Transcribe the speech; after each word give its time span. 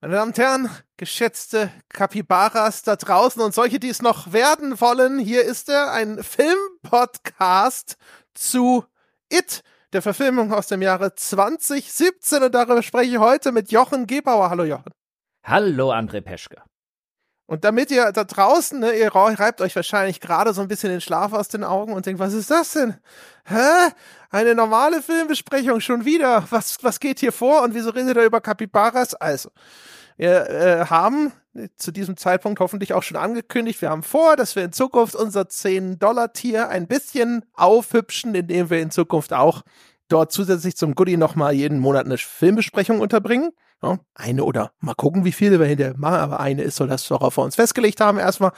Meine 0.00 0.14
Damen 0.14 0.28
und 0.28 0.38
Herren, 0.38 0.70
geschätzte 0.96 1.72
Kapibaras 1.88 2.84
da 2.84 2.94
draußen 2.94 3.42
und 3.42 3.52
solche, 3.52 3.80
die 3.80 3.88
es 3.88 4.00
noch 4.00 4.32
werden 4.32 4.80
wollen, 4.80 5.18
hier 5.18 5.42
ist 5.42 5.68
er, 5.68 5.90
ein 5.90 6.22
Filmpodcast 6.22 7.96
zu 8.32 8.84
It, 9.28 9.64
der 9.92 10.00
Verfilmung 10.00 10.52
aus 10.52 10.68
dem 10.68 10.82
Jahre 10.82 11.16
2017 11.16 12.44
und 12.44 12.54
darüber 12.54 12.84
spreche 12.84 13.10
ich 13.10 13.18
heute 13.18 13.50
mit 13.50 13.72
Jochen 13.72 14.06
Gebauer. 14.06 14.50
Hallo 14.50 14.62
Jochen. 14.62 14.92
Hallo 15.42 15.90
André 15.90 16.20
Peschke. 16.20 16.62
Und 17.48 17.64
damit 17.64 17.90
ihr 17.90 18.12
da 18.12 18.24
draußen, 18.24 18.78
ne, 18.78 18.92
ihr 18.92 19.08
reibt 19.14 19.62
euch 19.62 19.74
wahrscheinlich 19.74 20.20
gerade 20.20 20.52
so 20.52 20.60
ein 20.60 20.68
bisschen 20.68 20.90
den 20.90 21.00
Schlaf 21.00 21.32
aus 21.32 21.48
den 21.48 21.64
Augen 21.64 21.94
und 21.94 22.04
denkt, 22.04 22.20
was 22.20 22.34
ist 22.34 22.50
das 22.50 22.72
denn? 22.72 22.94
Hä? 23.46 23.90
Eine 24.28 24.54
normale 24.54 25.00
Filmbesprechung 25.00 25.80
schon 25.80 26.04
wieder? 26.04 26.44
Was, 26.50 26.76
was 26.82 27.00
geht 27.00 27.20
hier 27.20 27.32
vor 27.32 27.62
und 27.62 27.72
wieso 27.72 27.88
redet 27.88 28.18
er 28.18 28.26
über 28.26 28.42
Kapibaras? 28.42 29.14
Also, 29.14 29.48
wir 30.18 30.50
äh, 30.50 30.84
haben 30.90 31.32
zu 31.76 31.90
diesem 31.90 32.18
Zeitpunkt 32.18 32.60
hoffentlich 32.60 32.92
auch 32.92 33.02
schon 33.02 33.16
angekündigt, 33.16 33.80
wir 33.80 33.88
haben 33.88 34.02
vor, 34.02 34.36
dass 34.36 34.54
wir 34.54 34.64
in 34.64 34.72
Zukunft 34.72 35.14
unser 35.14 35.44
10-Dollar-Tier 35.44 36.68
ein 36.68 36.86
bisschen 36.86 37.46
aufhübschen, 37.54 38.34
indem 38.34 38.68
wir 38.68 38.82
in 38.82 38.90
Zukunft 38.90 39.32
auch 39.32 39.62
dort 40.08 40.32
zusätzlich 40.32 40.76
zum 40.76 40.94
Goodie 40.94 41.16
nochmal 41.16 41.54
jeden 41.54 41.78
Monat 41.78 42.04
eine 42.04 42.18
Filmbesprechung 42.18 43.00
unterbringen. 43.00 43.52
Ja, 43.82 43.98
eine 44.14 44.44
oder 44.44 44.72
mal 44.80 44.94
gucken, 44.94 45.24
wie 45.24 45.32
viele 45.32 45.60
wir 45.60 45.66
hinterher 45.66 45.94
machen, 45.96 46.18
aber 46.18 46.40
eine 46.40 46.62
ist 46.62 46.76
so 46.76 46.86
das, 46.86 47.08
worauf 47.10 47.36
wir 47.38 47.44
uns 47.44 47.54
festgelegt 47.54 48.00
haben 48.00 48.18
erstmal. 48.18 48.52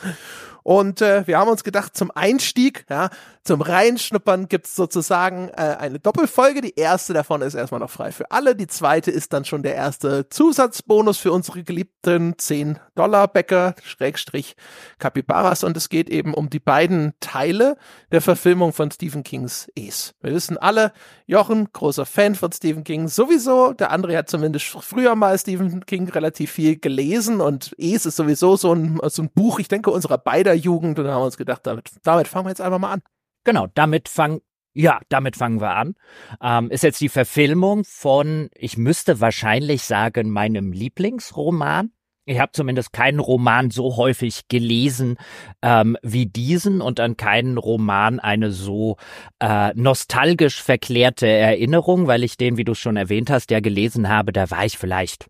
Und 0.63 1.01
äh, 1.01 1.27
wir 1.27 1.39
haben 1.39 1.49
uns 1.49 1.65
gedacht, 1.65 1.97
zum 1.97 2.11
Einstieg, 2.11 2.85
ja, 2.91 3.11
zum 3.43 3.63
Reinschnuppern 3.63 4.49
gibt's 4.49 4.77
sozusagen 4.77 5.49
äh, 5.49 5.77
eine 5.79 5.99
Doppelfolge. 5.99 6.61
Die 6.61 6.75
erste 6.75 7.15
davon 7.15 7.43
ist 7.43 7.55
erstmal 7.55 7.81
noch 7.81 7.91
frei 7.91 8.13
für 8.13 8.31
alle. 8.31 8.55
Die 8.55 8.67
zweite 8.67 9.11
ist 9.11 9.33
dann 9.33 9.45
schon 9.45 9.63
der 9.63 9.75
erste 9.75 10.29
Zusatzbonus 10.29 11.19
für 11.19 11.33
unsere 11.33 11.65
geliebten 11.65 12.35
10-Dollar-Bäcker, 12.35 13.75
Schrägstrich 13.83 14.57
Capybaras. 14.99 15.65
Und 15.65 15.77
es 15.77 15.89
geht 15.89 16.11
eben 16.11 16.35
um 16.35 16.51
die 16.51 16.61
beiden 16.61 17.15
Teile 17.21 17.77
der 18.13 18.21
Verfilmung 18.21 18.73
von 18.73 18.91
Stephen 18.91 19.23
Kings 19.23 19.69
Es. 19.75 20.15
Wir 20.21 20.35
wissen 20.35 20.59
alle, 20.59 20.93
Jochen, 21.27 21.73
großer 21.73 22.05
Fan 22.05 22.35
von 22.35 22.53
Stephen 22.53 22.85
King, 22.85 23.09
sowieso. 23.09 23.73
Der 23.73 23.91
andere 23.91 24.17
hat 24.17 24.29
zumindest 24.29 24.67
früher 24.67 25.10
mal 25.15 25.39
Stephen 25.39 25.85
King 25.87 26.09
relativ 26.09 26.53
viel 26.53 26.79
gelesen 26.79 27.41
und 27.41 27.75
Es 27.79 28.07
ist 28.07 28.17
sowieso 28.17 28.57
so 28.57 28.75
ein, 28.75 29.01
so 29.09 29.23
ein 29.23 29.31
Buch, 29.31 29.59
ich 29.59 29.69
denke, 29.69 29.91
unserer 29.91 30.19
beider 30.19 30.55
Jugend. 30.55 30.99
Und 30.99 31.09
haben 31.09 31.23
uns 31.23 31.37
gedacht, 31.37 31.67
damit, 31.67 31.91
damit 32.03 32.29
fangen 32.29 32.47
wir 32.47 32.51
jetzt 32.51 32.61
einfach 32.61 32.79
mal 32.79 32.93
an. 32.93 33.03
Genau, 33.45 33.67
damit 33.75 34.09
fangen 34.09 34.41
ja, 34.73 35.01
damit 35.09 35.37
fangen 35.37 35.61
wir 35.61 35.75
an. 35.75 35.95
Ähm, 36.41 36.71
ist 36.71 36.85
jetzt 36.85 37.01
die 37.01 37.09
Verfilmung 37.09 37.85
von, 37.85 38.51
ich 38.55 38.77
müsste 38.77 39.21
wahrscheinlich 39.21 39.83
sagen, 39.83 40.31
meinem 40.31 40.73
Lieblingsroman. 40.73 41.91
Ich 42.27 42.39
habe 42.39 42.53
zumindest 42.53 42.93
keinen 42.93 43.19
Roman 43.19 43.71
so 43.71 43.97
häufig 43.97 44.43
gelesen 44.49 45.17
ähm, 45.63 45.97
wie 46.03 46.27
diesen 46.27 46.81
und 46.81 47.01
an 47.01 47.17
keinen 47.17 47.59
Roman 47.59 48.21
eine 48.21 48.53
so 48.53 48.97
äh, 49.41 49.73
nostalgisch 49.75 50.63
verklärte 50.63 51.27
Erinnerung, 51.27 52.07
weil 52.07 52.23
ich 52.23 52.37
den, 52.37 52.57
wie 52.57 52.65
du 52.65 52.75
schon 52.75 52.97
erwähnt 52.97 53.31
hast, 53.31 53.51
ja 53.51 53.61
gelesen 53.61 54.09
habe, 54.09 54.33
da 54.33 54.51
war 54.51 54.65
ich 54.65 54.79
vielleicht 54.79 55.27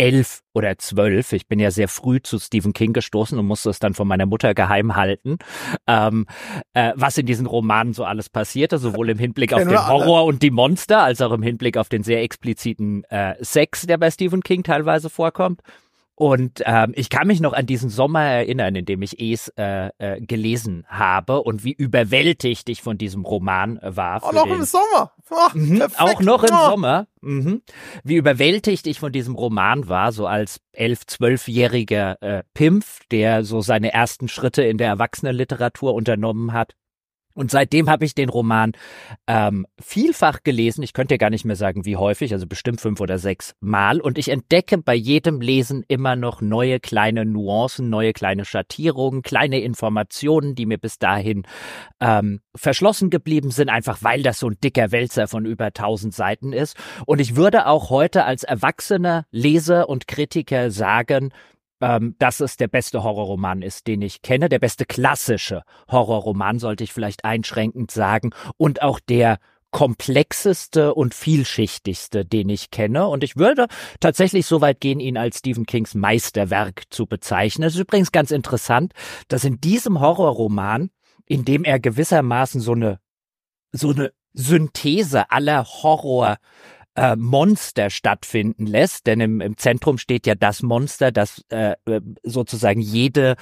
elf 0.00 0.40
oder 0.54 0.78
zwölf. 0.78 1.34
Ich 1.34 1.46
bin 1.46 1.58
ja 1.58 1.70
sehr 1.70 1.86
früh 1.86 2.22
zu 2.22 2.38
Stephen 2.38 2.72
King 2.72 2.94
gestoßen 2.94 3.38
und 3.38 3.46
musste 3.46 3.68
es 3.68 3.80
dann 3.80 3.92
von 3.92 4.08
meiner 4.08 4.24
Mutter 4.24 4.54
geheim 4.54 4.96
halten, 4.96 5.36
ähm, 5.86 6.26
äh, 6.72 6.92
was 6.96 7.18
in 7.18 7.26
diesen 7.26 7.44
Romanen 7.44 7.92
so 7.92 8.04
alles 8.04 8.30
passierte, 8.30 8.78
sowohl 8.78 9.10
im 9.10 9.18
Hinblick 9.18 9.52
auf 9.52 9.62
den 9.62 9.86
Horror 9.88 10.24
und 10.24 10.42
die 10.42 10.50
Monster, 10.50 11.02
als 11.02 11.20
auch 11.20 11.32
im 11.32 11.42
Hinblick 11.42 11.76
auf 11.76 11.90
den 11.90 12.02
sehr 12.02 12.22
expliziten 12.22 13.04
äh, 13.04 13.34
Sex, 13.44 13.86
der 13.86 13.98
bei 13.98 14.10
Stephen 14.10 14.42
King 14.42 14.62
teilweise 14.62 15.10
vorkommt. 15.10 15.60
Und 16.20 16.62
ähm, 16.66 16.92
ich 16.96 17.08
kann 17.08 17.28
mich 17.28 17.40
noch 17.40 17.54
an 17.54 17.64
diesen 17.64 17.88
Sommer 17.88 18.22
erinnern, 18.22 18.74
in 18.74 18.84
dem 18.84 19.00
ich 19.00 19.18
es 19.18 19.48
äh, 19.56 19.88
äh, 19.96 20.20
gelesen 20.20 20.84
habe 20.86 21.42
und 21.42 21.64
wie 21.64 21.72
überwältigt 21.72 22.68
ich 22.68 22.82
von 22.82 22.98
diesem 22.98 23.24
Roman 23.24 23.78
äh, 23.78 23.96
war. 23.96 24.22
Auch 24.22 24.34
noch 24.34 24.44
den, 24.44 24.56
im 24.56 24.64
Sommer. 24.64 25.12
Oh, 25.30 25.48
mhm, 25.54 25.82
auch 25.96 26.20
noch 26.20 26.44
im 26.44 26.54
oh. 26.54 26.68
Sommer. 26.68 27.06
Mhm. 27.22 27.62
Wie 28.04 28.16
überwältigt 28.16 28.86
ich 28.86 29.00
von 29.00 29.12
diesem 29.12 29.34
Roman 29.34 29.88
war, 29.88 30.12
so 30.12 30.26
als 30.26 30.60
elf, 30.72 31.06
zwölfjähriger 31.06 32.20
äh, 32.20 32.42
Pimpf, 32.52 33.00
der 33.10 33.42
so 33.42 33.62
seine 33.62 33.94
ersten 33.94 34.28
Schritte 34.28 34.62
in 34.62 34.76
der 34.76 34.88
Erwachsenenliteratur 34.88 35.94
unternommen 35.94 36.52
hat. 36.52 36.74
Und 37.40 37.50
seitdem 37.50 37.88
habe 37.88 38.04
ich 38.04 38.14
den 38.14 38.28
Roman 38.28 38.72
ähm, 39.26 39.66
vielfach 39.80 40.42
gelesen. 40.42 40.82
Ich 40.82 40.92
könnte 40.92 41.14
ja 41.14 41.16
gar 41.16 41.30
nicht 41.30 41.46
mehr 41.46 41.56
sagen, 41.56 41.86
wie 41.86 41.96
häufig, 41.96 42.34
also 42.34 42.46
bestimmt 42.46 42.82
fünf 42.82 43.00
oder 43.00 43.16
sechs 43.16 43.54
Mal. 43.60 43.98
Und 43.98 44.18
ich 44.18 44.28
entdecke 44.28 44.76
bei 44.76 44.94
jedem 44.94 45.40
Lesen 45.40 45.82
immer 45.88 46.16
noch 46.16 46.42
neue 46.42 46.80
kleine 46.80 47.24
Nuancen, 47.24 47.88
neue 47.88 48.12
kleine 48.12 48.44
Schattierungen, 48.44 49.22
kleine 49.22 49.60
Informationen, 49.60 50.54
die 50.54 50.66
mir 50.66 50.76
bis 50.76 50.98
dahin 50.98 51.44
ähm, 51.98 52.40
verschlossen 52.54 53.08
geblieben 53.08 53.50
sind, 53.50 53.70
einfach 53.70 54.02
weil 54.02 54.22
das 54.22 54.38
so 54.38 54.48
ein 54.48 54.58
dicker 54.62 54.92
Wälzer 54.92 55.26
von 55.26 55.46
über 55.46 55.72
tausend 55.72 56.12
Seiten 56.12 56.52
ist. 56.52 56.76
Und 57.06 57.22
ich 57.22 57.36
würde 57.36 57.66
auch 57.66 57.88
heute 57.88 58.26
als 58.26 58.44
erwachsener 58.44 59.24
Leser 59.30 59.88
und 59.88 60.06
Kritiker 60.06 60.70
sagen, 60.70 61.32
ähm, 61.80 62.14
dass 62.18 62.40
es 62.40 62.56
der 62.56 62.68
beste 62.68 63.02
Horrorroman 63.02 63.62
ist, 63.62 63.86
den 63.86 64.02
ich 64.02 64.22
kenne, 64.22 64.48
der 64.48 64.58
beste 64.58 64.84
klassische 64.86 65.62
Horrorroman, 65.90 66.58
sollte 66.58 66.84
ich 66.84 66.92
vielleicht 66.92 67.24
einschränkend 67.24 67.90
sagen, 67.90 68.30
und 68.56 68.82
auch 68.82 69.00
der 69.00 69.38
komplexeste 69.70 70.94
und 70.94 71.14
vielschichtigste, 71.14 72.24
den 72.24 72.48
ich 72.48 72.70
kenne. 72.70 73.06
Und 73.06 73.22
ich 73.22 73.36
würde 73.36 73.68
tatsächlich 74.00 74.46
so 74.46 74.60
weit 74.60 74.80
gehen, 74.80 75.00
ihn 75.00 75.16
als 75.16 75.38
Stephen 75.38 75.64
Kings 75.64 75.94
Meisterwerk 75.94 76.84
zu 76.90 77.06
bezeichnen. 77.06 77.68
Es 77.68 77.74
ist 77.74 77.80
übrigens 77.80 78.12
ganz 78.12 78.30
interessant, 78.30 78.92
dass 79.28 79.44
in 79.44 79.60
diesem 79.60 80.00
Horrorroman, 80.00 80.90
in 81.26 81.44
dem 81.44 81.64
er 81.64 81.78
gewissermaßen 81.78 82.60
so 82.60 82.72
eine, 82.72 82.98
so 83.70 83.90
eine 83.90 84.12
Synthese 84.32 85.30
aller 85.30 85.64
Horror 85.64 86.38
äh, 87.00 87.16
Monster 87.16 87.88
stattfinden 87.88 88.66
lässt, 88.66 89.06
denn 89.06 89.20
im, 89.20 89.40
im 89.40 89.56
Zentrum 89.56 89.96
steht 89.96 90.26
ja 90.26 90.34
das 90.34 90.62
Monster, 90.62 91.10
das 91.10 91.42
äh, 91.48 91.72
äh, 91.86 92.00
sozusagen 92.22 92.80
jede 92.80 93.36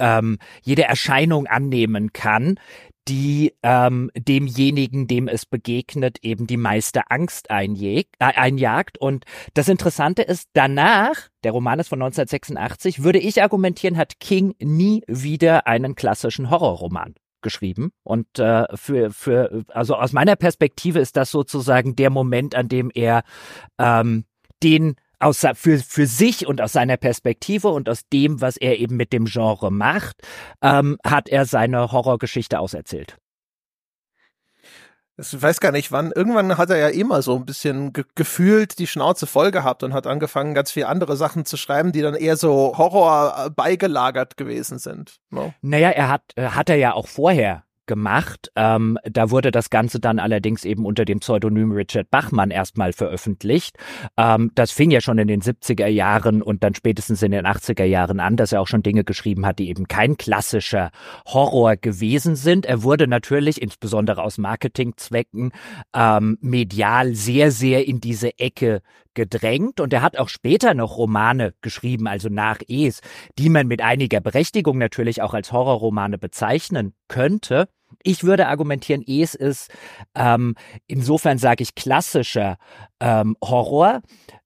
ähm, 0.00 0.38
jede 0.62 0.84
Erscheinung 0.84 1.46
annehmen 1.48 2.12
kann, 2.12 2.60
die 3.08 3.54
ähm, 3.64 4.12
demjenigen, 4.16 5.08
dem 5.08 5.26
es 5.26 5.44
begegnet, 5.44 6.18
eben 6.22 6.46
die 6.46 6.58
meiste 6.58 7.10
Angst 7.10 7.50
einjägt, 7.50 8.14
äh, 8.20 8.26
einjagt. 8.26 8.98
Und 8.98 9.24
das 9.54 9.68
Interessante 9.68 10.22
ist, 10.22 10.50
danach, 10.52 11.28
der 11.42 11.52
Roman 11.52 11.80
ist 11.80 11.88
von 11.88 12.00
1986, 12.00 13.02
würde 13.02 13.18
ich 13.18 13.42
argumentieren, 13.42 13.96
hat 13.96 14.20
King 14.20 14.54
nie 14.60 15.02
wieder 15.08 15.66
einen 15.66 15.96
klassischen 15.96 16.50
Horrorroman 16.50 17.14
geschrieben. 17.42 17.90
Und 18.02 18.38
äh, 18.38 18.64
für, 18.74 19.10
für, 19.10 19.64
also 19.68 19.94
aus 19.96 20.12
meiner 20.12 20.36
Perspektive 20.36 20.98
ist 20.98 21.16
das 21.16 21.30
sozusagen 21.30 21.96
der 21.96 22.10
Moment, 22.10 22.54
an 22.54 22.68
dem 22.68 22.90
er 22.94 23.22
ähm, 23.78 24.24
den 24.62 24.96
aus, 25.20 25.44
für, 25.54 25.78
für 25.78 26.06
sich 26.06 26.46
und 26.46 26.60
aus 26.60 26.72
seiner 26.72 26.96
Perspektive 26.96 27.68
und 27.68 27.88
aus 27.88 28.08
dem, 28.12 28.40
was 28.40 28.56
er 28.56 28.78
eben 28.78 28.96
mit 28.96 29.12
dem 29.12 29.24
Genre 29.24 29.72
macht, 29.72 30.16
ähm, 30.62 30.96
hat 31.04 31.28
er 31.28 31.44
seine 31.44 31.90
Horrorgeschichte 31.90 32.58
auserzählt 32.58 33.18
ich 35.18 35.42
weiß 35.42 35.60
gar 35.60 35.72
nicht 35.72 35.90
wann, 35.90 36.12
irgendwann 36.12 36.56
hat 36.56 36.70
er 36.70 36.76
ja 36.76 36.88
immer 36.88 37.22
so 37.22 37.36
ein 37.36 37.44
bisschen 37.44 37.92
ge 37.92 38.04
gefühlt 38.14 38.78
die 38.78 38.86
Schnauze 38.86 39.26
voll 39.26 39.50
gehabt 39.50 39.82
und 39.82 39.92
hat 39.92 40.06
angefangen, 40.06 40.54
ganz 40.54 40.70
viele 40.70 40.88
andere 40.88 41.16
Sachen 41.16 41.44
zu 41.44 41.56
schreiben, 41.56 41.92
die 41.92 42.02
dann 42.02 42.14
eher 42.14 42.36
so 42.36 42.74
Horror 42.76 43.46
äh, 43.46 43.50
beigelagert 43.50 44.36
gewesen 44.36 44.78
sind. 44.78 45.18
No? 45.30 45.46
Ne? 45.46 45.54
Naja, 45.62 45.90
er 45.90 46.08
hat, 46.08 46.22
äh, 46.36 46.48
hat 46.48 46.70
er 46.70 46.76
ja 46.76 46.92
auch 46.94 47.08
vorher 47.08 47.64
gemacht. 47.88 48.52
Ähm, 48.54 48.96
da 49.02 49.32
wurde 49.32 49.50
das 49.50 49.70
Ganze 49.70 49.98
dann 49.98 50.20
allerdings 50.20 50.64
eben 50.64 50.86
unter 50.86 51.04
dem 51.04 51.18
Pseudonym 51.18 51.72
Richard 51.72 52.08
Bachmann 52.10 52.52
erstmal 52.52 52.92
veröffentlicht. 52.92 53.76
Ähm, 54.16 54.52
das 54.54 54.70
fing 54.70 54.92
ja 54.92 55.00
schon 55.00 55.18
in 55.18 55.26
den 55.26 55.42
70er 55.42 55.88
Jahren 55.88 56.40
und 56.40 56.62
dann 56.62 56.76
spätestens 56.76 57.22
in 57.22 57.32
den 57.32 57.46
80er 57.46 57.82
Jahren 57.82 58.20
an, 58.20 58.36
dass 58.36 58.52
er 58.52 58.60
auch 58.60 58.68
schon 58.68 58.84
Dinge 58.84 59.02
geschrieben 59.02 59.44
hat, 59.44 59.58
die 59.58 59.68
eben 59.68 59.88
kein 59.88 60.16
klassischer 60.16 60.92
Horror 61.26 61.74
gewesen 61.76 62.36
sind. 62.36 62.64
Er 62.64 62.84
wurde 62.84 63.08
natürlich, 63.08 63.60
insbesondere 63.60 64.22
aus 64.22 64.38
Marketingzwecken, 64.38 65.50
ähm, 65.96 66.38
medial 66.40 67.14
sehr, 67.14 67.50
sehr 67.50 67.88
in 67.88 68.00
diese 68.00 68.38
Ecke 68.38 68.82
gedrängt 69.18 69.80
und 69.80 69.92
er 69.92 70.02
hat 70.02 70.16
auch 70.16 70.28
später 70.28 70.74
noch 70.74 70.96
Romane 70.96 71.52
geschrieben, 71.60 72.06
also 72.06 72.28
nach 72.28 72.60
Es, 72.68 73.00
die 73.36 73.48
man 73.48 73.66
mit 73.66 73.82
einiger 73.82 74.20
Berechtigung 74.20 74.78
natürlich 74.78 75.22
auch 75.22 75.34
als 75.34 75.50
Horrorromane 75.50 76.18
bezeichnen 76.18 76.94
könnte. 77.08 77.68
Ich 78.02 78.24
würde 78.24 78.46
argumentieren, 78.46 79.02
Es 79.06 79.34
ist 79.34 79.70
ähm, 80.14 80.54
insofern 80.86 81.38
sage 81.38 81.62
ich 81.62 81.74
klassischer 81.74 82.58
ähm, 83.00 83.36
Horror. 83.42 84.02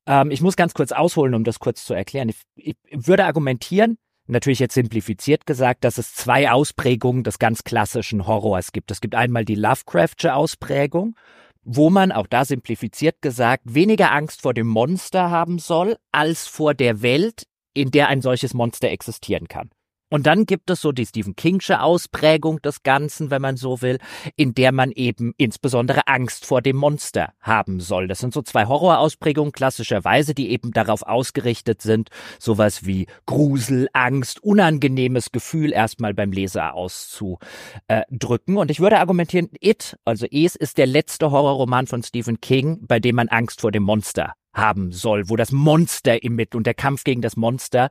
Ähm, 0.06 0.30
ich 0.30 0.40
muss 0.40 0.56
ganz 0.56 0.74
kurz 0.74 0.92
ausholen, 0.92 1.34
um 1.34 1.44
das 1.44 1.58
kurz 1.58 1.84
zu 1.84 1.94
erklären. 1.94 2.28
Ich, 2.28 2.42
ich 2.56 2.76
würde 2.90 3.24
argumentieren, 3.24 3.98
natürlich 4.26 4.58
jetzt 4.58 4.74
simplifiziert 4.74 5.46
gesagt, 5.46 5.84
dass 5.84 5.98
es 5.98 6.14
zwei 6.14 6.50
Ausprägungen 6.50 7.24
des 7.24 7.38
ganz 7.38 7.64
klassischen 7.64 8.26
Horrors 8.26 8.72
gibt. 8.72 8.90
Es 8.90 9.00
gibt 9.00 9.14
einmal 9.14 9.44
die 9.44 9.56
Lovecraftsche 9.56 10.34
Ausprägung 10.34 11.16
wo 11.64 11.90
man, 11.90 12.12
auch 12.12 12.26
da 12.26 12.44
simplifiziert 12.44 13.22
gesagt, 13.22 13.62
weniger 13.64 14.12
Angst 14.12 14.42
vor 14.42 14.54
dem 14.54 14.66
Monster 14.66 15.30
haben 15.30 15.58
soll, 15.58 15.96
als 16.10 16.46
vor 16.46 16.74
der 16.74 17.02
Welt, 17.02 17.44
in 17.74 17.90
der 17.90 18.08
ein 18.08 18.20
solches 18.20 18.52
Monster 18.54 18.90
existieren 18.90 19.48
kann. 19.48 19.70
Und 20.12 20.26
dann 20.26 20.44
gibt 20.44 20.68
es 20.68 20.82
so 20.82 20.92
die 20.92 21.06
Stephen 21.06 21.36
Kingsche 21.36 21.80
Ausprägung 21.80 22.60
des 22.60 22.82
Ganzen, 22.82 23.30
wenn 23.30 23.40
man 23.40 23.56
so 23.56 23.80
will, 23.80 23.96
in 24.36 24.52
der 24.54 24.70
man 24.70 24.92
eben 24.92 25.32
insbesondere 25.38 26.06
Angst 26.06 26.44
vor 26.44 26.60
dem 26.60 26.76
Monster 26.76 27.32
haben 27.40 27.80
soll. 27.80 28.08
Das 28.08 28.18
sind 28.18 28.34
so 28.34 28.42
zwei 28.42 28.66
Horrorausprägungen 28.66 29.52
klassischerweise, 29.52 30.34
die 30.34 30.50
eben 30.50 30.72
darauf 30.72 31.02
ausgerichtet 31.02 31.80
sind, 31.80 32.10
sowas 32.38 32.84
wie 32.84 33.06
Grusel, 33.24 33.88
Angst, 33.94 34.44
unangenehmes 34.44 35.32
Gefühl 35.32 35.72
erstmal 35.72 36.12
beim 36.12 36.30
Leser 36.30 36.74
auszudrücken. 36.74 38.58
Und 38.58 38.70
ich 38.70 38.80
würde 38.80 38.98
argumentieren, 38.98 39.48
It, 39.62 39.96
also 40.04 40.26
Es, 40.30 40.56
ist 40.56 40.76
der 40.76 40.88
letzte 40.88 41.30
Horrorroman 41.30 41.86
von 41.86 42.02
Stephen 42.02 42.38
King, 42.42 42.80
bei 42.86 43.00
dem 43.00 43.16
man 43.16 43.28
Angst 43.28 43.62
vor 43.62 43.72
dem 43.72 43.84
Monster 43.84 44.34
haben 44.54 44.92
soll, 44.92 45.28
wo 45.28 45.36
das 45.36 45.52
Monster 45.52 46.22
im 46.22 46.34
Mittel 46.36 46.56
und 46.56 46.66
der 46.66 46.74
Kampf 46.74 47.04
gegen 47.04 47.22
das 47.22 47.36
Monster 47.36 47.90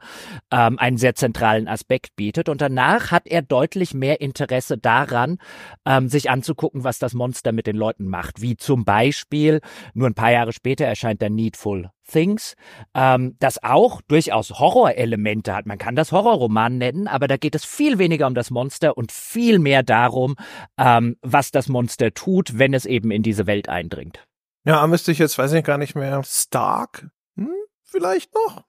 ähm, 0.51 0.77
einen 0.79 0.97
sehr 0.97 1.15
zentralen 1.15 1.67
Aspekt 1.67 2.15
bietet. 2.15 2.49
Und 2.49 2.61
danach 2.61 3.11
hat 3.11 3.27
er 3.27 3.41
deutlich 3.41 3.93
mehr 3.93 4.21
Interesse 4.21 4.77
daran, 4.77 5.37
ähm, 5.85 6.09
sich 6.09 6.29
anzugucken, 6.29 6.83
was 6.83 6.99
das 6.99 7.13
Monster 7.13 7.51
mit 7.51 7.67
den 7.67 7.75
Leuten 7.75 8.05
macht. 8.05 8.41
Wie 8.41 8.57
zum 8.57 8.85
Beispiel, 8.85 9.61
nur 9.93 10.07
ein 10.07 10.13
paar 10.13 10.31
Jahre 10.31 10.53
später 10.53 10.85
erscheint 10.85 11.21
der 11.21 11.29
Needful 11.29 11.89
Things, 12.11 12.55
ähm, 12.93 13.35
das 13.39 13.63
auch 13.63 14.01
durchaus 14.01 14.51
Horrorelemente 14.51 15.55
hat. 15.55 15.65
Man 15.65 15.77
kann 15.77 15.95
das 15.95 16.11
Horrorroman 16.11 16.77
nennen, 16.77 17.07
aber 17.07 17.27
da 17.27 17.37
geht 17.37 17.55
es 17.55 17.65
viel 17.65 17.97
weniger 17.97 18.27
um 18.27 18.35
das 18.35 18.51
Monster 18.51 18.97
und 18.97 19.11
viel 19.11 19.59
mehr 19.59 19.83
darum, 19.83 20.35
ähm, 20.77 21.15
was 21.21 21.51
das 21.51 21.69
Monster 21.69 22.13
tut, 22.13 22.59
wenn 22.59 22.73
es 22.73 22.85
eben 22.85 23.11
in 23.11 23.23
diese 23.23 23.47
Welt 23.47 23.69
eindringt. 23.69 24.25
Ja, 24.63 24.85
müsste 24.87 25.11
ich 25.11 25.19
jetzt, 25.19 25.37
weiß 25.37 25.53
ich 25.53 25.63
gar 25.63 25.77
nicht 25.77 25.95
mehr, 25.95 26.23
Stark? 26.23 27.09
Hm, 27.35 27.53
vielleicht 27.83 28.33
noch? 28.33 28.63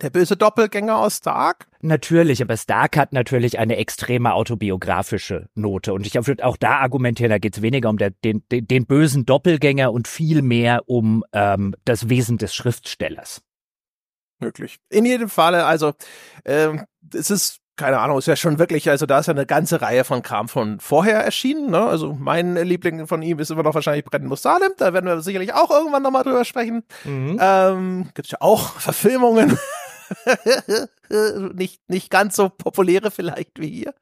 Der 0.00 0.10
böse 0.10 0.36
Doppelgänger 0.36 0.96
aus 0.98 1.16
Stark? 1.16 1.66
Natürlich, 1.80 2.40
aber 2.40 2.56
Stark 2.56 2.96
hat 2.96 3.12
natürlich 3.12 3.58
eine 3.58 3.76
extreme 3.76 4.34
autobiografische 4.34 5.48
Note. 5.54 5.92
Und 5.92 6.06
ich 6.06 6.14
würde 6.14 6.44
auch 6.44 6.56
da 6.56 6.78
argumentieren, 6.78 7.30
da 7.30 7.38
geht 7.38 7.56
es 7.56 7.62
weniger 7.62 7.88
um 7.88 7.98
der, 7.98 8.10
den, 8.10 8.44
den, 8.50 8.66
den, 8.66 8.86
bösen 8.86 9.26
Doppelgänger 9.26 9.92
und 9.92 10.06
viel 10.06 10.42
mehr 10.42 10.88
um 10.88 11.24
ähm, 11.32 11.74
das 11.84 12.08
Wesen 12.08 12.38
des 12.38 12.54
Schriftstellers. 12.54 13.42
Möglich. 14.38 14.78
In 14.88 15.04
jedem 15.04 15.28
Falle, 15.28 15.66
also 15.66 15.94
ähm, 16.44 16.84
es 17.12 17.30
ist 17.30 17.58
keine 17.78 18.00
Ahnung, 18.00 18.18
ist 18.18 18.26
ja 18.26 18.36
schon 18.36 18.58
wirklich, 18.58 18.90
also 18.90 19.06
da 19.06 19.20
ist 19.20 19.26
ja 19.26 19.32
eine 19.32 19.46
ganze 19.46 19.80
Reihe 19.80 20.04
von 20.04 20.22
Kram 20.22 20.48
von 20.48 20.80
vorher 20.80 21.24
erschienen. 21.24 21.70
Ne? 21.70 21.80
Also 21.80 22.14
mein 22.18 22.56
Liebling 22.56 23.06
von 23.06 23.22
ihm 23.22 23.38
ist 23.38 23.50
immer 23.50 23.62
noch 23.62 23.74
wahrscheinlich 23.74 24.04
Brennen 24.04 24.26
muss 24.26 24.42
Salem. 24.42 24.72
Da 24.76 24.92
werden 24.92 25.06
wir 25.06 25.20
sicherlich 25.22 25.54
auch 25.54 25.70
irgendwann 25.70 26.02
nochmal 26.02 26.24
drüber 26.24 26.44
sprechen. 26.44 26.82
Mhm. 27.04 27.38
Ähm, 27.40 28.08
Gibt 28.14 28.28
ja 28.28 28.38
auch 28.40 28.72
Verfilmungen. 28.78 29.58
nicht, 31.54 31.80
nicht 31.88 32.10
ganz 32.10 32.36
so 32.36 32.48
populäre 32.48 33.10
vielleicht 33.10 33.60
wie 33.60 33.70
hier. 33.70 33.94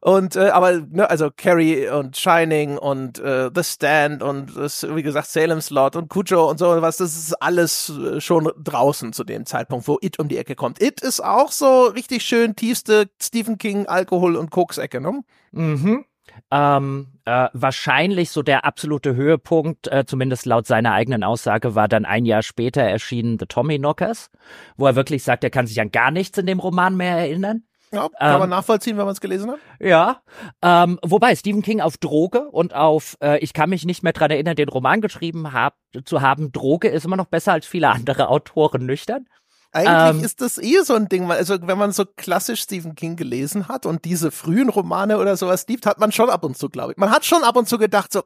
Und 0.00 0.36
äh, 0.36 0.48
aber 0.48 0.80
ne, 0.80 1.08
also 1.08 1.30
Carrie 1.34 1.88
und 1.88 2.16
Shining 2.16 2.78
und 2.78 3.18
äh, 3.18 3.50
The 3.54 3.64
Stand 3.64 4.22
und 4.22 4.56
das, 4.56 4.86
wie 4.94 5.02
gesagt 5.02 5.28
Salem's 5.28 5.70
Lot 5.70 5.96
und 5.96 6.08
Cujo 6.08 6.48
und 6.48 6.58
so 6.58 6.80
was, 6.80 6.96
das 6.98 7.16
ist 7.16 7.34
alles 7.42 7.90
äh, 7.90 8.20
schon 8.20 8.50
draußen 8.62 9.12
zu 9.12 9.24
dem 9.24 9.46
Zeitpunkt, 9.46 9.88
wo 9.88 9.98
It 10.00 10.18
um 10.18 10.28
die 10.28 10.38
Ecke 10.38 10.54
kommt. 10.54 10.80
It 10.80 11.00
ist 11.00 11.22
auch 11.22 11.52
so 11.52 11.86
richtig 11.86 12.22
schön 12.24 12.56
tiefste 12.56 13.08
Stephen 13.20 13.58
King 13.58 13.86
Alkohol 13.86 14.36
und 14.36 14.50
Koks-Ecke, 14.50 15.00
ne? 15.00 15.22
Mhm. 15.52 16.04
Ähm, 16.50 17.08
äh, 17.24 17.48
wahrscheinlich 17.52 18.30
so 18.30 18.42
der 18.42 18.64
absolute 18.64 19.14
Höhepunkt, 19.14 19.88
äh, 19.88 20.04
zumindest 20.06 20.46
laut 20.46 20.66
seiner 20.66 20.92
eigenen 20.92 21.24
Aussage, 21.24 21.74
war 21.74 21.88
dann 21.88 22.04
ein 22.04 22.24
Jahr 22.24 22.42
später 22.42 22.82
erschienen 22.82 23.38
The 23.38 23.46
Tommy 23.46 23.78
Knockers, 23.78 24.30
wo 24.76 24.86
er 24.86 24.96
wirklich 24.96 25.22
sagt, 25.22 25.44
er 25.44 25.50
kann 25.50 25.66
sich 25.66 25.80
an 25.80 25.90
gar 25.90 26.10
nichts 26.10 26.38
in 26.38 26.46
dem 26.46 26.60
Roman 26.60 26.96
mehr 26.96 27.16
erinnern. 27.16 27.64
Ja, 27.92 28.08
kann 28.08 28.34
ähm, 28.34 28.38
man 28.40 28.50
nachvollziehen, 28.50 28.98
wenn 28.98 29.06
man 29.06 29.12
es 29.12 29.20
gelesen 29.20 29.50
hat. 29.50 29.58
Ja, 29.80 30.20
ähm, 30.62 30.98
wobei 31.02 31.34
Stephen 31.34 31.62
King 31.62 31.80
auf 31.80 31.96
Droge 31.96 32.48
und 32.50 32.74
auf, 32.74 33.16
äh, 33.22 33.38
ich 33.38 33.54
kann 33.54 33.70
mich 33.70 33.86
nicht 33.86 34.02
mehr 34.02 34.12
dran 34.12 34.30
erinnern, 34.30 34.56
den 34.56 34.68
Roman 34.68 35.00
geschrieben 35.00 35.52
hab, 35.52 35.76
zu 36.04 36.20
haben, 36.20 36.52
Droge 36.52 36.88
ist 36.88 37.06
immer 37.06 37.16
noch 37.16 37.26
besser 37.26 37.52
als 37.52 37.66
viele 37.66 37.88
andere 37.88 38.28
Autoren 38.28 38.84
nüchtern. 38.84 39.26
Eigentlich 39.72 40.20
ähm, 40.20 40.24
ist 40.24 40.40
das 40.40 40.58
eh 40.58 40.80
so 40.82 40.94
ein 40.94 41.08
Ding, 41.08 41.30
also 41.30 41.56
wenn 41.60 41.76
man 41.76 41.92
so 41.92 42.04
klassisch 42.04 42.62
Stephen 42.62 42.94
King 42.94 43.16
gelesen 43.16 43.68
hat 43.68 43.84
und 43.84 44.04
diese 44.04 44.30
frühen 44.30 44.70
Romane 44.70 45.18
oder 45.18 45.36
sowas 45.36 45.66
liebt, 45.68 45.84
hat 45.84 45.98
man 45.98 46.10
schon 46.10 46.30
ab 46.30 46.42
und 46.44 46.56
zu, 46.56 46.70
glaube 46.70 46.92
ich. 46.92 46.98
Man 46.98 47.10
hat 47.10 47.26
schon 47.26 47.44
ab 47.44 47.56
und 47.56 47.68
zu 47.68 47.76
gedacht, 47.76 48.12
so, 48.12 48.22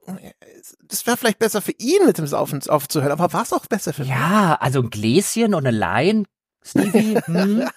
das 0.84 1.06
wäre 1.06 1.16
vielleicht 1.16 1.40
besser 1.40 1.60
für 1.60 1.74
ihn 1.78 2.06
mit 2.06 2.18
dem 2.18 2.26
Saufen 2.26 2.62
aufzuhören, 2.68 3.12
aber 3.12 3.32
war 3.32 3.42
es 3.42 3.52
auch 3.52 3.66
besser 3.66 3.92
für 3.92 4.02
mich? 4.02 4.10
Ja, 4.10 4.56
also 4.60 4.80
ein 4.80 4.90
Gläschen 4.90 5.54
und 5.54 5.66
eine 5.66 5.76
Laien 5.76 6.26
Stevie, 6.64 7.18
hm. 7.24 7.68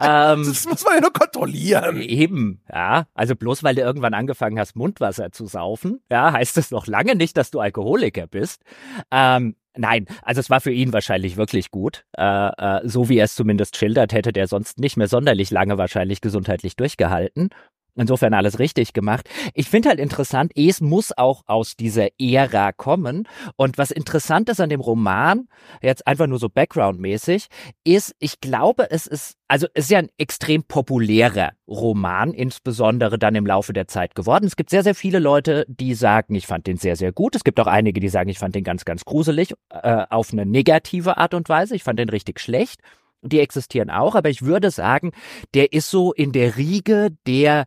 ähm, 0.00 0.44
das 0.46 0.66
muss 0.66 0.84
man 0.84 0.94
ja 0.94 1.00
nur 1.00 1.12
kontrollieren. 1.12 2.00
Eben, 2.00 2.60
ja. 2.72 3.06
Also 3.14 3.34
bloß 3.34 3.62
weil 3.62 3.74
du 3.74 3.82
irgendwann 3.82 4.14
angefangen 4.14 4.58
hast, 4.58 4.76
Mundwasser 4.76 5.32
zu 5.32 5.46
saufen, 5.46 6.00
ja, 6.10 6.32
heißt 6.32 6.56
das 6.56 6.70
noch 6.70 6.86
lange 6.86 7.16
nicht, 7.16 7.36
dass 7.36 7.50
du 7.50 7.60
Alkoholiker 7.60 8.26
bist. 8.26 8.62
Ähm, 9.10 9.56
Nein, 9.76 10.06
also 10.22 10.40
es 10.40 10.50
war 10.50 10.60
für 10.60 10.72
ihn 10.72 10.92
wahrscheinlich 10.92 11.36
wirklich 11.36 11.70
gut. 11.70 12.04
Äh, 12.16 12.48
äh, 12.48 12.80
so 12.88 13.08
wie 13.08 13.18
er 13.18 13.24
es 13.24 13.34
zumindest 13.36 13.76
schildert, 13.76 14.12
hätte 14.12 14.32
der 14.32 14.48
sonst 14.48 14.78
nicht 14.78 14.96
mehr 14.96 15.06
sonderlich 15.06 15.50
lange 15.50 15.78
wahrscheinlich 15.78 16.20
gesundheitlich 16.20 16.74
durchgehalten. 16.76 17.50
Insofern 17.96 18.34
alles 18.34 18.58
richtig 18.58 18.92
gemacht. 18.92 19.28
Ich 19.54 19.68
finde 19.68 19.90
halt 19.90 20.00
interessant, 20.00 20.52
es 20.54 20.80
muss 20.80 21.16
auch 21.16 21.42
aus 21.46 21.76
dieser 21.76 22.08
Ära 22.18 22.72
kommen. 22.72 23.26
Und 23.56 23.78
was 23.78 23.90
interessant 23.90 24.48
ist 24.48 24.60
an 24.60 24.70
dem 24.70 24.80
Roman, 24.80 25.48
jetzt 25.82 26.06
einfach 26.06 26.26
nur 26.26 26.38
so 26.38 26.48
backgroundmäßig, 26.48 27.48
ist, 27.84 28.14
ich 28.18 28.40
glaube, 28.40 28.90
es 28.90 29.06
ist, 29.06 29.36
also 29.48 29.66
es 29.74 29.84
ist 29.84 29.90
ja 29.90 29.98
ein 29.98 30.10
extrem 30.18 30.62
populärer 30.62 31.52
Roman, 31.66 32.32
insbesondere 32.32 33.18
dann 33.18 33.34
im 33.34 33.46
Laufe 33.46 33.72
der 33.72 33.88
Zeit 33.88 34.14
geworden. 34.14 34.46
Es 34.46 34.56
gibt 34.56 34.70
sehr, 34.70 34.82
sehr 34.82 34.94
viele 34.94 35.18
Leute, 35.18 35.66
die 35.68 35.94
sagen, 35.94 36.34
ich 36.34 36.46
fand 36.46 36.66
den 36.66 36.76
sehr, 36.76 36.96
sehr 36.96 37.12
gut. 37.12 37.36
Es 37.36 37.44
gibt 37.44 37.58
auch 37.60 37.66
einige, 37.66 38.00
die 38.00 38.08
sagen, 38.08 38.30
ich 38.30 38.38
fand 38.38 38.54
den 38.54 38.64
ganz, 38.64 38.84
ganz 38.84 39.04
gruselig, 39.04 39.54
äh, 39.70 40.04
auf 40.10 40.32
eine 40.32 40.46
negative 40.46 41.16
Art 41.16 41.34
und 41.34 41.48
Weise. 41.48 41.74
Ich 41.74 41.82
fand 41.82 41.98
den 41.98 42.08
richtig 42.08 42.40
schlecht 42.40 42.80
die 43.22 43.40
existieren 43.40 43.90
auch, 43.90 44.14
aber 44.14 44.30
ich 44.30 44.42
würde 44.42 44.70
sagen, 44.70 45.12
der 45.54 45.72
ist 45.72 45.90
so 45.90 46.12
in 46.12 46.32
der 46.32 46.56
Riege 46.56 47.10
der 47.26 47.66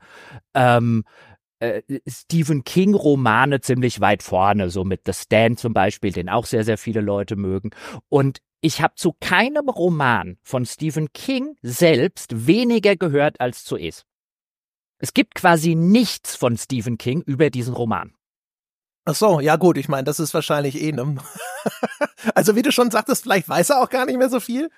ähm, 0.54 1.04
äh, 1.60 1.82
Stephen 2.08 2.64
King 2.64 2.94
Romane 2.94 3.62
ziemlich 3.62 4.02
weit 4.02 4.24
vorne, 4.24 4.70
so 4.70 4.84
mit 4.84 5.02
The 5.06 5.14
Stand 5.14 5.60
zum 5.60 5.74
Beispiel, 5.74 6.12
den 6.12 6.30
auch 6.30 6.46
sehr, 6.46 6.64
sehr 6.64 6.78
viele 6.78 7.02
Leute 7.02 7.36
mögen. 7.36 7.72
Und 8.10 8.40
ich 8.62 8.82
habe 8.82 8.96
zu 8.96 9.14
keinem 9.20 9.70
Roman 9.70 10.38
von 10.42 10.66
Stephen 10.66 11.12
King 11.14 11.56
selbst 11.62 12.48
weniger 12.48 12.96
gehört 12.96 13.42
als 13.42 13.64
zu 13.64 13.78
Es. 13.78 14.06
Es 15.00 15.14
gibt 15.14 15.36
quasi 15.36 15.76
nichts 15.76 16.36
von 16.36 16.58
Stephen 16.58 16.98
King 16.98 17.22
über 17.22 17.50
diesen 17.50 17.74
Roman. 17.74 18.14
Ach 19.06 19.16
so, 19.16 19.42
ja 19.42 19.58
gut, 19.58 19.78
ich 19.78 19.90
meine, 19.90 20.06
das 20.06 20.20
ist 20.20 20.34
wahrscheinlich 20.34 20.82
eh 20.82 20.94
ne. 20.94 21.18
also 22.36 22.56
wie 22.56 22.62
du 22.62 22.72
schon 22.72 22.90
sagtest, 22.90 23.24
vielleicht 23.24 23.50
weiß 23.50 23.72
er 23.72 23.82
auch 23.82 23.90
gar 23.90 24.06
nicht 24.06 24.18
mehr 24.18 24.30
so 24.30 24.40
viel. 24.40 24.70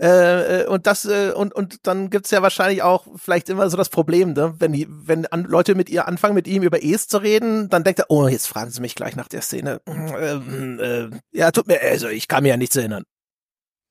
Äh, 0.00 0.62
äh, 0.62 0.66
und 0.66 0.86
das 0.86 1.04
äh, 1.04 1.32
und 1.32 1.54
und 1.54 1.86
dann 1.86 2.10
gibt's 2.10 2.30
ja 2.30 2.42
wahrscheinlich 2.42 2.82
auch 2.82 3.06
vielleicht 3.16 3.48
immer 3.48 3.70
so 3.70 3.76
das 3.76 3.88
Problem, 3.88 4.32
ne? 4.32 4.54
wenn 4.58 4.72
die 4.72 4.88
wenn 4.88 5.26
an, 5.26 5.44
Leute 5.44 5.74
mit 5.74 5.88
ihr 5.88 6.08
anfangen 6.08 6.34
mit 6.34 6.48
ihm 6.48 6.62
über 6.62 6.82
Es 6.82 7.06
zu 7.06 7.18
reden, 7.18 7.68
dann 7.68 7.84
denkt 7.84 8.00
er, 8.00 8.06
oh 8.08 8.26
jetzt 8.26 8.48
fragen 8.48 8.70
Sie 8.70 8.80
mich 8.80 8.94
gleich 8.94 9.14
nach 9.14 9.28
der 9.28 9.42
Szene. 9.42 9.80
Ähm, 10.14 10.78
äh, 10.80 11.10
ja, 11.32 11.50
tut 11.50 11.66
mir 11.66 11.80
also 11.80 12.08
ich 12.08 12.28
kann 12.28 12.42
mir 12.42 12.50
ja 12.50 12.56
nichts 12.56 12.76
erinnern. 12.76 13.04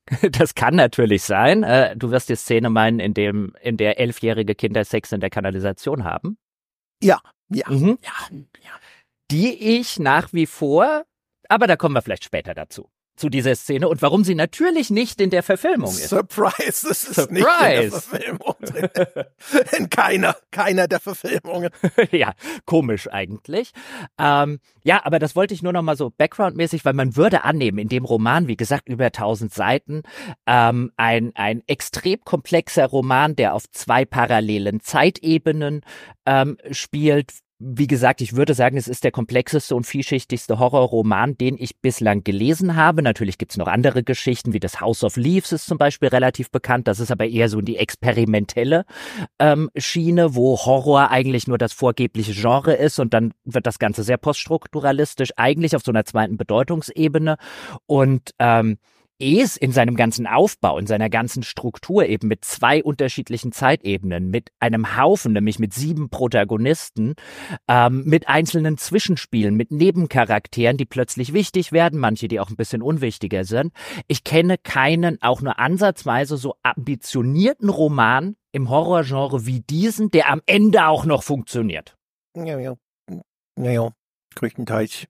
Das 0.32 0.54
kann 0.54 0.74
natürlich 0.74 1.22
sein. 1.22 1.62
Äh, 1.62 1.96
du 1.96 2.10
wirst 2.10 2.28
die 2.28 2.36
Szene 2.36 2.70
meinen, 2.70 2.98
in 2.98 3.14
dem 3.14 3.54
in 3.60 3.76
der 3.76 3.98
elfjährige 3.98 4.54
Kinder 4.54 4.84
Sex 4.84 5.12
in 5.12 5.20
der 5.20 5.30
Kanalisation 5.30 6.04
haben. 6.04 6.38
Ja, 7.02 7.20
ja, 7.50 7.68
mhm. 7.68 7.98
ja, 8.02 8.38
ja. 8.62 8.70
Die 9.30 9.78
ich 9.78 9.98
nach 9.98 10.32
wie 10.32 10.46
vor, 10.46 11.04
aber 11.48 11.66
da 11.66 11.76
kommen 11.76 11.94
wir 11.94 12.02
vielleicht 12.02 12.24
später 12.24 12.54
dazu 12.54 12.88
zu 13.16 13.28
dieser 13.28 13.54
Szene 13.54 13.88
und 13.88 14.02
warum 14.02 14.24
sie 14.24 14.34
natürlich 14.34 14.90
nicht 14.90 15.20
in 15.20 15.30
der 15.30 15.42
Verfilmung 15.42 15.90
ist. 15.90 16.08
Surprise, 16.08 16.86
das 16.88 17.04
ist 17.04 17.14
Surprise. 17.14 17.32
nicht 17.32 17.46
in 17.46 17.90
der 17.90 18.00
Verfilmung 18.00 18.54
drin. 18.60 19.24
in 19.78 19.90
keiner, 19.90 20.36
keiner 20.50 20.88
der 20.88 21.00
Verfilmungen. 21.00 21.70
ja, 22.10 22.32
komisch 22.64 23.08
eigentlich. 23.10 23.72
Ähm, 24.18 24.58
ja, 24.82 25.04
aber 25.04 25.18
das 25.18 25.36
wollte 25.36 25.54
ich 25.54 25.62
nur 25.62 25.72
noch 25.72 25.82
mal 25.82 25.96
so 25.96 26.10
backgroundmäßig, 26.10 26.84
weil 26.84 26.92
man 26.92 27.16
würde 27.16 27.44
annehmen, 27.44 27.78
in 27.78 27.88
dem 27.88 28.04
Roman, 28.04 28.48
wie 28.48 28.56
gesagt, 28.56 28.88
über 28.88 29.06
1000 29.06 29.52
Seiten, 29.52 30.02
ähm, 30.46 30.92
ein, 30.96 31.32
ein 31.34 31.62
extrem 31.66 32.20
komplexer 32.24 32.86
Roman, 32.86 33.36
der 33.36 33.54
auf 33.54 33.70
zwei 33.70 34.04
parallelen 34.04 34.80
Zeitebenen 34.80 35.82
ähm, 36.26 36.58
spielt, 36.70 37.32
wie 37.58 37.86
gesagt, 37.86 38.20
ich 38.20 38.34
würde 38.34 38.52
sagen, 38.52 38.76
es 38.76 38.88
ist 38.88 39.04
der 39.04 39.12
komplexeste 39.12 39.76
und 39.76 39.86
vielschichtigste 39.86 40.58
Horrorroman, 40.58 41.38
den 41.38 41.56
ich 41.56 41.78
bislang 41.80 42.24
gelesen 42.24 42.74
habe. 42.74 43.02
Natürlich 43.02 43.38
gibt's 43.38 43.56
noch 43.56 43.68
andere 43.68 44.02
Geschichten, 44.02 44.52
wie 44.52 44.60
das 44.60 44.80
House 44.80 45.04
of 45.04 45.16
Leaves 45.16 45.52
ist 45.52 45.66
zum 45.66 45.78
Beispiel 45.78 46.08
relativ 46.08 46.50
bekannt. 46.50 46.88
Das 46.88 46.98
ist 46.98 47.12
aber 47.12 47.26
eher 47.26 47.48
so 47.48 47.60
die 47.60 47.76
experimentelle 47.76 48.84
ähm, 49.38 49.70
Schiene, 49.76 50.34
wo 50.34 50.58
Horror 50.58 51.10
eigentlich 51.10 51.46
nur 51.46 51.58
das 51.58 51.72
vorgebliche 51.72 52.32
Genre 52.32 52.74
ist 52.74 52.98
und 52.98 53.14
dann 53.14 53.32
wird 53.44 53.66
das 53.66 53.78
Ganze 53.78 54.02
sehr 54.02 54.18
poststrukturalistisch, 54.18 55.30
eigentlich 55.36 55.76
auf 55.76 55.82
so 55.82 55.92
einer 55.92 56.04
zweiten 56.04 56.36
Bedeutungsebene. 56.36 57.36
Und 57.86 58.32
ähm, 58.40 58.78
es 59.18 59.56
in 59.56 59.72
seinem 59.72 59.96
ganzen 59.96 60.26
Aufbau, 60.26 60.78
in 60.78 60.86
seiner 60.86 61.08
ganzen 61.08 61.42
Struktur 61.42 62.06
eben 62.06 62.28
mit 62.28 62.44
zwei 62.44 62.82
unterschiedlichen 62.82 63.52
Zeitebenen, 63.52 64.30
mit 64.30 64.50
einem 64.60 64.96
Haufen, 64.96 65.32
nämlich 65.32 65.58
mit 65.58 65.72
sieben 65.72 66.10
Protagonisten, 66.10 67.14
ähm, 67.68 68.04
mit 68.04 68.28
einzelnen 68.28 68.76
Zwischenspielen, 68.76 69.54
mit 69.54 69.70
Nebencharakteren, 69.70 70.76
die 70.76 70.84
plötzlich 70.84 71.32
wichtig 71.32 71.72
werden, 71.72 72.00
manche, 72.00 72.28
die 72.28 72.40
auch 72.40 72.50
ein 72.50 72.56
bisschen 72.56 72.82
unwichtiger 72.82 73.44
sind. 73.44 73.72
Ich 74.08 74.24
kenne 74.24 74.58
keinen 74.58 75.22
auch 75.22 75.42
nur 75.42 75.58
ansatzweise 75.58 76.36
so 76.36 76.56
ambitionierten 76.62 77.68
Roman 77.68 78.36
im 78.52 78.70
Horrorgenre 78.70 79.46
wie 79.46 79.60
diesen, 79.60 80.10
der 80.10 80.30
am 80.30 80.40
Ende 80.46 80.86
auch 80.86 81.04
noch 81.04 81.22
funktioniert. 81.22 81.96
Ja, 82.36 82.58
ja. 82.58 82.74
Ja, 83.56 83.70
ja. 83.70 83.90
Größtenteils. 84.34 85.06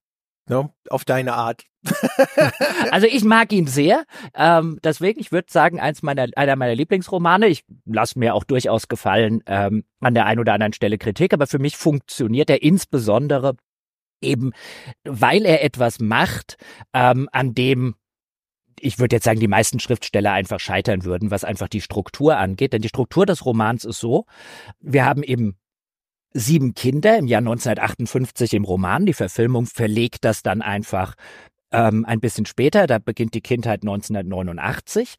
Ne? 0.46 0.70
Auf 0.90 1.04
deine 1.04 1.34
Art. 1.34 1.64
also 2.90 3.06
ich 3.06 3.24
mag 3.24 3.52
ihn 3.52 3.66
sehr. 3.66 4.04
Ähm, 4.34 4.78
deswegen, 4.84 5.20
ich 5.20 5.32
würde 5.32 5.50
sagen, 5.50 5.80
eins 5.80 6.02
meiner, 6.02 6.26
einer 6.36 6.56
meiner 6.56 6.74
Lieblingsromane. 6.74 7.48
Ich 7.48 7.64
lasse 7.86 8.18
mir 8.18 8.34
auch 8.34 8.44
durchaus 8.44 8.88
gefallen 8.88 9.42
ähm, 9.46 9.84
an 10.00 10.14
der 10.14 10.26
einen 10.26 10.40
oder 10.40 10.52
anderen 10.52 10.72
Stelle 10.72 10.98
Kritik, 10.98 11.32
aber 11.32 11.46
für 11.46 11.58
mich 11.58 11.76
funktioniert 11.76 12.50
er 12.50 12.62
insbesondere 12.62 13.56
eben, 14.20 14.52
weil 15.04 15.44
er 15.44 15.62
etwas 15.62 15.98
macht, 16.00 16.56
ähm, 16.92 17.28
an 17.32 17.54
dem 17.54 17.94
ich 18.80 18.98
würde 18.98 19.16
jetzt 19.16 19.24
sagen, 19.24 19.40
die 19.40 19.48
meisten 19.48 19.78
Schriftsteller 19.78 20.32
einfach 20.32 20.60
scheitern 20.60 21.04
würden, 21.04 21.30
was 21.30 21.44
einfach 21.44 21.68
die 21.68 21.80
Struktur 21.80 22.36
angeht. 22.36 22.72
Denn 22.72 22.82
die 22.82 22.88
Struktur 22.88 23.24
des 23.24 23.46
Romans 23.46 23.84
ist 23.84 24.00
so, 24.00 24.26
wir 24.80 25.04
haben 25.04 25.22
eben 25.22 25.56
sieben 26.34 26.74
Kinder 26.74 27.16
im 27.16 27.26
Jahr 27.26 27.38
1958 27.38 28.54
im 28.54 28.64
Roman. 28.64 29.06
Die 29.06 29.12
Verfilmung 29.12 29.66
verlegt 29.66 30.24
das 30.24 30.42
dann 30.42 30.60
einfach 30.60 31.14
ähm, 31.74 32.04
ein 32.06 32.20
bisschen 32.20 32.46
später, 32.46 32.86
da 32.86 32.98
beginnt 32.98 33.34
die 33.34 33.40
Kindheit 33.40 33.82
1989. 33.82 35.16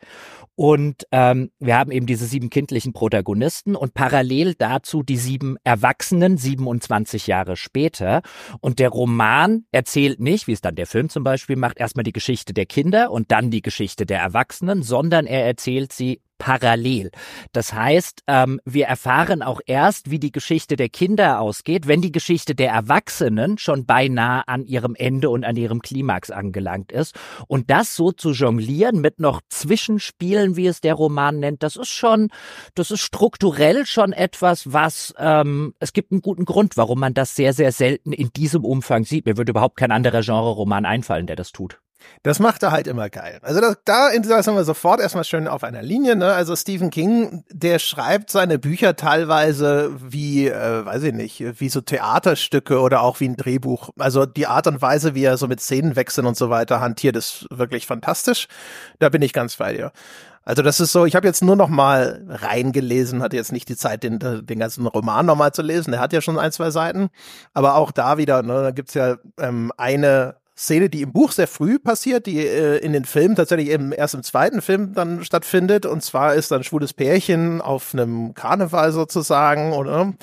Und 0.56 1.06
ähm, 1.12 1.52
wir 1.60 1.78
haben 1.78 1.92
eben 1.92 2.06
diese 2.06 2.26
sieben 2.26 2.50
kindlichen 2.50 2.94
Protagonisten 2.94 3.76
und 3.76 3.94
parallel 3.94 4.56
dazu 4.56 5.04
die 5.04 5.18
sieben 5.18 5.58
Erwachsenen 5.64 6.38
27 6.38 7.28
Jahre 7.28 7.58
später. 7.58 8.22
Und 8.62 8.80
der 8.80 8.90
Roman 8.90 9.66
erzählt 9.72 10.20
nicht, 10.22 10.48
wie 10.48 10.54
es 10.54 10.62
dann 10.62 10.76
der 10.76 10.88
Film 10.88 11.10
zum 11.10 11.24
Beispiel 11.24 11.58
macht, 11.58 11.78
erstmal 11.78 12.04
die 12.04 12.14
Geschichte 12.14 12.54
der 12.54 12.66
Kinder 12.66 13.12
und 13.12 13.32
dann 13.32 13.52
die 13.52 13.62
Geschichte 13.62 14.06
der 14.06 14.20
Erwachsenen, 14.20 14.82
sondern 14.82 15.26
er 15.26 15.46
erzählt 15.46 15.92
sie 15.92 16.22
parallel. 16.38 17.12
Das 17.52 17.74
heißt, 17.74 18.24
ähm, 18.28 18.60
wir 18.66 18.88
erfahren 18.88 19.42
auch 19.42 19.62
erst, 19.66 20.12
wie 20.12 20.20
die 20.20 20.32
Geschichte 20.32 20.76
der 20.76 20.90
Kinder 20.90 21.40
ausgeht, 21.40 21.88
wenn 21.88 22.02
die 22.02 22.12
Geschichte 22.12 22.56
der 22.56 22.72
Erwachsenen 22.72 23.58
schon 23.58 23.86
beinahe 23.86 24.48
an 24.48 24.66
ihrem 24.66 24.96
Ende 24.96 25.30
und 25.30 25.44
an 25.44 25.56
ihrem 25.56 25.82
Klimax 25.82 26.32
angelangt 26.32 26.92
ist. 26.92 27.16
Und 27.48 27.70
das 27.70 27.96
so 27.96 28.12
zu 28.12 28.32
jonglieren 28.32 29.02
mit 29.02 29.20
noch 29.20 29.42
Zwischenspielen, 29.50 30.56
wie 30.56 30.68
es 30.68 30.82
der 30.82 30.94
Roman 30.94 31.40
nennt, 31.40 31.64
das 31.64 31.76
ist 31.76 31.90
schon, 31.90 32.30
das 32.76 32.92
ist 32.92 33.02
strukturell 33.02 33.86
schon 33.86 34.14
etwas, 34.14 34.74
was 34.74 35.14
ähm, 35.18 35.74
es 35.80 35.94
gibt 35.94 36.12
einen 36.12 36.22
guten 36.22 36.46
Grund, 36.46 36.78
warum 36.78 37.00
man 37.00 37.14
das 37.14 37.36
sehr, 37.36 37.54
sehr 37.54 37.72
selten 37.72 38.12
in 38.12 38.30
diesem 38.36 38.64
Umfang 38.66 39.06
sieht. 39.06 39.26
Mir 39.26 39.38
würde 39.38 39.52
überhaupt 39.52 39.78
kein 39.78 39.92
anderer 39.92 40.22
Genre-Roman 40.22 40.86
einfallen, 40.86 41.28
der 41.28 41.36
das 41.36 41.52
tut. 41.52 41.80
Das 42.24 42.40
macht 42.40 42.64
er 42.64 42.72
halt 42.72 42.88
immer 42.88 43.10
geil. 43.10 43.40
Also 43.44 43.62
das, 43.62 43.78
da 43.86 44.10
sind 44.10 44.56
wir 44.56 44.64
sofort 44.64 45.00
erstmal 45.00 45.24
schön 45.24 45.48
auf 45.48 45.64
einer 45.64 45.84
Linie. 45.84 46.16
Ne? 46.16 46.34
Also 46.34 46.56
Stephen 46.56 46.90
King, 46.90 47.44
der 47.50 47.80
schreibt 47.80 48.32
seine 48.32 48.58
Bücher 48.58 48.96
teilweise 48.96 49.92
wie, 50.00 50.48
äh, 50.48 50.86
weiß 50.86 51.04
ich 51.04 51.14
nicht, 51.14 51.60
wie 51.60 51.70
so 51.70 51.82
Theaterstücke 51.82 52.80
oder 52.80 53.02
auch 53.02 53.20
wie 53.20 53.30
ein 53.30 53.38
Drehbuch. 53.38 53.90
Also 54.00 54.26
die 54.26 54.48
Art 54.48 54.68
und 54.68 54.82
Weise, 54.82 55.14
wie 55.14 55.24
er 55.24 55.38
so 55.38 55.48
mit 55.48 55.62
Szenenwechseln 55.62 56.26
und 56.26 56.36
so 56.36 56.50
weiter 56.50 56.82
hantiert, 56.82 57.16
ist 57.16 57.46
wirklich 57.52 57.86
fantastisch. 57.86 58.48
Da 59.00 59.10
bin 59.10 59.22
ich 59.22 59.34
ganz 59.34 59.58
bei 59.58 59.74
dir. 59.74 59.92
Also 60.46 60.62
das 60.62 60.80
ist 60.80 60.92
so, 60.92 61.06
ich 61.06 61.16
habe 61.16 61.26
jetzt 61.26 61.44
nur 61.44 61.56
noch 61.56 61.70
mal 61.70 62.24
reingelesen, 62.28 63.24
hatte 63.24 63.36
jetzt 63.36 63.52
nicht 63.52 63.68
die 63.68 63.76
Zeit, 63.76 64.04
den, 64.04 64.20
den 64.20 64.60
ganzen 64.60 64.86
Roman 64.86 65.26
noch 65.26 65.36
mal 65.36 65.52
zu 65.52 65.64
lesen. 65.64 65.92
Der 65.92 66.00
hat 66.00 66.14
ja 66.14 66.22
schon 66.22 66.38
ein, 66.38 66.52
zwei 66.52 66.70
Seiten. 66.70 67.10
Aber 67.56 67.76
auch 67.76 67.92
da 67.92 68.20
wieder, 68.20 68.44
ne, 68.44 68.62
da 68.62 68.72
gibt's 68.72 68.94
ja 68.94 69.18
ähm, 69.40 69.72
eine 69.76 70.36
Szene, 70.58 70.90
die 70.90 71.02
im 71.02 71.12
Buch 71.12 71.34
sehr 71.34 71.48
früh 71.48 71.80
passiert, 71.80 72.28
die 72.28 72.40
äh, 72.40 72.78
in 72.78 72.94
den 72.94 73.04
Filmen 73.04 73.36
tatsächlich 73.36 73.70
eben 73.70 73.92
erst 73.92 74.16
im 74.16 74.24
zweiten 74.24 74.62
Film 74.62 74.94
dann 74.94 75.24
stattfindet. 75.26 75.86
Und 75.86 76.02
zwar 76.02 76.34
ist 76.34 76.52
dann 76.52 76.62
ein 76.62 76.64
schwules 76.64 76.94
Pärchen 76.94 77.60
auf 77.60 77.94
einem 77.94 78.34
Karneval 78.34 78.94
sozusagen 78.94 79.74
oder 79.74 80.14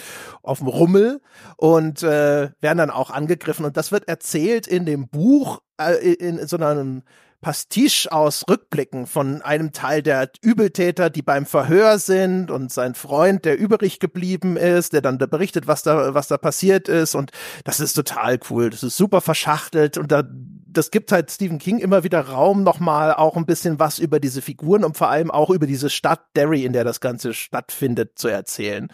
auf 0.43 0.59
dem 0.59 0.69
Rummel 0.69 1.21
und 1.57 2.03
äh, 2.03 2.49
werden 2.61 2.79
dann 2.79 2.91
auch 2.91 3.11
angegriffen. 3.11 3.67
Und 3.67 3.77
das 3.77 3.93
wird 3.93 4.09
erzählt 4.09 4.67
in 4.67 4.87
dem 4.87 5.09
Buch 5.09 5.61
äh, 5.79 6.15
in 6.15 6.47
so 6.47 6.57
einem 6.57 7.03
Pastiche 7.43 8.11
aus 8.11 8.45
Rückblicken 8.49 9.07
von 9.07 9.43
einem 9.43 9.73
Teil 9.73 10.01
der 10.01 10.31
Übeltäter, 10.41 11.11
die 11.11 11.23
beim 11.23 11.45
Verhör 11.45 11.99
sind 11.99 12.51
und 12.53 12.73
sein 12.73 12.95
Freund, 12.95 13.45
der 13.45 13.59
übrig 13.59 13.99
geblieben 13.99 14.57
ist, 14.57 14.93
der 14.93 15.03
dann 15.03 15.19
da 15.19 15.27
berichtet, 15.27 15.67
was 15.67 15.83
da, 15.83 16.15
was 16.15 16.29
da 16.29 16.39
passiert 16.39 16.89
ist 16.89 17.17
und 17.17 17.33
das 17.65 17.81
ist 17.81 17.95
total 17.95 18.39
cool. 18.49 18.71
Das 18.71 18.85
ist 18.85 18.97
super 18.97 19.21
verschachtelt 19.21 19.99
und 19.99 20.13
da, 20.13 20.23
das 20.25 20.93
gibt 20.93 21.11
halt 21.11 21.33
Stephen 21.33 21.59
King 21.59 21.79
immer 21.79 22.05
wieder 22.05 22.21
Raum, 22.21 22.63
nochmal 22.63 23.13
auch 23.13 23.37
ein 23.37 23.45
bisschen 23.45 23.81
was 23.81 23.99
über 23.99 24.21
diese 24.21 24.41
Figuren 24.41 24.85
und 24.85 24.97
vor 24.97 25.09
allem 25.09 25.31
auch 25.33 25.51
über 25.51 25.67
diese 25.67 25.91
Stadt 25.91 26.21
Derry, 26.37 26.65
in 26.65 26.73
der 26.73 26.85
das 26.85 27.01
Ganze 27.01 27.35
stattfindet, 27.35 28.19
zu 28.19 28.29
erzählen. 28.29 28.89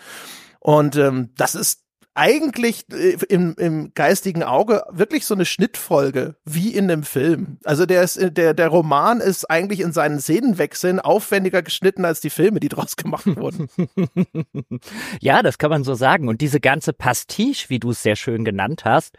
Und 0.59 0.97
ähm, 0.97 1.31
das 1.37 1.55
ist 1.55 1.88
eigentlich 2.19 2.85
äh, 2.93 3.17
im, 3.29 3.55
im 3.57 3.93
geistigen 3.95 4.43
Auge 4.43 4.83
wirklich 4.91 5.25
so 5.25 5.35
eine 5.35 5.45
Schnittfolge 5.45 6.35
wie 6.45 6.75
in 6.75 6.91
einem 6.91 7.05
Film. 7.05 7.59
Also 7.65 7.87
der 7.87 8.03
ist, 8.03 8.19
der, 8.21 8.55
der 8.55 8.69
Roman 8.69 9.21
ist 9.21 9.49
eigentlich 9.49 9.81
in 9.81 9.93
seinen 9.93 10.19
Szenenwechseln 10.19 10.99
aufwendiger 10.99 11.63
geschnitten 11.63 12.05
als 12.05 12.21
die 12.21 12.31
Filme, 12.31 12.59
die 12.61 12.69
draus 12.69 12.97
gemacht 12.97 13.27
wurden. 13.37 13.69
ja, 15.21 15.43
das 15.43 15.59
kann 15.59 15.71
man 15.71 15.85
so 15.85 15.95
sagen. 15.95 16.29
Und 16.29 16.41
diese 16.41 16.61
ganze 16.61 16.93
Pastiche, 16.93 17.71
wie 17.71 17.79
du 17.79 17.91
es 17.91 18.03
sehr 18.03 18.17
schön 18.17 18.45
genannt 18.45 18.85
hast, 18.85 19.17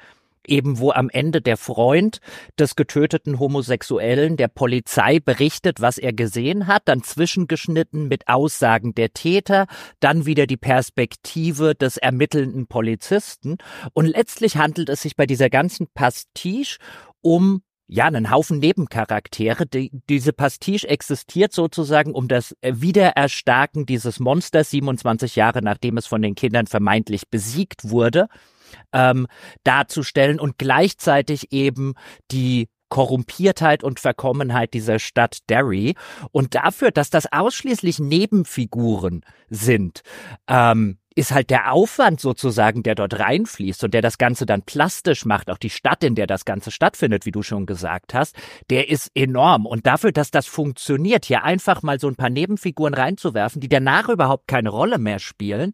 eben 0.50 0.80
wo 0.80 0.92
am 0.92 1.10
Ende 1.10 1.42
der 1.42 1.58
Freund 1.58 2.20
des 2.58 2.76
getöteten 2.76 3.40
Homosexuellen 3.40 4.38
der 4.38 4.48
Polizei 4.48 5.20
berichtet, 5.20 5.82
was 5.82 5.98
er 5.98 6.14
gesehen 6.14 6.68
hat, 6.68 6.84
dann 6.86 7.04
zwischengeschnitten 7.04 8.08
mit 8.08 8.28
Aussagen 8.28 8.94
der 8.96 9.14
Täter, 9.14 9.68
dann 10.00 10.26
wieder 10.26 10.48
die 10.48 10.58
Perspektive 10.58 11.76
des 11.76 11.98
ermittelnden 11.98 12.68
Polizisten 12.68 13.58
und 13.94 14.06
letztlich 14.06 14.58
handelt 14.58 14.90
es 14.90 15.02
sich 15.02 15.16
bei 15.16 15.26
dieser 15.26 15.50
ganzen 15.50 15.88
Pastiche 15.94 16.78
um 17.22 17.62
ja, 17.92 18.06
einen 18.06 18.30
Haufen 18.30 18.60
Nebencharaktere. 18.60 19.66
Die, 19.66 19.92
diese 20.10 20.32
Pastiche 20.32 20.88
existiert 20.88 21.54
sozusagen 21.54 22.14
um 22.14 22.28
das 22.28 22.56
Wiedererstarken 22.62 23.88
dieses 23.88 24.20
Monsters 24.20 24.70
27 24.70 25.36
Jahre 25.36 25.62
nachdem 25.64 25.98
es 25.98 26.06
von 26.06 26.22
den 26.22 26.36
Kindern 26.36 26.68
vermeintlich 26.68 27.30
besiegt 27.30 27.90
wurde 27.90 28.28
ähm, 28.94 29.28
darzustellen 29.64 30.40
und 30.40 30.58
gleichzeitig 30.58 31.52
eben 31.52 31.94
die 32.32 32.68
Korrumpiertheit 32.90 33.84
und 33.84 34.00
Verkommenheit 34.00 34.74
dieser 34.74 35.00
Stadt 35.00 35.40
Derry 35.50 35.96
und 36.32 36.56
dafür, 36.56 36.92
dass 36.92 37.10
das 37.10 37.32
ausschließlich 37.32 38.00
Nebenfiguren 38.00 39.22
sind, 39.50 40.02
ähm, 40.48 40.98
ist 41.20 41.34
halt 41.34 41.50
der 41.50 41.74
Aufwand 41.74 42.22
sozusagen, 42.22 42.82
der 42.82 42.96
dort 42.96 43.20
reinfließt 43.20 43.84
und 43.84 43.94
der 43.94 44.02
das 44.02 44.18
Ganze 44.18 44.46
dann 44.46 44.62
plastisch 44.62 45.26
macht, 45.26 45.50
auch 45.50 45.58
die 45.58 45.70
Stadt, 45.70 46.02
in 46.02 46.16
der 46.16 46.28
das 46.28 46.46
Ganze 46.46 46.72
stattfindet, 46.72 47.26
wie 47.26 47.32
du 47.32 47.44
schon 47.44 47.66
gesagt 47.66 48.14
hast, 48.14 48.38
der 48.70 48.90
ist 48.90 49.12
enorm. 49.16 49.66
Und 49.66 49.86
dafür, 49.86 50.14
dass 50.14 50.32
das 50.32 50.48
funktioniert, 50.48 51.26
hier 51.26 51.44
einfach 51.44 51.84
mal 51.84 52.00
so 52.00 52.08
ein 52.08 52.16
paar 52.16 52.30
Nebenfiguren 52.30 52.94
reinzuwerfen, 52.94 53.60
die 53.60 53.68
danach 53.68 54.08
überhaupt 54.08 54.48
keine 54.48 54.70
Rolle 54.70 54.98
mehr 54.98 55.20
spielen, 55.20 55.74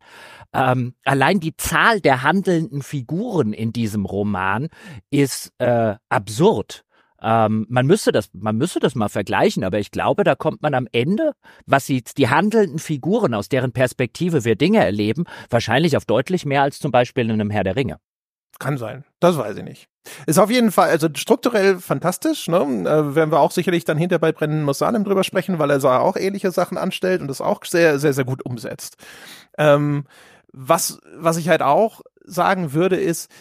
ähm, 0.51 0.95
allein 1.03 1.39
die 1.39 1.55
Zahl 1.55 2.01
der 2.01 2.23
handelnden 2.23 2.81
Figuren 2.81 3.53
in 3.53 3.71
diesem 3.71 4.05
Roman 4.05 4.69
ist 5.11 5.53
äh, 5.59 5.93
absurd. 6.09 6.84
Ähm, 7.27 7.65
man 7.69 7.87
müsste 7.87 8.11
das, 8.11 8.29
man 8.33 8.55
müsste 8.55 8.79
das 8.79 8.93
mal 8.93 9.09
vergleichen, 9.09 9.63
aber 9.63 9.79
ich 9.79 9.89
glaube, 9.89 10.23
da 10.23 10.35
kommt 10.35 10.61
man 10.61 10.75
am 10.75 10.87
Ende, 10.91 11.31
was 11.65 11.87
sie, 11.87 12.03
die 12.03 12.29
handelnden 12.29 12.77
Figuren, 12.77 13.33
aus 13.33 13.49
deren 13.49 13.71
Perspektive 13.71 14.45
wir 14.45 14.55
Dinge 14.55 14.85
erleben, 14.85 15.23
wahrscheinlich 15.49 15.97
auf 15.97 16.05
deutlich 16.05 16.45
mehr 16.45 16.61
als 16.61 16.77
zum 16.77 16.91
Beispiel 16.91 17.25
in 17.25 17.31
einem 17.31 17.49
Herr 17.49 17.63
der 17.63 17.75
Ringe. 17.75 17.97
Kann 18.59 18.77
sein. 18.77 19.03
Das 19.19 19.37
weiß 19.37 19.57
ich 19.57 19.63
nicht. 19.63 19.87
Ist 20.27 20.37
auf 20.37 20.51
jeden 20.51 20.71
Fall, 20.71 20.89
also 20.89 21.09
strukturell 21.15 21.79
fantastisch, 21.79 22.47
ne? 22.47 22.57
Äh, 22.57 23.15
werden 23.15 23.31
wir 23.31 23.39
auch 23.39 23.51
sicherlich 23.51 23.85
dann 23.85 23.97
hinter 23.97 24.19
bei 24.19 24.31
Brennen 24.31 24.63
Musalem 24.63 25.03
drüber 25.03 25.23
sprechen, 25.23 25.57
weil 25.57 25.71
er 25.71 25.79
so 25.79 25.89
auch 25.89 26.15
ähnliche 26.15 26.51
Sachen 26.51 26.77
anstellt 26.77 27.21
und 27.21 27.27
das 27.27 27.41
auch 27.41 27.65
sehr, 27.65 27.97
sehr, 27.97 28.13
sehr 28.13 28.23
gut 28.23 28.45
umsetzt. 28.45 28.97
Ähm, 29.57 30.05
was, 30.53 30.99
was 31.15 31.37
ich 31.37 31.49
halt 31.49 31.63
auch 31.63 32.01
sagen 32.23 32.73
würde, 32.73 32.97
ist, 32.97 33.31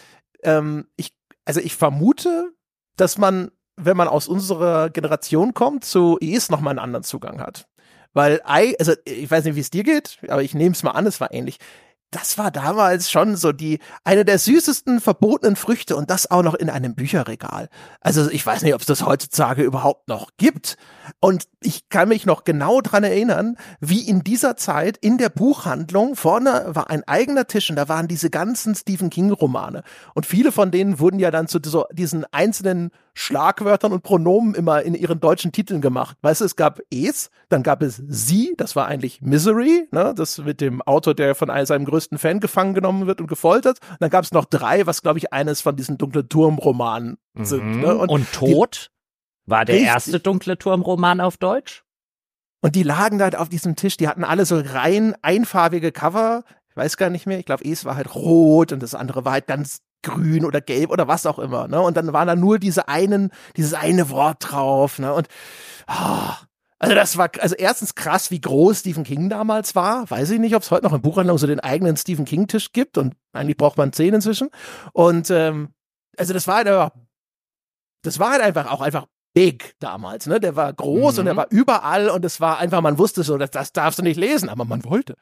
ähm, 0.43 0.87
ich, 0.97 1.13
also 1.45 1.61
ich 1.61 1.75
vermute, 1.75 2.51
dass 2.97 3.17
man, 3.17 3.51
wenn 3.77 3.97
man 3.97 4.07
aus 4.07 4.27
unserer 4.27 4.89
Generation 4.89 5.53
kommt, 5.53 5.85
zu 5.85 6.17
ES 6.21 6.49
nochmal 6.49 6.71
einen 6.71 6.79
anderen 6.79 7.03
Zugang 7.03 7.41
hat. 7.41 7.67
Weil 8.13 8.41
I, 8.47 8.75
also 8.79 8.93
ich 9.03 9.29
weiß 9.29 9.43
nicht, 9.43 9.55
wie 9.55 9.61
es 9.61 9.71
dir 9.71 9.83
geht, 9.83 10.19
aber 10.29 10.41
ich 10.41 10.53
nehme 10.53 10.73
es 10.73 10.83
mal 10.83 10.91
an, 10.91 11.05
es 11.05 11.19
war 11.19 11.33
ähnlich 11.33 11.59
das 12.15 12.37
war 12.37 12.49
damals 12.49 13.11
schon 13.11 13.35
so 13.35 13.51
die 13.51 13.79
eine 14.05 14.23
der 14.23 14.39
süßesten 14.39 15.01
verbotenen 15.01 15.57
Früchte 15.57 15.97
und 15.97 16.09
das 16.09 16.31
auch 16.31 16.43
noch 16.43 16.53
in 16.53 16.69
einem 16.69 16.95
Bücherregal. 16.95 17.67
Also 17.99 18.29
ich 18.29 18.45
weiß 18.45 18.61
nicht, 18.61 18.73
ob 18.73 18.79
es 18.79 18.87
das 18.87 19.05
heutzutage 19.05 19.63
überhaupt 19.63 20.07
noch 20.07 20.29
gibt. 20.37 20.77
Und 21.19 21.45
ich 21.61 21.89
kann 21.89 22.07
mich 22.07 22.25
noch 22.25 22.45
genau 22.45 22.79
dran 22.79 23.03
erinnern, 23.03 23.57
wie 23.81 24.07
in 24.07 24.23
dieser 24.23 24.55
Zeit 24.55 24.97
in 24.97 25.17
der 25.17 25.29
Buchhandlung 25.29 26.15
vorne 26.15 26.67
war 26.69 26.89
ein 26.89 27.03
eigener 27.05 27.47
Tisch 27.47 27.69
und 27.69 27.75
da 27.75 27.89
waren 27.89 28.07
diese 28.07 28.29
ganzen 28.29 28.75
Stephen 28.75 29.09
King 29.09 29.31
Romane. 29.31 29.83
Und 30.13 30.25
viele 30.25 30.53
von 30.53 30.71
denen 30.71 30.99
wurden 30.99 31.19
ja 31.19 31.31
dann 31.31 31.49
zu 31.49 31.59
so 31.65 31.85
diesen 31.91 32.23
einzelnen 32.31 32.91
Schlagwörtern 33.17 33.93
und 33.93 34.03
Pronomen 34.03 34.53
immer 34.53 34.83
in 34.83 34.93
ihren 34.93 35.21
deutschen 35.21 35.53
Titeln 35.53 35.79
gemacht. 35.79 36.17
Weißt 36.21 36.41
du, 36.41 36.45
es 36.45 36.57
gab 36.57 36.81
es, 36.91 37.31
dann 37.47 37.63
gab 37.63 37.81
es 37.81 38.03
sie, 38.07 38.53
das 38.57 38.75
war 38.75 38.87
eigentlich 38.87 39.21
Misery, 39.21 39.87
ne, 39.91 40.13
das 40.15 40.37
mit 40.39 40.59
dem 40.59 40.81
Autor, 40.81 41.15
der 41.15 41.33
von 41.33 41.49
seinem 41.65 41.85
größten 41.85 42.17
Fan 42.17 42.41
gefangen 42.41 42.73
genommen 42.73 43.07
wird 43.07 43.21
und 43.21 43.27
gefoltert. 43.27 43.79
Und 43.89 44.01
dann 44.01 44.09
gab 44.09 44.25
es 44.25 44.33
noch 44.33 44.43
drei, 44.43 44.85
was 44.85 45.01
glaube 45.01 45.17
ich 45.17 45.31
eines 45.31 45.61
von 45.61 45.77
diesen 45.77 45.97
dunklen 45.97 46.27
Turmromanen 46.27 47.17
mhm. 47.33 47.45
sind. 47.45 47.79
Ne? 47.79 47.95
Und, 47.95 48.09
und 48.09 48.31
Tod 48.33 48.91
die, 49.47 49.49
war 49.49 49.63
der 49.63 49.75
richtig. 49.75 49.89
erste 49.89 50.19
dunkle 50.19 50.57
Turmroman 50.57 51.21
auf 51.21 51.37
Deutsch? 51.37 51.85
Und 52.61 52.75
die 52.75 52.83
lagen 52.83 53.17
da 53.17 53.29
auf 53.29 53.47
diesem 53.47 53.77
Tisch, 53.77 53.95
die 53.95 54.09
hatten 54.09 54.25
alle 54.25 54.45
so 54.45 54.59
rein 54.59 55.15
einfarbige 55.21 55.93
Cover. 55.93 56.43
Ich 56.69 56.75
weiß 56.75 56.97
gar 56.97 57.09
nicht 57.09 57.27
mehr. 57.27 57.39
Ich 57.39 57.45
glaube, 57.45 57.63
es 57.63 57.85
war 57.85 57.95
halt 57.95 58.13
rot 58.13 58.73
und 58.73 58.83
das 58.83 58.93
andere 58.93 59.23
war 59.23 59.33
halt 59.33 59.47
ganz 59.47 59.84
grün 60.05 60.45
oder 60.45 60.61
gelb 60.61 60.91
oder 60.91 61.07
was 61.07 61.25
auch 61.25 61.39
immer, 61.39 61.67
ne? 61.67 61.81
Und 61.81 61.97
dann 61.97 62.13
waren 62.13 62.27
da 62.27 62.35
nur 62.35 62.59
diese 62.59 62.87
einen, 62.87 63.31
dieses 63.57 63.73
eine 63.73 64.09
Wort 64.09 64.51
drauf, 64.51 64.99
ne? 64.99 65.13
Und 65.13 65.27
oh, 65.87 66.31
also 66.79 66.95
das 66.95 67.17
war, 67.17 67.29
also 67.39 67.55
erstens 67.55 67.95
krass, 67.95 68.31
wie 68.31 68.41
groß 68.41 68.79
Stephen 68.79 69.03
King 69.03 69.29
damals 69.29 69.75
war. 69.75 70.09
Weiß 70.09 70.29
ich 70.29 70.39
nicht, 70.39 70.55
ob 70.55 70.63
es 70.63 70.71
heute 70.71 70.85
noch 70.85 70.93
in 70.93 71.01
Buchhandlung 71.01 71.37
so 71.37 71.47
den 71.47 71.59
eigenen 71.59 71.97
Stephen 71.97 72.25
King-Tisch 72.25 72.71
gibt 72.73 72.97
und 72.97 73.15
eigentlich 73.33 73.57
braucht 73.57 73.77
man 73.77 73.93
zehn 73.93 74.13
inzwischen. 74.13 74.49
Und 74.93 75.29
ähm, 75.31 75.69
also 76.17 76.33
das 76.33 76.47
war 76.47 76.63
halt 76.63 76.91
das 78.03 78.19
war 78.19 78.31
halt 78.31 78.41
einfach 78.41 78.71
auch 78.71 78.81
einfach 78.81 79.07
big 79.33 79.73
damals, 79.79 80.27
ne? 80.27 80.39
Der 80.39 80.55
war 80.55 80.71
groß 80.71 81.15
mhm. 81.15 81.19
und 81.19 81.27
er 81.27 81.35
war 81.35 81.47
überall 81.49 82.09
und 82.09 82.23
es 82.23 82.39
war 82.39 82.59
einfach, 82.59 82.81
man 82.81 82.97
wusste 82.97 83.23
so, 83.23 83.37
das, 83.37 83.51
das 83.51 83.73
darfst 83.73 83.99
du 83.99 84.03
nicht 84.03 84.17
lesen, 84.17 84.49
aber 84.49 84.65
man 84.65 84.83
wollte. 84.85 85.15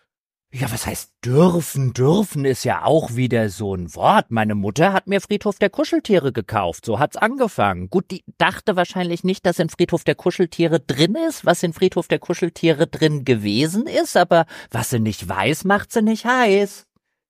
Ja, 0.56 0.72
was 0.72 0.86
heißt 0.86 1.14
dürfen? 1.26 1.94
Dürfen 1.94 2.46
ist 2.46 2.64
ja 2.64 2.86
auch 2.86 3.16
wieder 3.16 3.50
so 3.50 3.74
ein 3.74 3.96
Wort. 3.96 4.30
Meine 4.30 4.54
Mutter 4.54 4.94
hat 4.94 5.08
mir 5.08 5.20
Friedhof 5.20 5.58
der 5.58 5.72
Kuscheltiere 5.72 6.32
gekauft. 6.32 6.86
So 6.86 7.00
hat's 7.00 7.18
angefangen. 7.18 7.90
Gut, 7.90 8.12
die 8.12 8.24
dachte 8.38 8.76
wahrscheinlich 8.76 9.24
nicht, 9.24 9.48
dass 9.48 9.58
in 9.58 9.70
Friedhof 9.70 10.04
der 10.04 10.14
Kuscheltiere 10.14 10.80
drin 10.80 11.16
ist, 11.16 11.44
was 11.44 11.64
in 11.64 11.74
Friedhof 11.74 12.08
der 12.08 12.20
Kuscheltiere 12.20 12.86
drin 12.86 13.26
gewesen 13.26 13.88
ist, 13.88 14.16
aber 14.16 14.46
was 14.70 14.92
sie 14.92 15.00
nicht 15.00 15.28
weiß, 15.28 15.64
macht 15.64 15.92
sie 15.92 16.04
nicht 16.04 16.26
heiß. 16.26 16.86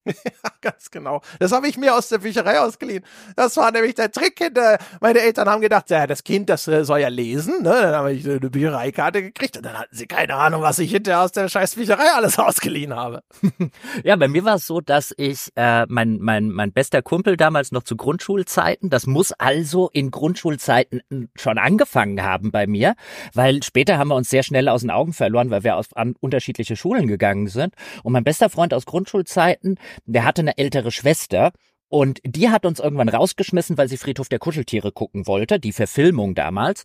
Ja, 0.44 0.50
ganz 0.62 0.92
genau. 0.92 1.22
Das 1.40 1.52
habe 1.52 1.68
ich 1.68 1.78
mir 1.78 1.96
aus 1.96 2.10
der 2.10 2.18
Bücherei 2.20 2.60
ausgeliehen. 2.60 3.04
Das 3.36 3.56
war 3.58 3.72
nämlich 3.72 3.96
der 3.96 4.12
Trick 4.12 4.38
hinter. 4.38 4.78
Meine 5.00 5.20
Eltern 5.20 5.50
haben 5.50 5.62
gedacht, 5.62 5.90
ja, 5.90 6.08
das 6.08 6.24
Kind, 6.24 6.50
das 6.50 6.68
äh, 6.68 6.84
soll 6.84 7.00
ja 7.00 7.08
lesen. 7.08 7.64
Ne? 7.64 7.70
Dann 7.70 7.96
habe 7.96 8.14
ich 8.14 8.26
eine 8.28 8.40
Büchereikarte 8.40 9.22
gekriegt 9.22 9.58
und 9.58 9.66
dann 9.66 9.78
hatten 9.78 9.96
sie 9.96 10.08
keine 10.08 10.36
Ahnung, 10.36 10.62
was 10.62 10.80
ich 10.80 10.92
hinterher 10.92 11.22
aus 11.22 11.32
der 11.32 11.48
scheiß 11.48 11.76
Bücherei 11.76 12.12
alles 12.16 12.38
ausgeliehen 12.44 12.96
habe. 12.96 13.24
ja, 14.04 14.16
bei 14.16 14.28
mir 14.28 14.44
war 14.44 14.56
es 14.56 14.68
so, 14.68 14.82
dass 14.82 15.14
ich 15.18 15.50
äh, 15.56 15.86
mein, 15.88 16.20
mein, 16.20 16.50
mein 16.50 16.74
bester 16.74 17.02
Kumpel 17.02 17.38
damals 17.38 17.72
noch 17.72 17.84
zu 17.84 17.96
Grundschulzeiten, 17.96 18.90
das 18.90 19.08
muss 19.08 19.32
also 19.34 19.90
in 19.94 20.12
Grundschulzeiten 20.12 21.02
schon 21.36 21.58
angefangen 21.58 22.22
haben 22.24 22.52
bei 22.52 22.68
mir, 22.68 22.96
weil 23.34 23.64
später 23.64 23.98
haben 23.98 24.10
wir 24.10 24.16
uns 24.16 24.30
sehr 24.30 24.44
schnell 24.44 24.68
aus 24.70 24.82
den 24.82 24.92
Augen 24.92 25.14
verloren, 25.14 25.50
weil 25.50 25.64
wir 25.64 25.78
auf 25.78 25.96
an 25.96 26.16
unterschiedliche 26.20 26.76
Schulen 26.76 27.08
gegangen 27.08 27.48
sind. 27.48 27.74
Und 28.04 28.14
mein 28.14 28.24
bester 28.24 28.50
Freund 28.50 28.74
aus 28.74 28.86
Grundschulzeiten, 28.86 29.78
der 30.06 30.26
hatte 30.26 30.42
eine 30.42 30.58
ältere 30.58 30.92
Schwester 30.92 31.52
und 31.88 32.20
die 32.26 32.50
hat 32.50 32.66
uns 32.66 32.80
irgendwann 32.80 33.10
rausgeschmissen, 33.10 33.78
weil 33.78 33.88
sie 33.88 33.98
Friedhof 33.98 34.28
der 34.28 34.40
Kuscheltiere 34.40 34.92
gucken 34.92 35.28
wollte, 35.28 35.60
die 35.60 35.74
Verfilmung 35.74 36.34
damals, 36.34 36.84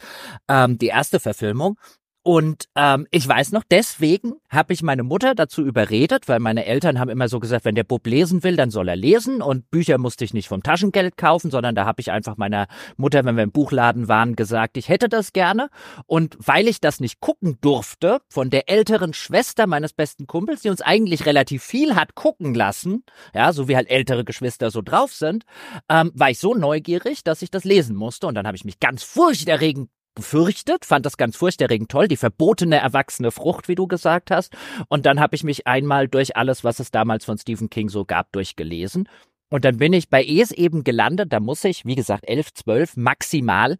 ähm, 0.48 0.76
die 0.78 0.88
erste 0.88 1.18
Verfilmung. 1.18 1.78
Und 2.28 2.68
ähm, 2.76 3.06
ich 3.10 3.26
weiß 3.26 3.52
noch, 3.52 3.62
deswegen 3.70 4.34
habe 4.50 4.74
ich 4.74 4.82
meine 4.82 5.02
Mutter 5.02 5.34
dazu 5.34 5.64
überredet, 5.64 6.28
weil 6.28 6.40
meine 6.40 6.66
Eltern 6.66 6.98
haben 6.98 7.08
immer 7.08 7.26
so 7.26 7.40
gesagt, 7.40 7.64
wenn 7.64 7.74
der 7.74 7.84
Bub 7.84 8.06
lesen 8.06 8.44
will, 8.44 8.54
dann 8.54 8.68
soll 8.68 8.88
er 8.88 8.96
lesen. 8.96 9.40
Und 9.40 9.70
Bücher 9.70 9.96
musste 9.96 10.26
ich 10.26 10.34
nicht 10.34 10.46
vom 10.46 10.62
Taschengeld 10.62 11.16
kaufen, 11.16 11.50
sondern 11.50 11.74
da 11.74 11.86
habe 11.86 12.02
ich 12.02 12.10
einfach 12.10 12.36
meiner 12.36 12.66
Mutter, 12.98 13.24
wenn 13.24 13.36
wir 13.36 13.44
im 13.44 13.50
Buchladen 13.50 14.08
waren, 14.08 14.36
gesagt, 14.36 14.76
ich 14.76 14.90
hätte 14.90 15.08
das 15.08 15.32
gerne. 15.32 15.70
Und 16.04 16.36
weil 16.38 16.68
ich 16.68 16.82
das 16.82 17.00
nicht 17.00 17.20
gucken 17.20 17.56
durfte, 17.62 18.20
von 18.28 18.50
der 18.50 18.68
älteren 18.68 19.14
Schwester 19.14 19.66
meines 19.66 19.94
besten 19.94 20.26
Kumpels, 20.26 20.60
die 20.60 20.68
uns 20.68 20.82
eigentlich 20.82 21.24
relativ 21.24 21.62
viel 21.62 21.94
hat 21.96 22.14
gucken 22.14 22.52
lassen, 22.52 23.04
ja, 23.34 23.54
so 23.54 23.68
wie 23.68 23.76
halt 23.76 23.88
ältere 23.88 24.26
Geschwister 24.26 24.70
so 24.70 24.82
drauf 24.82 25.14
sind, 25.14 25.44
ähm, 25.88 26.12
war 26.12 26.28
ich 26.28 26.40
so 26.40 26.52
neugierig, 26.52 27.24
dass 27.24 27.40
ich 27.40 27.50
das 27.50 27.64
lesen 27.64 27.96
musste. 27.96 28.26
Und 28.26 28.34
dann 28.34 28.46
habe 28.46 28.58
ich 28.58 28.66
mich 28.66 28.80
ganz 28.80 29.02
furchterregend 29.02 29.88
gefürchtet, 30.18 30.84
fand 30.84 31.06
das 31.06 31.16
ganz 31.16 31.36
furchterregend 31.36 31.90
toll, 31.90 32.08
die 32.08 32.16
verbotene 32.16 32.76
erwachsene 32.76 33.30
Frucht, 33.30 33.68
wie 33.68 33.74
du 33.74 33.86
gesagt 33.86 34.30
hast. 34.30 34.54
Und 34.88 35.06
dann 35.06 35.20
habe 35.20 35.34
ich 35.36 35.44
mich 35.44 35.66
einmal 35.66 36.08
durch 36.08 36.36
alles, 36.36 36.64
was 36.64 36.80
es 36.80 36.90
damals 36.90 37.24
von 37.24 37.38
Stephen 37.38 37.70
King 37.70 37.88
so 37.88 38.04
gab, 38.04 38.30
durchgelesen. 38.32 39.08
Und 39.50 39.64
dann 39.64 39.78
bin 39.78 39.94
ich 39.94 40.10
bei 40.10 40.22
Es 40.22 40.50
eben 40.50 40.84
gelandet. 40.84 41.32
Da 41.32 41.40
muss 41.40 41.64
ich, 41.64 41.86
wie 41.86 41.94
gesagt, 41.94 42.28
elf, 42.28 42.52
zwölf 42.52 42.96
maximal 42.96 43.78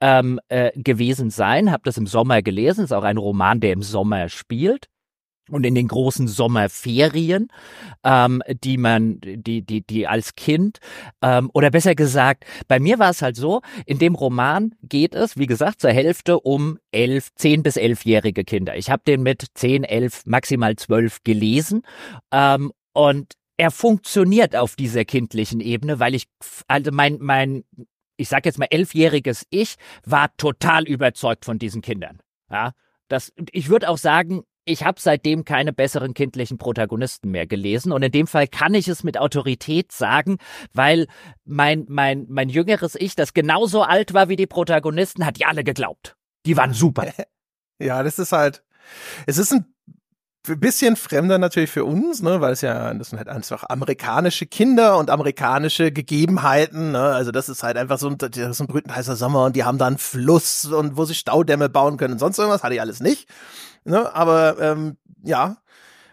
ähm, 0.00 0.40
äh, 0.48 0.70
gewesen 0.80 1.28
sein. 1.28 1.70
Habe 1.70 1.82
das 1.84 1.98
im 1.98 2.06
Sommer 2.06 2.40
gelesen. 2.40 2.84
Ist 2.84 2.92
auch 2.92 3.04
ein 3.04 3.18
Roman, 3.18 3.60
der 3.60 3.72
im 3.72 3.82
Sommer 3.82 4.30
spielt 4.30 4.88
und 5.52 5.64
in 5.64 5.74
den 5.74 5.88
großen 5.88 6.28
Sommerferien, 6.28 7.48
ähm, 8.04 8.42
die 8.62 8.76
man, 8.76 9.20
die, 9.20 9.62
die, 9.62 9.82
die 9.82 10.06
als 10.06 10.34
Kind, 10.34 10.78
ähm, 11.22 11.50
oder 11.52 11.70
besser 11.70 11.94
gesagt, 11.94 12.44
bei 12.68 12.80
mir 12.80 12.98
war 12.98 13.10
es 13.10 13.22
halt 13.22 13.36
so, 13.36 13.60
in 13.86 13.98
dem 13.98 14.14
Roman 14.14 14.74
geht 14.82 15.14
es, 15.14 15.36
wie 15.36 15.46
gesagt, 15.46 15.80
zur 15.80 15.90
Hälfte 15.92 16.40
um 16.40 16.78
elf, 16.92 17.28
zehn 17.34 17.62
bis 17.62 17.76
elfjährige 17.76 18.44
Kinder. 18.44 18.76
Ich 18.76 18.90
habe 18.90 19.02
den 19.06 19.22
mit 19.22 19.46
zehn, 19.54 19.84
elf, 19.84 20.24
maximal 20.26 20.76
zwölf 20.76 21.22
gelesen 21.24 21.82
ähm, 22.32 22.72
und 22.92 23.34
er 23.56 23.70
funktioniert 23.70 24.56
auf 24.56 24.74
dieser 24.74 25.04
kindlichen 25.04 25.60
Ebene, 25.60 26.00
weil 26.00 26.14
ich, 26.14 26.24
also 26.66 26.90
mein, 26.92 27.18
mein, 27.20 27.64
ich 28.16 28.28
sag 28.30 28.46
jetzt 28.46 28.58
mal 28.58 28.68
elfjähriges 28.70 29.46
Ich 29.50 29.76
war 30.04 30.34
total 30.38 30.84
überzeugt 30.84 31.44
von 31.44 31.58
diesen 31.58 31.82
Kindern. 31.82 32.20
Ja, 32.50 32.72
das, 33.08 33.32
ich 33.50 33.68
würde 33.68 33.90
auch 33.90 33.98
sagen, 33.98 34.44
ich 34.64 34.84
habe 34.84 35.00
seitdem 35.00 35.44
keine 35.44 35.72
besseren 35.72 36.14
kindlichen 36.14 36.58
Protagonisten 36.58 37.30
mehr 37.30 37.46
gelesen 37.46 37.92
und 37.92 38.02
in 38.02 38.12
dem 38.12 38.26
Fall 38.26 38.46
kann 38.46 38.74
ich 38.74 38.88
es 38.88 39.02
mit 39.02 39.18
Autorität 39.18 39.92
sagen, 39.92 40.38
weil 40.72 41.06
mein 41.44 41.86
mein 41.88 42.26
mein 42.28 42.48
jüngeres 42.48 42.94
Ich, 42.94 43.16
das 43.16 43.34
genauso 43.34 43.82
alt 43.82 44.14
war 44.14 44.28
wie 44.28 44.36
die 44.36 44.46
Protagonisten, 44.46 45.26
hat 45.26 45.38
die 45.38 45.46
alle 45.46 45.64
geglaubt. 45.64 46.16
Die 46.46 46.56
waren 46.56 46.72
super. 46.72 47.12
Ja, 47.82 48.02
das 48.02 48.18
ist 48.18 48.32
halt 48.32 48.62
es 49.26 49.38
ist 49.38 49.52
ein 49.52 49.64
bisschen 50.42 50.96
fremder 50.96 51.38
natürlich 51.38 51.70
für 51.70 51.84
uns, 51.84 52.22
ne, 52.22 52.40
weil 52.40 52.52
es 52.52 52.60
ja, 52.60 52.92
das 52.94 53.10
sind 53.10 53.18
halt 53.18 53.28
einfach 53.28 53.64
amerikanische 53.68 54.46
Kinder 54.46 54.98
und 54.98 55.10
amerikanische 55.10 55.92
Gegebenheiten, 55.92 56.92
ne, 56.92 57.00
also 57.00 57.30
das 57.30 57.48
ist 57.48 57.62
halt 57.62 57.76
einfach 57.76 57.98
so 57.98 58.08
ein, 58.08 58.18
das 58.18 58.36
ist 58.36 58.60
ein 58.60 58.66
brütend 58.66 58.94
heißer 58.94 59.16
Sommer 59.16 59.44
und 59.44 59.56
die 59.56 59.64
haben 59.64 59.78
da 59.78 59.86
einen 59.86 59.98
Fluss 59.98 60.64
und 60.64 60.96
wo 60.96 61.04
sie 61.04 61.14
Staudämme 61.14 61.68
bauen 61.68 61.96
können 61.96 62.14
und 62.14 62.18
sonst 62.18 62.38
irgendwas, 62.38 62.62
hatte 62.62 62.74
ich 62.74 62.80
alles 62.80 63.00
nicht. 63.00 63.28
Ne? 63.84 64.14
Aber 64.14 64.58
ähm, 64.60 64.96
ja, 65.22 65.56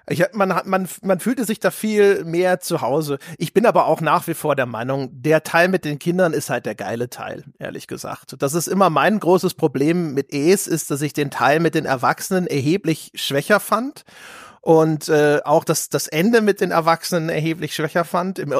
ich, 0.10 0.24
man, 0.34 0.50
man, 0.66 0.88
man 1.02 1.20
fühlte 1.20 1.46
sich 1.46 1.60
da 1.60 1.72
viel 1.72 2.24
mehr 2.24 2.60
zu 2.60 2.82
Hause. 2.82 3.20
Ich 3.38 3.54
bin 3.54 3.66
aber 3.66 3.88
auch 3.88 4.02
nach 4.02 4.28
wie 4.28 4.34
vor 4.34 4.56
der 4.56 4.66
Meinung, 4.66 5.10
der 5.12 5.44
Teil 5.44 5.68
mit 5.68 5.84
den 5.86 6.00
Kindern 6.00 6.34
ist 6.34 6.50
halt 6.50 6.66
der 6.66 6.76
geile 6.76 7.10
Teil, 7.10 7.44
ehrlich 7.60 7.88
gesagt. 7.88 8.36
Das 8.40 8.54
ist 8.54 8.68
immer 8.68 8.90
mein 8.90 9.20
großes 9.20 9.56
Problem 9.56 10.14
mit 10.14 10.34
Es, 10.34 10.68
ist, 10.68 10.92
dass 10.92 11.02
ich 11.02 11.14
den 11.14 11.32
Teil 11.32 11.60
mit 11.60 11.76
den 11.76 11.86
Erwachsenen 11.86 12.48
erheblich 12.48 13.12
schwächer 13.16 13.60
fand 13.60 14.06
und 14.62 15.08
äh, 15.08 15.40
auch 15.46 15.64
das, 15.64 15.90
das 15.90 16.08
Ende 16.08 16.42
mit 16.42 16.62
den 16.62 16.72
Erwachsenen 16.72 17.30
erheblich 17.30 17.74
schwächer 17.74 18.04
fand. 18.04 18.38
Im 18.38 18.54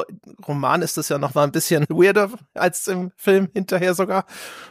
Roman 0.46 0.80
ist 0.82 0.96
das 0.96 1.08
ja 1.08 1.18
noch 1.18 1.34
mal 1.34 1.44
ein 1.44 1.52
bisschen 1.52 1.84
weirder 1.90 2.30
als 2.54 2.86
im 2.88 3.10
Film 3.16 3.48
hinterher 3.52 3.94
sogar. 3.94 4.24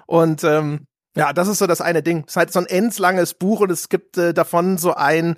Und 0.07 0.43
ähm, 0.43 0.87
ja, 1.17 1.33
das 1.33 1.47
ist 1.47 1.57
so 1.57 1.67
das 1.67 1.81
eine 1.81 2.03
Ding. 2.03 2.23
Es 2.27 2.33
ist 2.33 2.37
halt 2.37 2.53
so 2.53 2.59
ein 2.59 2.65
endslanges 2.67 3.33
Buch 3.33 3.61
und 3.61 3.71
es 3.71 3.89
gibt 3.89 4.17
äh, 4.17 4.33
davon 4.33 4.77
so 4.77 4.93
ein, 4.93 5.35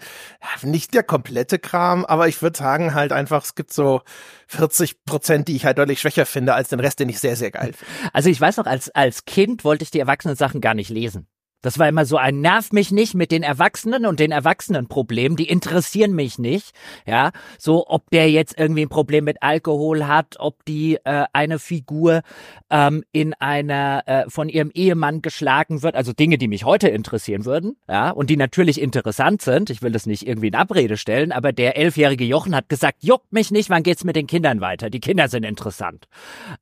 nicht 0.62 0.94
der 0.94 1.04
komplette 1.04 1.58
Kram, 1.58 2.06
aber 2.06 2.28
ich 2.28 2.42
würde 2.42 2.58
sagen 2.58 2.94
halt 2.94 3.14
einfach, 3.14 3.44
es 3.44 3.56
gibt 3.56 3.72
so 3.72 4.02
40 4.48 5.06
Prozent, 5.06 5.48
die 5.48 5.56
ich 5.56 5.66
halt 5.66 5.78
deutlich 5.78 6.02
schwächer 6.02 6.26
finde 6.26 6.54
als 6.54 6.70
den 6.70 6.80
Rest, 6.80 7.00
den 7.00 7.10
ich 7.10 7.20
sehr, 7.20 7.36
sehr 7.36 7.52
geil 7.52 7.74
finde. 7.74 8.12
Also 8.14 8.30
ich 8.30 8.40
weiß 8.40 8.58
noch, 8.58 8.66
als, 8.66 8.90
als 8.90 9.26
Kind 9.26 9.64
wollte 9.64 9.84
ich 9.84 9.92
die 9.92 10.00
erwachsenen 10.00 10.36
Sachen 10.36 10.62
gar 10.62 10.74
nicht 10.74 10.90
lesen. 10.90 11.28
Das 11.62 11.78
war 11.78 11.90
immer 11.90 12.06
so 12.06 12.18
ein 12.18 12.42
Nerv 12.42 12.72
mich 12.72 12.92
nicht 12.92 13.16
mit 13.16 13.32
den 13.32 13.44
Erwachsenen 13.44 14.06
und 14.06 14.20
den 14.20 14.32
Erwachsenenproblemen, 14.32 15.36
die 15.36 15.50
interessieren 15.50 16.14
mich 16.14 16.40
nicht. 16.40 16.72
Ja, 17.06 17.32
so 17.58 17.86
ob 17.88 18.10
der 18.12 18.32
jetzt 18.32 18.58
irgendwie 18.58 18.84
ein 18.84 18.90
Problem 18.90 19.26
mit 19.26 19.42
Alkohol 19.42 20.08
hat, 20.08 20.36
ob 20.40 20.64
die 20.66 20.96
äh, 21.04 21.26
eine 21.34 21.60
Figur 21.60 22.22
ähm, 22.70 23.04
in 23.12 23.34
einer 23.34 24.04
äh, 24.06 24.30
von 24.30 24.50
ihrem 24.50 24.72
Ehemann 24.72 25.22
geschlagen 25.22 25.82
wird, 25.82 25.96
also 25.96 26.14
Dinge, 26.14 26.38
die 26.38 26.48
mich 26.48 26.64
heute 26.64 26.88
interessieren 26.88 27.46
würden, 27.46 27.76
ja, 27.88 28.12
und 28.12 28.30
die 28.30 28.38
natürlich 28.38 28.80
interessant 28.80 29.42
sind. 29.42 29.70
Ich 29.70 29.82
will 29.82 29.92
das 29.92 30.06
nicht 30.06 30.28
irgendwie 30.28 30.48
in 30.48 30.56
Abrede 30.56 30.98
stellen, 30.98 31.32
aber 31.32 31.52
der 31.52 31.78
elfjährige 31.78 32.24
Jochen 32.26 32.56
hat 32.56 32.70
gesagt, 32.70 33.04
juckt 33.04 33.34
mich 33.34 33.52
nicht, 33.52 33.70
wann 33.70 33.84
geht's 33.84 34.04
mit 34.04 34.16
den 34.16 34.28
Kindern 34.28 34.62
weiter? 34.62 34.90
Die 34.90 35.00
Kinder 35.00 35.28
sind 35.28 35.44
interessant. 35.44 36.08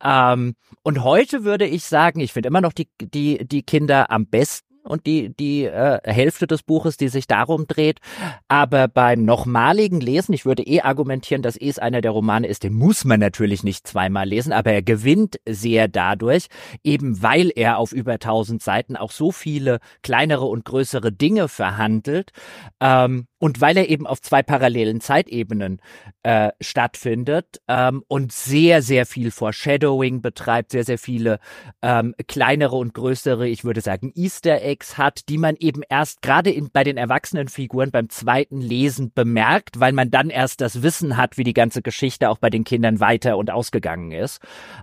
Ähm, 0.04 0.56
und 0.82 1.04
heute 1.04 1.44
würde 1.44 1.66
ich 1.66 1.84
sagen, 1.84 2.20
ich 2.20 2.34
finde 2.34 2.48
immer 2.48 2.62
noch 2.62 2.74
die 2.74 2.88
die 3.00 3.46
die 3.46 3.64
Kinder 3.64 4.10
am 4.10 4.26
besten 4.26 4.67
und 4.88 5.06
die, 5.06 5.30
die 5.36 5.66
äh, 5.66 6.00
Hälfte 6.04 6.48
des 6.48 6.64
Buches, 6.64 6.98
die 6.98 7.10
sich 7.10 7.28
darum 7.28 7.68
dreht. 7.68 8.00
Aber 8.48 8.88
beim 8.88 9.24
nochmaligen 9.24 10.00
Lesen, 10.00 10.34
ich 10.34 10.46
würde 10.46 10.64
eh 10.64 10.82
argumentieren, 10.82 11.42
dass 11.42 11.58
es 11.58 11.80
einer 11.80 12.02
der 12.02 12.12
Romane 12.12 12.48
ist, 12.48 12.64
den 12.64 12.74
muss 12.74 13.06
man 13.06 13.20
natürlich 13.20 13.64
nicht 13.64 13.88
zweimal 13.88 14.28
lesen, 14.28 14.54
aber 14.54 14.72
er 14.72 14.82
gewinnt 14.82 15.40
sehr 15.48 15.88
dadurch, 15.88 16.48
eben 16.84 17.22
weil 17.22 17.52
er 17.56 17.78
auf 17.78 17.92
über 17.92 18.20
tausend 18.20 18.64
Seiten 18.64 18.96
auch 18.96 19.12
so 19.12 19.32
viele 19.32 19.80
kleinere 20.02 20.46
und 20.46 20.66
größere 20.66 21.12
Dinge 21.12 21.48
verhandelt. 21.48 22.32
Ähm, 22.80 23.28
und 23.40 23.62
weil 23.62 23.78
er 23.78 23.90
eben 23.90 24.08
auf 24.08 24.22
zwei 24.22 24.42
parallelen 24.42 25.02
Zeitebenen 25.02 25.82
äh, 26.24 26.52
stattfindet 26.60 27.62
ähm, 27.68 28.04
und 28.08 28.32
sehr, 28.32 28.82
sehr 28.82 29.06
viel 29.06 29.32
Foreshadowing 29.32 30.22
betreibt, 30.22 30.72
sehr, 30.72 30.84
sehr 30.84 30.98
viele 30.98 31.40
ähm, 31.82 32.16
kleinere 32.28 32.76
und 32.76 32.94
größere, 32.94 33.48
ich 33.48 33.64
würde 33.64 33.82
sagen, 33.82 34.12
Easter 34.16 34.62
Eggs 34.62 34.98
hat, 34.98 35.30
die 35.30 35.38
man 35.38 35.56
eben 35.58 35.82
erst 35.88 36.22
gerade 36.22 36.58
bei 36.74 36.84
den 36.84 36.98
erwachsenen 36.98 37.48
Figuren 37.48 37.92
beim 37.92 38.10
zweiten 38.10 38.60
Lesen 38.60 39.12
bemerkt, 39.14 39.80
weil 39.80 39.94
man 39.94 40.10
dann 40.10 40.30
erst 40.30 40.62
das 40.62 40.82
Wissen 40.82 41.18
hat, 41.18 41.38
wie 41.38 41.44
die 41.44 41.54
ganze 41.54 41.82
Geschichte 41.82 42.30
auch 42.30 42.40
bei 42.40 42.50
den 42.50 42.64
Kindern 42.64 43.00
weiter 43.00 43.38
und 43.38 43.52
ausgegangen 43.52 44.12
ist. 44.12 44.42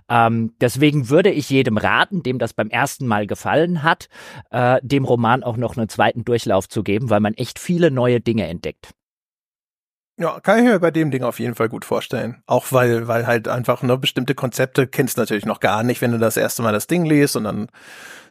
Ähm, 0.09 0.53
deswegen 0.61 1.09
würde 1.09 1.31
ich 1.31 1.49
jedem 1.49 1.77
raten, 1.77 2.23
dem 2.23 2.39
das 2.39 2.53
beim 2.53 2.69
ersten 2.69 3.05
Mal 3.05 3.27
gefallen 3.27 3.83
hat, 3.83 4.07
äh, 4.51 4.79
dem 4.81 5.03
Roman 5.03 5.43
auch 5.43 5.57
noch 5.57 5.75
einen 5.75 5.89
zweiten 5.89 6.23
Durchlauf 6.23 6.69
zu 6.69 6.83
geben, 6.83 7.09
weil 7.09 7.19
man 7.19 7.33
echt 7.33 7.59
viele 7.59 7.91
neue 7.91 8.21
Dinge 8.21 8.44
entdeckt. 8.47 8.93
Ja, 10.17 10.39
kann 10.39 10.59
ich 10.59 10.63
mir 10.63 10.79
bei 10.79 10.91
dem 10.91 11.11
Ding 11.11 11.23
auf 11.23 11.39
jeden 11.39 11.55
Fall 11.55 11.67
gut 11.67 11.83
vorstellen. 11.83 12.41
Auch 12.45 12.67
weil, 12.71 13.09
weil 13.09 13.27
halt 13.27 13.49
einfach 13.49 13.81
ne, 13.81 13.97
bestimmte 13.97 14.33
Konzepte 14.33 14.87
kennst 14.87 15.17
du 15.17 15.21
natürlich 15.21 15.45
noch 15.45 15.59
gar 15.59 15.83
nicht, 15.83 16.01
wenn 16.01 16.13
du 16.13 16.17
das 16.17 16.37
erste 16.37 16.61
Mal 16.61 16.71
das 16.71 16.87
Ding 16.87 17.03
liest 17.03 17.35
und 17.35 17.43
dann 17.43 17.67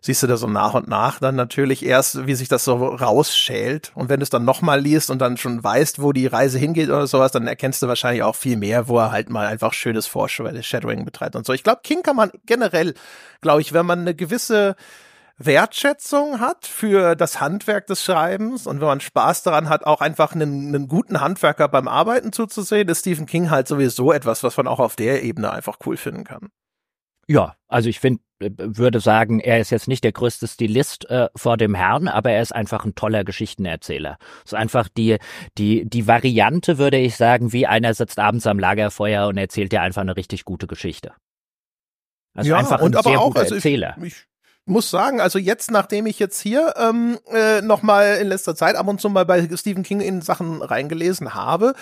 siehst 0.01 0.23
du 0.23 0.27
da 0.27 0.39
so 0.39 0.47
nach 0.47 0.73
und 0.73 0.89
nach 0.89 1.19
dann 1.19 1.37
natürlich 1.37 1.85
erst, 1.85 2.27
wie 2.27 2.35
sich 2.35 2.49
das 2.49 2.65
so 2.65 2.75
rausschält. 2.75 3.93
Und 3.95 4.09
wenn 4.09 4.21
du 4.21 4.25
es 4.25 4.31
dann 4.31 4.47
nochmal 4.47 4.81
liest 4.81 5.11
und 5.11 5.19
dann 5.19 5.37
schon 5.37 5.63
weißt, 5.63 6.01
wo 6.01 6.13
die 6.13 6.27
Reise 6.27 6.59
hingeht 6.59 6.89
oder 6.89 7.07
sowas, 7.07 7.33
dann 7.33 7.47
erkennst 7.47 7.83
du 7.83 7.89
wahrscheinlich 7.89 8.23
auch 8.23 8.37
viel 8.37 8.57
mehr, 8.57 8.89
wo 8.89 8.99
er 8.99 9.13
halt 9.13 9.29
mal 9.29 9.47
einfach 9.47 9.75
schönes 9.75 10.07
Foreshadowing 10.07 11.05
betreibt 11.05 11.37
und 11.37 11.45
so. 11.45 11.53
Ich 11.53 11.65
glaube, 11.65 11.81
King 11.85 12.03
kann 12.03 12.17
man 12.17 12.31
generell, 12.47 12.95
glaube 13.43 13.61
ich, 13.61 13.75
wenn 13.75 13.85
man 13.85 14.01
eine 14.01 14.15
gewisse 14.15 14.75
Wertschätzung 15.37 16.39
hat 16.39 16.65
für 16.67 17.17
das 17.17 17.41
Handwerk 17.41 17.87
des 17.89 18.05
Schreibens 18.05 18.67
und 18.67 18.81
wenn 18.81 18.87
man 18.87 19.01
Spaß 19.01 19.43
daran 19.43 19.69
hat, 19.69 19.85
auch 19.85 20.01
einfach 20.01 20.33
einen, 20.33 20.69
einen 20.69 20.87
guten 20.87 21.21
Handwerker 21.21 21.69
beim 21.69 21.89
Arbeiten 21.89 22.33
zuzusehen, 22.33 22.89
ist 22.89 23.01
Stephen 23.01 23.27
King 23.27 23.51
halt 23.51 23.67
sowieso 23.67 24.13
etwas, 24.13 24.45
was 24.45 24.57
man 24.57 24.69
auch 24.69 24.79
auf 24.79 24.95
der 24.95 25.25
Ebene 25.25 25.51
einfach 25.51 25.79
cool 25.85 25.97
finden 25.97 26.25
kann. 26.25 26.51
Ja, 27.27 27.57
also 27.69 27.89
ich 27.89 28.01
finde, 28.01 28.23
äh, 28.39 28.51
würde 28.57 29.01
sagen, 29.01 29.41
er 29.41 29.59
ist 29.59 29.71
jetzt 29.71 29.89
nicht 29.89 30.05
der 30.05 30.13
größte 30.13 30.47
Stilist 30.47 31.09
äh, 31.11 31.29
vor 31.35 31.57
dem 31.57 31.75
Herrn, 31.75 32.07
aber 32.07 32.31
er 32.31 32.43
ist 32.43 32.55
einfach 32.55 32.85
ein 32.85 32.95
toller 32.95 33.25
Geschichtenerzähler. 33.25 34.19
Es 34.45 34.53
ist 34.53 34.59
einfach 34.59 34.89
die, 34.89 35.17
die, 35.57 35.89
die 35.89 36.07
Variante, 36.07 36.79
würde 36.79 36.99
ich 36.99 37.17
sagen, 37.17 37.53
wie 37.53 37.67
einer 37.67 37.95
sitzt 37.95 38.19
abends 38.19 38.47
am 38.47 38.59
Lagerfeuer 38.59 39.27
und 39.27 39.39
erzählt 39.39 39.73
dir 39.73 39.81
einfach 39.81 40.03
eine 40.03 40.17
richtig 40.17 40.45
gute 40.45 40.67
Geschichte. 40.67 41.13
Also 42.35 42.51
ja, 42.51 42.59
einfach 42.59 42.79
ein 42.79 42.85
und 42.85 42.97
aber 42.97 43.11
sehr 43.11 43.21
auch, 43.21 43.29
guter 43.29 43.41
also 43.41 43.55
Erzähler. 43.55 43.97
Ich, 43.99 44.07
ich 44.07 44.27
muss 44.67 44.91
sagen, 44.91 45.21
also 45.21 45.39
jetzt, 45.39 45.71
nachdem 45.71 46.07
ich 46.07 46.19
jetzt 46.19 46.41
hier 46.41 46.75
ähm, 46.77 47.19
äh, 47.33 47.61
noch 47.61 47.83
mal 47.83 48.17
in 48.17 48.29
letzter 48.29 48.57
Zeit 48.57 48.77
ab 48.77 48.89
und 48.89 49.01
zu 49.01 49.11
mal 49.11 49.27
bei 49.27 49.49
Stephen 49.55 49.83
King 49.83 50.01
in 50.01 50.23
Sachen 50.23 50.63
reingelesen 50.63 51.35
habe, 51.35 51.75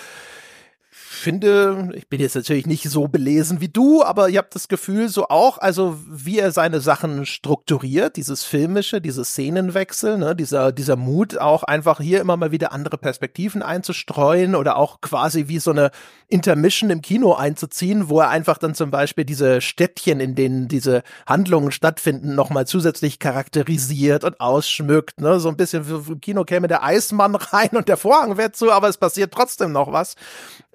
finde, 1.23 1.89
ich 1.95 2.07
bin 2.07 2.19
jetzt 2.19 2.35
natürlich 2.35 2.67
nicht 2.67 2.83
so 2.89 3.07
belesen 3.07 3.61
wie 3.61 3.69
du, 3.69 4.03
aber 4.03 4.29
ich 4.29 4.37
habe 4.37 4.49
das 4.51 4.67
Gefühl 4.67 5.09
so 5.09 5.29
auch, 5.29 5.57
also 5.57 5.97
wie 6.07 6.37
er 6.37 6.51
seine 6.51 6.81
Sachen 6.81 7.25
strukturiert, 7.25 8.17
dieses 8.17 8.43
filmische, 8.43 9.01
diese 9.01 9.25
Szenenwechsel, 9.25 10.17
ne, 10.17 10.35
dieser 10.35 10.71
dieser 10.71 10.95
Mut 10.95 11.37
auch 11.37 11.63
einfach 11.63 11.99
hier 11.99 12.21
immer 12.21 12.37
mal 12.37 12.51
wieder 12.51 12.73
andere 12.73 12.97
Perspektiven 12.97 13.63
einzustreuen 13.63 14.55
oder 14.55 14.77
auch 14.77 15.01
quasi 15.01 15.47
wie 15.47 15.59
so 15.59 15.71
eine 15.71 15.91
Intermission 16.27 16.89
im 16.89 17.01
Kino 17.01 17.33
einzuziehen, 17.33 18.09
wo 18.09 18.19
er 18.19 18.29
einfach 18.29 18.57
dann 18.57 18.75
zum 18.75 18.91
Beispiel 18.91 19.23
diese 19.23 19.61
Städtchen, 19.61 20.19
in 20.19 20.35
denen 20.35 20.67
diese 20.67 21.03
Handlungen 21.25 21.71
stattfinden, 21.71 22.35
nochmal 22.35 22.67
zusätzlich 22.67 23.19
charakterisiert 23.19 24.23
und 24.23 24.39
ausschmückt, 24.41 25.21
ne, 25.21 25.39
so 25.39 25.49
ein 25.49 25.57
bisschen 25.57 25.85
im 25.87 26.19
Kino 26.19 26.43
käme 26.43 26.67
der 26.67 26.83
Eismann 26.83 27.35
rein 27.53 27.69
und 27.71 27.87
der 27.87 27.97
Vorhang 27.97 28.37
wäre 28.37 28.51
zu, 28.51 28.71
aber 28.71 28.89
es 28.89 28.97
passiert 28.97 29.33
trotzdem 29.33 29.71
noch 29.71 29.91
was 29.91 30.15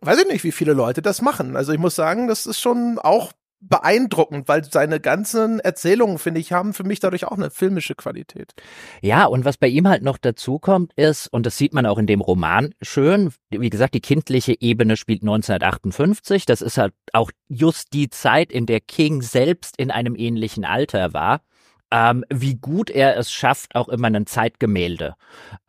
weiß 0.00 0.20
ich 0.20 0.28
nicht, 0.28 0.44
wie 0.44 0.52
viele 0.52 0.72
Leute 0.72 1.02
das 1.02 1.22
machen. 1.22 1.56
Also 1.56 1.72
ich 1.72 1.78
muss 1.78 1.94
sagen, 1.94 2.28
das 2.28 2.46
ist 2.46 2.60
schon 2.60 2.98
auch 2.98 3.32
beeindruckend, 3.60 4.46
weil 4.48 4.64
seine 4.64 5.00
ganzen 5.00 5.58
Erzählungen, 5.60 6.18
finde 6.18 6.40
ich, 6.40 6.52
haben 6.52 6.74
für 6.74 6.84
mich 6.84 7.00
dadurch 7.00 7.24
auch 7.24 7.32
eine 7.32 7.50
filmische 7.50 7.94
Qualität. 7.94 8.54
Ja, 9.02 9.24
und 9.26 9.44
was 9.44 9.56
bei 9.56 9.66
ihm 9.66 9.88
halt 9.88 10.02
noch 10.02 10.18
dazu 10.18 10.58
kommt, 10.58 10.92
ist, 10.94 11.26
und 11.28 11.44
das 11.44 11.58
sieht 11.58 11.74
man 11.74 11.86
auch 11.86 11.98
in 11.98 12.06
dem 12.06 12.20
Roman 12.20 12.72
schön, 12.82 13.32
wie 13.50 13.70
gesagt, 13.70 13.94
die 13.94 14.00
kindliche 14.00 14.54
Ebene 14.60 14.96
spielt 14.96 15.22
1958. 15.22 16.46
Das 16.46 16.62
ist 16.62 16.78
halt 16.78 16.94
auch 17.12 17.32
just 17.48 17.92
die 17.92 18.10
Zeit, 18.10 18.52
in 18.52 18.66
der 18.66 18.80
King 18.80 19.22
selbst 19.22 19.76
in 19.76 19.90
einem 19.90 20.14
ähnlichen 20.14 20.64
Alter 20.64 21.12
war 21.12 21.40
ähm, 21.90 22.24
wie 22.30 22.54
gut 22.54 22.90
er 22.90 23.16
es 23.16 23.32
schafft, 23.32 23.74
auch 23.74 23.88
immer 23.88 24.08
ein 24.08 24.26
Zeitgemälde. 24.26 25.14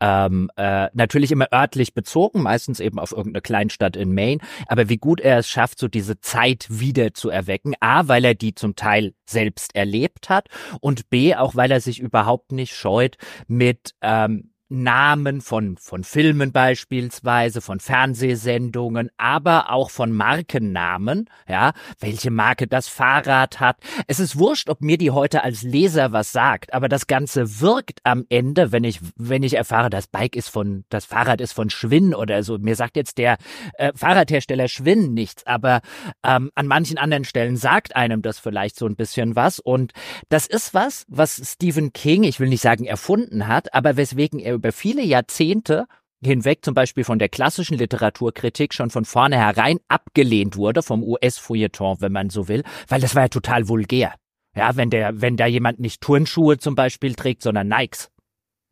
Ähm, 0.00 0.50
äh, 0.56 0.88
natürlich 0.92 1.32
immer 1.32 1.48
örtlich 1.52 1.94
bezogen, 1.94 2.42
meistens 2.42 2.80
eben 2.80 2.98
auf 2.98 3.12
irgendeine 3.12 3.42
Kleinstadt 3.42 3.96
in 3.96 4.14
Maine, 4.14 4.40
aber 4.66 4.88
wie 4.88 4.98
gut 4.98 5.20
er 5.20 5.38
es 5.38 5.48
schafft, 5.48 5.78
so 5.78 5.88
diese 5.88 6.20
Zeit 6.20 6.66
wieder 6.68 7.14
zu 7.14 7.30
erwecken. 7.30 7.74
A, 7.80 8.08
weil 8.08 8.24
er 8.24 8.34
die 8.34 8.54
zum 8.54 8.76
Teil 8.76 9.14
selbst 9.26 9.74
erlebt 9.74 10.28
hat 10.28 10.48
und 10.80 11.10
B, 11.10 11.34
auch 11.34 11.54
weil 11.54 11.70
er 11.70 11.80
sich 11.80 12.00
überhaupt 12.00 12.52
nicht 12.52 12.74
scheut, 12.74 13.16
mit 13.46 13.94
ähm, 14.02 14.50
Namen 14.70 15.40
von, 15.40 15.76
von 15.76 16.04
Filmen 16.04 16.52
beispielsweise, 16.52 17.60
von 17.60 17.80
Fernsehsendungen, 17.80 19.10
aber 19.16 19.70
auch 19.70 19.90
von 19.90 20.12
Markennamen, 20.12 21.28
ja, 21.48 21.72
welche 21.98 22.30
Marke 22.30 22.68
das 22.68 22.86
Fahrrad 22.86 23.58
hat. 23.58 23.78
Es 24.06 24.20
ist 24.20 24.38
wurscht, 24.38 24.70
ob 24.70 24.80
mir 24.80 24.96
die 24.96 25.10
heute 25.10 25.42
als 25.42 25.62
Leser 25.62 26.12
was 26.12 26.30
sagt, 26.30 26.72
aber 26.72 26.88
das 26.88 27.08
Ganze 27.08 27.60
wirkt 27.60 27.98
am 28.04 28.24
Ende, 28.28 28.70
wenn 28.70 28.84
ich, 28.84 29.00
wenn 29.16 29.42
ich 29.42 29.54
erfahre, 29.54 29.90
das 29.90 30.06
Bike 30.06 30.36
ist 30.36 30.48
von, 30.48 30.84
das 30.88 31.04
Fahrrad 31.04 31.40
ist 31.40 31.52
von 31.52 31.68
Schwinn 31.68 32.14
oder 32.14 32.44
so. 32.44 32.56
Mir 32.58 32.76
sagt 32.76 32.96
jetzt 32.96 33.18
der 33.18 33.38
äh, 33.74 33.92
Fahrradhersteller 33.96 34.68
Schwinn 34.68 35.14
nichts, 35.14 35.44
aber 35.46 35.80
ähm, 36.22 36.52
an 36.54 36.68
manchen 36.68 36.96
anderen 36.96 37.24
Stellen 37.24 37.56
sagt 37.56 37.96
einem 37.96 38.22
das 38.22 38.38
vielleicht 38.38 38.78
so 38.78 38.86
ein 38.86 38.94
bisschen 38.94 39.34
was. 39.34 39.58
Und 39.58 39.92
das 40.28 40.46
ist 40.46 40.74
was, 40.74 41.06
was 41.08 41.40
Stephen 41.44 41.92
King, 41.92 42.22
ich 42.22 42.38
will 42.38 42.48
nicht 42.48 42.62
sagen 42.62 42.84
erfunden 42.84 43.48
hat, 43.48 43.74
aber 43.74 43.96
weswegen 43.96 44.38
er 44.38 44.59
über 44.60 44.72
viele 44.72 45.02
Jahrzehnte 45.02 45.86
hinweg 46.22 46.64
zum 46.64 46.74
Beispiel 46.74 47.04
von 47.04 47.18
der 47.18 47.30
klassischen 47.30 47.78
Literaturkritik 47.78 48.74
schon 48.74 48.90
von 48.90 49.06
vornherein 49.06 49.78
abgelehnt 49.88 50.56
wurde, 50.56 50.82
vom 50.82 51.02
US-Feuilleton, 51.02 52.00
wenn 52.00 52.12
man 52.12 52.28
so 52.28 52.46
will, 52.46 52.62
weil 52.88 53.00
das 53.00 53.14
war 53.14 53.22
ja 53.22 53.28
total 53.28 53.68
vulgär. 53.68 54.14
Ja, 54.54 54.76
wenn 54.76 54.90
der, 54.90 55.20
wenn 55.20 55.36
da 55.36 55.46
jemand 55.46 55.80
nicht 55.80 56.00
Turnschuhe 56.02 56.58
zum 56.58 56.74
Beispiel 56.74 57.14
trägt, 57.14 57.42
sondern 57.42 57.68
Nikes. 57.68 58.10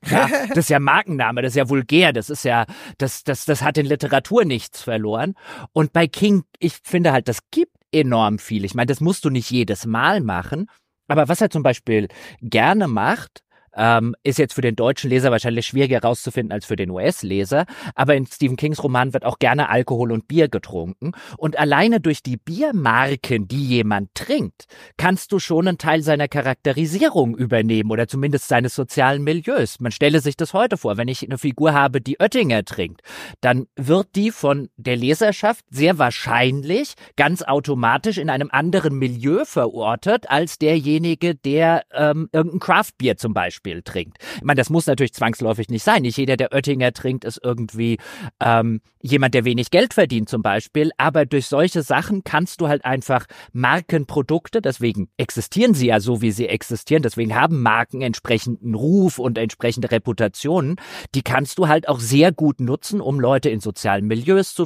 Ja, 0.07 0.29
das 0.48 0.59
ist 0.59 0.70
ja 0.70 0.79
Markenname, 0.79 1.40
das 1.40 1.53
ist 1.53 1.57
ja 1.57 1.68
vulgär, 1.68 2.12
das 2.12 2.31
ist 2.31 2.44
ja, 2.44 2.66
das, 2.98 3.24
das, 3.24 3.44
das 3.46 3.62
hat 3.62 3.79
in 3.79 3.87
Literatur 3.87 4.44
nichts 4.44 4.83
verloren. 4.83 5.35
Und 5.72 5.92
bei 5.92 6.07
King, 6.07 6.44
ich 6.59 6.79
finde 6.85 7.12
halt, 7.12 7.29
das 7.29 7.38
gibt 7.51 7.72
enorm 7.92 8.38
viel. 8.38 8.64
Ich 8.64 8.74
meine, 8.74 8.87
das 8.87 9.01
musst 9.01 9.24
du 9.24 9.31
nicht 9.31 9.51
jedes 9.51 9.87
Mal 9.87 10.20
machen. 10.20 10.68
Aber 11.09 11.29
was 11.29 11.40
er 11.40 11.48
zum 11.48 11.62
Beispiel 11.62 12.09
gerne 12.42 12.87
macht, 12.87 13.42
ähm, 13.76 14.14
ist 14.22 14.38
jetzt 14.38 14.54
für 14.54 14.61
den 14.61 14.76
deutschen 14.76 15.11
Leser 15.11 15.31
wahrscheinlich 15.31 15.66
schwieriger 15.66 16.00
herauszufinden 16.00 16.52
als 16.52 16.66
für 16.66 16.76
den 16.76 16.90
US-Leser. 16.90 17.66
Aber 17.94 18.14
in 18.14 18.26
Stephen 18.26 18.57
Kings 18.57 18.83
Roman 18.83 19.12
wird 19.12 19.24
auch 19.24 19.38
gerne 19.38 19.68
Alkohol 19.68 20.12
und 20.12 20.28
Bier 20.28 20.48
getrunken. 20.48 21.12
Und 21.37 21.59
alleine 21.59 22.00
durch 22.00 22.22
die 22.22 22.37
Biermarken, 22.37 23.48
die 23.48 23.64
jemand 23.66 24.14
trinkt, 24.14 24.66
kannst 24.96 25.33
du 25.33 25.38
schon 25.38 25.68
einen 25.68 25.78
Teil 25.78 26.02
seiner 26.02 26.28
Charakterisierung 26.28 27.37
übernehmen 27.37 27.90
oder 27.90 28.09
zumindest 28.09 28.48
seines 28.48 28.74
sozialen 28.74 29.22
Milieus. 29.22 29.81
Man 29.81 29.92
stelle 29.92 30.20
sich 30.20 30.37
das 30.37 30.54
heute 30.54 30.76
vor. 30.76 30.96
Wenn 30.96 31.09
ich 31.09 31.24
eine 31.24 31.38
Figur 31.38 31.72
habe, 31.72 32.00
die 32.00 32.18
Oettinger 32.20 32.64
trinkt, 32.64 33.02
dann 33.40 33.66
wird 33.76 34.09
die 34.14 34.31
von 34.31 34.68
der 34.76 34.96
Leserschaft 34.96 35.64
sehr 35.70 35.98
wahrscheinlich 35.98 36.94
ganz 37.16 37.42
automatisch 37.42 38.18
in 38.18 38.31
einem 38.31 38.48
anderen 38.50 38.98
Milieu 38.98 39.44
verortet 39.44 40.31
als 40.31 40.59
derjenige, 40.59 41.35
der 41.35 41.85
ähm, 41.92 42.28
irgendein 42.33 42.61
Craftbier 42.61 43.16
zum 43.16 43.35
Beispiel 43.35 43.58
Beispiel 43.59 43.83
trinkt. 43.83 44.18
Ich 44.37 44.42
meine, 44.42 44.59
das 44.59 44.71
muss 44.71 44.87
natürlich 44.87 45.12
zwangsläufig 45.12 45.68
nicht 45.68 45.83
sein. 45.83 46.03
Nicht 46.03 46.16
jeder, 46.16 46.37
der 46.37 46.53
Oettinger 46.53 46.92
trinkt, 46.92 47.25
ist 47.25 47.40
irgendwie 47.42 47.99
ähm, 48.40 48.81
jemand, 49.03 49.35
der 49.35 49.44
wenig 49.44 49.71
Geld 49.71 49.94
verdient 49.94 50.29
zum 50.29 50.42
Beispiel. 50.42 50.90
Aber 50.97 51.27
durch 51.27 51.47
solche 51.47 51.83
Sachen 51.83 52.23
kannst 52.23 52.61
du 52.61 52.68
halt 52.68 52.85
einfach 52.85 53.27
Markenprodukte, 53.53 54.62
deswegen 54.62 55.09
existieren 55.16 55.75
sie 55.75 55.88
ja 55.88 56.01
so, 56.01 56.23
wie 56.23 56.31
sie 56.31 56.47
existieren, 56.47 57.03
deswegen 57.03 57.35
haben 57.35 57.62
Marken 57.62 58.01
entsprechenden 58.01 58.75
Ruf 58.75 59.18
und 59.18 59.38
entsprechende 59.38 59.90
Reputationen, 59.90 60.77
die 61.14 61.23
kannst 61.23 61.59
du 61.59 61.68
halt 61.68 61.88
auch 61.88 62.01
sehr 62.01 62.33
gut 62.33 62.61
nutzen, 62.61 63.01
um 63.01 63.18
Leute 63.18 63.51
in 63.51 63.61
sozialen 63.61 64.07
Milieus 64.07 64.55
zu, 64.55 64.64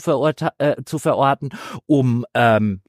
äh, 0.58 0.76
zu 0.84 0.98
verorten, 0.98 1.50
um 1.86 2.26
ähm, 2.34 2.82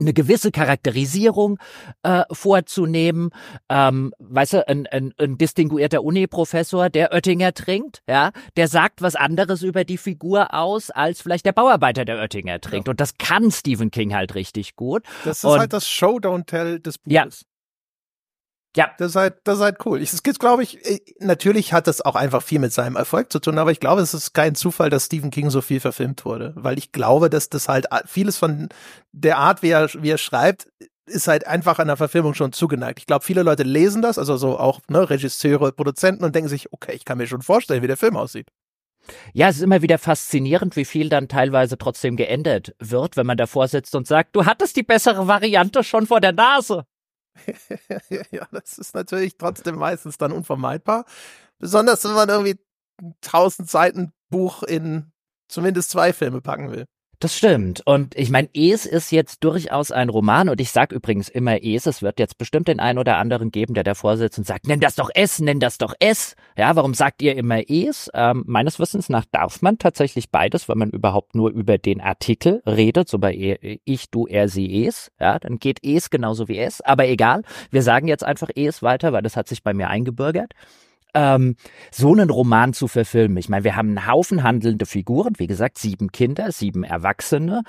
eine 0.00 0.12
gewisse 0.12 0.50
Charakterisierung 0.50 1.58
äh, 2.02 2.24
vorzunehmen. 2.32 3.30
Ähm, 3.68 4.12
weißt 4.18 4.54
du, 4.54 4.68
ein, 4.68 4.86
ein, 4.86 5.12
ein 5.18 5.38
distinguierter 5.38 6.02
Uni-Professor, 6.02 6.90
der 6.90 7.12
Oettinger 7.12 7.52
trinkt, 7.52 8.02
ja, 8.08 8.30
der 8.56 8.68
sagt 8.68 9.02
was 9.02 9.14
anderes 9.14 9.62
über 9.62 9.84
die 9.84 9.98
Figur 9.98 10.54
aus, 10.54 10.90
als 10.90 11.20
vielleicht 11.20 11.46
der 11.46 11.52
Bauarbeiter, 11.52 12.04
der 12.04 12.18
Oettinger 12.18 12.60
trinkt. 12.60 12.88
Ja. 12.88 12.92
Und 12.92 13.00
das 13.00 13.18
kann 13.18 13.50
Stephen 13.50 13.90
King 13.90 14.14
halt 14.14 14.34
richtig 14.34 14.76
gut. 14.76 15.04
Das 15.24 15.38
ist 15.38 15.44
Und, 15.44 15.58
halt 15.58 15.72
das 15.72 15.88
Show 15.88 16.16
Don't 16.16 16.46
Tell 16.46 16.80
des 16.80 16.98
Buches. 16.98 17.14
Ja. 17.14 17.26
Ja. 18.76 18.90
Das 18.98 19.10
ist 19.10 19.16
halt, 19.16 19.38
das 19.44 19.58
ist 19.58 19.64
halt 19.64 19.84
cool. 19.84 20.00
Ich, 20.00 20.12
es 20.12 20.22
gibt, 20.22 20.38
glaube 20.38 20.62
ich, 20.62 20.84
äh, 20.86 21.00
natürlich 21.18 21.72
hat 21.72 21.86
das 21.86 22.00
auch 22.00 22.14
einfach 22.14 22.42
viel 22.42 22.60
mit 22.60 22.72
seinem 22.72 22.96
Erfolg 22.96 23.32
zu 23.32 23.40
tun, 23.40 23.58
aber 23.58 23.72
ich 23.72 23.80
glaube, 23.80 24.00
es 24.00 24.14
ist 24.14 24.32
kein 24.32 24.54
Zufall, 24.54 24.90
dass 24.90 25.06
Stephen 25.06 25.30
King 25.30 25.50
so 25.50 25.60
viel 25.60 25.80
verfilmt 25.80 26.24
wurde, 26.24 26.52
weil 26.56 26.78
ich 26.78 26.92
glaube, 26.92 27.30
dass 27.30 27.48
das 27.48 27.68
halt 27.68 27.88
vieles 28.06 28.36
von 28.38 28.68
der 29.12 29.38
Art, 29.38 29.62
wie 29.62 29.70
er, 29.70 29.88
wie 29.94 30.10
er 30.10 30.18
schreibt, 30.18 30.68
ist 31.06 31.26
halt 31.26 31.46
einfach 31.46 31.80
an 31.80 31.88
der 31.88 31.96
Verfilmung 31.96 32.34
schon 32.34 32.52
zugeneigt. 32.52 33.00
Ich 33.00 33.06
glaube, 33.06 33.24
viele 33.24 33.42
Leute 33.42 33.64
lesen 33.64 34.02
das, 34.02 34.18
also 34.18 34.36
so 34.36 34.58
auch 34.58 34.80
ne, 34.88 35.10
Regisseure, 35.10 35.72
Produzenten 35.72 36.24
und 36.24 36.34
denken 36.34 36.48
sich, 36.48 36.72
okay, 36.72 36.92
ich 36.94 37.04
kann 37.04 37.18
mir 37.18 37.26
schon 37.26 37.42
vorstellen, 37.42 37.82
wie 37.82 37.88
der 37.88 37.96
Film 37.96 38.16
aussieht. 38.16 38.46
Ja, 39.32 39.48
es 39.48 39.56
ist 39.56 39.62
immer 39.62 39.82
wieder 39.82 39.98
faszinierend, 39.98 40.76
wie 40.76 40.84
viel 40.84 41.08
dann 41.08 41.26
teilweise 41.26 41.78
trotzdem 41.78 42.16
geändert 42.16 42.74
wird, 42.78 43.16
wenn 43.16 43.26
man 43.26 43.36
davor 43.36 43.66
sitzt 43.66 43.96
und 43.96 44.06
sagt, 44.06 44.36
du 44.36 44.44
hattest 44.44 44.76
die 44.76 44.82
bessere 44.82 45.26
Variante 45.26 45.82
schon 45.82 46.06
vor 46.06 46.20
der 46.20 46.32
Nase. 46.32 46.84
ja, 48.30 48.46
das 48.52 48.78
ist 48.78 48.94
natürlich 48.94 49.36
trotzdem 49.36 49.76
meistens 49.76 50.18
dann 50.18 50.32
unvermeidbar. 50.32 51.04
Besonders 51.58 52.04
wenn 52.04 52.12
man 52.12 52.28
irgendwie 52.28 52.58
ein 53.00 53.14
1000 53.24 53.68
Seiten 53.68 54.12
Buch 54.30 54.62
in 54.62 55.12
zumindest 55.48 55.90
zwei 55.90 56.12
Filme 56.12 56.40
packen 56.40 56.70
will. 56.70 56.86
Das 57.20 57.36
stimmt. 57.36 57.82
Und 57.84 58.16
ich 58.16 58.30
meine, 58.30 58.48
Es 58.54 58.86
ist 58.86 59.12
jetzt 59.12 59.44
durchaus 59.44 59.92
ein 59.92 60.08
Roman 60.08 60.48
und 60.48 60.58
ich 60.58 60.70
sag 60.70 60.90
übrigens 60.90 61.28
immer 61.28 61.62
Es. 61.62 61.84
Es 61.84 62.00
wird 62.00 62.18
jetzt 62.18 62.38
bestimmt 62.38 62.66
den 62.66 62.80
einen 62.80 62.98
oder 62.98 63.18
anderen 63.18 63.50
geben, 63.50 63.74
der 63.74 63.84
davor 63.84 64.16
sitzt 64.16 64.38
und 64.38 64.46
sagt, 64.46 64.66
nenn 64.66 64.80
das 64.80 64.94
doch 64.94 65.10
Es, 65.14 65.38
nenn 65.38 65.60
das 65.60 65.76
doch 65.76 65.92
Es. 66.00 66.34
Ja, 66.56 66.74
warum 66.76 66.94
sagt 66.94 67.20
ihr 67.20 67.36
immer 67.36 67.60
Es? 67.68 68.10
Ähm, 68.14 68.44
meines 68.46 68.78
Wissens 68.78 69.10
nach 69.10 69.26
darf 69.30 69.60
man 69.60 69.76
tatsächlich 69.76 70.30
beides, 70.30 70.66
wenn 70.66 70.78
man 70.78 70.88
überhaupt 70.88 71.34
nur 71.34 71.50
über 71.50 71.76
den 71.76 72.00
Artikel 72.00 72.62
redet, 72.64 73.10
so 73.10 73.18
bei 73.18 73.34
ich, 73.84 74.10
du, 74.10 74.26
er, 74.26 74.48
sie, 74.48 74.86
Es. 74.86 75.12
Ja, 75.20 75.38
dann 75.38 75.58
geht 75.58 75.84
Es 75.84 76.08
genauso 76.08 76.48
wie 76.48 76.58
Es. 76.58 76.80
Aber 76.80 77.06
egal, 77.06 77.42
wir 77.70 77.82
sagen 77.82 78.08
jetzt 78.08 78.24
einfach 78.24 78.48
Es 78.54 78.82
weiter, 78.82 79.12
weil 79.12 79.20
das 79.22 79.36
hat 79.36 79.46
sich 79.46 79.62
bei 79.62 79.74
mir 79.74 79.88
eingebürgert 79.88 80.54
ähm, 81.14 81.56
so 81.90 82.12
einen 82.12 82.30
Roman 82.30 82.72
zu 82.72 82.88
verfilmen. 82.88 83.36
Ich 83.36 83.48
meine, 83.48 83.64
wir 83.64 83.76
haben 83.76 83.88
einen 83.96 84.06
Haufen 84.06 84.42
handelnde 84.42 84.86
Figuren, 84.86 85.34
wie 85.38 85.46
gesagt, 85.46 85.78
sieben 85.78 86.12
Kinder, 86.12 86.52
sieben 86.52 86.84
Erwachsene. 86.84 87.62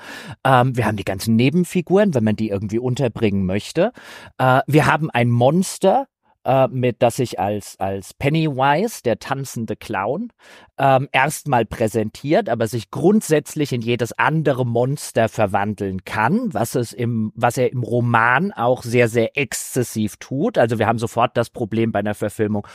Ähm, 0.44 0.76
wir 0.76 0.86
haben 0.86 0.96
die 0.96 1.04
ganzen 1.04 1.36
Nebenfiguren, 1.36 2.14
wenn 2.14 2.24
man 2.24 2.36
die 2.36 2.48
irgendwie 2.48 2.78
unterbringen 2.78 3.46
möchte. 3.46 3.92
Äh, 4.38 4.60
wir 4.66 4.86
haben 4.86 5.10
ein 5.10 5.30
Monster, 5.30 6.06
äh, 6.44 6.68
mit 6.68 7.02
das 7.02 7.16
sich 7.16 7.38
als 7.38 7.78
als 7.78 8.14
Pennywise, 8.14 9.02
der 9.04 9.18
tanzende 9.18 9.76
Clown, 9.76 10.32
ähm, 10.78 11.08
erstmal 11.12 11.64
präsentiert, 11.64 12.48
aber 12.48 12.66
sich 12.66 12.90
grundsätzlich 12.90 13.72
in 13.72 13.80
jedes 13.80 14.12
andere 14.18 14.66
Monster 14.66 15.28
verwandeln 15.28 16.04
kann, 16.04 16.52
was 16.52 16.74
es 16.74 16.92
im 16.92 17.32
was 17.36 17.58
er 17.58 17.70
im 17.70 17.82
Roman 17.82 18.52
auch 18.52 18.82
sehr 18.82 19.08
sehr 19.08 19.36
exzessiv 19.36 20.16
tut. 20.16 20.58
Also 20.58 20.78
wir 20.80 20.86
haben 20.86 20.98
sofort 20.98 21.36
das 21.36 21.50
Problem 21.50 21.92
bei 21.92 22.00
einer 22.00 22.14
Verfilmung 22.14 22.66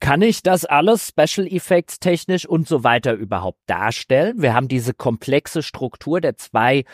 kann 0.00 0.22
ich 0.22 0.42
das 0.42 0.64
alles 0.64 1.08
Special 1.08 1.46
Effects 1.46 2.00
technisch 2.00 2.46
und 2.46 2.66
so 2.66 2.82
weiter 2.84 3.12
überhaupt 3.12 3.60
darstellen? 3.66 4.40
Wir 4.40 4.54
haben 4.54 4.66
diese 4.66 4.94
komplexe 4.94 5.62
Struktur 5.62 6.20
der 6.20 6.36
zwei 6.36 6.84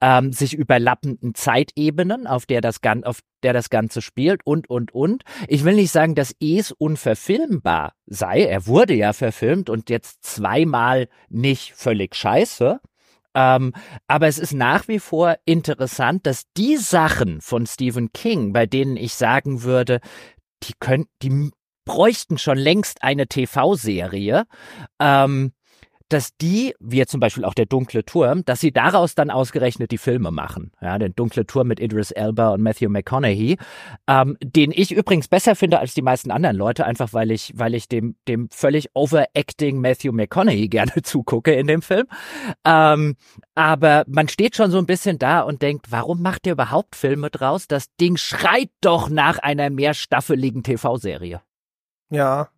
ähm, 0.00 0.32
sich 0.32 0.54
überlappenden 0.54 1.34
Zeitebenen, 1.34 2.26
auf 2.26 2.46
der 2.46 2.60
das 2.60 2.82
Gan 2.82 3.04
auf 3.04 3.20
der 3.42 3.54
das 3.54 3.70
Ganze 3.70 4.02
spielt 4.02 4.44
und, 4.44 4.68
und, 4.68 4.92
und. 4.92 5.22
Ich 5.48 5.64
will 5.64 5.74
nicht 5.74 5.90
sagen, 5.90 6.14
dass 6.14 6.34
es 6.40 6.72
unverfilmbar 6.72 7.94
sei. 8.04 8.42
Er 8.42 8.66
wurde 8.66 8.94
ja 8.94 9.14
verfilmt 9.14 9.70
und 9.70 9.88
jetzt 9.88 10.22
zweimal 10.22 11.08
nicht 11.30 11.72
völlig 11.72 12.14
scheiße. 12.14 12.80
Ähm, 13.34 13.72
aber 14.06 14.26
es 14.26 14.38
ist 14.38 14.52
nach 14.52 14.88
wie 14.88 14.98
vor 14.98 15.36
interessant, 15.46 16.26
dass 16.26 16.44
die 16.56 16.76
Sachen 16.76 17.40
von 17.40 17.64
Stephen 17.64 18.12
King, 18.12 18.52
bei 18.52 18.66
denen 18.66 18.96
ich 18.96 19.14
sagen 19.14 19.62
würde, 19.62 20.00
die 20.64 20.74
können, 20.78 21.06
die 21.22 21.50
bräuchten 21.90 22.38
schon 22.38 22.56
längst 22.56 23.02
eine 23.02 23.26
TV-Serie. 23.26 24.44
Ähm, 25.00 25.52
dass 26.10 26.36
die, 26.36 26.74
wie 26.80 27.06
zum 27.06 27.20
Beispiel 27.20 27.44
auch 27.44 27.54
der 27.54 27.66
Dunkle 27.66 28.04
Turm, 28.04 28.44
dass 28.44 28.60
sie 28.60 28.72
daraus 28.72 29.14
dann 29.14 29.30
ausgerechnet 29.30 29.92
die 29.92 29.98
Filme 29.98 30.30
machen. 30.30 30.72
Ja, 30.80 30.98
den 30.98 31.14
Dunkle 31.14 31.46
Turm 31.46 31.68
mit 31.68 31.80
Idris 31.80 32.10
Elba 32.10 32.50
und 32.50 32.62
Matthew 32.62 32.90
McConaughey, 32.90 33.56
ähm, 34.08 34.36
den 34.42 34.72
ich 34.72 34.90
übrigens 34.92 35.28
besser 35.28 35.54
finde 35.54 35.78
als 35.78 35.94
die 35.94 36.02
meisten 36.02 36.32
anderen 36.32 36.56
Leute, 36.56 36.84
einfach 36.84 37.12
weil 37.12 37.30
ich, 37.30 37.52
weil 37.56 37.74
ich 37.74 37.88
dem, 37.88 38.16
dem 38.26 38.48
völlig 38.50 38.90
overacting 38.94 39.80
Matthew 39.80 40.12
McConaughey 40.12 40.68
gerne 40.68 41.02
zugucke 41.02 41.52
in 41.52 41.68
dem 41.68 41.80
Film. 41.80 42.06
Ähm, 42.64 43.14
aber 43.54 44.04
man 44.08 44.28
steht 44.28 44.56
schon 44.56 44.72
so 44.72 44.78
ein 44.78 44.86
bisschen 44.86 45.18
da 45.18 45.40
und 45.42 45.62
denkt, 45.62 45.86
warum 45.90 46.22
macht 46.22 46.46
ihr 46.46 46.54
überhaupt 46.54 46.96
Filme 46.96 47.30
draus? 47.30 47.68
Das 47.68 47.86
Ding 48.00 48.16
schreit 48.16 48.70
doch 48.80 49.08
nach 49.10 49.38
einer 49.38 49.70
mehrstaffeligen 49.70 50.64
TV-Serie. 50.64 51.40
Ja. 52.10 52.48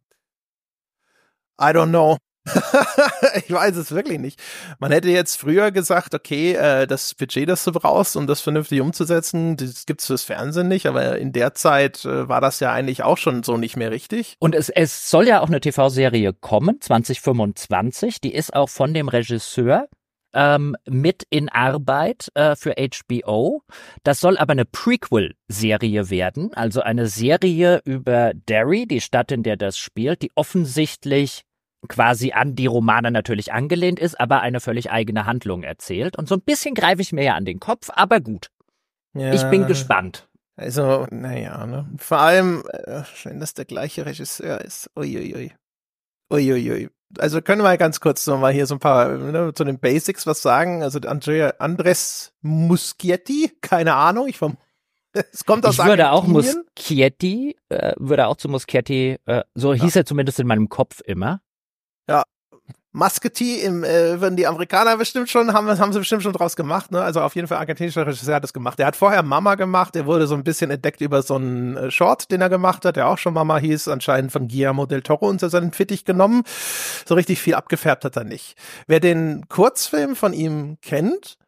I 1.61 1.67
don't 1.67 1.91
know. 1.91 2.19
ich 3.37 3.53
weiß 3.53 3.77
es 3.77 3.93
wirklich 3.93 4.19
nicht. 4.19 4.41
Man 4.81 4.91
hätte 4.91 5.09
jetzt 5.11 5.37
früher 5.37 5.71
gesagt, 5.71 6.13
okay, 6.13 6.55
äh, 6.55 6.87
das 6.89 7.15
Budget, 7.15 7.49
das 7.49 7.63
du 7.63 7.71
brauchst, 7.71 8.17
um 8.17 8.27
das 8.27 8.41
vernünftig 8.41 8.81
umzusetzen, 8.81 9.57
das 9.57 9.87
gibt's 9.87 10.07
fürs 10.07 10.25
Fernsehen 10.25 10.67
nicht, 10.67 10.87
aber 10.87 11.19
in 11.19 11.33
der 11.33 11.55
Zeit 11.55 12.05
äh, 12.05 12.29
war 12.29 12.41
das 12.41 12.59
ja 12.59 12.73
eigentlich 12.73 13.05
auch 13.05 13.17
schon 13.17 13.45
so 13.45 13.57
nicht 13.57 13.77
mehr 13.77 13.93
richtig. 13.93 14.37
Und 14.41 14.57
es, 14.57 14.71
es 14.71 15.09
soll 15.09 15.29
ja 15.29 15.41
auch 15.41 15.47
eine 15.47 15.61
TV-Serie 15.61 16.33
kommen, 16.33 16.81
2025, 16.81 18.21
die 18.21 18.35
ist 18.35 18.55
auch 18.55 18.69
von 18.69 18.93
dem 18.93 19.09
Regisseur 19.09 19.87
ähm, 20.35 20.77
mit 20.89 21.25
in 21.31 21.49
Arbeit 21.49 22.29
äh, 22.35 22.57
für 22.57 22.75
HBO. 22.75 23.63
Das 24.03 24.21
soll 24.21 24.39
aber 24.39 24.53
eine 24.53 24.65
Prequel-Serie 24.65 26.11
werden, 26.11 26.53
also 26.55 26.81
eine 26.81 27.07
Serie 27.07 27.81
über 27.85 28.33
Derry, 28.35 28.87
die 28.87 29.01
Stadt, 29.01 29.33
in 29.33 29.43
der 29.43 29.57
das 29.57 29.79
spielt, 29.79 30.23
die 30.23 30.31
offensichtlich 30.35 31.43
quasi 31.89 32.33
an 32.33 32.55
die 32.55 32.67
Romane 32.67 33.11
natürlich 33.11 33.53
angelehnt 33.53 33.99
ist, 33.99 34.21
aber 34.21 34.41
eine 34.41 34.61
völlig 34.61 34.91
eigene 34.91 35.27
Handlung 35.27 35.63
erzählt. 35.63 36.17
Und 36.17 36.29
so 36.29 36.37
ein 36.37 36.43
bisschen 36.43 36.75
greife 36.75 37.03
ich 37.03 37.13
mir 37.13 37.25
ja 37.25 37.35
an 37.35 37.45
den 37.45 37.61
Kopf, 37.61 37.91
aber 37.93 38.21
gut. 38.21 38.49
Ja. 39.15 39.33
Ich 39.33 39.43
bin 39.45 39.67
gespannt. 39.67 40.29
Also, 40.57 41.07
naja, 41.11 41.67
ne? 41.67 41.91
Vor 41.99 42.19
allem, 42.19 42.63
äh, 42.73 43.03
wenn 43.25 43.41
das 43.41 43.55
der 43.55 43.65
gleiche 43.65 44.07
Regisseur 44.07 44.61
ist. 44.61 44.91
Uiuiui. 44.97 45.53
Uiuiui 46.31 46.89
also 47.19 47.43
können 47.43 47.63
wir 47.63 47.77
ganz 47.77 48.01
kurz 48.01 48.27
noch 48.27 48.39
mal 48.39 48.53
hier 48.53 48.67
so 48.67 48.75
ein 48.75 48.81
paar 48.81 49.09
ne, 49.09 49.53
zu 49.55 49.65
den 49.65 49.79
Basics 49.79 50.27
was 50.27 50.43
sagen. 50.43 50.83
Also 50.83 50.99
Andrea, 51.01 51.55
Andres 51.59 52.33
Muschietti, 52.41 53.53
keine 53.61 53.95
Ahnung, 53.95 54.29
ich 54.29 54.39
vom 54.39 54.57
es 55.13 55.45
kommt 55.45 55.67
aus 55.67 55.79
Ich 55.79 55.85
würde 55.85 56.11
auch 56.11 56.27
Muschietti, 56.27 57.57
äh, 57.69 57.93
würde 57.99 58.29
auch 58.29 58.37
zu 58.37 58.49
Muschietti, 58.49 59.19
äh, 59.27 59.43
so 59.55 59.75
hieß 59.75 59.97
er 59.97 60.07
zumindest 60.07 60.41
in 60.41 60.47
meinem 60.47 60.69
Kopf 60.69 61.01
immer. 61.05 61.43
Ja, 62.09 62.25
Muscatee 62.93 63.61
im, 63.63 63.85
äh, 63.85 64.21
würden 64.21 64.37
die 64.37 64.47
Amerikaner 64.47 64.97
bestimmt 64.99 65.31
schon, 65.31 65.53
haben, 65.53 65.67
haben 65.79 65.93
sie 65.93 65.99
bestimmt 65.99 66.23
schon 66.23 66.35
draus 66.35 66.57
gemacht, 66.57 66.91
ne? 66.91 67.03
Also 67.03 67.23
auf 67.23 67.35
jeden 67.35 67.49
Fall 67.49 67.59
argentinischer 67.59 68.07
Regisseur 68.07 68.35
hat 68.35 68.45
das 68.45 68.53
gemacht. 68.53 68.79
Der 68.79 68.87
hat 68.87 68.97
vorher 68.97 69.23
Mama 69.23 69.55
gemacht, 69.55 69.95
der 69.95 70.05
wurde 70.05 70.27
so 70.27 70.35
ein 70.35 70.45
bisschen 70.45 70.71
entdeckt 70.71 71.01
über 71.01 71.23
so 71.23 71.37
einen 71.37 71.77
äh, 71.77 71.91
Short, 71.91 72.31
den 72.31 72.43
er 72.43 72.51
gemacht 72.51 72.85
hat, 72.85 72.97
der 72.97 73.09
auch 73.09 73.19
schon 73.19 73.33
Mama 73.33 73.57
hieß, 73.57 73.89
anscheinend 73.89 74.31
von 74.31 74.47
Guillermo 74.47 74.85
del 74.87 75.03
Toro 75.03 75.29
unter 75.29 75.49
seinen 75.49 75.73
Fittich 75.73 76.05
genommen. 76.05 76.43
So 77.07 77.15
richtig 77.15 77.41
viel 77.41 77.55
abgefärbt 77.55 78.05
hat 78.05 78.17
er 78.17 78.25
nicht. 78.25 78.57
Wer 78.87 79.01
den 79.01 79.49
Kurzfilm 79.49 80.15
von 80.15 80.35
ihm 80.35 80.77
kennt, 80.83 81.39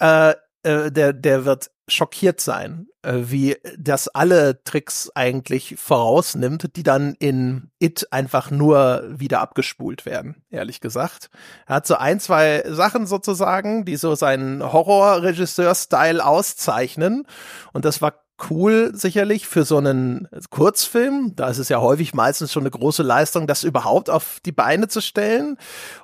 äh, 0.00 0.34
äh, 0.62 0.90
der, 0.90 1.12
der 1.12 1.44
wird 1.44 1.70
schockiert 1.88 2.40
sein, 2.40 2.86
äh, 3.02 3.14
wie 3.16 3.56
das 3.76 4.08
alle 4.08 4.62
Tricks 4.64 5.10
eigentlich 5.14 5.76
vorausnimmt, 5.78 6.76
die 6.76 6.82
dann 6.82 7.14
in 7.18 7.70
It 7.78 8.06
einfach 8.12 8.50
nur 8.50 9.04
wieder 9.08 9.40
abgespult 9.40 10.06
werden, 10.06 10.42
ehrlich 10.50 10.80
gesagt. 10.80 11.30
Er 11.66 11.76
hat 11.76 11.86
so 11.86 11.96
ein, 11.96 12.20
zwei 12.20 12.64
Sachen 12.66 13.06
sozusagen, 13.06 13.84
die 13.84 13.96
so 13.96 14.14
seinen 14.14 14.62
Horrorregisseur-Style 14.62 16.24
auszeichnen. 16.24 17.24
Und 17.72 17.84
das 17.84 18.02
war 18.02 18.14
cool 18.50 18.92
sicherlich 18.94 19.46
für 19.46 19.64
so 19.64 19.78
einen 19.78 20.28
Kurzfilm. 20.50 21.34
Da 21.34 21.48
ist 21.48 21.58
es 21.58 21.68
ja 21.68 21.80
häufig 21.80 22.14
meistens 22.14 22.52
schon 22.52 22.62
eine 22.62 22.70
große 22.70 23.02
Leistung, 23.02 23.46
das 23.46 23.64
überhaupt 23.64 24.10
auf 24.10 24.40
die 24.44 24.52
Beine 24.52 24.88
zu 24.88 25.00
stellen. 25.00 25.56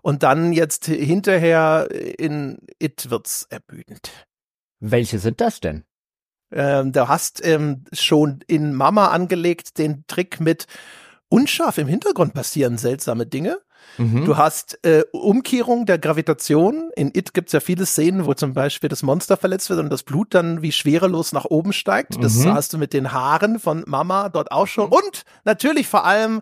Und 0.03 0.23
dann 0.23 0.53
jetzt 0.53 0.87
hinterher 0.87 1.89
in 1.91 2.59
It 2.79 3.11
wird's 3.11 3.47
ermüdend. 3.51 4.11
Welche 4.81 5.19
sind 5.19 5.41
das 5.41 5.61
denn? 5.61 5.85
Ähm, 6.53 6.93
du 6.93 7.09
hast 7.09 7.45
ähm, 7.45 7.85
schon 7.93 8.41
in 8.47 8.75
Mama 8.75 9.09
angelegt 9.09 9.79
den 9.79 10.05
Trick 10.07 10.41
mit 10.41 10.67
unscharf 11.29 11.79
im 11.79 11.89
Hintergrund 11.89 12.35
passieren 12.35 12.79
seltsame 12.79 13.27
Dinge. 13.27 13.59
Mhm. 13.99 14.25
Du 14.25 14.37
hast 14.37 14.79
äh, 14.85 15.05
Umkehrung 15.13 15.87
der 15.87 15.99
Gravitation. 15.99 16.91
In 16.97 17.11
It 17.15 17.35
gibt's 17.35 17.53
ja 17.53 17.61
viele 17.61 17.87
Szenen, 17.87 18.25
wo 18.27 18.35
zum 18.35 18.55
Beispiel 18.55 18.89
das 18.89 19.03
Monster 19.03 19.37
verletzt 19.37 19.69
wird 19.71 19.81
und 19.81 19.91
das 19.91 20.03
Blut 20.03 20.35
dann 20.35 20.63
wie 20.63 20.73
schwerelos 20.73 21.33
nach 21.33 21.45
oben 21.45 21.73
steigt. 21.73 22.23
Das 22.23 22.35
mhm. 22.37 22.55
hast 22.55 22.73
du 22.73 22.79
mit 22.79 22.93
den 22.93 23.13
Haaren 23.13 23.59
von 23.59 23.85
Mama 23.87 24.29
dort 24.29 24.53
auch 24.53 24.67
schon. 24.67 24.89
Und 24.89 25.25
natürlich 25.45 25.87
vor 25.87 26.05
allem, 26.05 26.41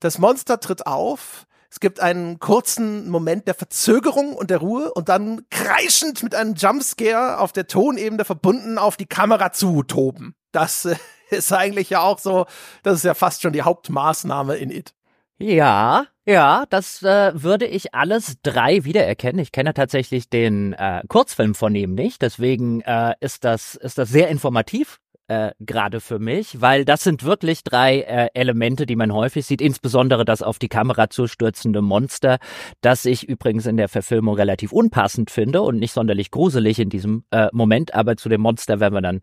das 0.00 0.18
Monster 0.18 0.60
tritt 0.60 0.86
auf. 0.86 1.46
Es 1.74 1.80
gibt 1.80 1.98
einen 1.98 2.38
kurzen 2.38 3.08
Moment 3.08 3.48
der 3.48 3.54
Verzögerung 3.54 4.34
und 4.34 4.50
der 4.50 4.58
Ruhe 4.58 4.94
und 4.94 5.08
dann 5.08 5.42
kreischend 5.50 6.22
mit 6.22 6.32
einem 6.32 6.54
Jumpscare 6.54 7.40
auf 7.40 7.50
der 7.50 7.66
Tonebene 7.66 8.24
verbunden 8.24 8.78
auf 8.78 8.96
die 8.96 9.06
Kamera 9.06 9.50
zu 9.50 9.82
toben. 9.82 10.36
Das 10.52 10.84
äh, 10.84 10.94
ist 11.30 11.52
eigentlich 11.52 11.90
ja 11.90 12.00
auch 12.00 12.20
so, 12.20 12.46
das 12.84 12.98
ist 12.98 13.04
ja 13.04 13.14
fast 13.14 13.42
schon 13.42 13.52
die 13.52 13.62
Hauptmaßnahme 13.62 14.54
in 14.54 14.70
It. 14.70 14.94
Ja, 15.38 16.06
ja, 16.24 16.64
das 16.70 17.02
äh, 17.02 17.42
würde 17.42 17.66
ich 17.66 17.92
alles 17.92 18.36
drei 18.44 18.84
wiedererkennen. 18.84 19.40
Ich 19.40 19.50
kenne 19.50 19.74
tatsächlich 19.74 20.30
den 20.30 20.74
äh, 20.74 21.02
Kurzfilm 21.08 21.56
von 21.56 21.74
ihm 21.74 21.94
nicht, 21.94 22.22
deswegen 22.22 22.82
äh, 22.82 23.14
ist 23.18 23.42
das 23.42 23.74
ist 23.74 23.98
das 23.98 24.10
sehr 24.10 24.28
informativ 24.28 25.00
äh, 25.28 25.52
gerade 25.60 26.00
für 26.00 26.18
mich, 26.18 26.60
weil 26.60 26.84
das 26.84 27.02
sind 27.02 27.24
wirklich 27.24 27.64
drei 27.64 28.00
äh, 28.00 28.28
Elemente, 28.34 28.86
die 28.86 28.96
man 28.96 29.12
häufig 29.12 29.46
sieht, 29.46 29.60
insbesondere 29.60 30.24
das 30.24 30.42
auf 30.42 30.58
die 30.58 30.68
Kamera 30.68 31.10
zustürzende 31.10 31.82
Monster, 31.82 32.38
das 32.80 33.04
ich 33.04 33.28
übrigens 33.28 33.66
in 33.66 33.76
der 33.76 33.88
Verfilmung 33.88 34.34
relativ 34.34 34.72
unpassend 34.72 35.30
finde 35.30 35.62
und 35.62 35.78
nicht 35.78 35.92
sonderlich 35.92 36.30
gruselig 36.30 36.78
in 36.78 36.90
diesem 36.90 37.24
äh, 37.30 37.48
Moment, 37.52 37.94
aber 37.94 38.16
zu 38.16 38.28
dem 38.28 38.42
Monster 38.42 38.80
werden 38.80 38.94
wir 38.94 39.02
dann, 39.02 39.20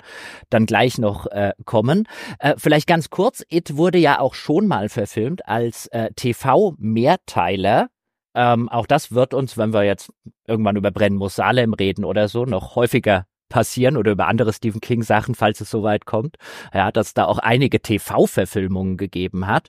dann 0.49 0.65
gleich 0.65 0.97
noch 0.97 1.27
äh, 1.27 1.53
kommen. 1.65 2.07
Äh, 2.39 2.55
vielleicht 2.57 2.87
ganz 2.87 3.09
kurz, 3.09 3.43
It 3.49 3.77
wurde 3.77 3.97
ja 3.97 4.19
auch 4.19 4.33
schon 4.33 4.67
mal 4.67 4.89
verfilmt 4.89 5.47
als 5.47 5.87
äh, 5.87 6.11
TV-Mehrteiler 6.15 7.89
ähm, 8.33 8.69
auch 8.69 8.85
das 8.85 9.11
wird 9.11 9.33
uns, 9.33 9.57
wenn 9.57 9.73
wir 9.73 9.83
jetzt 9.83 10.09
irgendwann 10.47 10.77
über 10.77 10.91
Brennen 10.91 11.17
muss 11.17 11.35
Salem 11.35 11.73
reden 11.73 12.05
oder 12.05 12.29
so, 12.29 12.45
noch 12.45 12.75
häufiger 12.75 13.25
passieren 13.51 13.97
oder 13.97 14.13
über 14.13 14.27
andere 14.27 14.53
Stephen 14.53 14.81
King 14.81 15.03
Sachen, 15.03 15.35
falls 15.35 15.61
es 15.61 15.69
soweit 15.69 16.05
kommt. 16.05 16.37
Ja, 16.73 16.91
dass 16.91 17.13
da 17.13 17.25
auch 17.25 17.37
einige 17.37 17.81
TV-Verfilmungen 17.81 18.97
gegeben 18.97 19.45
hat. 19.45 19.67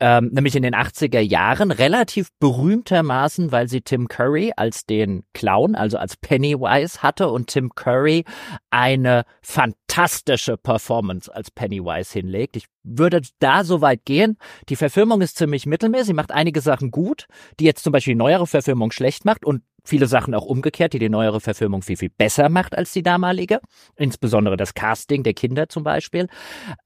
Ähm, 0.00 0.30
nämlich 0.32 0.56
in 0.56 0.64
den 0.64 0.74
80er 0.74 1.20
Jahren 1.20 1.70
relativ 1.70 2.28
berühmtermaßen, 2.40 3.52
weil 3.52 3.68
sie 3.68 3.80
Tim 3.80 4.08
Curry 4.08 4.52
als 4.56 4.86
den 4.86 5.22
Clown, 5.34 5.76
also 5.76 5.98
als 5.98 6.16
Pennywise 6.16 7.00
hatte 7.02 7.30
und 7.30 7.46
Tim 7.46 7.74
Curry 7.76 8.24
eine 8.70 9.24
fantastische 9.40 10.56
Performance 10.56 11.32
als 11.32 11.52
Pennywise 11.52 12.12
hinlegt. 12.12 12.56
Ich 12.56 12.66
würde 12.82 13.22
da 13.38 13.62
so 13.62 13.80
weit 13.80 14.04
gehen. 14.04 14.36
Die 14.68 14.76
Verfilmung 14.76 15.20
ist 15.20 15.38
ziemlich 15.38 15.64
mittelmäßig, 15.64 16.14
macht 16.14 16.32
einige 16.32 16.60
Sachen 16.60 16.90
gut, 16.90 17.26
die 17.60 17.64
jetzt 17.64 17.84
zum 17.84 17.92
Beispiel 17.92 18.16
neuere 18.16 18.48
Verfilmung 18.48 18.90
schlecht 18.90 19.24
macht 19.24 19.44
und 19.44 19.62
viele 19.84 20.06
Sachen 20.06 20.34
auch 20.34 20.44
umgekehrt, 20.44 20.92
die 20.94 20.98
die 20.98 21.08
neuere 21.08 21.40
Verfilmung 21.40 21.82
viel, 21.82 21.96
viel 21.96 22.10
besser 22.10 22.48
macht 22.48 22.76
als 22.76 22.92
die 22.92 23.02
damalige. 23.02 23.60
Insbesondere 23.96 24.56
das 24.56 24.74
Casting 24.74 25.22
der 25.22 25.34
Kinder 25.34 25.68
zum 25.68 25.84
Beispiel. 25.84 26.28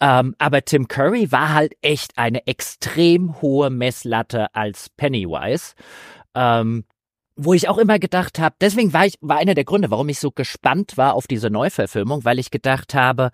Ähm, 0.00 0.34
aber 0.38 0.64
Tim 0.64 0.88
Curry 0.88 1.30
war 1.32 1.54
halt 1.54 1.74
echt 1.80 2.18
eine 2.18 2.46
extrem 2.46 3.40
hohe 3.40 3.70
Messlatte 3.70 4.54
als 4.54 4.90
Pennywise. 4.90 5.74
Ähm, 6.34 6.84
wo 7.38 7.54
ich 7.54 7.68
auch 7.68 7.78
immer 7.78 8.00
gedacht 8.00 8.40
habe, 8.40 8.56
deswegen 8.60 8.92
war 8.92 9.06
ich, 9.06 9.14
war 9.20 9.38
einer 9.38 9.54
der 9.54 9.64
Gründe, 9.64 9.90
warum 9.90 10.08
ich 10.08 10.18
so 10.18 10.32
gespannt 10.32 10.96
war 10.96 11.14
auf 11.14 11.28
diese 11.28 11.50
Neuverfilmung, 11.50 12.24
weil 12.24 12.40
ich 12.40 12.50
gedacht 12.50 12.94
habe, 12.94 13.30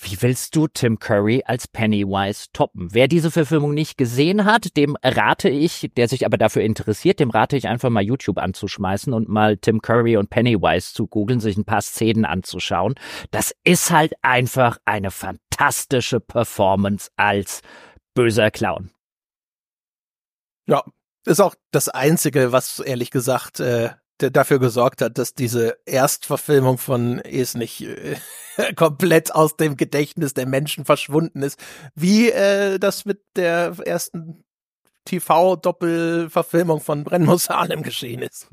wie 0.00 0.20
willst 0.22 0.56
du 0.56 0.66
Tim 0.66 0.98
Curry 0.98 1.42
als 1.44 1.68
Pennywise 1.68 2.46
toppen? 2.52 2.88
Wer 2.92 3.06
diese 3.06 3.30
Verfilmung 3.30 3.74
nicht 3.74 3.98
gesehen 3.98 4.46
hat, 4.46 4.76
dem 4.78 4.96
rate 5.04 5.50
ich, 5.50 5.90
der 5.96 6.08
sich 6.08 6.24
aber 6.24 6.38
dafür 6.38 6.62
interessiert, 6.62 7.20
dem 7.20 7.30
rate 7.30 7.56
ich 7.56 7.68
einfach 7.68 7.90
mal 7.90 8.02
YouTube 8.02 8.38
anzuschmeißen 8.38 9.12
und 9.12 9.28
mal 9.28 9.58
Tim 9.58 9.82
Curry 9.82 10.16
und 10.16 10.30
Pennywise 10.30 10.94
zu 10.94 11.06
googeln, 11.06 11.38
sich 11.38 11.56
ein 11.58 11.66
paar 11.66 11.82
Szenen 11.82 12.24
anzuschauen. 12.24 12.94
Das 13.30 13.54
ist 13.62 13.90
halt 13.90 14.14
einfach 14.22 14.78
eine 14.86 15.10
fantastische 15.10 16.18
Performance 16.18 17.10
als 17.16 17.60
böser 18.14 18.50
Clown. 18.50 18.90
Ja, 20.66 20.82
ist 21.24 21.40
auch 21.40 21.54
das 21.70 21.88
Einzige, 21.88 22.52
was 22.52 22.80
ehrlich 22.80 23.10
gesagt 23.10 23.60
äh, 23.60 23.90
dafür 24.18 24.58
gesorgt 24.58 25.02
hat, 25.02 25.18
dass 25.18 25.34
diese 25.34 25.76
Erstverfilmung 25.86 26.78
von 26.78 27.18
Es 27.20 27.54
nicht 27.54 27.82
äh, 27.82 28.16
komplett 28.76 29.34
aus 29.34 29.56
dem 29.56 29.76
Gedächtnis 29.76 30.34
der 30.34 30.46
Menschen 30.46 30.84
verschwunden 30.84 31.42
ist, 31.42 31.58
wie 31.94 32.30
äh, 32.30 32.78
das 32.78 33.04
mit 33.04 33.22
der 33.36 33.76
ersten 33.84 34.44
TV-Doppelverfilmung 35.04 36.80
von 36.80 37.04
Brennmus 37.04 37.44
Salem 37.44 37.82
geschehen 37.82 38.22
ist. 38.22 38.48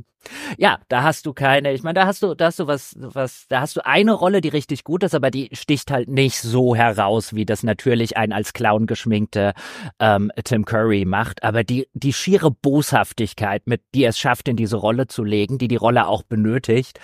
Ja, 0.58 0.80
da 0.88 1.02
hast 1.02 1.26
du 1.26 1.34
keine, 1.34 1.74
ich 1.74 1.82
meine, 1.82 1.96
da 1.96 2.06
hast 2.06 2.22
du, 2.22 2.36
da 2.36 2.46
hast 2.46 2.60
du 2.60 2.68
was, 2.68 2.96
was, 3.00 3.48
da 3.50 3.62
hast 3.62 3.76
du 3.76 3.86
eine 3.86 4.14
Rolle, 4.14 4.42
die 4.42 4.50
richtig 4.50 4.84
gut 4.84 5.04
ist, 5.04 5.16
aber 5.16 5.32
die 5.32 5.50
sticht 5.54 5.90
halt 5.90 6.10
nicht 6.10 6.40
so 6.40 6.76
heraus, 6.76 7.34
wie 7.34 7.46
das 7.46 7.64
natürlich 7.64 8.18
ein 8.18 8.32
als 8.32 8.54
Clown 8.54 8.86
geschminkte 8.86 9.54
ähm, 10.00 10.32
Tim 10.44 10.66
Curry 10.66 11.06
macht. 11.06 11.44
Aber 11.44 11.64
die, 11.64 11.88
die 11.94 12.14
schiere 12.14 12.52
Boshaftigkeit, 12.52 13.66
mit 13.66 13.82
die 13.96 14.06
es 14.06 14.20
schafft, 14.20 14.48
in 14.48 14.58
diese 14.58 14.78
Rolle 14.78 15.08
zu 15.08 15.24
legen, 15.24 15.58
die 15.58 15.68
die 15.68 15.76
Rolle 15.76 16.06
auch 16.08 16.24
benötigt, 16.24 17.00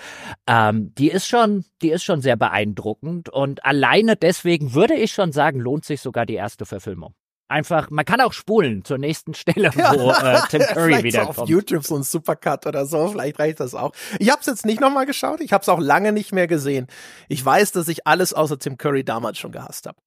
ähm, 0.46 0.94
die 0.94 1.10
ist 1.10 1.26
schon, 1.26 1.64
die 1.82 1.90
ist 1.90 2.04
schon 2.04 2.20
sehr 2.20 2.36
beeindruckend. 2.36 3.28
Und 3.28 3.64
alleine 3.64 4.14
deswegen 4.14 4.74
würde 4.74 4.94
ich 4.94 5.12
schon 5.12 5.32
sagen, 5.32 5.58
lohnt 5.58 5.84
sich 5.84 6.00
sogar 6.00 6.24
die 6.24 6.34
erste 6.34 6.66
Verfilmung 6.66 7.14
einfach, 7.48 7.90
man 7.90 8.04
kann 8.04 8.20
auch 8.20 8.32
spulen 8.32 8.84
zur 8.84 8.98
nächsten 8.98 9.34
Stelle, 9.34 9.70
wo 9.74 10.10
äh, 10.10 10.40
Tim 10.50 10.60
Curry 10.74 11.02
wiederkommt. 11.02 11.36
So 11.36 11.42
auf 11.42 11.48
YouTube 11.48 11.84
so 11.84 11.96
ein 11.96 12.02
Supercut 12.02 12.66
oder 12.66 12.86
so, 12.86 13.08
vielleicht 13.08 13.38
reicht 13.38 13.60
das 13.60 13.74
auch. 13.74 13.92
Ich 14.18 14.30
habe 14.30 14.40
es 14.40 14.46
jetzt 14.46 14.66
nicht 14.66 14.80
nochmal 14.80 15.06
geschaut, 15.06 15.40
ich 15.40 15.52
habe 15.52 15.62
es 15.62 15.68
auch 15.68 15.80
lange 15.80 16.12
nicht 16.12 16.32
mehr 16.32 16.46
gesehen. 16.46 16.86
Ich 17.28 17.44
weiß, 17.44 17.72
dass 17.72 17.88
ich 17.88 18.06
alles 18.06 18.34
außer 18.34 18.58
Tim 18.58 18.76
Curry 18.76 19.04
damals 19.04 19.38
schon 19.38 19.52
gehasst 19.52 19.86
habe. 19.86 19.98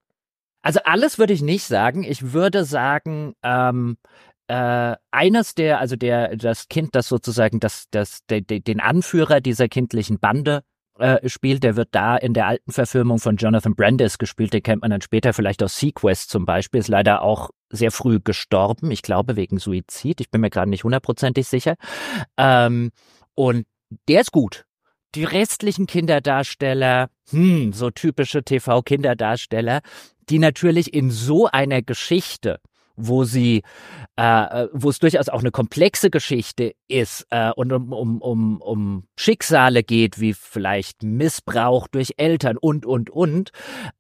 Also 0.61 0.79
alles 0.85 1.17
würde 1.17 1.33
ich 1.33 1.41
nicht 1.41 1.65
sagen. 1.65 2.03
Ich 2.03 2.33
würde 2.33 2.65
sagen, 2.65 3.33
ähm, 3.43 3.97
äh, 4.47 4.95
eines 5.11 5.55
der, 5.55 5.79
also 5.79 5.95
der, 5.95 6.35
das 6.35 6.67
Kind, 6.67 6.93
das 6.93 7.07
sozusagen 7.07 7.59
das, 7.59 7.85
das, 7.89 8.25
de, 8.29 8.41
de, 8.41 8.59
den 8.59 8.79
Anführer 8.79 9.41
dieser 9.41 9.67
kindlichen 9.67 10.19
Bande 10.19 10.63
äh, 11.01 11.27
spielt. 11.27 11.63
Der 11.63 11.75
wird 11.75 11.89
da 11.91 12.15
in 12.15 12.33
der 12.33 12.47
alten 12.47 12.71
Verfilmung 12.71 13.19
von 13.19 13.35
Jonathan 13.35 13.75
Brandis 13.75 14.17
gespielt. 14.17 14.53
Den 14.53 14.63
kennt 14.63 14.81
man 14.81 14.91
dann 14.91 15.01
später 15.01 15.33
vielleicht 15.33 15.63
aus 15.63 15.77
Sequest 15.77 16.29
zum 16.29 16.45
Beispiel. 16.45 16.79
Ist 16.79 16.87
leider 16.87 17.21
auch 17.21 17.49
sehr 17.69 17.91
früh 17.91 18.19
gestorben. 18.23 18.91
Ich 18.91 19.01
glaube 19.01 19.35
wegen 19.35 19.59
Suizid. 19.59 20.21
Ich 20.21 20.29
bin 20.29 20.41
mir 20.41 20.49
gerade 20.49 20.69
nicht 20.69 20.83
hundertprozentig 20.83 21.47
sicher. 21.47 21.75
Ähm, 22.37 22.91
und 23.35 23.65
der 24.07 24.21
ist 24.21 24.31
gut. 24.31 24.65
Die 25.15 25.25
restlichen 25.25 25.87
Kinderdarsteller, 25.87 27.09
hm, 27.29 27.73
so 27.73 27.89
typische 27.89 28.43
TV-Kinderdarsteller, 28.43 29.81
die 30.29 30.39
natürlich 30.39 30.93
in 30.93 31.11
so 31.11 31.47
einer 31.47 31.81
Geschichte 31.81 32.59
wo 33.01 33.23
sie, 33.23 33.63
äh, 34.15 34.67
wo 34.73 34.89
es 34.89 34.99
durchaus 34.99 35.29
auch 35.29 35.41
eine 35.41 35.51
komplexe 35.51 36.09
Geschichte 36.09 36.73
ist 36.87 37.25
äh, 37.29 37.51
und 37.51 37.71
um, 37.71 37.93
um, 37.93 38.21
um, 38.21 38.61
um 38.61 39.07
Schicksale 39.17 39.83
geht, 39.83 40.19
wie 40.19 40.33
vielleicht 40.33 41.03
Missbrauch 41.03 41.87
durch 41.87 42.13
Eltern 42.17 42.57
und, 42.57 42.85
und, 42.85 43.09
und, 43.09 43.51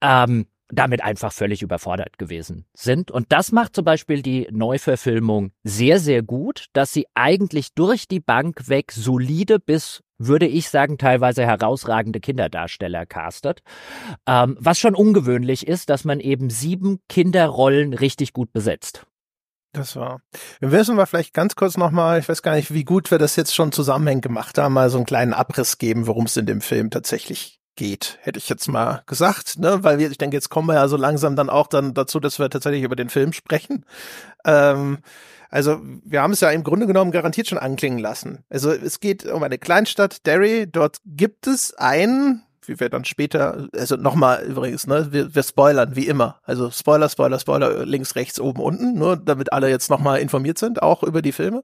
ähm, 0.01 0.45
damit 0.71 1.03
einfach 1.03 1.31
völlig 1.31 1.61
überfordert 1.61 2.17
gewesen 2.17 2.65
sind. 2.73 3.11
Und 3.11 3.31
das 3.31 3.51
macht 3.51 3.75
zum 3.75 3.85
Beispiel 3.85 4.21
die 4.21 4.47
Neuverfilmung 4.51 5.51
sehr, 5.63 5.99
sehr 5.99 6.23
gut, 6.23 6.67
dass 6.73 6.93
sie 6.93 7.05
eigentlich 7.13 7.73
durch 7.73 8.07
die 8.07 8.19
Bank 8.19 8.67
weg 8.69 8.91
solide 8.91 9.59
bis 9.59 10.01
würde 10.23 10.45
ich 10.45 10.69
sagen, 10.69 10.99
teilweise 10.99 11.45
herausragende 11.45 12.19
Kinderdarsteller 12.19 13.07
castet. 13.07 13.61
Ähm, 14.27 14.55
was 14.59 14.77
schon 14.77 14.93
ungewöhnlich 14.95 15.67
ist, 15.67 15.89
dass 15.89 16.03
man 16.03 16.19
eben 16.19 16.51
sieben 16.51 16.99
Kinderrollen 17.09 17.93
richtig 17.93 18.33
gut 18.33 18.53
besetzt. 18.53 19.05
Das 19.73 19.95
war. 19.95 20.21
Wir 20.59 20.67
müssen 20.67 20.97
wir 20.97 21.05
vielleicht 21.05 21.33
ganz 21.33 21.55
kurz 21.55 21.77
nochmal, 21.77 22.19
ich 22.19 22.27
weiß 22.27 22.41
gar 22.41 22.55
nicht, 22.55 22.73
wie 22.73 22.83
gut 22.83 23.09
wir 23.09 23.17
das 23.17 23.37
jetzt 23.37 23.55
schon 23.55 23.71
zusammenhängend 23.71 24.23
gemacht 24.23 24.57
haben, 24.57 24.73
mal 24.73 24.89
so 24.89 24.97
einen 24.97 25.05
kleinen 25.05 25.33
Abriss 25.33 25.77
geben, 25.77 26.07
worum 26.07 26.25
es 26.25 26.35
in 26.35 26.45
dem 26.45 26.61
Film 26.61 26.89
tatsächlich 26.89 27.60
geht, 27.75 28.17
hätte 28.21 28.37
ich 28.37 28.49
jetzt 28.49 28.67
mal 28.67 29.03
gesagt, 29.05 29.59
ne? 29.59 29.83
Weil 29.83 29.99
wir, 29.99 30.11
ich 30.11 30.17
denke, 30.17 30.35
jetzt 30.35 30.49
kommen 30.49 30.67
wir 30.67 30.75
ja 30.75 30.87
so 30.87 30.97
langsam 30.97 31.35
dann 31.35 31.49
auch 31.49 31.67
dann 31.67 31.93
dazu, 31.93 32.19
dass 32.19 32.39
wir 32.39 32.49
tatsächlich 32.49 32.83
über 32.83 32.95
den 32.95 33.09
Film 33.09 33.33
sprechen. 33.33 33.85
Ähm, 34.45 34.99
also 35.49 35.81
wir 36.05 36.21
haben 36.21 36.31
es 36.31 36.39
ja 36.39 36.49
im 36.49 36.63
Grunde 36.63 36.87
genommen 36.87 37.11
garantiert 37.11 37.47
schon 37.47 37.57
anklingen 37.57 37.99
lassen. 37.99 38.43
Also 38.49 38.71
es 38.71 38.99
geht 38.99 39.25
um 39.25 39.43
eine 39.43 39.57
Kleinstadt, 39.57 40.25
Derry. 40.25 40.65
Dort 40.71 40.99
gibt 41.05 41.45
es 41.45 41.73
ein 41.73 42.43
wie 42.67 42.79
wir 42.79 42.89
dann 42.89 43.05
später, 43.05 43.67
also 43.75 43.95
nochmal 43.95 44.43
übrigens, 44.43 44.87
ne, 44.87 45.07
wir, 45.11 45.33
wir 45.33 45.43
spoilern 45.43 45.95
wie 45.95 46.07
immer. 46.07 46.39
Also 46.43 46.69
Spoiler, 46.69 47.09
Spoiler, 47.09 47.39
Spoiler, 47.39 47.85
links, 47.85 48.15
rechts, 48.15 48.39
oben, 48.39 48.61
unten, 48.61 48.93
nur 48.93 49.17
damit 49.17 49.53
alle 49.53 49.69
jetzt 49.69 49.89
nochmal 49.89 50.19
informiert 50.19 50.57
sind, 50.57 50.81
auch 50.81 51.03
über 51.03 51.21
die 51.21 51.31
Filme. 51.31 51.63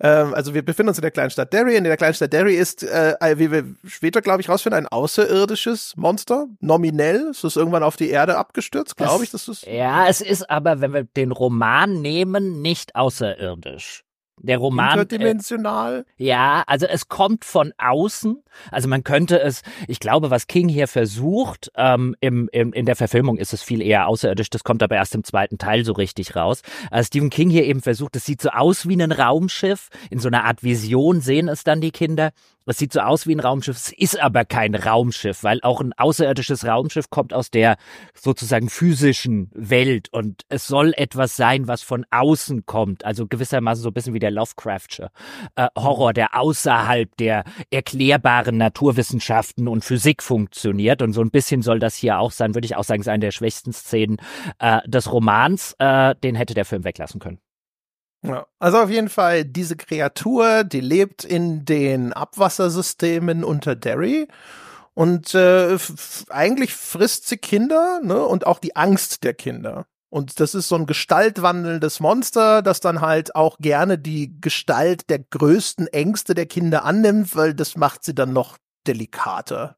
Ähm, 0.00 0.34
also 0.34 0.54
wir 0.54 0.64
befinden 0.64 0.88
uns 0.88 0.98
in 0.98 1.02
der 1.02 1.10
Kleinstadt 1.10 1.52
Derry. 1.52 1.76
In 1.76 1.84
der 1.84 1.96
Kleinstadt 1.96 2.32
Derry 2.32 2.54
ist, 2.54 2.82
äh, 2.82 3.16
wie 3.36 3.50
wir 3.50 3.64
später, 3.86 4.22
glaube 4.22 4.40
ich, 4.40 4.48
rausfinden, 4.48 4.84
ein 4.84 4.88
außerirdisches 4.88 5.94
Monster. 5.96 6.46
Nominell. 6.60 7.28
Es 7.30 7.44
ist 7.44 7.56
irgendwann 7.56 7.82
auf 7.82 7.96
die 7.96 8.10
Erde 8.10 8.36
abgestürzt, 8.36 8.96
glaube 8.96 9.24
ich. 9.24 9.30
Das 9.30 9.48
ist 9.48 9.66
ja, 9.66 10.06
es 10.06 10.20
ist 10.20 10.48
aber, 10.48 10.80
wenn 10.80 10.92
wir 10.92 11.04
den 11.04 11.32
Roman 11.32 12.00
nehmen, 12.00 12.62
nicht 12.62 12.94
außerirdisch. 12.94 14.04
Der 14.42 14.58
Roman. 14.58 14.98
Interdimensional. 14.98 16.04
Äh, 16.18 16.24
ja, 16.24 16.64
also 16.66 16.86
es 16.86 17.08
kommt 17.08 17.44
von 17.44 17.72
außen. 17.78 18.42
Also 18.70 18.88
man 18.88 19.04
könnte 19.04 19.40
es, 19.40 19.62
ich 19.86 20.00
glaube, 20.00 20.30
was 20.30 20.46
King 20.46 20.68
hier 20.68 20.88
versucht, 20.88 21.70
ähm, 21.76 22.16
im, 22.20 22.48
im, 22.52 22.72
in 22.72 22.86
der 22.86 22.96
Verfilmung 22.96 23.38
ist 23.38 23.52
es 23.52 23.62
viel 23.62 23.82
eher 23.82 24.08
außerirdisch, 24.08 24.50
das 24.50 24.64
kommt 24.64 24.82
aber 24.82 24.96
erst 24.96 25.14
im 25.14 25.24
zweiten 25.24 25.58
Teil 25.58 25.84
so 25.84 25.92
richtig 25.92 26.34
raus. 26.36 26.62
Also 26.90 27.06
Stephen 27.06 27.30
King 27.30 27.50
hier 27.50 27.64
eben 27.64 27.80
versucht, 27.80 28.16
es 28.16 28.24
sieht 28.24 28.42
so 28.42 28.50
aus 28.50 28.88
wie 28.88 29.00
ein 29.00 29.12
Raumschiff, 29.12 29.88
in 30.10 30.18
so 30.18 30.28
einer 30.28 30.44
Art 30.44 30.62
Vision 30.62 31.20
sehen 31.20 31.48
es 31.48 31.64
dann 31.64 31.80
die 31.80 31.92
Kinder. 31.92 32.32
Es 32.66 32.76
sieht 32.76 32.92
so 32.92 33.00
aus 33.00 33.26
wie 33.26 33.34
ein 33.34 33.40
Raumschiff, 33.40 33.76
es 33.76 33.92
ist 33.92 34.20
aber 34.20 34.44
kein 34.44 34.74
Raumschiff, 34.74 35.42
weil 35.42 35.58
auch 35.62 35.80
ein 35.80 35.94
außerirdisches 35.94 36.66
Raumschiff 36.66 37.08
kommt 37.08 37.32
aus 37.32 37.50
der 37.50 37.78
sozusagen 38.12 38.68
physischen 38.68 39.50
Welt 39.54 40.10
und 40.12 40.42
es 40.50 40.66
soll 40.66 40.92
etwas 40.94 41.34
sein, 41.34 41.66
was 41.66 41.80
von 41.80 42.04
außen 42.10 42.66
kommt. 42.66 43.06
Also 43.06 43.26
gewissermaßen 43.26 43.82
so 43.82 43.88
ein 43.88 43.94
bisschen 43.94 44.12
wie 44.12 44.18
der 44.18 44.27
Lovecraftsche 44.30 45.10
äh, 45.56 45.68
Horror, 45.76 46.12
der 46.12 46.38
außerhalb 46.38 47.16
der 47.16 47.44
erklärbaren 47.70 48.56
Naturwissenschaften 48.56 49.68
und 49.68 49.84
Physik 49.84 50.22
funktioniert. 50.22 51.02
Und 51.02 51.12
so 51.12 51.20
ein 51.20 51.30
bisschen 51.30 51.62
soll 51.62 51.78
das 51.78 51.94
hier 51.94 52.18
auch 52.18 52.32
sein, 52.32 52.54
würde 52.54 52.66
ich 52.66 52.76
auch 52.76 52.84
sagen, 52.84 53.00
ist 53.00 53.08
eine 53.08 53.20
der 53.20 53.32
schwächsten 53.32 53.72
Szenen 53.72 54.18
äh, 54.58 54.80
des 54.88 55.12
Romans. 55.12 55.74
Äh, 55.78 56.14
den 56.22 56.34
hätte 56.34 56.54
der 56.54 56.64
Film 56.64 56.84
weglassen 56.84 57.20
können. 57.20 57.38
Also 58.58 58.78
auf 58.78 58.90
jeden 58.90 59.08
Fall 59.08 59.44
diese 59.44 59.76
Kreatur, 59.76 60.64
die 60.64 60.80
lebt 60.80 61.24
in 61.24 61.64
den 61.64 62.12
Abwassersystemen 62.12 63.44
unter 63.44 63.76
Derry 63.76 64.26
und 64.94 65.32
äh, 65.34 65.78
eigentlich 66.28 66.74
frisst 66.74 67.28
sie 67.28 67.36
Kinder 67.36 68.00
ne, 68.02 68.24
und 68.24 68.44
auch 68.46 68.58
die 68.58 68.74
Angst 68.74 69.22
der 69.22 69.34
Kinder. 69.34 69.86
Und 70.10 70.40
das 70.40 70.54
ist 70.54 70.68
so 70.68 70.76
ein 70.76 70.86
gestaltwandelndes 70.86 72.00
Monster, 72.00 72.62
das 72.62 72.80
dann 72.80 73.00
halt 73.00 73.34
auch 73.34 73.58
gerne 73.58 73.98
die 73.98 74.40
Gestalt 74.40 75.10
der 75.10 75.18
größten 75.18 75.86
Ängste 75.88 76.34
der 76.34 76.46
Kinder 76.46 76.84
annimmt, 76.84 77.36
weil 77.36 77.54
das 77.54 77.76
macht 77.76 78.04
sie 78.04 78.14
dann 78.14 78.32
noch 78.32 78.56
delikater. 78.86 79.76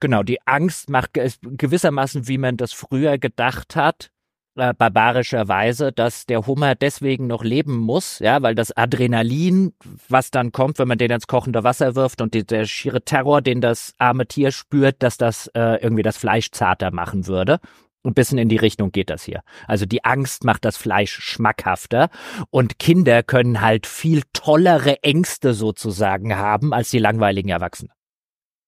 Genau, 0.00 0.24
die 0.24 0.44
Angst 0.46 0.90
macht 0.90 1.12
gewissermaßen, 1.14 2.26
wie 2.26 2.38
man 2.38 2.56
das 2.56 2.72
früher 2.72 3.18
gedacht 3.18 3.76
hat, 3.76 4.10
äh, 4.56 4.74
barbarischerweise, 4.74 5.92
dass 5.92 6.26
der 6.26 6.46
Hummer 6.46 6.74
deswegen 6.74 7.28
noch 7.28 7.44
leben 7.44 7.76
muss, 7.76 8.18
ja, 8.18 8.42
weil 8.42 8.54
das 8.54 8.76
Adrenalin, 8.76 9.72
was 10.08 10.30
dann 10.30 10.52
kommt, 10.52 10.78
wenn 10.78 10.88
man 10.88 10.98
den 10.98 11.10
ins 11.10 11.26
kochende 11.26 11.64
Wasser 11.64 11.94
wirft 11.94 12.20
und 12.20 12.34
die, 12.34 12.44
der 12.44 12.66
schiere 12.66 13.02
Terror, 13.02 13.40
den 13.40 13.60
das 13.60 13.94
arme 13.98 14.26
Tier 14.26 14.50
spürt, 14.50 15.02
dass 15.02 15.16
das 15.16 15.46
äh, 15.54 15.80
irgendwie 15.80 16.02
das 16.02 16.16
Fleisch 16.16 16.50
zarter 16.50 16.90
machen 16.90 17.26
würde. 17.28 17.60
Ein 18.04 18.14
bisschen 18.14 18.38
in 18.38 18.48
die 18.48 18.56
Richtung 18.56 18.90
geht 18.90 19.10
das 19.10 19.22
hier. 19.22 19.42
Also 19.68 19.86
die 19.86 20.04
Angst 20.04 20.44
macht 20.44 20.64
das 20.64 20.76
Fleisch 20.76 21.20
schmackhafter 21.20 22.10
und 22.50 22.78
Kinder 22.78 23.22
können 23.22 23.60
halt 23.60 23.86
viel 23.86 24.22
tollere 24.32 25.02
Ängste 25.04 25.54
sozusagen 25.54 26.36
haben 26.36 26.74
als 26.74 26.90
die 26.90 26.98
langweiligen 26.98 27.48
Erwachsenen. 27.48 27.92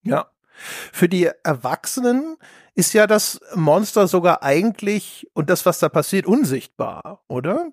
Ja. 0.03 0.27
Für 0.57 1.09
die 1.09 1.29
Erwachsenen 1.43 2.37
ist 2.75 2.93
ja 2.93 3.07
das 3.07 3.41
Monster 3.55 4.07
sogar 4.07 4.41
eigentlich 4.41 5.27
und 5.33 5.49
das, 5.49 5.65
was 5.65 5.79
da 5.79 5.89
passiert, 5.89 6.25
unsichtbar, 6.25 7.23
oder? 7.27 7.71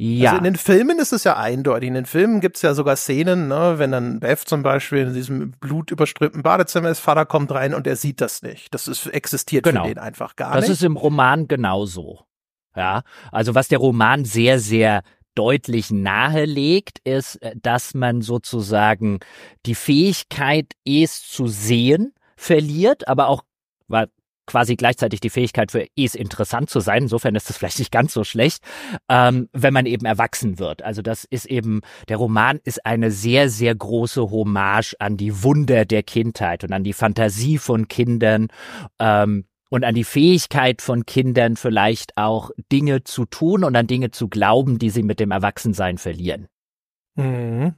Ja. 0.00 0.30
Also 0.30 0.38
in 0.38 0.44
den 0.44 0.56
Filmen 0.56 1.00
ist 1.00 1.12
es 1.12 1.24
ja 1.24 1.36
eindeutig. 1.36 1.88
In 1.88 1.94
den 1.94 2.06
Filmen 2.06 2.40
gibt 2.40 2.54
es 2.54 2.62
ja 2.62 2.74
sogar 2.74 2.94
Szenen, 2.94 3.48
ne, 3.48 3.74
wenn 3.78 3.90
dann 3.90 4.20
Beth 4.20 4.38
zum 4.38 4.62
Beispiel 4.62 4.98
in 5.00 5.14
diesem 5.14 5.50
blutüberströmten 5.52 6.42
Badezimmer 6.42 6.88
ist, 6.88 7.00
Vater 7.00 7.26
kommt 7.26 7.50
rein 7.50 7.74
und 7.74 7.84
er 7.88 7.96
sieht 7.96 8.20
das 8.20 8.42
nicht. 8.42 8.72
Das 8.72 8.86
ist, 8.86 9.06
existiert 9.06 9.64
genau. 9.64 9.82
für 9.82 9.88
den 9.88 9.98
einfach 9.98 10.36
gar 10.36 10.52
das 10.52 10.62
nicht. 10.62 10.70
Das 10.70 10.78
ist 10.78 10.84
im 10.84 10.96
Roman 10.96 11.48
genauso. 11.48 12.20
Ja, 12.76 13.02
also 13.32 13.56
was 13.56 13.66
der 13.66 13.78
Roman 13.78 14.24
sehr, 14.24 14.60
sehr 14.60 15.02
deutlich 15.34 15.90
nahelegt, 15.90 17.00
ist, 17.02 17.42
äh, 17.42 17.56
dass 17.60 17.92
man 17.92 18.22
sozusagen 18.22 19.18
die 19.66 19.74
Fähigkeit, 19.74 20.74
es 20.86 21.28
zu 21.28 21.48
sehen, 21.48 22.14
verliert, 22.36 23.08
aber 23.08 23.26
auch 23.26 23.42
weil 23.88 24.08
quasi 24.48 24.74
gleichzeitig 24.74 25.20
die 25.20 25.30
Fähigkeit 25.30 25.70
für 25.70 25.86
es 25.96 26.14
interessant 26.14 26.70
zu 26.70 26.80
sein. 26.80 27.02
Insofern 27.02 27.36
ist 27.36 27.48
das 27.48 27.58
vielleicht 27.58 27.78
nicht 27.78 27.92
ganz 27.92 28.12
so 28.12 28.24
schlecht, 28.24 28.64
ähm, 29.08 29.48
wenn 29.52 29.74
man 29.74 29.86
eben 29.86 30.06
erwachsen 30.06 30.58
wird. 30.58 30.82
Also 30.82 31.02
das 31.02 31.24
ist 31.24 31.46
eben, 31.46 31.82
der 32.08 32.16
Roman 32.16 32.58
ist 32.64 32.84
eine 32.84 33.10
sehr, 33.10 33.50
sehr 33.50 33.74
große 33.74 34.30
Hommage 34.30 34.96
an 34.98 35.16
die 35.16 35.42
Wunder 35.42 35.84
der 35.84 36.02
Kindheit 36.02 36.64
und 36.64 36.72
an 36.72 36.82
die 36.82 36.92
Fantasie 36.94 37.58
von 37.58 37.86
Kindern. 37.86 38.48
Ähm, 38.98 39.44
und 39.70 39.84
an 39.84 39.94
die 39.94 40.04
Fähigkeit 40.04 40.80
von 40.80 41.04
Kindern 41.04 41.56
vielleicht 41.56 42.16
auch 42.16 42.50
Dinge 42.72 43.04
zu 43.04 43.26
tun 43.26 43.64
und 43.64 43.76
an 43.76 43.86
Dinge 43.86 44.10
zu 44.10 44.28
glauben, 44.28 44.78
die 44.78 44.88
sie 44.88 45.02
mit 45.02 45.20
dem 45.20 45.30
Erwachsensein 45.30 45.98
verlieren. 45.98 46.48
Mhm. 47.16 47.74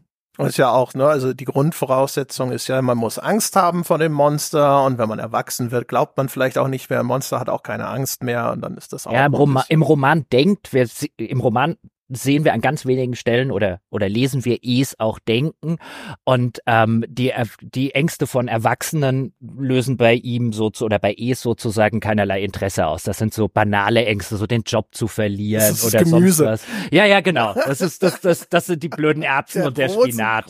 Ist 0.47 0.59
ja 0.59 0.71
auch, 0.71 0.95
ne, 0.95 1.07
also 1.07 1.33
die 1.33 1.45
Grundvoraussetzung 1.45 2.53
ist 2.53 2.69
ja, 2.69 2.81
man 2.83 2.99
muss 2.99 3.19
Angst 3.19 3.57
haben 3.57 3.85
vor 3.85 3.99
dem 3.99 4.13
Monster 4.13 4.85
und 4.85 4.99
wenn 4.99 5.09
man 5.09 5.19
erwachsen 5.19 5.71
wird, 5.71 5.89
glaubt 5.89 6.17
man 6.17 6.29
vielleicht 6.29 6.59
auch 6.59 6.69
nicht 6.69 6.91
mehr, 6.91 7.01
ein 7.01 7.07
Monster 7.07 7.41
hat 7.41 7.49
auch 7.49 7.63
keine 7.63 7.89
Angst 7.89 8.23
mehr 8.23 8.53
und 8.53 8.63
dann 8.63 8.77
ist 8.77 8.93
das 8.93 9.07
auch. 9.07 9.13
Ja, 9.13 9.27
im, 9.27 9.35
Roma 9.35 9.65
im 9.69 9.83
Roman 9.83 10.27
denkt, 10.33 10.69
wer, 10.73 10.87
im 11.17 11.41
Roman 11.41 11.77
sehen 12.11 12.45
wir 12.45 12.53
an 12.53 12.61
ganz 12.61 12.87
wenigen 12.87 13.15
Stellen 13.15 13.51
oder, 13.51 13.81
oder 13.91 14.09
lesen 14.09 14.45
wir 14.45 14.59
es 14.63 14.99
auch 14.99 15.19
denken. 15.19 15.77
Und 16.25 16.61
ähm, 16.67 17.05
die, 17.09 17.33
die 17.61 17.95
Ängste 17.95 18.27
von 18.27 18.49
Erwachsenen 18.49 19.35
lösen 19.41 19.97
bei 19.97 20.15
ihm 20.15 20.53
so 20.53 20.71
zu, 20.71 20.85
oder 20.85 20.99
bei 20.99 21.15
es 21.15 21.41
sozusagen 21.41 22.01
keinerlei 22.01 22.43
Interesse 22.43 22.87
aus. 22.87 23.05
Das 23.05 23.19
sind 23.19 23.33
so 23.33 23.49
banale 23.49 24.05
Ängste, 24.05 24.37
so 24.37 24.47
den 24.47 24.63
Job 24.63 24.89
zu 24.93 25.09
verlieren 25.09 25.61
das 25.61 25.85
ist 25.85 25.95
oder 25.95 26.05
Gemüse. 26.05 26.45
sonst 26.45 26.49
was. 26.49 26.93
Ja, 26.93 27.05
ja, 27.05 27.21
genau. 27.21 27.55
Das 27.55 27.81
ist 27.81 28.03
das, 28.03 28.21
das, 28.21 28.49
das 28.49 28.67
sind 28.67 28.83
die 28.83 28.89
blöden 28.89 29.23
Erbsen 29.23 29.61
der 29.61 29.69
und 29.69 29.79
der 29.79 29.89
Spinat. 29.89 30.47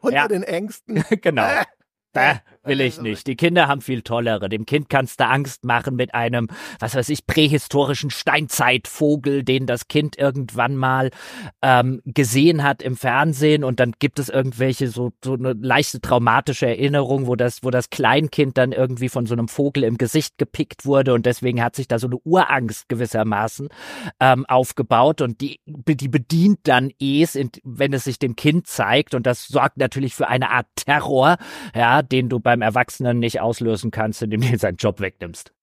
Unter 0.00 0.16
ja. 0.16 0.28
den 0.28 0.42
Ängsten. 0.42 1.04
genau. 1.20 1.46
Bäh, 2.12 2.34
will 2.64 2.80
ich 2.80 3.00
nicht. 3.00 3.26
Die 3.26 3.36
Kinder 3.36 3.68
haben 3.68 3.80
viel 3.80 4.02
tollere. 4.02 4.48
Dem 4.48 4.66
Kind 4.66 4.88
kannst 4.88 5.20
du 5.20 5.26
Angst 5.26 5.64
machen 5.64 5.96
mit 5.96 6.14
einem, 6.14 6.48
was 6.78 6.94
weiß 6.94 7.08
ich, 7.08 7.26
prähistorischen 7.26 8.10
Steinzeitvogel, 8.10 9.44
den 9.44 9.66
das 9.66 9.88
Kind 9.88 10.18
irgendwann 10.18 10.76
mal 10.76 11.10
ähm, 11.62 12.02
gesehen 12.04 12.62
hat 12.62 12.82
im 12.82 12.96
Fernsehen 12.96 13.64
und 13.64 13.80
dann 13.80 13.92
gibt 13.98 14.18
es 14.18 14.28
irgendwelche 14.28 14.88
so, 14.88 15.12
so 15.24 15.34
eine 15.34 15.54
leichte 15.54 16.00
traumatische 16.00 16.66
Erinnerung, 16.66 17.26
wo 17.26 17.36
das, 17.36 17.62
wo 17.62 17.70
das 17.70 17.90
Kleinkind 17.90 18.58
dann 18.58 18.72
irgendwie 18.72 19.08
von 19.08 19.26
so 19.26 19.34
einem 19.34 19.48
Vogel 19.48 19.84
im 19.84 19.96
Gesicht 19.96 20.36
gepickt 20.38 20.84
wurde 20.84 21.14
und 21.14 21.26
deswegen 21.26 21.62
hat 21.62 21.76
sich 21.76 21.88
da 21.88 21.98
so 21.98 22.08
eine 22.08 22.18
Urangst 22.18 22.88
gewissermaßen 22.88 23.68
ähm, 24.20 24.44
aufgebaut 24.46 25.22
und 25.22 25.40
die, 25.40 25.60
die 25.66 26.08
bedient 26.08 26.60
dann 26.64 26.90
es, 27.00 27.38
wenn 27.64 27.92
es 27.92 28.04
sich 28.04 28.18
dem 28.18 28.36
Kind 28.36 28.66
zeigt 28.66 29.14
und 29.14 29.26
das 29.26 29.46
sorgt 29.46 29.78
natürlich 29.78 30.14
für 30.14 30.28
eine 30.28 30.50
Art 30.50 30.66
Terror, 30.76 31.36
ja, 31.74 32.02
den 32.02 32.28
du 32.28 32.40
beim 32.50 32.62
Erwachsenen 32.62 33.20
nicht 33.20 33.40
auslösen 33.40 33.92
kannst, 33.92 34.22
indem 34.22 34.40
du 34.40 34.58
seinen 34.58 34.74
Job 34.74 34.98
wegnimmst. 34.98 35.54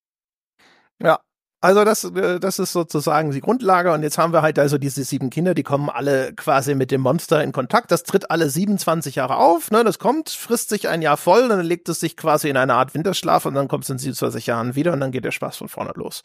Ja, 1.02 1.20
also 1.60 1.84
das, 1.84 2.04
äh, 2.04 2.40
das 2.40 2.60
ist 2.60 2.72
sozusagen 2.72 3.32
die 3.32 3.42
Grundlage 3.42 3.92
und 3.92 4.04
jetzt 4.04 4.18
haben 4.18 4.32
wir 4.32 4.42
halt 4.42 4.60
also 4.60 4.78
diese 4.78 5.04
sieben 5.04 5.30
Kinder, 5.30 5.56
die 5.56 5.64
kommen 5.64 5.90
alle 5.90 6.34
quasi 6.34 6.76
mit 6.76 6.92
dem 6.92 7.02
Monster 7.02 7.44
in 7.44 7.52
Kontakt. 7.52 7.92
Das 7.92 8.04
tritt 8.04 8.30
alle 8.30 8.50
27 8.50 9.16
Jahre 9.16 9.38
auf, 9.38 9.72
ne? 9.72 9.84
Das 9.84 9.98
kommt, 9.98 10.30
frisst 10.30 10.70
sich 10.70 10.88
ein 10.88 11.02
Jahr 11.02 11.18
voll, 11.18 11.48
dann 11.48 11.62
legt 11.62 11.90
es 11.90 12.00
sich 12.00 12.16
quasi 12.16 12.50
in 12.50 12.58
eine 12.58 12.76
Art 12.76 12.94
Winterschlaf 12.94 13.46
und 13.46 13.56
dann 13.56 13.68
kommt 13.68 13.86
es 13.86 13.90
in 13.90 13.98
27 13.98 14.46
Jahren 14.46 14.76
wieder 14.76 14.94
und 14.94 15.00
dann 15.00 15.12
geht 15.12 15.26
der 15.26 15.32
Spaß 15.32 15.58
von 15.58 15.68
vorne 15.68 15.92
los. 15.96 16.22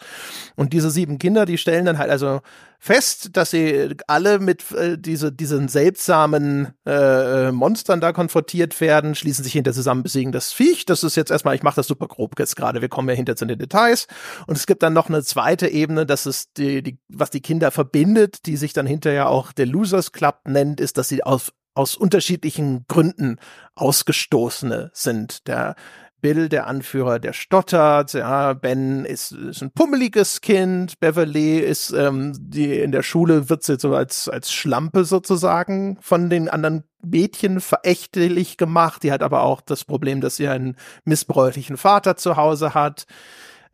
Und 0.55 0.73
diese 0.73 0.91
sieben 0.91 1.19
Kinder, 1.19 1.47
die 1.47 1.57
stellen 1.57 1.87
dann 1.87 1.99
halt 1.99 2.11
also 2.11 2.41
fest, 2.83 3.37
dass 3.37 3.53
sie 3.53 3.95
alle 4.09 4.41
mit 4.41 4.73
äh, 4.73 4.99
diese, 4.99 5.31
diesen 5.31 5.69
seltsamen 5.69 6.75
äh, 6.85 7.47
äh, 7.47 7.53
Monstern 7.53 8.01
da 8.01 8.13
konfrontiert 8.13 8.81
werden, 8.81 9.15
schließen 9.15 9.45
sich 9.45 9.53
hinter 9.53 9.73
zusammen, 9.73 10.03
besiegen 10.03 10.33
das 10.33 10.53
Viech. 10.53 10.85
Das 10.85 11.05
ist 11.05 11.15
jetzt 11.15 11.31
erstmal, 11.31 11.55
ich 11.55 11.63
mache 11.63 11.77
das 11.77 11.87
super 11.87 12.09
grob 12.09 12.37
jetzt 12.41 12.57
gerade, 12.57 12.81
wir 12.81 12.89
kommen 12.89 13.09
ja 13.09 13.15
hinter 13.15 13.37
zu 13.37 13.45
den 13.45 13.57
Details. 13.57 14.09
Und 14.49 14.57
es 14.57 14.67
gibt 14.67 14.83
dann 14.83 14.95
noch 14.95 15.09
eine 15.09 15.22
zweite 15.23 15.69
Ebene, 15.69 16.07
das 16.07 16.27
ist 16.27 16.57
die, 16.57 16.83
die, 16.83 16.99
was 17.09 17.31
die 17.31 17.41
Kinder 17.41 17.71
verbindet, 17.71 18.47
die 18.47 18.57
sich 18.57 18.73
dann 18.73 18.87
hinterher 18.87 19.29
auch 19.29 19.53
der 19.53 19.67
Losers 19.67 20.13
Club 20.13 20.41
nennt, 20.47 20.81
ist, 20.81 20.99
dass 20.99 21.09
sie 21.09 21.25
aus, 21.25 21.53
aus 21.75 21.97
unterschiedlichen 21.97 22.85
Gründen 22.89 23.39
Ausgestoßene 23.75 24.91
sind. 24.95 25.47
Der 25.47 25.77
Bill, 26.23 26.49
der 26.49 26.69
Anführer, 26.69 27.19
der 27.19 27.33
stottert. 27.33 28.15
Ja, 28.15 28.55
Ben 28.55 29.05
ist, 29.05 29.33
ist 29.33 29.61
ein 29.61 29.73
pummeliges 29.73 30.41
Kind. 30.41 30.99
Beverly 31.01 31.59
ist 31.59 31.91
ähm, 31.91 32.33
die 32.39 32.79
in 32.79 32.93
der 32.93 33.03
Schule 33.03 33.51
wird 33.51 33.65
sie 33.65 33.79
so 33.79 33.95
als 33.95 34.29
als 34.29 34.53
Schlampe 34.53 35.05
sozusagen 35.05 35.99
von 36.01 36.31
den 36.31 36.49
anderen 36.49 36.85
Mädchen 37.05 37.61
verächtlich 37.61 38.57
gemacht. 38.57 39.03
Die 39.03 39.11
hat 39.11 39.23
aber 39.23 39.43
auch 39.43 39.61
das 39.61 39.85
Problem, 39.85 40.21
dass 40.21 40.37
sie 40.37 40.47
einen 40.49 40.77
missbräuchlichen 41.05 41.77
Vater 41.77 42.17
zu 42.17 42.37
Hause 42.37 42.73
hat. 42.73 43.05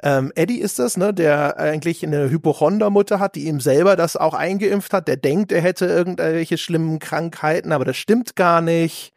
Ähm, 0.03 0.33
Eddie 0.35 0.61
ist 0.61 0.79
das, 0.79 0.97
ne, 0.97 1.13
der 1.13 1.59
eigentlich 1.59 2.05
eine 2.07 2.31
Hypochondermutter 2.31 3.19
hat, 3.19 3.35
die 3.35 3.47
ihm 3.47 3.61
selber 3.61 3.97
das 3.97 4.17
auch 4.17 4.35
eingeimpft 4.35 4.93
hat. 4.93 5.09
Der 5.09 5.17
denkt, 5.17 5.51
er 5.51 5.61
hätte 5.61 5.87
irgendwelche 5.87 6.57
schlimmen 6.57 6.99
Krankheiten, 6.99 7.73
aber 7.73 7.85
das 7.85 7.97
stimmt 7.97 8.37
gar 8.37 8.61
nicht 8.61 9.13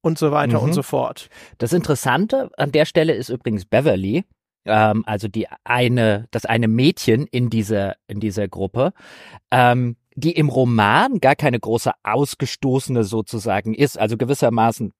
und 0.00 0.18
so 0.18 0.30
weiter 0.30 0.58
mhm. 0.58 0.64
und 0.64 0.72
so 0.72 0.82
fort. 0.82 1.28
Das 1.58 1.72
Interessante 1.72 2.50
an 2.56 2.70
der 2.70 2.84
Stelle 2.84 3.14
ist 3.14 3.30
übrigens 3.30 3.64
Beverly, 3.64 4.24
ähm, 4.66 5.02
also 5.06 5.28
die 5.28 5.46
eine, 5.64 6.26
das 6.30 6.44
eine 6.44 6.68
Mädchen 6.68 7.26
in 7.26 7.50
dieser 7.50 7.96
in 8.06 8.20
dieser 8.20 8.46
Gruppe, 8.46 8.92
ähm, 9.50 9.96
die 10.14 10.32
im 10.32 10.48
Roman 10.48 11.18
gar 11.18 11.34
keine 11.34 11.58
große 11.58 11.90
Ausgestoßene 12.04 13.02
sozusagen 13.02 13.74
ist, 13.74 13.98
also 13.98 14.16
gewissermaßen 14.16 14.92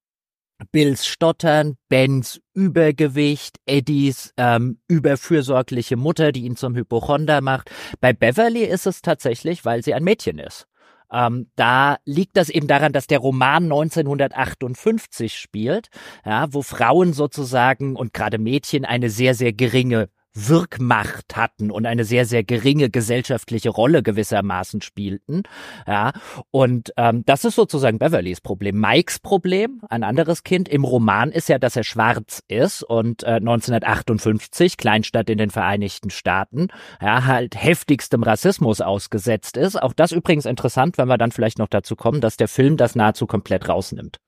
Bills 0.73 1.07
Stottern, 1.07 1.77
Bens 1.89 2.41
Übergewicht, 2.55 3.59
Eddies 3.67 4.33
ähm, 4.37 4.79
überfürsorgliche 4.89 5.97
Mutter, 5.97 6.33
die 6.33 6.45
ihn 6.45 6.57
zum 6.57 6.75
Hypochonder 6.75 7.41
macht. 7.41 7.71
Bei 8.01 8.13
Beverly 8.13 8.65
ist 8.65 8.87
es 8.87 9.03
tatsächlich, 9.03 9.65
weil 9.65 9.83
sie 9.83 9.95
ein 9.95 10.05
Mädchen 10.05 10.39
ist. 10.39 10.67
Ähm, 11.13 11.51
da 11.57 11.99
liegt 12.05 12.37
das 12.37 12.49
eben 12.49 12.67
daran, 12.67 12.93
dass 12.93 13.07
der 13.07 13.19
Roman 13.19 13.65
1958 13.65 15.37
spielt, 15.37 15.89
ja, 16.25 16.53
wo 16.53 16.63
Frauen 16.63 17.13
sozusagen 17.13 17.95
und 17.95 18.15
gerade 18.15 18.39
Mädchen 18.39 18.85
eine 18.85 19.11
sehr, 19.11 19.35
sehr 19.35 19.53
geringe 19.53 20.09
Wirkmacht 20.35 21.37
hatten 21.37 21.71
und 21.71 21.87
eine 21.87 22.05
sehr, 22.05 22.27
sehr 22.27 22.43
geringe 22.43 22.91
gesellschaftliche 22.91 23.71
Rolle 23.71 24.03
gewissermaßen 24.03 24.83
spielten. 24.83 25.45
Ja, 25.87 26.13
und 26.51 26.93
ähm, 26.97 27.25
das 27.25 27.45
ist 27.45 27.55
sozusagen 27.55 27.99
Beverlys 27.99 28.41
Problem. 28.41 28.81
Mikes 28.81 29.21
Problem, 29.21 29.81
ein 29.89 30.03
anderes 30.03 30.43
Kind 30.43 30.69
im 30.69 30.85
Roman 30.85 31.31
ist 31.31 31.49
ja, 31.49 31.59
dass 31.59 31.77
er 31.77 31.85
schwarz 31.85 32.43
ist 32.49 32.83
und 32.83 33.23
äh, 33.23 33.37
1958, 33.37 34.77
Kleinstadt 34.77 35.31
in 35.31 35.39
den 35.39 35.51
Vereinigten 35.51 36.11
Staaten, 36.11 36.69
ja, 37.01 37.25
halt 37.25 37.55
heftigstem 37.55 38.23
Rassismus 38.23 38.81
ausgesetzt 38.81 39.57
ist. 39.57 39.81
Auch 39.81 39.93
das 39.93 40.13
übrigens 40.13 40.47
interessant, 40.47 40.99
wenn 40.99 41.09
wir 41.09 41.19
dann 41.19 41.33
vielleicht 41.33 41.59
noch 41.59 41.69
dazu 41.69 41.95
kommen, 41.95 42.21
dass 42.21 42.37
der 42.37 42.49
Film 42.49 42.77
das 42.77 42.97
nahezu 42.97 43.27
komplett 43.27 43.69
rausnimmt. 43.69 44.19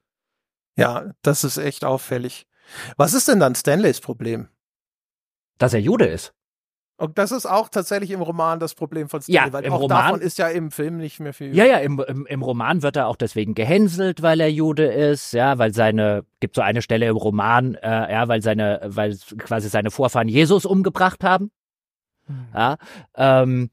Ja, 0.77 1.13
das 1.23 1.43
ist 1.43 1.57
echt 1.57 1.85
auffällig. 1.85 2.47
Was 2.97 3.15
ist 3.15 3.29
denn 3.29 3.41
dann 3.41 3.55
Stanleys 3.55 4.01
Problem? 4.01 4.49
Dass 5.59 5.75
er 5.75 5.81
Jude 5.81 6.07
ist. 6.07 6.33
Und 6.99 7.19
das 7.19 7.31
ist 7.31 7.45
auch 7.45 7.69
tatsächlich 7.69 8.11
im 8.11 8.23
Roman 8.23 8.59
das 8.59 8.75
Problem 8.75 9.11
von 9.11 9.21
Stanley, 9.21 9.47
ja, 9.47 9.53
weil 9.53 9.65
im 9.65 9.73
auch 9.73 9.83
Roman, 9.83 10.05
davon 10.05 10.21
ist 10.23 10.39
ja 10.39 10.49
im 10.49 10.71
Film 10.71 10.97
nicht 10.97 11.21
mehr 11.21 11.35
viel. 11.35 11.55
Ja, 11.55 11.67
ja, 11.67 11.77
im, 11.79 12.03
im, 12.09 12.25
im 12.25 12.43
Roman 12.43 12.83
wird 12.83 12.97
er 12.97 13.07
auch 13.09 13.17
deswegen 13.17 13.55
gehänselt, 13.55 14.23
weil 14.23 14.41
er 14.41 14.51
Jude 14.51 14.87
ist, 14.87 15.33
ja, 15.33 15.59
weil 15.59 15.75
seine, 15.75 16.25
gibt 16.41 16.57
so 16.57 16.63
eine 16.63 16.81
Stelle 16.81 17.07
im 17.07 17.17
Roman, 17.17 17.75
äh, 17.75 18.13
ja, 18.13 18.29
weil 18.29 18.41
seine, 18.41 18.81
weil 18.87 19.15
quasi 19.39 19.69
seine 19.69 19.91
Vorfahren 19.91 20.29
Jesus 20.29 20.65
umgebracht 20.65 21.23
haben. 21.23 21.51
Hm. 22.29 22.49
Ja, 22.55 22.77
ähm, 23.15 23.71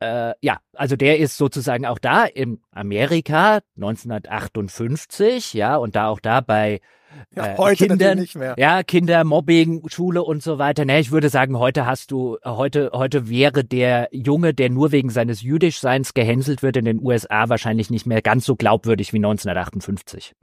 äh, 0.00 0.34
ja, 0.42 0.58
also 0.74 0.96
der 0.96 1.18
ist 1.20 1.38
sozusagen 1.38 1.86
auch 1.86 1.98
da 1.98 2.24
in 2.24 2.60
Amerika 2.70 3.60
1958, 3.76 5.54
ja, 5.54 5.76
und 5.76 5.96
da 5.96 6.08
auch 6.08 6.20
da 6.20 6.42
bei 6.42 6.80
ja, 7.36 7.54
äh, 7.54 7.56
heute 7.56 7.88
Kindern, 7.88 8.18
nicht 8.18 8.34
mehr. 8.34 8.54
Ja, 8.58 8.82
Kinder, 8.82 9.24
Mobbing, 9.24 9.82
Schule 9.88 10.22
und 10.22 10.42
so 10.42 10.58
weiter. 10.58 10.84
Ne, 10.84 11.00
ich 11.00 11.10
würde 11.10 11.28
sagen, 11.28 11.58
heute 11.58 11.86
hast 11.86 12.10
du, 12.10 12.38
heute, 12.44 12.90
heute 12.92 13.28
wäre 13.28 13.64
der 13.64 14.08
Junge, 14.12 14.54
der 14.54 14.70
nur 14.70 14.92
wegen 14.92 15.10
seines 15.10 15.42
Jüdischseins 15.42 16.14
gehänselt 16.14 16.62
wird 16.62 16.76
in 16.76 16.84
den 16.84 17.00
USA, 17.02 17.48
wahrscheinlich 17.48 17.90
nicht 17.90 18.06
mehr 18.06 18.22
ganz 18.22 18.44
so 18.44 18.56
glaubwürdig 18.56 19.12
wie 19.12 19.18
1958. 19.18 20.34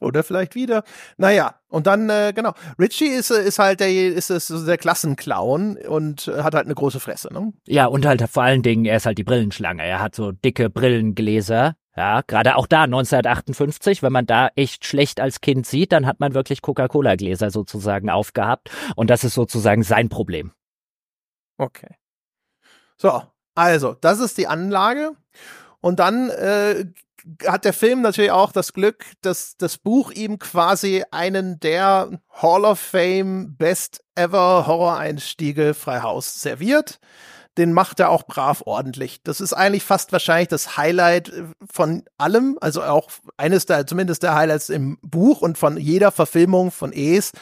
Oder 0.00 0.24
vielleicht 0.24 0.56
wieder. 0.56 0.82
Naja, 1.16 1.54
und 1.68 1.86
dann, 1.86 2.10
äh, 2.10 2.32
genau. 2.34 2.54
Richie 2.78 3.06
ist, 3.06 3.30
ist 3.30 3.60
halt 3.60 3.78
der, 3.78 3.88
ist, 3.88 4.28
ist 4.28 4.50
der 4.66 4.78
Klassenclown 4.78 5.76
und 5.76 6.26
hat 6.26 6.54
halt 6.54 6.64
eine 6.64 6.74
große 6.74 6.98
Fresse, 6.98 7.32
ne? 7.32 7.52
Ja, 7.66 7.86
und 7.86 8.04
halt 8.04 8.22
vor 8.28 8.42
allen 8.42 8.62
Dingen, 8.62 8.84
er 8.84 8.96
ist 8.96 9.06
halt 9.06 9.18
die 9.18 9.24
Brillenschlange. 9.24 9.84
Er 9.84 10.00
hat 10.00 10.16
so 10.16 10.32
dicke 10.32 10.70
Brillengläser 10.70 11.76
ja, 12.00 12.22
gerade 12.26 12.56
auch 12.56 12.66
da 12.66 12.84
1958, 12.84 14.02
wenn 14.02 14.10
man 14.10 14.24
da 14.24 14.48
echt 14.56 14.86
schlecht 14.86 15.20
als 15.20 15.42
Kind 15.42 15.66
sieht, 15.66 15.92
dann 15.92 16.06
hat 16.06 16.18
man 16.18 16.32
wirklich 16.32 16.62
Coca-Cola-Gläser 16.62 17.50
sozusagen 17.50 18.08
aufgehabt 18.08 18.70
und 18.96 19.10
das 19.10 19.22
ist 19.22 19.34
sozusagen 19.34 19.82
sein 19.82 20.08
Problem. 20.08 20.52
Okay. 21.58 21.96
So, 22.96 23.22
also, 23.54 23.92
das 24.00 24.18
ist 24.18 24.38
die 24.38 24.46
Anlage 24.46 25.10
und 25.82 26.00
dann 26.00 26.30
äh, 26.30 26.86
hat 27.46 27.66
der 27.66 27.74
Film 27.74 28.00
natürlich 28.00 28.30
auch 28.30 28.52
das 28.52 28.72
Glück, 28.72 29.04
dass 29.20 29.58
das 29.58 29.76
Buch 29.76 30.10
ihm 30.10 30.38
quasi 30.38 31.04
einen 31.10 31.60
der 31.60 32.18
Hall 32.30 32.64
of 32.64 32.80
Fame 32.80 33.56
Best 33.58 34.02
Ever 34.14 34.66
Horror-Einstiege 34.66 35.74
frei 35.74 36.00
Haus 36.00 36.40
serviert 36.40 36.98
den 37.60 37.74
macht 37.74 38.00
er 38.00 38.08
auch 38.08 38.22
brav 38.22 38.62
ordentlich. 38.64 39.22
Das 39.22 39.40
ist 39.40 39.52
eigentlich 39.52 39.84
fast 39.84 40.12
wahrscheinlich 40.12 40.48
das 40.48 40.78
Highlight 40.78 41.28
äh, 41.28 41.44
von 41.70 42.04
allem, 42.16 42.56
also 42.60 42.82
auch 42.82 43.10
eines 43.36 43.66
der, 43.66 43.86
zumindest 43.86 44.22
der 44.22 44.34
Highlights 44.34 44.70
im 44.70 44.96
Buch 45.02 45.42
und 45.42 45.58
von 45.58 45.76
jeder 45.76 46.10
Verfilmung 46.10 46.70
von 46.70 46.90
Es, 46.92 47.32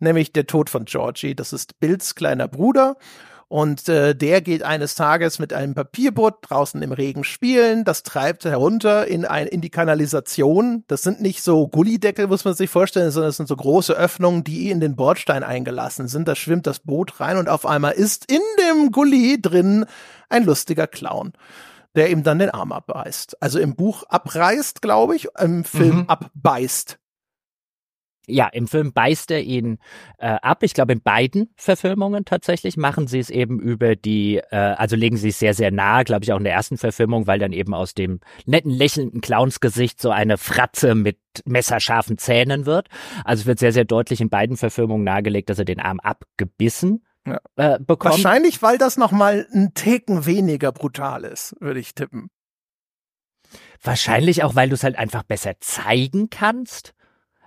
nämlich 0.00 0.32
der 0.32 0.48
Tod 0.48 0.70
von 0.70 0.86
Georgie. 0.86 1.36
Das 1.36 1.52
ist 1.52 1.78
Bills 1.78 2.16
kleiner 2.16 2.48
Bruder. 2.48 2.96
Und 3.50 3.88
äh, 3.88 4.14
der 4.14 4.42
geht 4.42 4.62
eines 4.62 4.94
Tages 4.94 5.40
mit 5.40 5.52
einem 5.52 5.74
Papierboot 5.74 6.34
draußen 6.42 6.80
im 6.82 6.92
Regen 6.92 7.24
spielen. 7.24 7.82
Das 7.84 8.04
treibt 8.04 8.44
herunter 8.44 9.08
in, 9.08 9.24
ein, 9.24 9.48
in 9.48 9.60
die 9.60 9.70
Kanalisation. 9.70 10.84
Das 10.86 11.02
sind 11.02 11.20
nicht 11.20 11.42
so 11.42 11.66
Gullideckel, 11.66 12.28
muss 12.28 12.44
man 12.44 12.54
sich 12.54 12.70
vorstellen, 12.70 13.10
sondern 13.10 13.30
es 13.30 13.38
sind 13.38 13.48
so 13.48 13.56
große 13.56 13.92
Öffnungen, 13.92 14.44
die 14.44 14.70
in 14.70 14.78
den 14.78 14.94
Bordstein 14.94 15.42
eingelassen 15.42 16.06
sind. 16.06 16.28
Da 16.28 16.36
schwimmt 16.36 16.68
das 16.68 16.78
Boot 16.78 17.18
rein 17.18 17.38
und 17.38 17.48
auf 17.48 17.66
einmal 17.66 17.94
ist 17.94 18.30
in 18.30 18.38
dem 18.60 18.92
Gully 18.92 19.42
drin 19.42 19.84
ein 20.28 20.44
lustiger 20.44 20.86
Clown 20.86 21.32
der 21.96 22.10
ihm 22.10 22.22
dann 22.22 22.38
den 22.38 22.50
Arm 22.50 22.70
abbeißt. 22.70 23.42
Also 23.42 23.58
im 23.58 23.74
Buch 23.74 24.04
abreißt, 24.08 24.80
glaube 24.80 25.16
ich, 25.16 25.26
im 25.40 25.64
Film 25.64 25.96
mhm. 25.96 26.04
abbeißt 26.06 27.00
ja, 28.26 28.48
im 28.48 28.68
Film 28.68 28.92
beißt 28.92 29.30
er 29.30 29.42
ihn 29.42 29.78
äh, 30.18 30.36
ab. 30.42 30.62
Ich 30.62 30.74
glaube, 30.74 30.92
in 30.92 31.02
beiden 31.02 31.52
Verfilmungen 31.56 32.24
tatsächlich 32.24 32.76
machen 32.76 33.06
sie 33.06 33.18
es 33.18 33.30
eben 33.30 33.60
über 33.60 33.96
die, 33.96 34.36
äh, 34.36 34.56
also 34.56 34.96
legen 34.96 35.16
sie 35.16 35.30
es 35.30 35.38
sehr, 35.38 35.54
sehr 35.54 35.70
nah, 35.70 36.02
glaube 36.02 36.24
ich, 36.24 36.32
auch 36.32 36.38
in 36.38 36.44
der 36.44 36.52
ersten 36.52 36.76
Verfilmung, 36.76 37.26
weil 37.26 37.38
dann 37.38 37.52
eben 37.52 37.74
aus 37.74 37.94
dem 37.94 38.20
netten, 38.46 38.70
lächelnden 38.70 39.20
Clownsgesicht 39.20 40.00
so 40.00 40.10
eine 40.10 40.38
Fratze 40.38 40.94
mit 40.94 41.18
messerscharfen 41.44 42.18
Zähnen 42.18 42.66
wird. 42.66 42.88
Also 43.24 43.42
es 43.42 43.46
wird 43.46 43.58
sehr, 43.58 43.72
sehr 43.72 43.84
deutlich 43.84 44.20
in 44.20 44.30
beiden 44.30 44.56
Verfilmungen 44.56 45.04
nahegelegt, 45.04 45.50
dass 45.50 45.58
er 45.58 45.64
den 45.64 45.80
Arm 45.80 46.00
abgebissen 46.00 47.04
ja. 47.26 47.40
äh, 47.56 47.78
bekommt. 47.78 48.14
Wahrscheinlich, 48.14 48.62
weil 48.62 48.78
das 48.78 48.96
nochmal 48.96 49.46
ein 49.52 49.72
Ticken 49.74 50.26
weniger 50.26 50.72
brutal 50.72 51.24
ist, 51.24 51.56
würde 51.60 51.80
ich 51.80 51.94
tippen. 51.94 52.30
Wahrscheinlich 53.82 54.42
auch, 54.44 54.54
weil 54.54 54.68
du 54.68 54.74
es 54.74 54.84
halt 54.84 54.96
einfach 54.96 55.22
besser 55.22 55.54
zeigen 55.60 56.28
kannst. 56.28 56.94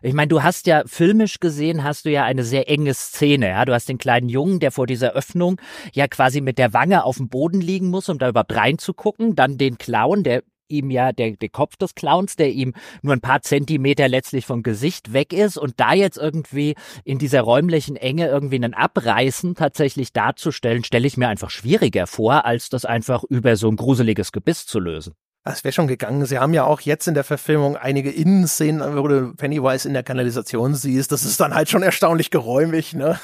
Ich 0.05 0.13
meine, 0.13 0.27
du 0.27 0.43
hast 0.43 0.67
ja 0.67 0.83
filmisch 0.85 1.39
gesehen, 1.39 1.85
hast 1.85 2.03
du 2.03 2.11
ja 2.11 2.25
eine 2.25 2.43
sehr 2.43 2.69
enge 2.69 2.93
Szene. 2.93 3.47
Ja? 3.47 3.63
Du 3.63 3.73
hast 3.73 3.87
den 3.87 3.97
kleinen 3.97 4.27
Jungen, 4.27 4.59
der 4.59 4.73
vor 4.73 4.85
dieser 4.85 5.13
Öffnung 5.13 5.61
ja 5.93 6.09
quasi 6.09 6.41
mit 6.41 6.57
der 6.57 6.73
Wange 6.73 7.05
auf 7.05 7.15
dem 7.17 7.29
Boden 7.29 7.61
liegen 7.61 7.87
muss, 7.89 8.09
um 8.09 8.17
da 8.17 8.27
überhaupt 8.27 8.53
reinzugucken. 8.53 9.35
Dann 9.35 9.57
den 9.57 9.77
Clown, 9.77 10.23
der 10.23 10.43
ihm 10.67 10.91
ja 10.91 11.13
der, 11.13 11.37
der 11.37 11.47
Kopf 11.47 11.77
des 11.77 11.95
Clowns, 11.95 12.35
der 12.35 12.51
ihm 12.51 12.73
nur 13.01 13.13
ein 13.13 13.21
paar 13.21 13.43
Zentimeter 13.43 14.09
letztlich 14.09 14.45
vom 14.45 14.61
Gesicht 14.61 15.13
weg 15.13 15.31
ist 15.31 15.57
und 15.57 15.79
da 15.79 15.93
jetzt 15.93 16.17
irgendwie 16.17 16.75
in 17.05 17.17
dieser 17.17 17.41
räumlichen 17.41 17.95
Enge 17.95 18.27
irgendwie 18.27 18.55
einen 18.55 18.73
Abreißen 18.73 19.55
tatsächlich 19.55 20.11
darzustellen, 20.11 20.83
stelle 20.83 21.07
ich 21.07 21.15
mir 21.15 21.29
einfach 21.29 21.49
schwieriger 21.49 22.07
vor, 22.07 22.43
als 22.43 22.67
das 22.67 22.83
einfach 22.83 23.23
über 23.23 23.55
so 23.55 23.69
ein 23.69 23.77
gruseliges 23.77 24.33
Gebiss 24.33 24.65
zu 24.65 24.79
lösen. 24.79 25.13
Das 25.45 25.65
wäre 25.65 25.73
schon 25.73 25.87
gegangen. 25.87 26.25
Sie 26.25 26.39
haben 26.39 26.53
ja 26.53 26.63
auch 26.63 26.79
jetzt 26.79 27.05
in 27.05 27.15
der 27.15 27.25
Verfilmung 27.25 27.75
einige 27.75 28.09
Innenszenen, 28.09 28.95
wo 28.95 29.05
du 29.09 29.33
Pennywise 29.35 29.85
in 29.85 29.93
der 29.93 30.03
Kanalisation 30.03 30.73
siehst. 30.73 31.11
Das 31.11 31.25
ist 31.25 31.37
dann 31.41 31.53
halt 31.53 31.69
schon 31.69 31.83
erstaunlich 31.83 32.31
geräumig, 32.31 32.93
ne? 32.93 33.19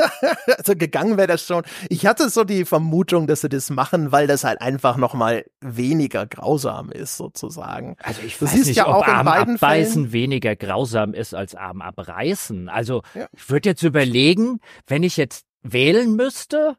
also 0.56 0.76
gegangen 0.76 1.16
wäre 1.16 1.26
das 1.26 1.44
schon. 1.44 1.64
Ich 1.88 2.06
hatte 2.06 2.30
so 2.30 2.44
die 2.44 2.64
Vermutung, 2.64 3.26
dass 3.26 3.40
sie 3.40 3.48
das 3.48 3.70
machen, 3.70 4.12
weil 4.12 4.28
das 4.28 4.44
halt 4.44 4.60
einfach 4.60 4.96
noch 4.96 5.14
mal 5.14 5.44
weniger 5.60 6.26
grausam 6.26 6.92
ist, 6.92 7.16
sozusagen. 7.16 7.96
Also 8.04 8.22
ich 8.24 8.40
weiß 8.40 8.54
nicht, 8.54 8.76
ja 8.76 8.86
ob 8.86 9.08
Arm 9.08 9.26
abbeißen 9.26 9.58
Fällen. 9.94 10.12
weniger 10.12 10.54
grausam 10.54 11.12
ist 11.12 11.34
als 11.34 11.56
Arm 11.56 11.82
abreißen. 11.82 12.68
Also 12.68 13.02
ja. 13.14 13.26
ich 13.32 13.50
würde 13.50 13.70
jetzt 13.70 13.82
überlegen, 13.82 14.60
wenn 14.86 15.02
ich 15.02 15.16
jetzt 15.16 15.44
wählen 15.62 16.14
müsste, 16.14 16.76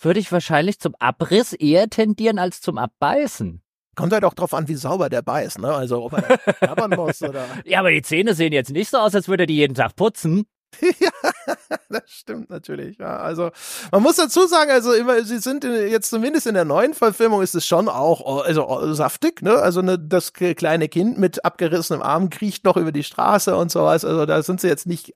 würde 0.00 0.18
ich 0.18 0.32
wahrscheinlich 0.32 0.80
zum 0.80 0.96
Abriss 0.98 1.52
eher 1.52 1.88
tendieren 1.88 2.40
als 2.40 2.60
zum 2.60 2.78
Abbeißen. 2.78 3.62
Kommt 3.94 4.12
halt 4.12 4.24
auch 4.24 4.34
drauf 4.34 4.54
an, 4.54 4.68
wie 4.68 4.74
sauber 4.74 5.10
der 5.10 5.22
beißt, 5.22 5.58
ne? 5.58 5.72
Also 5.72 6.02
ob 6.04 6.14
er 6.14 6.38
klappern 6.38 6.90
muss 6.96 7.22
oder. 7.22 7.44
Ja, 7.64 7.80
aber 7.80 7.90
die 7.90 8.02
Zähne 8.02 8.34
sehen 8.34 8.52
jetzt 8.52 8.70
nicht 8.70 8.90
so 8.90 8.98
aus, 8.98 9.14
als 9.14 9.28
würde 9.28 9.42
er 9.42 9.46
die 9.46 9.56
jeden 9.56 9.74
Tag 9.74 9.96
putzen. 9.96 10.46
ja, 10.80 11.10
das 11.88 12.02
stimmt 12.06 12.50
natürlich. 12.50 12.98
Ja, 12.98 13.16
also 13.18 13.50
man 13.90 14.02
muss 14.02 14.16
dazu 14.16 14.46
sagen, 14.46 14.70
also 14.70 14.92
immer, 14.92 15.22
sie 15.24 15.38
sind 15.38 15.64
in, 15.64 15.88
jetzt 15.90 16.10
zumindest 16.10 16.46
in 16.46 16.54
der 16.54 16.64
neuen 16.64 16.94
Verfilmung 16.94 17.42
ist 17.42 17.54
es 17.54 17.66
schon 17.66 17.88
auch 17.88 18.44
also 18.44 18.92
saftig, 18.94 19.42
ne? 19.42 19.54
Also 19.54 19.82
ne, 19.82 19.98
das 19.98 20.32
kleine 20.32 20.88
Kind 20.88 21.18
mit 21.18 21.44
abgerissenem 21.44 22.02
Arm 22.02 22.30
kriecht 22.30 22.64
noch 22.64 22.76
über 22.76 22.92
die 22.92 23.04
Straße 23.04 23.56
und 23.56 23.70
sowas. 23.70 24.04
Also 24.04 24.26
da 24.26 24.42
sind 24.42 24.60
sie 24.60 24.68
jetzt 24.68 24.86
nicht 24.86 25.14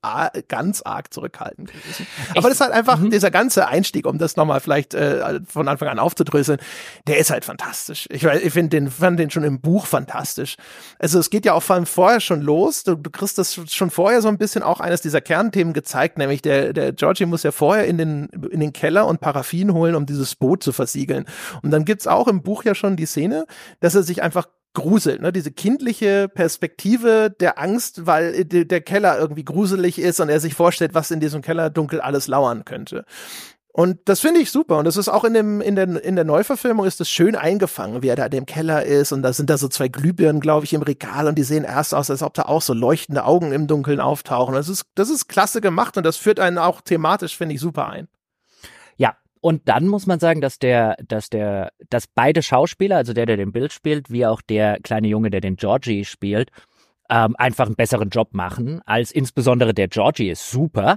ganz 0.49 0.83
arg 0.83 1.13
zurückhaltend 1.13 1.73
gewesen. 1.73 2.07
Aber 2.31 2.43
das 2.43 2.55
ist 2.55 2.61
halt 2.61 2.73
einfach 2.73 2.99
mhm. 2.99 3.11
dieser 3.11 3.31
ganze 3.31 3.69
Einstieg, 3.69 4.07
um 4.07 4.19
das 4.19 4.37
nochmal 4.37 4.61
vielleicht 4.61 4.95
äh, 4.95 5.41
von 5.47 5.69
Anfang 5.69 5.89
an 5.89 5.99
aufzudröseln, 5.99 6.59
der 7.07 7.19
ist 7.19 7.31
halt 7.31 7.45
fantastisch. 7.45 8.07
Ich, 8.11 8.25
ich 8.25 8.53
finde 8.53 8.71
den 8.71 8.91
fand 8.91 9.19
den 9.19 9.31
schon 9.31 9.45
im 9.45 9.61
Buch 9.61 9.87
fantastisch. 9.87 10.57
Also 10.99 11.19
es 11.19 11.31
geht 11.31 11.45
ja 11.45 11.53
auch 11.53 11.63
vor 11.63 11.77
allem 11.77 11.87
vorher 11.87 12.21
schon 12.21 12.41
los. 12.41 12.85
Du, 12.85 12.95
du 12.95 13.11
kriegst 13.11 13.39
das 13.39 13.61
schon 13.73 13.91
vorher 13.91 14.23
so 14.23 14.29
ein 14.29 14.39
bisschen 14.39 14.63
auch 14.63 14.81
eines 14.81 15.01
dieser 15.01 15.21
Kern 15.21 15.53
Themen 15.53 15.73
gezeigt, 16.17 16.19
nämlich 16.19 16.43
der, 16.43 16.73
der 16.73 16.93
Georgie 16.93 17.27
muss 17.27 17.43
ja 17.43 17.53
vorher 17.53 17.87
in 17.87 17.99
den, 17.99 18.27
in 18.51 18.61
den 18.61 18.73
Keller 18.73 19.07
und 19.07 19.21
Paraffin 19.21 19.73
holen, 19.73 19.95
um 19.95 20.07
dieses 20.07 20.35
Boot 20.35 20.63
zu 20.63 20.73
versiegeln. 20.73 21.27
Und 21.63 21.71
dann 21.71 21.85
gibt's 21.85 22.07
auch 22.07 22.29
im 22.29 22.43
Buch 22.43 22.65
ja 22.65 22.75
schon 22.75 22.97
die 22.97 23.07
Szene, 23.07 23.47
dass 23.81 23.95
er 23.95 24.03
sich 24.03 24.23
einfach 24.23 24.49
gruselt, 24.75 25.23
ne? 25.23 25.33
Diese 25.33 25.53
kindliche 25.53 26.29
Perspektive 26.29 27.35
der 27.41 27.59
Angst, 27.59 28.05
weil 28.05 28.45
der 28.45 28.81
Keller 28.83 29.19
irgendwie 29.19 29.45
gruselig 29.45 29.99
ist 29.99 30.21
und 30.21 30.29
er 30.29 30.39
sich 30.39 30.53
vorstellt, 30.53 30.93
was 30.93 31.11
in 31.11 31.21
diesem 31.21 31.41
Keller 31.41 31.71
dunkel 31.71 32.03
alles 32.03 32.29
lauern 32.29 32.67
könnte. 32.67 33.07
Und 33.77 33.99
das 34.07 34.21
finde 34.21 34.41
ich 34.41 34.51
super. 34.51 34.79
Und 34.79 34.87
das 34.87 34.97
ist 34.97 35.11
auch 35.11 35.23
in 35.23 35.35
dem, 35.35 35.61
in 35.61 35.77
der, 35.77 36.03
in 36.03 36.17
der 36.17 36.25
Neuverfilmung 36.25 36.87
ist 36.87 36.99
das 36.99 37.11
schön 37.11 37.37
eingefangen, 37.37 38.03
wie 38.03 38.09
er 38.09 38.17
da 38.17 38.25
in 38.25 38.31
dem 38.31 38.47
Keller 38.47 38.83
ist. 38.87 39.13
Und 39.13 39.21
da 39.21 39.35
sind 39.35 39.51
da 39.51 39.59
so 39.59 39.69
zwei 39.69 39.89
Glühbirnen, 39.89 40.41
glaube 40.41 40.65
ich, 40.65 40.73
im 40.73 40.81
Regal. 40.81 41.27
Und 41.27 41.35
die 41.35 41.43
sehen 41.43 41.63
erst 41.63 41.95
aus, 41.95 42.09
als 42.09 42.23
ob 42.23 42.33
da 42.33 42.45
auch 42.45 42.63
so 42.63 42.73
leuchtende 42.73 43.27
Augen 43.27 43.53
im 43.53 43.67
Dunkeln 43.67 44.01
auftauchen. 44.01 44.55
Das 44.55 44.71
ist, 44.71 44.87
das 44.95 45.11
ist 45.11 45.29
klasse 45.29 45.61
gemacht. 45.61 45.99
Und 45.99 46.07
das 46.07 46.17
führt 46.17 46.41
einen 46.41 46.57
auch 46.57 46.81
thematisch, 46.81 47.37
finde 47.37 47.55
ich, 47.55 47.61
super 47.61 47.91
ein. 47.91 48.09
Ja. 48.97 49.15
Und 49.43 49.69
dann 49.69 49.89
muss 49.89 50.07
man 50.07 50.21
sagen, 50.21 50.41
dass 50.41 50.59
der, 50.59 50.97
dass 51.07 51.29
der, 51.29 51.71
dass 51.91 52.07
beide 52.07 52.43
Schauspieler, 52.43 52.97
also 52.97 53.13
der, 53.13 53.27
der 53.27 53.37
den 53.37 53.53
Bild 53.53 53.75
spielt, 53.75 54.11
wie 54.11 54.25
auch 54.25 54.41
der 54.41 54.81
kleine 54.81 55.09
Junge, 55.09 55.29
der 55.29 55.43
den 55.43 55.57
Georgie 55.57 56.07
spielt, 56.07 56.49
ähm, 57.11 57.37
einfach 57.37 57.67
einen 57.67 57.77
besseren 57.77 58.09
Job 58.09 58.33
machen, 58.33 58.81
als 58.87 59.13
insbesondere 59.13 59.75
der 59.75 59.89
Georgie 59.89 60.31
ist 60.31 60.51
super. 60.51 60.97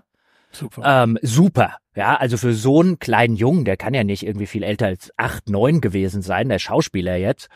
Super. 0.52 1.04
Ähm, 1.04 1.18
super. 1.22 1.78
Ja, 1.96 2.16
also 2.16 2.38
für 2.38 2.54
so 2.54 2.82
einen 2.82 3.00
kleinen 3.00 3.36
Jungen, 3.36 3.66
der 3.66 3.78
kann 3.78 3.94
ja 3.94 4.04
nicht 4.04 4.24
irgendwie 4.24 4.48
viel 4.48 4.64
älter 4.64 4.88
als 4.88 5.12
acht, 5.18 5.50
neun 5.50 5.82
gewesen 5.82 6.22
sein, 6.22 6.50
der 6.50 6.60
Schauspieler 6.60 7.16
jetzt, 7.18 7.50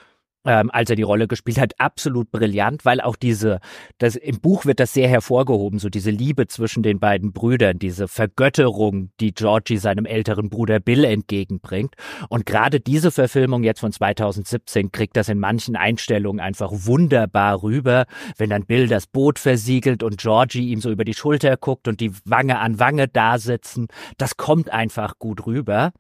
ähm, 0.45 0.69
als 0.71 0.89
er 0.89 0.95
die 0.95 1.03
Rolle 1.03 1.27
gespielt 1.27 1.59
hat, 1.59 1.79
absolut 1.79 2.31
brillant, 2.31 2.85
weil 2.85 3.01
auch 3.01 3.15
diese, 3.15 3.59
das 3.97 4.15
im 4.15 4.39
Buch 4.39 4.65
wird 4.65 4.79
das 4.79 4.93
sehr 4.93 5.07
hervorgehoben, 5.07 5.79
so 5.79 5.89
diese 5.89 6.11
Liebe 6.11 6.47
zwischen 6.47 6.83
den 6.83 6.99
beiden 6.99 7.33
Brüdern, 7.33 7.79
diese 7.79 8.07
Vergötterung, 8.07 9.11
die 9.19 9.33
Georgie 9.33 9.77
seinem 9.77 10.05
älteren 10.05 10.49
Bruder 10.49 10.79
Bill 10.79 11.03
entgegenbringt. 11.05 11.95
Und 12.29 12.45
gerade 12.45 12.79
diese 12.79 13.11
Verfilmung 13.11 13.63
jetzt 13.63 13.79
von 13.79 13.91
2017 13.91 14.91
kriegt 14.91 15.17
das 15.17 15.29
in 15.29 15.39
manchen 15.39 15.75
Einstellungen 15.75 16.39
einfach 16.39 16.71
wunderbar 16.71 17.63
rüber, 17.63 18.05
wenn 18.37 18.49
dann 18.49 18.65
Bill 18.65 18.87
das 18.87 19.07
Boot 19.07 19.39
versiegelt 19.39 20.03
und 20.03 20.17
Georgie 20.17 20.69
ihm 20.69 20.81
so 20.81 20.91
über 20.91 21.05
die 21.05 21.13
Schulter 21.13 21.57
guckt 21.57 21.87
und 21.87 21.99
die 21.99 22.11
Wange 22.25 22.59
an 22.59 22.79
Wange 22.79 23.07
da 23.07 23.37
sitzen. 23.37 23.87
Das 24.17 24.37
kommt 24.37 24.71
einfach 24.71 25.19
gut 25.19 25.45
rüber 25.45 25.91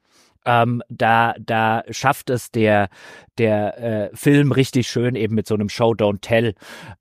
ähm, 0.45 0.81
da, 0.89 1.35
da 1.39 1.83
schafft 1.89 2.29
es 2.29 2.51
der, 2.51 2.89
der 3.37 4.11
äh, 4.11 4.15
Film 4.15 4.51
richtig 4.51 4.87
schön 4.87 5.15
eben 5.15 5.35
mit 5.35 5.47
so 5.47 5.55
einem 5.55 5.69
Show 5.69 5.91
Don't 5.91 6.21
Tell 6.21 6.55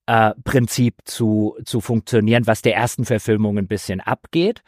äh, 0.06 0.32
Prinzip 0.44 0.96
zu, 1.04 1.56
zu 1.64 1.80
funktionieren, 1.80 2.46
was 2.46 2.62
der 2.62 2.74
ersten 2.74 3.04
Verfilmung 3.04 3.58
ein 3.58 3.68
bisschen 3.68 4.00
abgeht. 4.00 4.62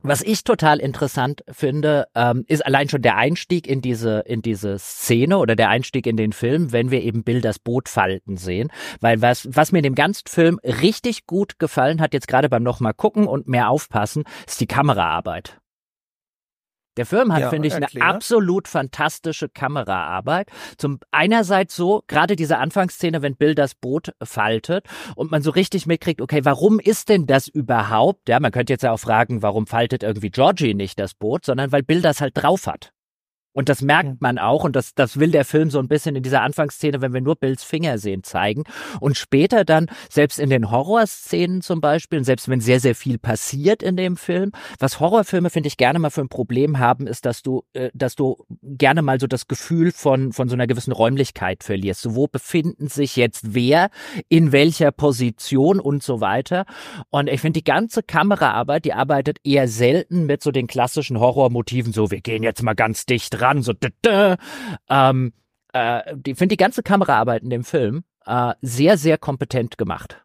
Was 0.00 0.22
ich 0.22 0.44
total 0.44 0.78
interessant 0.78 1.42
finde, 1.50 2.06
ähm, 2.14 2.44
ist 2.46 2.64
allein 2.64 2.88
schon 2.88 3.02
der 3.02 3.16
Einstieg 3.16 3.66
in 3.66 3.80
diese, 3.80 4.20
in 4.20 4.42
diese 4.42 4.78
Szene 4.78 5.38
oder 5.38 5.56
der 5.56 5.70
Einstieg 5.70 6.06
in 6.06 6.16
den 6.16 6.32
Film, 6.32 6.70
wenn 6.70 6.92
wir 6.92 7.02
eben 7.02 7.24
Bill 7.24 7.40
das 7.40 7.58
Boot 7.58 7.88
falten 7.88 8.36
sehen. 8.36 8.70
Weil 9.00 9.20
was, 9.22 9.48
was 9.50 9.72
mir 9.72 9.78
in 9.78 9.82
dem 9.84 9.96
ganzen 9.96 10.28
Film 10.28 10.60
richtig 10.62 11.26
gut 11.26 11.58
gefallen 11.58 12.00
hat, 12.00 12.14
jetzt 12.14 12.28
gerade 12.28 12.48
beim 12.48 12.62
nochmal 12.62 12.94
gucken 12.94 13.26
und 13.26 13.48
mehr 13.48 13.70
aufpassen, 13.70 14.22
ist 14.46 14.60
die 14.60 14.68
Kameraarbeit. 14.68 15.58
Der 16.98 17.06
Film 17.06 17.32
hat, 17.32 17.40
ja, 17.40 17.50
finde 17.50 17.68
ich, 17.68 17.74
erklär. 17.74 18.02
eine 18.02 18.14
absolut 18.14 18.66
fantastische 18.66 19.48
Kameraarbeit. 19.48 20.50
Zum 20.78 20.98
einerseits 21.12 21.76
so, 21.76 22.02
gerade 22.08 22.34
diese 22.34 22.58
Anfangsszene, 22.58 23.22
wenn 23.22 23.36
Bill 23.36 23.54
das 23.54 23.76
Boot 23.76 24.12
faltet 24.20 24.84
und 25.14 25.30
man 25.30 25.42
so 25.42 25.52
richtig 25.52 25.86
mitkriegt, 25.86 26.20
okay, 26.20 26.44
warum 26.44 26.80
ist 26.80 27.08
denn 27.08 27.26
das 27.26 27.46
überhaupt? 27.46 28.28
Ja, 28.28 28.40
man 28.40 28.50
könnte 28.50 28.72
jetzt 28.72 28.82
ja 28.82 28.90
auch 28.90 28.98
fragen, 28.98 29.42
warum 29.42 29.68
faltet 29.68 30.02
irgendwie 30.02 30.30
Georgie 30.30 30.74
nicht 30.74 30.98
das 30.98 31.14
Boot, 31.14 31.44
sondern 31.44 31.70
weil 31.70 31.84
Bill 31.84 32.02
das 32.02 32.20
halt 32.20 32.36
drauf 32.36 32.66
hat. 32.66 32.92
Und 33.52 33.68
das 33.68 33.82
merkt 33.82 34.20
man 34.20 34.38
auch 34.38 34.64
und 34.64 34.76
das, 34.76 34.94
das 34.94 35.18
will 35.18 35.30
der 35.30 35.44
Film 35.44 35.70
so 35.70 35.78
ein 35.78 35.88
bisschen 35.88 36.14
in 36.14 36.22
dieser 36.22 36.42
Anfangsszene, 36.42 37.00
wenn 37.00 37.12
wir 37.12 37.20
nur 37.20 37.36
Bills 37.36 37.64
Finger 37.64 37.98
sehen, 37.98 38.22
zeigen. 38.22 38.64
Und 39.00 39.16
später 39.16 39.64
dann, 39.64 39.86
selbst 40.10 40.38
in 40.38 40.50
den 40.50 40.70
Horrorszenen 40.70 41.62
zum 41.62 41.80
Beispiel, 41.80 42.18
und 42.18 42.24
selbst 42.24 42.48
wenn 42.48 42.60
sehr, 42.60 42.78
sehr 42.78 42.94
viel 42.94 43.18
passiert 43.18 43.82
in 43.82 43.96
dem 43.96 44.16
Film, 44.16 44.52
was 44.78 45.00
Horrorfilme, 45.00 45.50
finde 45.50 45.68
ich, 45.68 45.76
gerne 45.76 45.98
mal 45.98 46.10
für 46.10 46.20
ein 46.20 46.28
Problem 46.28 46.78
haben, 46.78 47.06
ist, 47.06 47.26
dass 47.26 47.42
du, 47.42 47.64
äh, 47.72 47.90
dass 47.94 48.14
du 48.14 48.44
gerne 48.62 49.02
mal 49.02 49.18
so 49.18 49.26
das 49.26 49.48
Gefühl 49.48 49.92
von, 49.92 50.32
von 50.32 50.48
so 50.48 50.54
einer 50.54 50.66
gewissen 50.66 50.92
Räumlichkeit 50.92 51.64
verlierst. 51.64 52.02
So, 52.02 52.14
wo 52.14 52.28
befinden 52.28 52.88
sich 52.88 53.16
jetzt 53.16 53.54
wer, 53.54 53.90
in 54.28 54.52
welcher 54.52 54.92
Position 54.92 55.80
und 55.80 56.02
so 56.02 56.20
weiter. 56.20 56.64
Und 57.10 57.28
ich 57.28 57.40
finde, 57.40 57.58
die 57.58 57.64
ganze 57.64 58.02
Kameraarbeit, 58.02 58.84
die 58.84 58.92
arbeitet 58.92 59.38
eher 59.42 59.68
selten 59.68 60.26
mit 60.26 60.42
so 60.42 60.50
den 60.50 60.66
klassischen 60.66 61.18
Horrormotiven, 61.18 61.92
so, 61.92 62.10
wir 62.10 62.20
gehen 62.20 62.42
jetzt 62.42 62.62
mal 62.62 62.74
ganz 62.74 63.06
dicht 63.06 63.37
ran, 63.40 63.62
so 63.62 63.72
ähm, 64.88 65.32
äh, 65.72 66.14
ich 66.26 66.36
finde 66.36 66.54
die 66.54 66.56
ganze 66.56 66.82
Kameraarbeit 66.82 67.42
in 67.42 67.50
dem 67.50 67.64
Film 67.64 68.04
äh, 68.26 68.54
sehr, 68.60 68.98
sehr 68.98 69.18
kompetent 69.18 69.78
gemacht. 69.78 70.24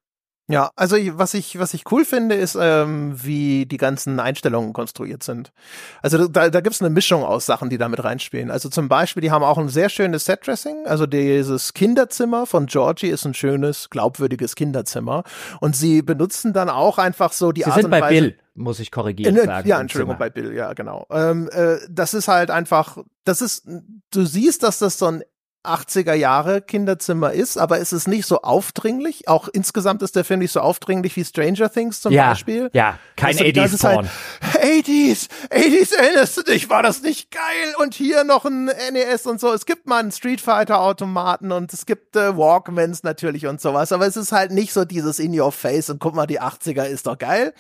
Ja, 0.50 0.72
also 0.76 0.98
was 1.18 1.34
ich 1.34 1.58
was 1.58 1.74
ich 1.74 1.90
cool 1.90 2.04
finde, 2.04 2.36
ist 2.36 2.58
ähm, 2.60 3.16
wie 3.24 3.66
die 3.66 3.78
ganzen 3.78 4.20
Einstellungen 4.20 4.74
konstruiert 4.74 5.24
sind. 5.24 5.54
Also 6.02 6.28
da, 6.28 6.50
da 6.50 6.60
gibt's 6.60 6.82
eine 6.82 6.90
Mischung 6.90 7.24
aus 7.24 7.46
Sachen, 7.46 7.70
die 7.70 7.78
da 7.78 7.88
mit 7.88 8.04
reinspielen. 8.04 8.52
Also 8.52 8.68
zum 8.68 8.90
Beispiel, 8.90 9.22
die 9.22 9.32
haben 9.32 9.44
auch 9.44 9.58
ein 9.58 9.70
sehr 9.70 9.88
schönes 9.88 10.26
Setdressing. 10.26 10.86
Also 10.86 11.06
dieses 11.06 11.74
Kinderzimmer 11.74 12.46
von 12.46 12.66
Georgie 12.66 13.08
ist 13.08 13.26
ein 13.26 13.34
schönes, 13.34 13.90
glaubwürdiges 13.90 14.56
Kinderzimmer. 14.56 15.24
Und 15.62 15.78
sie 15.78 16.02
benutzen 16.02 16.52
dann 16.52 16.70
auch 16.70 16.98
einfach 16.98 17.32
so 17.32 17.54
die 17.54 17.62
sie 17.62 17.68
Art 17.68 17.76
sind 17.76 17.86
und 17.86 17.92
bei 17.92 18.10
Bill 18.10 18.38
muss 18.56 18.80
ich 18.80 18.92
korrigieren 18.92 19.36
in, 19.36 19.46
sagen. 19.46 19.68
Ja, 19.68 19.80
Entschuldigung, 19.80 20.18
bei 20.18 20.30
Bill, 20.30 20.54
ja, 20.54 20.74
genau. 20.74 21.08
Ähm, 21.10 21.50
äh, 21.52 21.78
das 21.90 22.14
ist 22.14 22.28
halt 22.28 22.52
einfach, 22.52 22.98
das 23.24 23.42
ist, 23.42 23.68
du 24.12 24.26
siehst, 24.26 24.62
dass 24.64 24.80
das 24.80 25.00
so 25.00 25.08
ein 25.08 25.24
80er 25.64 26.14
Jahre 26.14 26.62
Kinderzimmer 26.62 27.32
ist, 27.32 27.58
aber 27.58 27.80
es 27.80 27.94
ist 27.94 28.08
nicht 28.08 28.26
so 28.26 28.42
aufdringlich. 28.42 29.28
Auch 29.28 29.48
insgesamt 29.48 30.02
ist 30.02 30.16
der 30.16 30.24
Film 30.24 30.42
nicht 30.42 30.52
so 30.52 30.60
aufdringlich 30.60 31.16
wie 31.16 31.24
Stranger 31.24 31.72
Things 31.72 32.02
zum 32.02 32.12
ja, 32.12 32.30
Beispiel. 32.30 32.70
Ja, 32.74 33.00
kein 33.16 33.36
80s 33.36 33.82
Porn. 33.82 34.10
Halt, 34.54 34.86
80s, 34.86 35.30
80s, 35.50 35.96
erinnerst 35.96 36.38
du 36.38 36.44
dich, 36.44 36.70
war 36.70 36.84
das 36.84 37.02
nicht 37.02 37.32
geil? 37.32 37.76
Und 37.78 37.94
hier 37.94 38.24
noch 38.24 38.46
ein 38.46 38.66
NES 38.66 39.26
und 39.26 39.40
so. 39.40 39.54
Es 39.54 39.66
gibt 39.66 39.88
mal 39.88 40.00
einen 40.00 40.12
Street 40.12 40.42
Fighter 40.42 40.82
Automaten 40.82 41.52
und 41.52 41.74
es 41.74 41.86
gibt 41.86 42.16
äh, 42.16 42.38
Walkmans 42.38 43.04
natürlich 43.04 43.48
und 43.48 43.62
sowas, 43.62 43.92
aber 43.92 44.06
es 44.06 44.18
ist 44.18 44.32
halt 44.32 44.52
nicht 44.52 44.74
so 44.74 44.86
dieses 44.86 45.20
in 45.20 45.38
your 45.40 45.52
face 45.52 45.90
und 45.90 46.00
guck 46.00 46.16
mal, 46.16 46.28
die 46.28 46.42
80er 46.42 46.86
ist 46.86 47.08
doch 47.08 47.18
geil. 47.18 47.54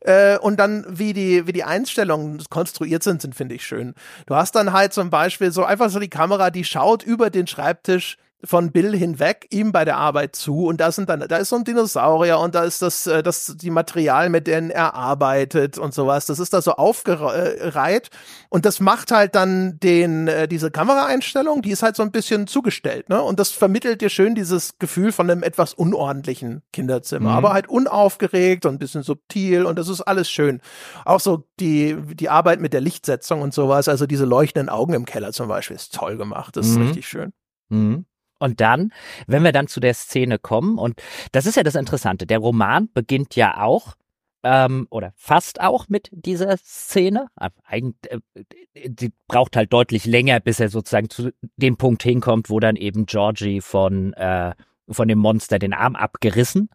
Äh, 0.00 0.38
und 0.38 0.58
dann, 0.58 0.84
wie 0.88 1.12
die, 1.12 1.46
wie 1.46 1.52
die 1.52 1.64
Einstellungen 1.64 2.42
konstruiert 2.50 3.02
sind, 3.02 3.22
sind, 3.22 3.34
finde 3.34 3.54
ich 3.54 3.66
schön. 3.66 3.94
Du 4.26 4.34
hast 4.34 4.54
dann 4.54 4.72
halt 4.72 4.92
zum 4.92 5.10
Beispiel 5.10 5.50
so 5.50 5.64
einfach 5.64 5.90
so 5.90 5.98
die 5.98 6.08
Kamera, 6.08 6.50
die 6.50 6.64
schaut 6.64 7.02
über 7.02 7.30
den 7.30 7.46
Schreibtisch 7.46 8.16
von 8.44 8.70
Bill 8.70 8.96
hinweg 8.96 9.48
ihm 9.50 9.72
bei 9.72 9.84
der 9.84 9.96
Arbeit 9.96 10.36
zu 10.36 10.66
und 10.66 10.80
da 10.80 10.92
sind 10.92 11.08
dann 11.08 11.24
da 11.26 11.38
ist 11.38 11.48
so 11.48 11.56
ein 11.56 11.64
Dinosaurier 11.64 12.38
und 12.38 12.54
da 12.54 12.62
ist 12.62 12.82
das 12.82 13.08
äh, 13.08 13.22
das 13.22 13.56
die 13.56 13.70
Material 13.70 14.30
mit 14.30 14.46
denen 14.46 14.70
er 14.70 14.94
arbeitet 14.94 15.76
und 15.76 15.92
sowas 15.92 16.26
das 16.26 16.38
ist 16.38 16.52
da 16.52 16.62
so 16.62 16.72
aufgereiht 16.72 18.10
und 18.48 18.64
das 18.64 18.78
macht 18.78 19.10
halt 19.10 19.34
dann 19.34 19.80
den 19.80 20.28
äh, 20.28 20.46
diese 20.46 20.70
Kameraeinstellung 20.70 21.62
die 21.62 21.70
ist 21.70 21.82
halt 21.82 21.96
so 21.96 22.04
ein 22.04 22.12
bisschen 22.12 22.46
zugestellt 22.46 23.08
ne 23.08 23.20
und 23.20 23.40
das 23.40 23.50
vermittelt 23.50 24.02
dir 24.02 24.08
schön 24.08 24.36
dieses 24.36 24.78
Gefühl 24.78 25.10
von 25.10 25.28
einem 25.28 25.42
etwas 25.42 25.74
unordentlichen 25.74 26.62
Kinderzimmer 26.72 27.30
mhm. 27.30 27.36
aber 27.36 27.52
halt 27.52 27.68
unaufgeregt 27.68 28.66
und 28.66 28.74
ein 28.74 28.78
bisschen 28.78 29.02
subtil 29.02 29.64
und 29.64 29.80
das 29.80 29.88
ist 29.88 30.02
alles 30.02 30.30
schön 30.30 30.60
auch 31.04 31.20
so 31.20 31.48
die 31.58 31.96
die 32.14 32.28
Arbeit 32.28 32.60
mit 32.60 32.72
der 32.72 32.82
Lichtsetzung 32.82 33.42
und 33.42 33.52
sowas 33.52 33.88
also 33.88 34.06
diese 34.06 34.26
leuchtenden 34.26 34.68
Augen 34.68 34.92
im 34.92 35.06
Keller 35.06 35.32
zum 35.32 35.48
Beispiel 35.48 35.74
ist 35.74 35.92
toll 35.92 36.16
gemacht 36.16 36.56
das 36.56 36.68
ist 36.68 36.76
mhm. 36.76 36.86
richtig 36.86 37.08
schön 37.08 37.32
Mhm. 37.70 38.06
Und 38.38 38.60
dann, 38.60 38.92
wenn 39.26 39.42
wir 39.42 39.52
dann 39.52 39.66
zu 39.66 39.80
der 39.80 39.94
Szene 39.94 40.38
kommen, 40.38 40.78
und 40.78 41.00
das 41.32 41.46
ist 41.46 41.56
ja 41.56 41.62
das 41.62 41.74
Interessante, 41.74 42.26
der 42.26 42.38
Roman 42.38 42.88
beginnt 42.92 43.36
ja 43.36 43.60
auch 43.60 43.94
ähm, 44.42 44.86
oder 44.90 45.12
fast 45.16 45.60
auch 45.60 45.88
mit 45.88 46.08
dieser 46.12 46.56
Szene. 46.56 47.26
Eigentlich, 47.64 48.12
äh, 48.12 48.88
die 48.88 49.12
braucht 49.26 49.56
halt 49.56 49.72
deutlich 49.72 50.06
länger, 50.06 50.40
bis 50.40 50.60
er 50.60 50.68
sozusagen 50.68 51.10
zu 51.10 51.32
dem 51.56 51.76
Punkt 51.76 52.02
hinkommt, 52.02 52.50
wo 52.50 52.60
dann 52.60 52.76
eben 52.76 53.06
Georgie 53.06 53.60
von, 53.60 54.12
äh, 54.14 54.54
von 54.88 55.08
dem 55.08 55.18
Monster 55.18 55.58
den 55.58 55.74
Arm 55.74 55.96
abgerissen 55.96 56.70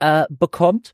äh, 0.00 0.24
bekommt. 0.28 0.92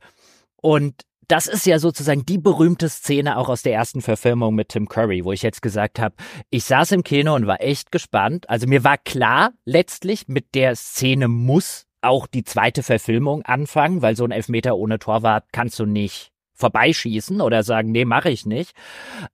Und 0.57 1.03
das 1.33 1.47
ist 1.47 1.65
ja 1.65 1.79
sozusagen 1.79 2.27
die 2.27 2.37
berühmte 2.37 2.91
Szene 2.91 3.39
auch 3.39 3.49
aus 3.49 3.63
der 3.63 3.73
ersten 3.73 4.03
Verfilmung 4.03 4.55
mit 4.55 4.69
Tim 4.69 4.87
Curry, 4.87 5.25
wo 5.25 5.33
ich 5.33 5.41
jetzt 5.41 5.63
gesagt 5.63 5.99
habe, 5.99 6.15
ich 6.51 6.65
saß 6.65 6.93
im 6.93 7.05
Kino 7.05 7.35
und 7.35 7.47
war 7.47 7.63
echt 7.63 7.91
gespannt. 7.91 8.51
Also 8.51 8.67
mir 8.67 8.85
war 8.85 8.99
klar, 8.99 9.53
letztlich 9.65 10.29
mit 10.29 10.55
der 10.55 10.77
Szene 10.77 11.29
muss 11.29 11.87
auch 12.03 12.27
die 12.27 12.45
zweite 12.45 12.83
Verfilmung 12.83 13.41
anfangen, 13.47 14.03
weil 14.03 14.15
so 14.15 14.25
ein 14.25 14.31
Elfmeter 14.31 14.77
ohne 14.77 14.99
Torwart 14.99 15.47
kannst 15.53 15.79
du 15.79 15.87
nicht 15.87 16.33
vorbeischießen 16.53 17.41
oder 17.41 17.63
sagen, 17.63 17.93
nee, 17.93 18.05
mache 18.05 18.29
ich 18.29 18.45
nicht. 18.45 18.77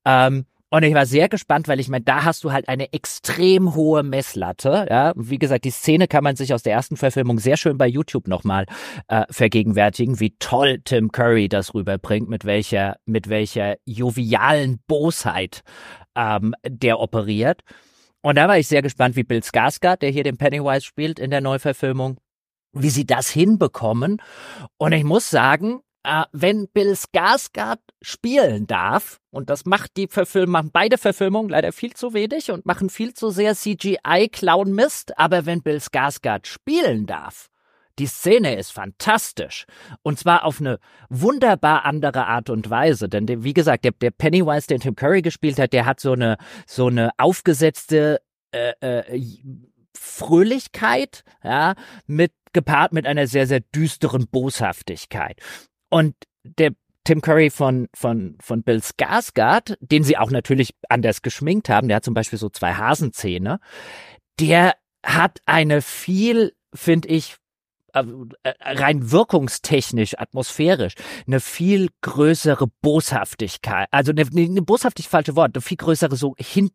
Ähm, 0.05 0.47
und 0.71 0.83
ich 0.83 0.95
war 0.95 1.07
sehr 1.07 1.29
gespannt, 1.29 1.67
weil 1.67 1.81
ich 1.81 1.89
meine, 1.89 2.05
da 2.05 2.25
hast 2.25 2.45
du 2.45 2.53
halt 2.53 2.69
eine 2.69 2.93
extrem 2.93 3.75
hohe 3.75 4.03
Messlatte. 4.03 4.87
Ja, 4.91 5.13
wie 5.17 5.39
gesagt, 5.39 5.65
die 5.65 5.71
Szene 5.71 6.09
kann 6.09 6.23
man 6.23 6.37
sich 6.37 6.53
aus 6.53 6.63
der 6.63 6.75
ersten 6.75 6.97
Verfilmung 6.97 7.39
sehr 7.39 7.57
schön 7.57 7.79
bei 7.79 7.87
YouTube 7.87 8.29
nochmal 8.29 8.67
äh, 9.09 9.25
vergegenwärtigen, 9.31 10.21
wie 10.21 10.37
toll 10.39 10.81
Tim 10.85 11.11
Curry 11.11 11.49
das 11.49 11.73
rüberbringt, 11.75 12.29
mit 12.29 12.45
welcher, 12.45 12.97
mit 13.07 13.29
welcher 13.31 13.77
jovialen 13.87 14.81
Bosheit 14.87 15.63
ähm, 16.15 16.55
der 16.67 17.01
operiert. 17.01 17.63
Und 18.21 18.37
da 18.37 18.47
war 18.47 18.59
ich 18.59 18.69
sehr 18.69 18.83
gespannt, 18.83 19.17
wie 19.17 19.25
Bill 19.25 19.43
Skarsgård, 19.43 20.03
der 20.03 20.11
hier 20.11 20.25
den 20.25 20.37
Pennywise 20.37 20.85
spielt 20.85 21.19
in 21.19 21.31
der 21.31 21.41
Neuverfilmung, 21.41 22.19
wie 22.73 22.91
sie 22.91 23.07
das 23.07 23.31
hinbekommen. 23.31 24.21
Und 24.77 24.93
ich 24.93 25.05
muss 25.05 25.31
sagen, 25.31 25.81
äh, 26.09 26.25
wenn 26.33 26.69
Bill 26.69 26.95
Skarsgård 26.95 27.81
spielen 28.01 28.67
darf, 28.67 29.21
und 29.31 29.51
das 29.51 29.67
macht 29.67 29.97
die 29.97 30.09
Verfilmung, 30.09 30.53
machen 30.53 30.71
beide 30.73 30.97
Verfilmungen 30.97 31.51
leider 31.51 31.73
viel 31.73 31.93
zu 31.93 32.15
wenig 32.15 32.51
und 32.51 32.65
machen 32.65 32.89
viel 32.89 33.13
zu 33.13 33.29
sehr 33.29 33.55
CGI-Clown-Mist, 33.55 35.19
aber 35.19 35.45
wenn 35.45 35.63
Bill 35.63 35.77
Skarsgård 35.77 36.47
spielen 36.47 37.07
darf, 37.07 37.49
die 37.99 38.07
Szene 38.07 38.57
ist 38.57 38.71
fantastisch. 38.71 39.67
Und 40.03 40.19
zwar 40.19 40.45
auf 40.45 40.61
eine 40.61 40.79
wunderbar 41.11 41.85
andere 41.85 42.27
Art 42.27 42.49
und 42.49 42.71
Weise. 42.71 43.09
Denn 43.09 43.43
wie 43.43 43.55
gesagt, 43.55 43.85
der, 43.85 43.93
der 43.93 44.13
Pennywise, 44.13 44.69
den 44.69 44.81
Tim 44.81 44.95
Curry 44.95 45.21
gespielt 45.21 45.59
hat, 45.59 45.73
der 45.73 45.85
hat 45.85 46.01
so 46.01 46.13
eine, 46.13 46.39
so 46.67 46.87
eine 46.87 47.11
aufgesetzte 47.19 48.21
äh, 48.53 48.73
äh, 48.81 49.21
Fröhlichkeit, 49.95 51.25
ja, 51.43 51.75
mit 52.07 52.33
gepaart 52.53 52.93
mit 52.93 53.05
einer 53.05 53.27
sehr, 53.27 53.47
sehr 53.47 53.61
düsteren 53.61 54.27
Boshaftigkeit. 54.29 55.43
Und 55.91 56.15
der 56.43 56.73
Tim 57.05 57.23
Curry 57.23 57.51
von, 57.51 57.89
von, 57.95 58.37
von 58.41 58.63
Bill 58.63 58.83
Skarsgård, 58.83 59.77
den 59.81 60.05
sie 60.05 60.19
auch 60.19 60.31
natürlich 60.31 60.75
anders 60.89 61.23
geschminkt 61.23 61.71
haben, 61.71 61.89
der 61.89 61.97
hat 61.97 62.05
zum 62.05 62.15
Beispiel 62.15 62.39
so 62.39 62.51
zwei 62.51 62.75
Hasenzähne, 62.75 63.59
der 64.39 64.75
hat 65.05 65.41
eine 65.47 65.81
viel, 65.81 66.53
finde 66.75 67.09
ich, 67.09 67.37
äh, 67.95 68.05
rein 68.61 69.11
wirkungstechnisch, 69.11 70.19
atmosphärisch, 70.19 70.93
eine 71.27 71.41
viel 71.41 71.89
größere 72.03 72.67
Boshaftigkeit, 72.83 73.89
also 73.91 74.13
eine, 74.13 74.27
eine 74.31 74.61
boshaftig 74.61 75.09
falsche 75.09 75.35
Wort, 75.35 75.53
eine 75.55 75.63
viel 75.63 75.79
größere 75.79 76.15
so 76.17 76.35
hint, 76.39 76.75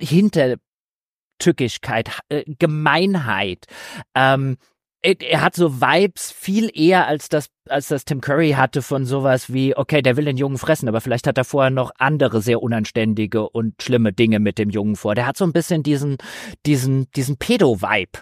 Hintertückigkeit, 0.00 2.10
äh, 2.30 2.44
Gemeinheit, 2.58 3.66
ähm, 4.14 4.56
er 5.04 5.42
hat 5.42 5.54
so 5.54 5.80
Vibes 5.80 6.32
viel 6.32 6.70
eher 6.72 7.06
als 7.06 7.28
das, 7.28 7.50
als 7.68 7.88
das 7.88 8.04
Tim 8.06 8.22
Curry 8.22 8.52
hatte 8.52 8.80
von 8.80 9.04
sowas 9.04 9.52
wie, 9.52 9.76
okay, 9.76 10.00
der 10.00 10.16
will 10.16 10.24
den 10.24 10.38
Jungen 10.38 10.56
fressen, 10.56 10.88
aber 10.88 11.00
vielleicht 11.00 11.26
hat 11.26 11.36
er 11.36 11.44
vorher 11.44 11.70
noch 11.70 11.90
andere 11.98 12.40
sehr 12.40 12.62
unanständige 12.62 13.48
und 13.48 13.82
schlimme 13.82 14.12
Dinge 14.12 14.40
mit 14.40 14.58
dem 14.58 14.70
Jungen 14.70 14.96
vor. 14.96 15.14
Der 15.14 15.26
hat 15.26 15.36
so 15.36 15.44
ein 15.44 15.52
bisschen 15.52 15.82
diesen, 15.82 16.16
diesen, 16.64 17.10
diesen 17.12 17.36
Pedo-Vibe. 17.36 18.20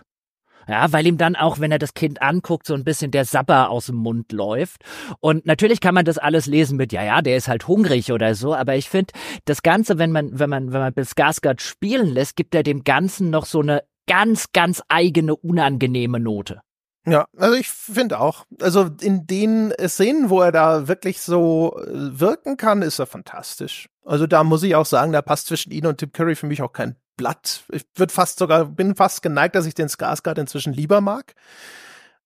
Ja, 0.68 0.92
weil 0.92 1.06
ihm 1.06 1.18
dann 1.18 1.34
auch, 1.34 1.58
wenn 1.58 1.72
er 1.72 1.80
das 1.80 1.94
Kind 1.94 2.22
anguckt, 2.22 2.66
so 2.66 2.74
ein 2.74 2.84
bisschen 2.84 3.10
der 3.10 3.24
Sabber 3.24 3.68
aus 3.68 3.86
dem 3.86 3.96
Mund 3.96 4.30
läuft. 4.30 4.82
Und 5.18 5.44
natürlich 5.44 5.80
kann 5.80 5.94
man 5.94 6.04
das 6.04 6.18
alles 6.18 6.46
lesen 6.46 6.76
mit, 6.76 6.92
ja, 6.92 7.02
ja, 7.02 7.20
der 7.20 7.36
ist 7.36 7.48
halt 7.48 7.66
hungrig 7.66 8.12
oder 8.12 8.34
so, 8.36 8.54
aber 8.54 8.76
ich 8.76 8.88
finde, 8.88 9.12
das 9.44 9.62
Ganze, 9.62 9.98
wenn 9.98 10.12
man, 10.12 10.38
wenn 10.38 10.50
man, 10.50 10.72
wenn 10.72 10.80
man 10.80 10.94
Bill 10.94 11.04
Skarsgård 11.04 11.60
spielen 11.60 12.08
lässt, 12.08 12.36
gibt 12.36 12.54
er 12.54 12.62
dem 12.62 12.84
Ganzen 12.84 13.30
noch 13.30 13.44
so 13.44 13.60
eine 13.60 13.82
ganz, 14.06 14.52
ganz 14.52 14.82
eigene, 14.88 15.34
unangenehme 15.34 16.20
Note. 16.20 16.60
Ja, 17.04 17.26
also 17.36 17.56
ich 17.56 17.68
finde 17.68 18.20
auch. 18.20 18.44
Also 18.60 18.88
in 19.00 19.26
den 19.26 19.72
Szenen, 19.86 20.30
wo 20.30 20.40
er 20.40 20.52
da 20.52 20.86
wirklich 20.86 21.20
so 21.20 21.76
äh, 21.78 22.20
wirken 22.20 22.56
kann, 22.56 22.82
ist 22.82 23.00
er 23.00 23.06
fantastisch. 23.06 23.88
Also 24.04 24.26
da 24.26 24.44
muss 24.44 24.62
ich 24.62 24.76
auch 24.76 24.86
sagen, 24.86 25.12
da 25.12 25.22
passt 25.22 25.46
zwischen 25.46 25.72
ihn 25.72 25.86
und 25.86 25.98
Tim 25.98 26.12
Curry 26.12 26.36
für 26.36 26.46
mich 26.46 26.62
auch 26.62 26.72
kein 26.72 26.96
Blatt. 27.16 27.64
Ich 27.70 27.84
würde 27.96 28.12
fast 28.12 28.38
sogar, 28.38 28.66
bin 28.66 28.94
fast 28.94 29.22
geneigt, 29.22 29.54
dass 29.54 29.66
ich 29.66 29.74
den 29.74 29.88
Skarsgård 29.88 30.38
inzwischen 30.38 30.72
lieber 30.72 31.00
mag. 31.00 31.34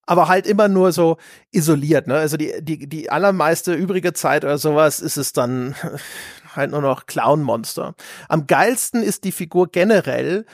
Aber 0.05 0.27
halt 0.27 0.47
immer 0.47 0.69
nur 0.69 0.93
so 0.93 1.17
isoliert, 1.51 2.07
ne? 2.07 2.15
Also 2.15 2.37
die, 2.37 2.53
die, 2.61 2.87
die 2.87 3.09
allermeiste 3.09 3.73
übrige 3.73 4.13
Zeit 4.13 4.45
oder 4.45 4.57
sowas 4.57 5.01
ist 5.01 5.17
es 5.17 5.33
dann 5.33 5.75
halt 6.55 6.71
nur 6.71 6.81
noch 6.81 7.07
Clown-Monster. 7.07 7.95
Am 8.29 8.47
geilsten 8.47 9.03
ist 9.03 9.23
die 9.25 9.33
Figur 9.33 9.69
generell, 9.69 10.45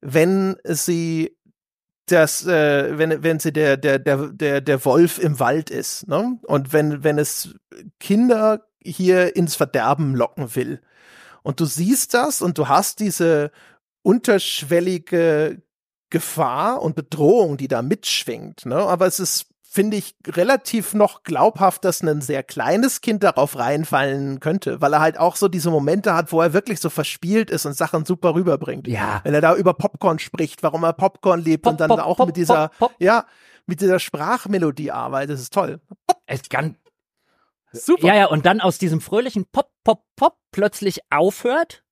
wenn 0.00 0.56
sie 0.64 1.36
dass 2.06 2.46
äh, 2.46 2.98
wenn 2.98 3.22
wenn 3.22 3.38
sie 3.38 3.52
der 3.52 3.76
der 3.76 3.98
der 3.98 4.28
der 4.28 4.60
der 4.60 4.84
Wolf 4.84 5.18
im 5.18 5.38
Wald 5.40 5.70
ist, 5.70 6.08
ne? 6.08 6.38
Und 6.46 6.72
wenn 6.72 7.04
wenn 7.04 7.18
es 7.18 7.54
Kinder 8.00 8.66
hier 8.84 9.36
ins 9.36 9.54
Verderben 9.54 10.14
locken 10.14 10.54
will. 10.56 10.80
Und 11.42 11.60
du 11.60 11.64
siehst 11.64 12.14
das 12.14 12.42
und 12.42 12.58
du 12.58 12.68
hast 12.68 13.00
diese 13.00 13.50
unterschwellige 14.02 15.62
Gefahr 16.10 16.82
und 16.82 16.96
Bedrohung, 16.96 17.56
die 17.56 17.68
da 17.68 17.82
mitschwingt, 17.82 18.66
ne? 18.66 18.76
Aber 18.76 19.06
es 19.06 19.20
ist 19.20 19.46
finde 19.72 19.96
ich 19.96 20.14
relativ 20.26 20.92
noch 20.92 21.22
glaubhaft, 21.22 21.86
dass 21.86 22.02
ein 22.02 22.20
sehr 22.20 22.42
kleines 22.42 23.00
Kind 23.00 23.22
darauf 23.22 23.56
reinfallen 23.56 24.38
könnte, 24.38 24.82
weil 24.82 24.92
er 24.92 25.00
halt 25.00 25.18
auch 25.18 25.34
so 25.34 25.48
diese 25.48 25.70
Momente 25.70 26.14
hat, 26.14 26.30
wo 26.30 26.42
er 26.42 26.52
wirklich 26.52 26.78
so 26.78 26.90
verspielt 26.90 27.50
ist 27.50 27.64
und 27.64 27.72
Sachen 27.72 28.04
super 28.04 28.34
rüberbringt. 28.34 28.86
Ja. 28.86 29.22
Wenn 29.24 29.32
er 29.32 29.40
da 29.40 29.56
über 29.56 29.72
Popcorn 29.72 30.18
spricht, 30.18 30.62
warum 30.62 30.84
er 30.84 30.92
Popcorn 30.92 31.40
lebt 31.40 31.62
pop, 31.62 31.72
und 31.72 31.80
dann 31.80 31.88
pop, 31.88 32.00
auch 32.00 32.18
pop, 32.18 32.26
mit 32.26 32.36
dieser, 32.36 32.70
ja, 32.98 33.24
mit 33.64 33.80
dieser 33.80 33.98
Sprachmelodie 33.98 34.90
arbeitet, 34.90 35.30
das 35.30 35.40
ist 35.40 35.54
toll. 35.54 35.80
Es 36.26 36.50
kann 36.50 36.76
Super. 37.72 38.08
Ja, 38.08 38.14
ja, 38.14 38.26
und 38.26 38.44
dann 38.44 38.60
aus 38.60 38.76
diesem 38.76 39.00
fröhlichen 39.00 39.46
Pop, 39.46 39.70
Pop, 39.84 40.04
Pop 40.16 40.36
plötzlich 40.50 41.00
aufhört 41.08 41.82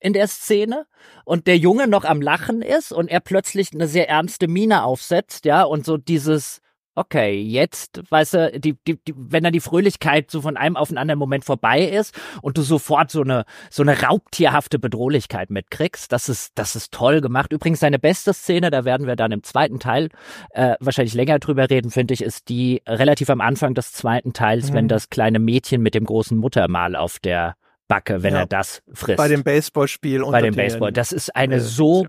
in 0.00 0.14
der 0.14 0.26
Szene 0.26 0.88
und 1.24 1.46
der 1.46 1.58
Junge 1.58 1.86
noch 1.86 2.04
am 2.04 2.20
Lachen 2.20 2.60
ist 2.60 2.92
und 2.92 3.08
er 3.08 3.20
plötzlich 3.20 3.72
eine 3.72 3.86
sehr 3.86 4.08
ernste 4.08 4.48
Miene 4.48 4.82
aufsetzt, 4.82 5.44
ja, 5.44 5.62
und 5.62 5.86
so 5.86 5.96
dieses, 5.96 6.60
okay, 6.98 7.40
jetzt, 7.40 8.02
weißt 8.10 8.34
du, 8.34 8.60
die, 8.60 8.76
die, 8.86 8.98
die, 9.06 9.14
wenn 9.16 9.44
dann 9.44 9.52
die 9.52 9.60
Fröhlichkeit 9.60 10.30
so 10.30 10.42
von 10.42 10.56
einem 10.56 10.76
auf 10.76 10.88
den 10.88 10.98
anderen 10.98 11.18
Moment 11.18 11.44
vorbei 11.44 11.82
ist 11.82 12.18
und 12.42 12.58
du 12.58 12.62
sofort 12.62 13.10
so 13.10 13.22
eine, 13.22 13.44
so 13.70 13.82
eine 13.82 14.02
raubtierhafte 14.02 14.78
Bedrohlichkeit 14.78 15.50
mitkriegst, 15.50 16.10
das 16.12 16.28
ist, 16.28 16.52
das 16.56 16.74
ist 16.76 16.92
toll 16.92 17.20
gemacht. 17.20 17.52
Übrigens 17.52 17.80
seine 17.80 17.98
beste 17.98 18.34
Szene, 18.34 18.70
da 18.70 18.84
werden 18.84 19.06
wir 19.06 19.16
dann 19.16 19.32
im 19.32 19.42
zweiten 19.42 19.78
Teil 19.78 20.08
äh, 20.50 20.74
wahrscheinlich 20.80 21.14
länger 21.14 21.38
drüber 21.38 21.70
reden, 21.70 21.90
finde 21.90 22.14
ich, 22.14 22.22
ist 22.22 22.48
die 22.48 22.82
relativ 22.86 23.30
am 23.30 23.40
Anfang 23.40 23.74
des 23.74 23.92
zweiten 23.92 24.32
Teils, 24.32 24.70
mhm. 24.70 24.74
wenn 24.74 24.88
das 24.88 25.08
kleine 25.08 25.38
Mädchen 25.38 25.82
mit 25.82 25.94
dem 25.94 26.04
großen 26.04 26.36
Muttermal 26.36 26.96
auf 26.96 27.18
der 27.20 27.54
Backe, 27.88 28.22
wenn 28.22 28.34
ja. 28.34 28.40
er 28.40 28.46
das 28.46 28.82
frisst. 28.92 29.16
Bei 29.16 29.28
dem 29.28 29.42
Baseballspiel. 29.42 30.22
Bei 30.22 30.42
dem 30.42 30.54
Baseball. 30.54 30.92
Das 30.92 31.10
ist 31.10 31.34
eine 31.34 31.56
äh, 31.56 31.60
so, 31.60 32.06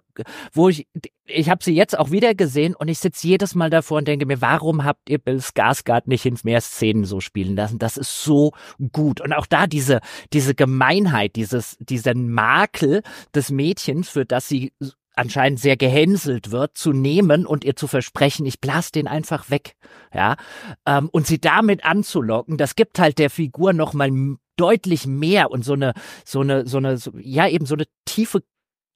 wo 0.53 0.69
ich, 0.69 0.87
ich 1.25 1.49
habe 1.49 1.63
sie 1.63 1.73
jetzt 1.73 1.97
auch 1.97 2.11
wieder 2.11 2.35
gesehen 2.35 2.75
und 2.75 2.89
ich 2.89 2.99
sitze 2.99 3.25
jedes 3.25 3.55
Mal 3.55 3.69
davor 3.69 3.99
und 3.99 4.07
denke 4.07 4.25
mir, 4.25 4.41
warum 4.41 4.83
habt 4.83 5.09
ihr 5.09 5.17
Bill 5.17 5.37
Skarsgård 5.37 6.03
nicht 6.05 6.25
in 6.25 6.37
mehr 6.43 6.61
Szenen 6.61 7.05
so 7.05 7.21
spielen 7.21 7.55
lassen? 7.55 7.79
Das 7.79 7.97
ist 7.97 8.23
so 8.23 8.51
gut. 8.91 9.21
Und 9.21 9.33
auch 9.33 9.45
da 9.45 9.65
diese, 9.65 10.01
diese 10.33 10.53
Gemeinheit, 10.53 11.35
dieses, 11.35 11.77
diesen 11.79 12.31
Makel 12.31 13.01
des 13.33 13.49
Mädchens, 13.49 14.09
für 14.09 14.25
das 14.25 14.47
sie 14.47 14.73
anscheinend 15.15 15.59
sehr 15.59 15.75
gehänselt 15.75 16.51
wird, 16.51 16.77
zu 16.77 16.93
nehmen 16.93 17.45
und 17.45 17.65
ihr 17.65 17.75
zu 17.75 17.87
versprechen, 17.87 18.45
ich 18.45 18.61
blas 18.61 18.91
den 18.91 19.07
einfach 19.07 19.49
weg, 19.49 19.75
ja, 20.13 20.37
ähm, 20.85 21.09
und 21.11 21.27
sie 21.27 21.39
damit 21.39 21.83
anzulocken, 21.83 22.57
das 22.57 22.75
gibt 22.75 22.99
halt 22.99 23.19
der 23.19 23.29
Figur 23.29 23.73
nochmal 23.73 24.11
deutlich 24.59 25.07
mehr 25.07 25.51
und 25.51 25.63
so 25.63 25.73
eine, 25.73 25.93
so 26.25 26.41
eine, 26.41 26.67
so 26.67 26.77
eine, 26.77 26.97
so, 26.97 27.11
ja, 27.17 27.47
eben 27.47 27.65
so 27.65 27.75
eine 27.75 27.85
tiefe 28.05 28.43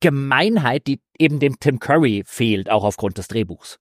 Gemeinheit, 0.02 0.88
die 0.88 1.02
eben 1.18 1.40
dem 1.40 1.60
Tim 1.60 1.80
Curry 1.80 2.24
fehlt, 2.26 2.70
auch 2.70 2.84
aufgrund 2.84 3.18
des 3.18 3.30
Drehbuchs. 3.30 3.80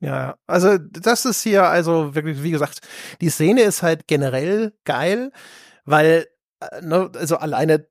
Ja, 0.00 0.36
also 0.48 0.78
das 0.78 1.24
ist 1.24 1.42
hier 1.42 1.62
also 1.62 2.16
wirklich, 2.16 2.42
wie 2.42 2.50
gesagt, 2.50 2.80
die 3.20 3.30
Szene 3.30 3.62
ist 3.62 3.84
halt 3.84 4.08
generell 4.08 4.72
geil, 4.84 5.30
weil, 5.84 6.26
äh, 6.58 6.80
ne, 6.80 7.08
also 7.14 7.36
alleine 7.36 7.86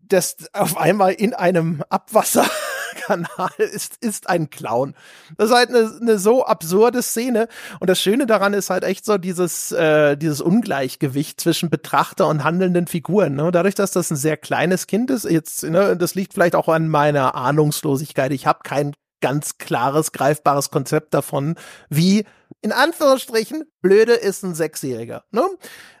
das 0.00 0.36
auf 0.52 0.76
einmal 0.76 1.12
in 1.12 1.32
einem 1.32 1.82
Abwasser 1.88 2.44
Kanal 3.06 3.50
ist, 3.58 3.96
ist 4.00 4.28
ein 4.28 4.50
Clown. 4.50 4.94
Das 5.36 5.50
ist 5.50 5.56
halt 5.56 5.70
eine, 5.70 5.90
eine 6.00 6.18
so 6.18 6.44
absurde 6.44 7.02
Szene. 7.02 7.48
Und 7.80 7.88
das 7.88 8.00
Schöne 8.00 8.26
daran 8.26 8.54
ist 8.54 8.70
halt 8.70 8.84
echt 8.84 9.04
so 9.04 9.18
dieses, 9.18 9.72
äh, 9.72 10.16
dieses 10.16 10.40
Ungleichgewicht 10.40 11.40
zwischen 11.40 11.70
Betrachter 11.70 12.28
und 12.28 12.44
handelnden 12.44 12.86
Figuren. 12.86 13.34
Ne? 13.34 13.50
Dadurch, 13.52 13.74
dass 13.74 13.92
das 13.92 14.10
ein 14.10 14.16
sehr 14.16 14.36
kleines 14.36 14.86
Kind 14.86 15.10
ist, 15.10 15.24
jetzt, 15.24 15.62
ne, 15.64 15.96
das 15.96 16.14
liegt 16.14 16.34
vielleicht 16.34 16.54
auch 16.54 16.68
an 16.68 16.88
meiner 16.88 17.34
Ahnungslosigkeit. 17.34 18.32
Ich 18.32 18.46
habe 18.46 18.60
kein 18.62 18.92
ganz 19.20 19.56
klares, 19.58 20.12
greifbares 20.12 20.70
Konzept 20.70 21.14
davon, 21.14 21.54
wie 21.88 22.24
in 22.62 22.72
Anführungsstrichen, 22.72 23.64
blöde 23.80 24.14
ist 24.14 24.44
ein 24.44 24.54
Sechsjähriger. 24.54 25.24
Ne? 25.32 25.42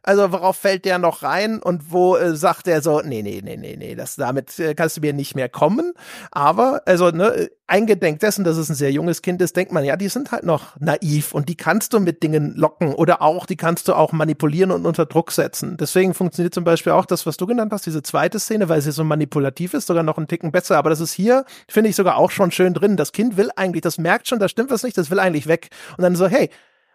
Also 0.04 0.32
worauf 0.32 0.56
fällt 0.56 0.84
der 0.84 0.98
noch 0.98 1.22
rein 1.22 1.60
und 1.60 1.90
wo 1.92 2.16
äh, 2.16 2.36
sagt 2.36 2.68
er 2.68 2.82
so, 2.82 3.00
nee, 3.00 3.22
nee, 3.22 3.40
nee, 3.42 3.56
nee, 3.56 3.76
nee, 3.76 3.94
das 3.94 4.16
damit 4.16 4.58
äh, 4.60 4.74
kannst 4.74 4.96
du 4.96 5.00
mir 5.00 5.12
nicht 5.12 5.34
mehr 5.34 5.48
kommen. 5.48 5.92
Aber 6.30 6.82
also 6.86 7.10
ne, 7.10 7.50
eingedenk 7.72 8.20
dessen, 8.20 8.44
dass 8.44 8.58
es 8.58 8.68
ein 8.68 8.74
sehr 8.74 8.92
junges 8.92 9.22
Kind 9.22 9.40
ist, 9.40 9.56
denkt 9.56 9.72
man, 9.72 9.82
ja, 9.84 9.96
die 9.96 10.08
sind 10.08 10.30
halt 10.30 10.44
noch 10.44 10.78
naiv 10.78 11.32
und 11.32 11.48
die 11.48 11.56
kannst 11.56 11.94
du 11.94 12.00
mit 12.00 12.22
Dingen 12.22 12.54
locken 12.54 12.94
oder 12.94 13.22
auch, 13.22 13.46
die 13.46 13.56
kannst 13.56 13.88
du 13.88 13.94
auch 13.94 14.12
manipulieren 14.12 14.70
und 14.70 14.84
unter 14.84 15.06
Druck 15.06 15.32
setzen. 15.32 15.78
Deswegen 15.78 16.12
funktioniert 16.12 16.52
zum 16.52 16.64
Beispiel 16.64 16.92
auch 16.92 17.06
das, 17.06 17.24
was 17.24 17.38
du 17.38 17.46
genannt 17.46 17.72
hast, 17.72 17.86
diese 17.86 18.02
zweite 18.02 18.38
Szene, 18.38 18.68
weil 18.68 18.82
sie 18.82 18.92
so 18.92 19.04
manipulativ 19.04 19.72
ist, 19.72 19.86
sogar 19.86 20.02
noch 20.02 20.18
einen 20.18 20.28
Ticken 20.28 20.52
besser. 20.52 20.76
Aber 20.76 20.90
das 20.90 21.00
ist 21.00 21.14
hier, 21.14 21.46
finde 21.66 21.88
ich, 21.88 21.96
sogar 21.96 22.18
auch 22.18 22.30
schon 22.30 22.50
schön 22.50 22.74
drin. 22.74 22.98
Das 22.98 23.12
Kind 23.12 23.38
will 23.38 23.50
eigentlich, 23.56 23.82
das 23.82 23.96
merkt 23.96 24.28
schon, 24.28 24.38
da 24.38 24.48
stimmt 24.48 24.70
was 24.70 24.82
nicht, 24.82 24.98
das 24.98 25.10
will 25.10 25.18
eigentlich 25.18 25.46
weg. 25.46 25.70
Und 25.96 26.02
dann 26.02 26.14
so, 26.14 26.28
hey, 26.28 26.50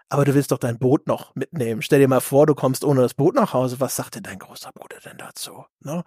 aber 0.09 0.23
du 0.23 0.33
willst 0.35 0.51
doch 0.51 0.57
dein 0.57 0.77
Boot 0.77 1.07
noch 1.07 1.35
mitnehmen. 1.35 1.81
Stell 1.81 1.99
dir 1.99 2.07
mal 2.07 2.21
vor, 2.21 2.45
du 2.45 2.55
kommst 2.55 2.85
ohne 2.85 3.01
das 3.01 3.13
Boot 3.13 3.35
nach 3.35 3.53
Hause. 3.53 3.79
Was 3.79 3.95
sagt 3.95 4.15
denn 4.15 4.23
dein 4.23 4.39
großer 4.39 4.71
Bruder 4.73 4.97
denn 5.03 5.17
dazu? 5.17 5.65
Ne? 5.81 6.03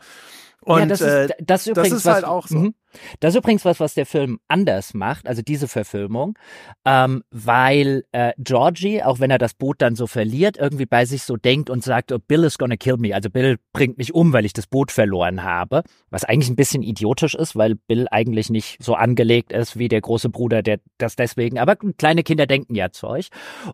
Und 0.62 0.80
ja, 0.80 0.86
das 0.86 1.00
ist, 1.00 1.06
äh, 1.06 1.28
das 1.40 1.62
ist, 1.62 1.66
übrigens 1.68 1.90
das 1.90 1.98
ist 2.00 2.06
halt 2.06 2.22
was, 2.22 2.30
auch 2.30 2.46
so. 2.46 2.58
Mhm. 2.58 2.74
Das 3.20 3.34
ist 3.34 3.38
übrigens 3.38 3.64
was, 3.64 3.80
was 3.80 3.94
der 3.94 4.06
Film 4.06 4.40
anders 4.48 4.94
macht, 4.94 5.28
also 5.28 5.42
diese 5.42 5.68
Verfilmung, 5.68 6.36
ähm, 6.84 7.22
weil 7.30 8.04
äh, 8.12 8.32
Georgie, 8.38 9.02
auch 9.02 9.20
wenn 9.20 9.30
er 9.30 9.38
das 9.38 9.54
Boot 9.54 9.80
dann 9.80 9.94
so 9.94 10.06
verliert, 10.06 10.56
irgendwie 10.56 10.86
bei 10.86 11.04
sich 11.04 11.22
so 11.22 11.36
denkt 11.36 11.70
und 11.70 11.84
sagt, 11.84 12.10
oh, 12.12 12.18
Bill 12.18 12.44
is 12.44 12.58
gonna 12.58 12.76
kill 12.76 12.96
me, 12.96 13.14
also 13.14 13.30
Bill 13.30 13.58
bringt 13.72 13.98
mich 13.98 14.14
um, 14.14 14.32
weil 14.32 14.44
ich 14.44 14.52
das 14.52 14.66
Boot 14.66 14.90
verloren 14.90 15.42
habe, 15.42 15.82
was 16.10 16.24
eigentlich 16.24 16.50
ein 16.50 16.56
bisschen 16.56 16.82
idiotisch 16.82 17.34
ist, 17.34 17.54
weil 17.54 17.76
Bill 17.76 18.06
eigentlich 18.10 18.50
nicht 18.50 18.82
so 18.82 18.94
angelegt 18.94 19.52
ist 19.52 19.78
wie 19.78 19.88
der 19.88 20.00
große 20.00 20.28
Bruder, 20.28 20.62
der 20.62 20.80
das 20.98 21.16
deswegen, 21.16 21.58
aber 21.58 21.76
kleine 21.76 22.22
Kinder 22.24 22.46
denken 22.46 22.74
ja 22.74 22.90
Zeug. 22.90 23.28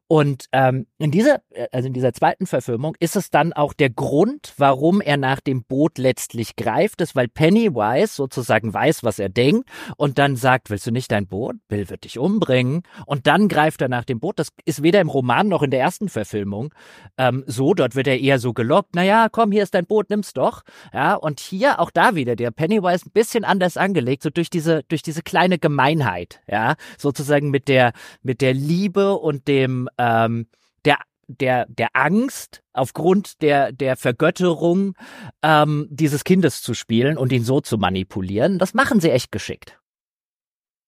Und 0.08 0.46
ähm, 0.52 0.86
in 0.98 1.10
dieser, 1.10 1.40
äh, 1.50 1.68
also 1.72 1.86
in 1.86 1.94
dieser 1.94 2.12
zweiten 2.12 2.46
Verfilmung 2.46 2.96
ist 3.00 3.16
es 3.16 3.30
dann 3.30 3.52
auch 3.52 3.72
der 3.72 3.90
Grund, 3.90 4.52
warum 4.58 5.00
er 5.00 5.16
nach 5.16 5.40
dem 5.40 5.64
Boot 5.64 5.98
letztlich 5.98 6.56
greift, 6.56 6.75
ist, 6.82 7.16
weil 7.16 7.28
Pennywise 7.28 8.14
sozusagen 8.14 8.72
weiß, 8.72 9.04
was 9.04 9.18
er 9.18 9.28
denkt 9.28 9.68
und 9.96 10.18
dann 10.18 10.36
sagt, 10.36 10.70
willst 10.70 10.86
du 10.86 10.90
nicht 10.90 11.10
dein 11.10 11.26
Boot? 11.26 11.56
Bill 11.68 11.88
wird 11.88 12.04
dich 12.04 12.18
umbringen. 12.18 12.82
Und 13.06 13.26
dann 13.26 13.48
greift 13.48 13.80
er 13.82 13.88
nach 13.88 14.04
dem 14.04 14.20
Boot. 14.20 14.38
Das 14.38 14.48
ist 14.64 14.82
weder 14.82 15.00
im 15.00 15.08
Roman 15.08 15.48
noch 15.48 15.62
in 15.62 15.70
der 15.70 15.80
ersten 15.80 16.08
Verfilmung 16.08 16.72
ähm, 17.18 17.44
so. 17.46 17.74
Dort 17.74 17.94
wird 17.94 18.06
er 18.06 18.20
eher 18.20 18.38
so 18.38 18.52
gelockt. 18.52 18.94
Naja, 18.94 19.28
komm, 19.30 19.52
hier 19.52 19.62
ist 19.62 19.74
dein 19.74 19.86
Boot, 19.86 20.10
nimm's 20.10 20.32
doch. 20.32 20.62
Ja, 20.92 21.14
und 21.14 21.40
hier 21.40 21.80
auch 21.80 21.90
da 21.90 22.14
wieder 22.14 22.36
der 22.36 22.50
Pennywise 22.50 23.06
ein 23.06 23.12
bisschen 23.12 23.44
anders 23.44 23.76
angelegt, 23.76 24.22
so 24.22 24.30
durch 24.30 24.50
diese, 24.50 24.82
durch 24.84 25.02
diese 25.02 25.22
kleine 25.22 25.58
Gemeinheit. 25.58 26.40
Ja, 26.46 26.76
sozusagen 26.98 27.50
mit 27.50 27.68
der, 27.68 27.92
mit 28.22 28.40
der 28.40 28.54
Liebe 28.54 29.14
und 29.14 29.48
dem, 29.48 29.88
ähm, 29.98 30.46
der 30.84 30.98
der, 31.28 31.66
der 31.68 31.88
Angst 31.94 32.62
aufgrund 32.72 33.42
der, 33.42 33.72
der 33.72 33.96
Vergötterung 33.96 34.94
ähm, 35.42 35.88
dieses 35.90 36.24
Kindes 36.24 36.62
zu 36.62 36.74
spielen 36.74 37.18
und 37.18 37.32
ihn 37.32 37.44
so 37.44 37.60
zu 37.60 37.78
manipulieren. 37.78 38.58
Das 38.58 38.74
machen 38.74 39.00
sie 39.00 39.10
echt 39.10 39.32
geschickt. 39.32 39.78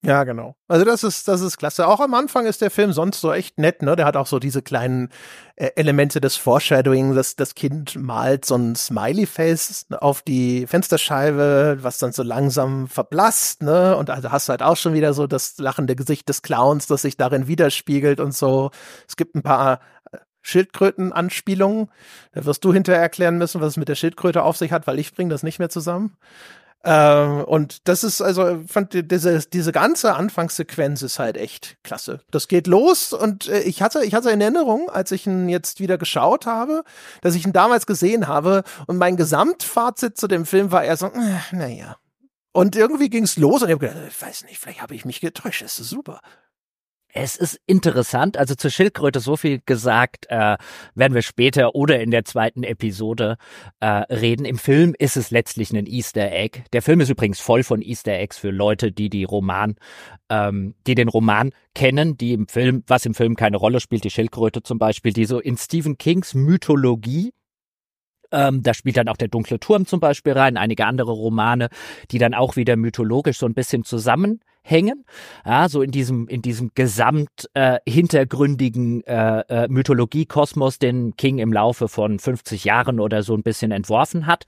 Ja, 0.04 0.22
genau. 0.22 0.54
Also 0.68 0.84
das 0.84 1.02
ist, 1.02 1.26
das 1.26 1.40
ist 1.40 1.58
klasse. 1.58 1.88
Auch 1.88 1.98
am 1.98 2.14
Anfang 2.14 2.46
ist 2.46 2.62
der 2.62 2.70
Film 2.70 2.92
sonst 2.92 3.20
so 3.20 3.32
echt 3.32 3.58
nett, 3.58 3.82
ne? 3.82 3.96
Der 3.96 4.06
hat 4.06 4.16
auch 4.16 4.28
so 4.28 4.38
diese 4.38 4.62
kleinen 4.62 5.08
äh, 5.56 5.70
Elemente 5.74 6.20
des 6.20 6.36
Foreshadowing, 6.36 7.16
dass 7.16 7.34
das 7.34 7.56
Kind 7.56 7.96
malt 7.96 8.44
so 8.44 8.54
ein 8.54 8.76
Smiley-Face 8.76 9.86
auf 9.98 10.22
die 10.22 10.68
Fensterscheibe, 10.68 11.78
was 11.80 11.98
dann 11.98 12.12
so 12.12 12.22
langsam 12.22 12.86
verblasst, 12.86 13.64
ne? 13.64 13.96
Und 13.96 14.08
also 14.08 14.30
hast 14.30 14.48
du 14.48 14.50
halt 14.52 14.62
auch 14.62 14.76
schon 14.76 14.94
wieder 14.94 15.14
so 15.14 15.26
das 15.26 15.58
lachende 15.58 15.96
Gesicht 15.96 16.28
des 16.28 16.42
Clowns, 16.42 16.86
das 16.86 17.02
sich 17.02 17.16
darin 17.16 17.48
widerspiegelt 17.48 18.20
und 18.20 18.32
so. 18.32 18.70
Es 19.08 19.16
gibt 19.16 19.34
ein 19.34 19.42
paar 19.42 19.80
Schildkröten-Anspielungen. 20.48 21.90
Da 22.32 22.44
wirst 22.44 22.64
du 22.64 22.72
hinterher 22.72 23.02
erklären 23.02 23.38
müssen, 23.38 23.60
was 23.60 23.68
es 23.68 23.76
mit 23.76 23.88
der 23.88 23.94
Schildkröte 23.94 24.42
auf 24.42 24.56
sich 24.56 24.72
hat, 24.72 24.86
weil 24.86 24.98
ich 24.98 25.14
bringe 25.14 25.30
das 25.30 25.42
nicht 25.42 25.58
mehr 25.58 25.70
zusammen. 25.70 26.16
Ähm, 26.84 27.44
und 27.44 27.88
das 27.88 28.04
ist 28.04 28.22
also, 28.22 28.62
fand 28.66 28.94
diese, 29.10 29.40
diese 29.40 29.72
ganze 29.72 30.14
Anfangssequenz 30.14 31.02
ist 31.02 31.18
halt 31.18 31.36
echt 31.36 31.76
klasse. 31.82 32.20
Das 32.30 32.46
geht 32.46 32.68
los 32.68 33.12
und 33.12 33.48
äh, 33.48 33.60
ich 33.60 33.82
hatte, 33.82 34.04
ich 34.04 34.14
hatte 34.14 34.30
in 34.30 34.40
Erinnerung, 34.40 34.88
als 34.88 35.10
ich 35.10 35.26
ihn 35.26 35.48
jetzt 35.48 35.80
wieder 35.80 35.98
geschaut 35.98 36.46
habe, 36.46 36.84
dass 37.20 37.34
ich 37.34 37.44
ihn 37.44 37.52
damals 37.52 37.86
gesehen 37.86 38.28
habe 38.28 38.62
und 38.86 38.96
mein 38.96 39.16
Gesamtfazit 39.16 40.16
zu 40.16 40.28
dem 40.28 40.46
Film 40.46 40.70
war 40.70 40.84
eher 40.84 40.96
so, 40.96 41.06
äh, 41.06 41.38
naja. 41.50 41.96
Und 42.52 42.76
irgendwie 42.76 43.10
ging 43.10 43.24
es 43.24 43.36
los 43.36 43.62
und 43.62 43.68
ich 43.68 43.74
habe 43.74 43.86
gedacht, 43.86 44.04
ich 44.08 44.22
weiß 44.22 44.44
nicht, 44.44 44.58
vielleicht 44.58 44.80
habe 44.80 44.94
ich 44.94 45.04
mich 45.04 45.20
getäuscht, 45.20 45.62
das 45.62 45.80
ist 45.80 45.90
super. 45.90 46.20
Es 47.14 47.36
ist 47.36 47.58
interessant, 47.66 48.36
also 48.36 48.54
zur 48.54 48.70
Schildkröte 48.70 49.20
so 49.20 49.36
viel 49.36 49.60
gesagt, 49.64 50.26
äh, 50.28 50.58
werden 50.94 51.14
wir 51.14 51.22
später 51.22 51.74
oder 51.74 52.00
in 52.00 52.10
der 52.10 52.26
zweiten 52.26 52.64
Episode 52.64 53.38
äh, 53.80 53.86
reden. 53.86 54.44
Im 54.44 54.58
Film 54.58 54.94
ist 54.98 55.16
es 55.16 55.30
letztlich 55.30 55.70
ein 55.70 55.86
Easter 55.86 56.30
Egg. 56.30 56.64
Der 56.74 56.82
Film 56.82 57.00
ist 57.00 57.08
übrigens 57.08 57.40
voll 57.40 57.62
von 57.62 57.80
Easter 57.80 58.12
Eggs 58.12 58.36
für 58.36 58.50
Leute, 58.50 58.92
die 58.92 59.08
die 59.08 59.24
Roman, 59.24 59.76
ähm, 60.28 60.74
die 60.86 60.94
den 60.94 61.08
Roman 61.08 61.52
kennen, 61.74 62.18
die 62.18 62.34
im 62.34 62.46
Film, 62.46 62.84
was 62.86 63.06
im 63.06 63.14
Film 63.14 63.36
keine 63.36 63.56
Rolle 63.56 63.80
spielt, 63.80 64.04
die 64.04 64.10
Schildkröte 64.10 64.62
zum 64.62 64.78
Beispiel, 64.78 65.14
die 65.14 65.24
so 65.24 65.40
in 65.40 65.56
Stephen 65.56 65.96
Kings 65.96 66.34
Mythologie 66.34 67.32
ähm, 68.30 68.62
da 68.62 68.74
spielt 68.74 68.98
dann 68.98 69.08
auch 69.08 69.16
der 69.16 69.28
dunkle 69.28 69.58
Turm 69.58 69.86
zum 69.86 70.00
Beispiel 70.00 70.34
rein, 70.34 70.58
einige 70.58 70.84
andere 70.84 71.12
Romane, 71.12 71.68
die 72.10 72.18
dann 72.18 72.34
auch 72.34 72.56
wieder 72.56 72.76
mythologisch 72.76 73.38
so 73.38 73.46
ein 73.46 73.54
bisschen 73.54 73.84
zusammen 73.84 74.40
hängen, 74.68 75.04
ja, 75.46 75.68
so 75.68 75.82
in 75.82 75.90
diesem 75.90 76.28
in 76.28 76.42
diesem 76.42 76.72
gesamt 76.74 77.48
äh, 77.54 77.78
hintergründigen 77.88 79.02
äh, 79.04 79.40
äh, 79.48 79.68
Mythologie-Kosmos, 79.68 80.78
den 80.78 81.16
King 81.16 81.38
im 81.38 81.52
Laufe 81.52 81.88
von 81.88 82.18
50 82.18 82.64
Jahren 82.64 83.00
oder 83.00 83.22
so 83.22 83.34
ein 83.34 83.42
bisschen 83.42 83.72
entworfen 83.72 84.26
hat. 84.26 84.44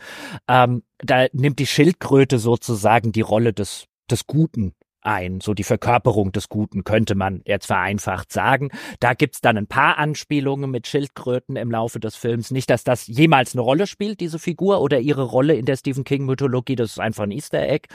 Ähm, 0.49 0.83
da 0.99 1.27
nimmt 1.33 1.59
die 1.59 1.67
Schildkröte 1.67 2.39
sozusagen 2.39 3.13
die 3.13 3.23
Rolle 3.23 3.53
des 3.53 3.87
des 4.11 4.27
Guten 4.27 4.75
ein, 5.03 5.41
so 5.41 5.55
die 5.55 5.65
Verkörperung 5.65 6.33
des 6.33 6.49
Guten, 6.49 6.85
könnte 6.85 7.15
man 7.15 7.43
jetzt 7.45 7.67
vereinfacht 7.67 8.33
sagen. 8.33 8.71
Da 9.01 9.15
gibt's 9.15 9.41
dann 9.41 9.57
ein 9.57 9.67
paar 9.67 9.99
Anspielungen 9.99 10.71
mit 10.71 10.87
Schildkröten 10.87 11.57
im 11.57 11.71
Laufe 11.71 12.01
des 12.01 12.17
Films. 12.17 12.51
Nicht, 12.51 12.71
dass 12.71 12.85
das 12.85 13.07
jemals 13.07 13.55
eine 13.55 13.63
Rolle 13.63 13.87
spielt, 13.87 14.21
diese 14.21 14.39
Figur, 14.39 14.81
oder 14.81 15.01
ihre 15.01 15.23
Rolle 15.23 15.55
in 15.55 15.65
der 15.65 15.77
Stephen 15.77 16.05
King-Mythologie, 16.05 16.77
das 16.77 16.93
ist 16.93 17.01
einfach 17.01 17.25
ein 17.25 17.31
Easter 17.31 17.63
Egg. 17.69 17.89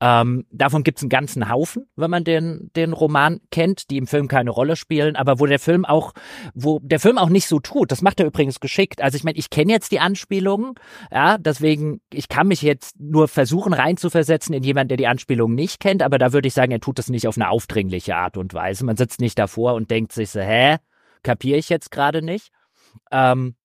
Ähm, 0.00 0.46
davon 0.50 0.82
gibt's 0.82 1.02
einen 1.02 1.10
ganzen 1.10 1.50
Haufen, 1.50 1.86
wenn 1.96 2.10
man 2.10 2.24
den, 2.24 2.70
den 2.76 2.92
Roman 2.92 3.40
kennt, 3.50 3.90
die 3.90 3.96
im 3.96 4.06
Film 4.06 4.28
keine 4.28 4.50
Rolle 4.50 4.76
spielen, 4.76 5.16
aber 5.16 5.40
wo 5.40 5.46
der 5.46 5.58
Film 5.58 5.84
auch, 5.84 6.12
wo 6.54 6.78
der 6.80 7.00
Film 7.00 7.18
auch 7.18 7.28
nicht 7.28 7.46
so 7.46 7.60
tut. 7.60 7.92
Das 7.92 8.02
macht 8.02 8.20
er 8.20 8.26
übrigens 8.26 8.60
geschickt. 8.60 9.02
Also 9.02 9.16
ich 9.16 9.24
meine, 9.24 9.38
ich 9.38 9.50
kenne 9.50 9.72
jetzt 9.72 9.92
die 9.92 10.00
Anspielungen, 10.00 10.74
ja, 11.10 11.38
deswegen, 11.38 12.00
ich 12.12 12.28
kann 12.28 12.48
mich 12.48 12.62
jetzt 12.62 12.98
nur 12.98 13.28
versuchen 13.28 13.72
reinzuversetzen 13.72 14.54
in 14.54 14.62
jemanden, 14.62 14.88
der 14.88 14.96
die 14.96 15.06
Anspielungen 15.06 15.54
nicht 15.54 15.80
kennt, 15.80 16.02
aber 16.02 16.18
da 16.18 16.32
würde 16.32 16.45
würde 16.46 16.48
ich 16.48 16.54
sagen, 16.54 16.70
er 16.70 16.80
tut 16.80 16.98
das 16.98 17.10
nicht 17.10 17.26
auf 17.26 17.36
eine 17.36 17.50
aufdringliche 17.50 18.14
Art 18.14 18.36
und 18.36 18.54
Weise. 18.54 18.84
Man 18.84 18.96
sitzt 18.96 19.20
nicht 19.20 19.36
davor 19.36 19.74
und 19.74 19.90
denkt 19.90 20.12
sich 20.12 20.30
so, 20.30 20.40
hä, 20.40 20.76
kapiere 21.24 21.58
ich 21.58 21.68
jetzt 21.68 21.90
gerade 21.90 22.22
nicht. 22.22 22.52
Ähm, 23.10 23.56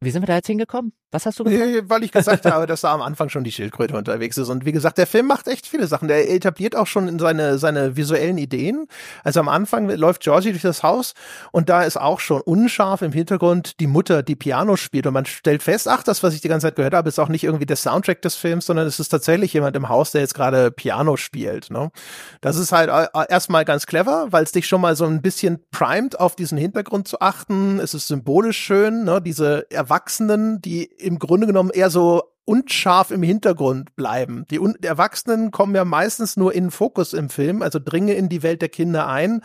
wie 0.00 0.10
sind 0.10 0.22
wir 0.22 0.26
da 0.26 0.34
jetzt 0.34 0.48
hingekommen? 0.48 0.92
Was 1.14 1.26
hast 1.26 1.38
du 1.38 1.44
gesagt? 1.44 1.88
Weil 1.88 2.02
ich 2.02 2.10
gesagt 2.10 2.44
habe, 2.50 2.66
dass 2.66 2.80
da 2.80 2.92
am 2.92 3.00
Anfang 3.00 3.28
schon 3.28 3.44
die 3.44 3.52
Schildkröte 3.52 3.96
unterwegs 3.96 4.36
ist. 4.36 4.48
Und 4.48 4.64
wie 4.64 4.72
gesagt, 4.72 4.98
der 4.98 5.06
Film 5.06 5.26
macht 5.26 5.46
echt 5.46 5.64
viele 5.64 5.86
Sachen. 5.86 6.08
Der 6.08 6.28
etabliert 6.28 6.74
auch 6.74 6.88
schon 6.88 7.20
seine, 7.20 7.56
seine 7.58 7.96
visuellen 7.96 8.36
Ideen. 8.36 8.88
Also 9.22 9.38
am 9.38 9.48
Anfang 9.48 9.88
läuft 9.88 10.22
Georgie 10.22 10.50
durch 10.50 10.62
das 10.62 10.82
Haus 10.82 11.14
und 11.52 11.68
da 11.68 11.84
ist 11.84 12.00
auch 12.00 12.18
schon 12.18 12.40
unscharf 12.40 13.00
im 13.02 13.12
Hintergrund 13.12 13.78
die 13.78 13.86
Mutter, 13.86 14.24
die 14.24 14.34
Piano 14.34 14.74
spielt. 14.74 15.06
Und 15.06 15.14
man 15.14 15.24
stellt 15.24 15.62
fest, 15.62 15.86
ach, 15.86 16.02
das, 16.02 16.24
was 16.24 16.34
ich 16.34 16.40
die 16.40 16.48
ganze 16.48 16.66
Zeit 16.66 16.74
gehört 16.74 16.94
habe, 16.94 17.08
ist 17.08 17.20
auch 17.20 17.28
nicht 17.28 17.44
irgendwie 17.44 17.66
der 17.66 17.76
Soundtrack 17.76 18.20
des 18.20 18.34
Films, 18.34 18.66
sondern 18.66 18.88
es 18.88 18.98
ist 18.98 19.10
tatsächlich 19.10 19.52
jemand 19.52 19.76
im 19.76 19.88
Haus, 19.88 20.10
der 20.10 20.20
jetzt 20.20 20.34
gerade 20.34 20.72
Piano 20.72 21.16
spielt. 21.16 21.70
Ne? 21.70 21.92
Das 22.40 22.56
ist 22.56 22.72
halt 22.72 22.90
äh, 22.90 23.06
erstmal 23.28 23.64
ganz 23.64 23.86
clever, 23.86 24.26
weil 24.30 24.42
es 24.42 24.50
dich 24.50 24.66
schon 24.66 24.80
mal 24.80 24.96
so 24.96 25.04
ein 25.04 25.22
bisschen 25.22 25.60
primet, 25.70 26.18
auf 26.18 26.34
diesen 26.34 26.58
Hintergrund 26.58 27.06
zu 27.06 27.20
achten. 27.20 27.78
Es 27.78 27.94
ist 27.94 28.08
symbolisch 28.08 28.58
schön, 28.58 29.04
ne? 29.04 29.22
diese 29.22 29.70
Erwachsenen, 29.70 30.60
die 30.60 30.90
im 31.04 31.18
Grunde 31.18 31.46
genommen 31.46 31.70
eher 31.70 31.90
so 31.90 32.22
unscharf 32.44 33.10
im 33.10 33.22
Hintergrund 33.22 33.96
bleiben. 33.96 34.46
Die, 34.50 34.58
die 34.58 34.86
Erwachsenen 34.86 35.50
kommen 35.50 35.74
ja 35.74 35.84
meistens 35.84 36.36
nur 36.36 36.54
in 36.54 36.70
Fokus 36.70 37.12
im 37.12 37.30
Film, 37.30 37.62
also 37.62 37.78
dringe 37.82 38.14
in 38.14 38.28
die 38.28 38.42
Welt 38.42 38.62
der 38.62 38.68
Kinder 38.68 39.06
ein, 39.08 39.40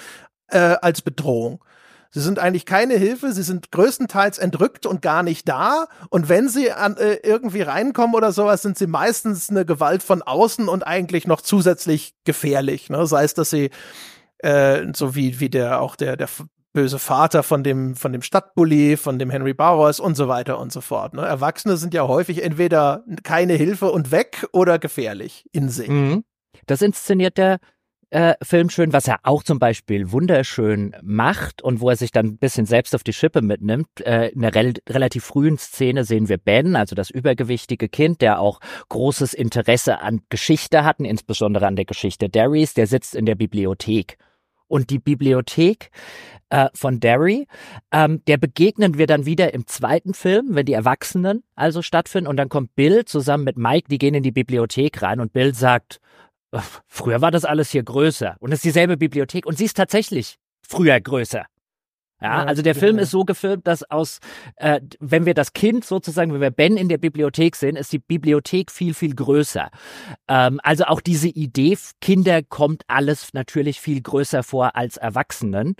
äh, 0.47 0.57
als 0.57 1.01
Bedrohung. 1.01 1.63
Sie 2.11 2.21
sind 2.21 2.39
eigentlich 2.39 2.65
keine 2.65 2.95
Hilfe, 2.95 3.31
sie 3.33 3.43
sind 3.43 3.71
größtenteils 3.71 4.39
entrückt 4.39 4.87
und 4.87 5.03
gar 5.03 5.21
nicht 5.21 5.47
da. 5.47 5.87
Und 6.09 6.27
wenn 6.27 6.49
sie 6.49 6.71
an, 6.71 6.97
äh, 6.97 7.19
irgendwie 7.21 7.61
reinkommen 7.61 8.15
oder 8.15 8.31
sowas, 8.31 8.63
sind 8.63 8.79
sie 8.79 8.87
meistens 8.87 9.49
eine 9.49 9.63
Gewalt 9.63 10.01
von 10.01 10.23
außen 10.23 10.67
und 10.67 10.87
eigentlich 10.87 11.27
noch 11.27 11.41
zusätzlich 11.41 12.15
gefährlich. 12.25 12.89
Ne? 12.89 13.05
Sei 13.05 13.23
es, 13.23 13.35
dass 13.35 13.51
sie 13.51 13.69
äh, 14.39 14.87
so 14.95 15.13
wie, 15.13 15.39
wie 15.39 15.49
der 15.49 15.81
auch 15.81 15.95
der, 15.95 16.17
der 16.17 16.29
böse 16.73 16.99
Vater 16.99 17.43
von 17.43 17.63
dem, 17.63 17.95
von 17.95 18.11
dem 18.11 18.21
Stadtbully, 18.21 18.97
von 18.97 19.19
dem 19.19 19.29
Henry 19.29 19.53
Bowers 19.53 19.99
und 19.99 20.15
so 20.15 20.27
weiter 20.27 20.59
und 20.59 20.71
so 20.71 20.81
fort. 20.81 21.13
Ne? 21.13 21.21
Erwachsene 21.21 21.77
sind 21.77 21.93
ja 21.93 22.07
häufig 22.07 22.43
entweder 22.43 23.03
keine 23.23 23.53
Hilfe 23.53 23.91
und 23.91 24.11
weg 24.11 24.47
oder 24.51 24.79
gefährlich 24.79 25.45
in 25.51 25.69
sich. 25.69 25.89
Mhm. 25.89 26.23
Das 26.67 26.81
inszeniert 26.81 27.37
der 27.37 27.59
äh, 28.11 28.33
Film 28.41 28.69
schön, 28.69 28.91
was 28.91 29.07
er 29.07 29.19
auch 29.23 29.43
zum 29.43 29.59
Beispiel 29.59 30.11
wunderschön 30.11 30.95
macht 31.03 31.61
und 31.61 31.79
wo 31.79 31.89
er 31.89 31.95
sich 31.95 32.11
dann 32.11 32.25
ein 32.25 32.37
bisschen 32.37 32.65
selbst 32.65 32.95
auf 32.95 33.03
die 33.03 33.13
Schippe 33.13 33.41
mitnimmt. 33.41 33.87
Äh, 34.01 34.29
in 34.29 34.43
einer 34.43 34.55
rel 34.55 34.73
relativ 34.87 35.25
frühen 35.25 35.57
Szene 35.57 36.03
sehen 36.03 36.27
wir 36.27 36.37
Ben, 36.37 36.75
also 36.75 36.95
das 36.95 37.09
übergewichtige 37.09 37.87
Kind, 37.87 38.21
der 38.21 38.39
auch 38.39 38.59
großes 38.89 39.33
Interesse 39.33 40.01
an 40.01 40.21
Geschichte 40.29 40.83
hat, 40.83 40.99
insbesondere 40.99 41.67
an 41.67 41.75
der 41.75 41.85
Geschichte 41.85 42.29
Darrys, 42.29 42.73
der 42.73 42.87
sitzt 42.87 43.15
in 43.15 43.25
der 43.25 43.35
Bibliothek. 43.35 44.17
Und 44.69 44.89
die 44.89 44.99
Bibliothek 44.99 45.91
äh, 46.49 46.69
von 46.73 47.01
Derry, 47.01 47.47
ähm, 47.91 48.23
der 48.27 48.37
begegnen 48.37 48.97
wir 48.97 49.07
dann 49.07 49.25
wieder 49.25 49.53
im 49.53 49.67
zweiten 49.67 50.13
Film, 50.13 50.55
wenn 50.55 50.65
die 50.65 50.73
Erwachsenen 50.73 51.43
also 51.55 51.81
stattfinden. 51.81 52.29
Und 52.29 52.37
dann 52.37 52.47
kommt 52.47 52.75
Bill 52.75 53.03
zusammen 53.03 53.43
mit 53.43 53.57
Mike, 53.57 53.89
die 53.89 53.97
gehen 53.97 54.15
in 54.15 54.23
die 54.23 54.31
Bibliothek 54.31 55.01
rein 55.01 55.19
und 55.19 55.33
Bill 55.33 55.53
sagt, 55.53 55.99
früher 56.87 57.21
war 57.21 57.31
das 57.31 57.45
alles 57.45 57.69
hier 57.71 57.83
größer 57.83 58.35
und 58.39 58.51
es 58.51 58.59
ist 58.59 58.65
dieselbe 58.65 58.97
Bibliothek 58.97 59.45
und 59.45 59.57
sie 59.57 59.65
ist 59.65 59.77
tatsächlich 59.77 60.37
früher 60.67 60.99
größer. 60.99 61.45
Ja, 62.21 62.43
also 62.43 62.61
der 62.61 62.75
Film 62.75 62.99
ist 62.99 63.11
so 63.11 63.23
gefilmt, 63.23 63.65
dass 63.65 63.89
aus, 63.89 64.19
äh, 64.57 64.81
wenn 64.99 65.25
wir 65.25 65.33
das 65.33 65.53
Kind 65.53 65.85
sozusagen, 65.85 66.33
wenn 66.33 66.41
wir 66.41 66.51
Ben 66.51 66.75
in 66.75 66.89
der 66.89 66.97
Bibliothek 66.97 67.55
sehen, 67.55 67.77
ist 67.77 67.93
die 67.93 67.99
Bibliothek 67.99 68.71
viel, 68.71 68.93
viel 68.93 69.15
größer. 69.15 69.69
Ähm, 70.27 70.59
also 70.63 70.85
auch 70.85 70.99
diese 70.99 71.29
Idee, 71.29 71.77
Kinder 72.01 72.41
kommt 72.43 72.83
alles 72.87 73.33
natürlich 73.33 73.79
viel 73.79 74.01
größer 74.01 74.43
vor 74.43 74.75
als 74.75 74.97
Erwachsenen 74.97 75.75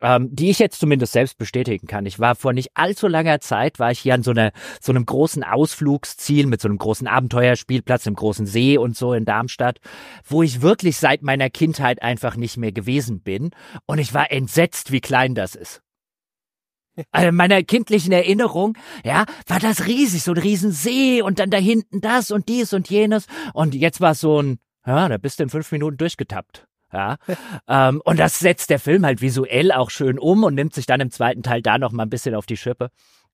ähm, 0.00 0.28
die 0.34 0.50
ich 0.50 0.58
jetzt 0.58 0.80
zumindest 0.80 1.12
selbst 1.12 1.38
bestätigen 1.38 1.86
kann. 1.86 2.06
Ich 2.06 2.18
war 2.18 2.34
vor 2.34 2.52
nicht 2.52 2.70
allzu 2.74 3.08
langer 3.08 3.40
Zeit, 3.40 3.78
war 3.78 3.90
ich 3.90 4.00
hier 4.00 4.14
an 4.14 4.22
so, 4.22 4.30
einer, 4.30 4.52
so 4.80 4.92
einem 4.92 5.06
großen 5.06 5.44
Ausflugsziel 5.44 6.46
mit 6.46 6.60
so 6.60 6.68
einem 6.68 6.78
großen 6.78 7.06
Abenteuerspielplatz 7.06 8.06
im 8.06 8.14
großen 8.14 8.46
See 8.46 8.78
und 8.78 8.96
so 8.96 9.12
in 9.12 9.24
Darmstadt, 9.24 9.78
wo 10.24 10.42
ich 10.42 10.62
wirklich 10.62 10.96
seit 10.96 11.22
meiner 11.22 11.50
Kindheit 11.50 12.02
einfach 12.02 12.36
nicht 12.36 12.56
mehr 12.56 12.72
gewesen 12.72 13.20
bin. 13.20 13.50
Und 13.86 13.98
ich 13.98 14.14
war 14.14 14.30
entsetzt, 14.32 14.92
wie 14.92 15.00
klein 15.00 15.34
das 15.34 15.54
ist. 15.54 15.82
Also 17.12 17.28
in 17.28 17.34
meiner 17.34 17.62
kindlichen 17.62 18.12
Erinnerung, 18.12 18.76
ja, 19.04 19.24
war 19.46 19.60
das 19.60 19.86
riesig, 19.86 20.22
so 20.22 20.32
ein 20.32 20.38
Riesensee 20.38 21.22
und 21.22 21.38
dann 21.38 21.50
da 21.50 21.58
hinten 21.58 22.00
das 22.00 22.30
und 22.30 22.48
dies 22.48 22.72
und 22.72 22.90
jenes. 22.90 23.26
Und 23.54 23.74
jetzt 23.74 24.00
war 24.00 24.12
es 24.12 24.20
so 24.20 24.42
ein, 24.42 24.58
ja, 24.86 25.08
da 25.08 25.18
bist 25.18 25.38
du 25.38 25.44
in 25.44 25.50
fünf 25.50 25.70
Minuten 25.72 25.96
durchgetappt. 25.96 26.66
Ja. 26.92 27.16
ähm, 27.68 28.00
und 28.04 28.18
das 28.18 28.38
setzt 28.38 28.70
der 28.70 28.80
Film 28.80 29.06
halt 29.06 29.20
visuell 29.20 29.72
auch 29.72 29.90
schön 29.90 30.18
um 30.18 30.44
und 30.44 30.54
nimmt 30.54 30.74
sich 30.74 30.86
dann 30.86 31.00
im 31.00 31.10
zweiten 31.10 31.42
Teil 31.42 31.62
da 31.62 31.78
noch 31.78 31.92
mal 31.92 32.04
ein 32.04 32.10
bisschen 32.10 32.34
auf 32.34 32.46
die 32.46 32.56
Schippe. 32.56 32.90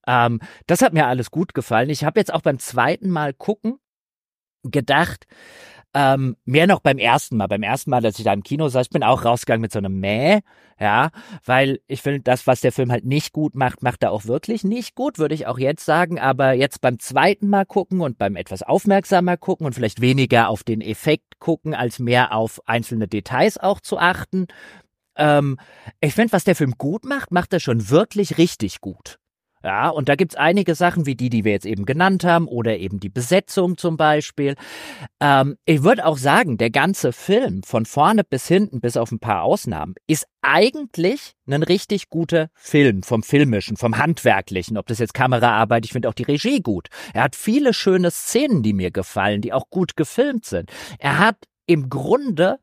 Ähm, 0.07 0.41
das 0.67 0.83
hat 0.83 0.93
mir 0.93 1.07
alles 1.07 1.31
gut 1.31 1.55
gefallen. 1.55 1.91
Ich 1.91 2.05
habe 2.05 2.21
jetzt 2.21 2.33
auch 2.33 2.43
beim 2.43 2.59
zweiten 2.59 3.09
Mal 3.09 3.33
gucken 3.33 3.79
gedacht, 4.71 5.27
ähm, 5.99 6.37
mehr 6.45 6.67
noch 6.67 6.81
beim 6.81 6.99
ersten 6.99 7.39
Mal. 7.39 7.47
Beim 7.47 7.63
ersten 7.63 7.89
Mal, 7.89 8.03
dass 8.03 8.19
ich 8.19 8.25
da 8.27 8.35
im 8.35 8.43
Kino 8.43 8.69
saß, 8.69 8.89
ich 8.89 8.91
bin 8.91 9.03
auch 9.03 9.25
rausgegangen 9.25 9.63
mit 9.63 9.73
so 9.73 9.79
einem 9.79 9.99
Mäh, 9.99 10.41
ja, 10.79 11.09
weil 11.43 11.81
ich 11.87 12.03
finde, 12.03 12.21
das, 12.21 12.47
was 12.47 12.61
der 12.61 12.71
Film 12.71 12.93
halt 12.93 13.07
nicht 13.07 13.33
gut 13.33 13.55
macht, 13.55 13.83
macht 13.83 14.03
er 14.03 14.13
auch 14.13 14.27
wirklich 14.27 14.63
nicht 14.63 14.95
gut, 14.95 15.19
würde 15.19 15.35
ich 15.35 15.47
auch 15.47 15.59
jetzt 15.59 15.87
sagen. 15.87 16.21
Aber 16.21 16.53
jetzt 16.53 16.83
beim 16.83 16.99
zweiten 16.99 17.49
Mal 17.49 17.65
gucken 17.65 18.03
und 18.03 18.19
beim 18.19 18.37
etwas 18.37 18.63
aufmerksamer 18.63 19.39
gucken 19.39 19.67
und 19.67 19.73
vielleicht 19.73 20.03
weniger 20.03 20.51
auf 20.51 20.65
den 20.65 20.83
Effekt 20.83 21.39
gucken, 21.39 21.73
als 21.73 21.99
mehr 21.99 22.35
auf 22.35 22.61
einzelne 22.69 23.09
Details 23.09 23.57
auch 23.57 23.81
zu 23.81 23.97
achten. 23.97 24.49
Ähm, 25.17 25.59
ich 26.03 26.13
finde, 26.13 26.35
was 26.35 26.45
der 26.45 26.57
Film 26.57 26.75
gut 26.77 27.07
macht, 27.07 27.33
macht 27.33 27.55
er 27.55 27.61
schon 27.61 27.89
wirklich 27.89 28.37
richtig 28.37 28.83
gut. 28.83 29.19
Ja, 29.67 29.89
und 29.89 30.09
da 30.09 30.15
gibt's 30.15 30.37
einige 30.37 30.77
Sachen 30.77 31.07
wie 31.07 31.17
die, 31.17 31.29
die 31.29 31.43
wir 31.43 31.51
jetzt 31.51 31.67
eben 31.67 31.87
genannt 31.87 32.23
haben, 32.23 32.47
oder 32.47 32.79
eben 32.79 33.01
die 33.01 33.09
Besetzung 33.09 33.77
zum 33.77 33.97
Beispiel. 33.97 34.55
Ähm, 35.19 35.57
ich 35.65 35.83
würde 35.83 36.07
auch 36.07 36.19
sagen, 36.19 36.57
der 36.57 36.71
ganze 36.71 37.13
Film 37.13 37.65
von 37.65 37.85
vorne 37.85 38.23
bis 38.23 38.47
hinten, 38.47 38.81
bis 38.81 38.97
auf 38.97 39.11
ein 39.11 39.19
paar 39.19 39.43
Ausnahmen, 39.43 39.97
ist 40.07 40.29
eigentlich 40.41 41.33
ein 41.49 41.65
richtig 41.65 42.11
guter 42.11 42.49
Film 42.55 43.03
vom 43.03 43.25
Filmischen, 43.25 43.77
vom 43.77 43.99
Handwerklichen, 43.99 44.79
ob 44.79 44.87
das 44.87 45.01
jetzt 45.01 45.15
Kameraarbeit, 45.15 45.85
ich 45.85 45.91
finde 45.91 46.09
auch 46.11 46.15
die 46.15 46.23
Regie 46.23 46.61
gut. 46.61 46.87
Er 47.13 47.25
hat 47.25 47.35
viele 47.35 47.75
schöne 47.75 48.13
Szenen, 48.13 48.63
die 48.63 48.73
mir 48.73 48.93
gefallen, 48.93 49.41
die 49.41 49.53
auch 49.53 49.69
gut 49.69 49.97
gefilmt 49.97 50.45
sind. 50.45 50.71
Er 51.01 51.19
hat 51.19 51.39
im 51.67 51.89
Grunde 51.89 52.61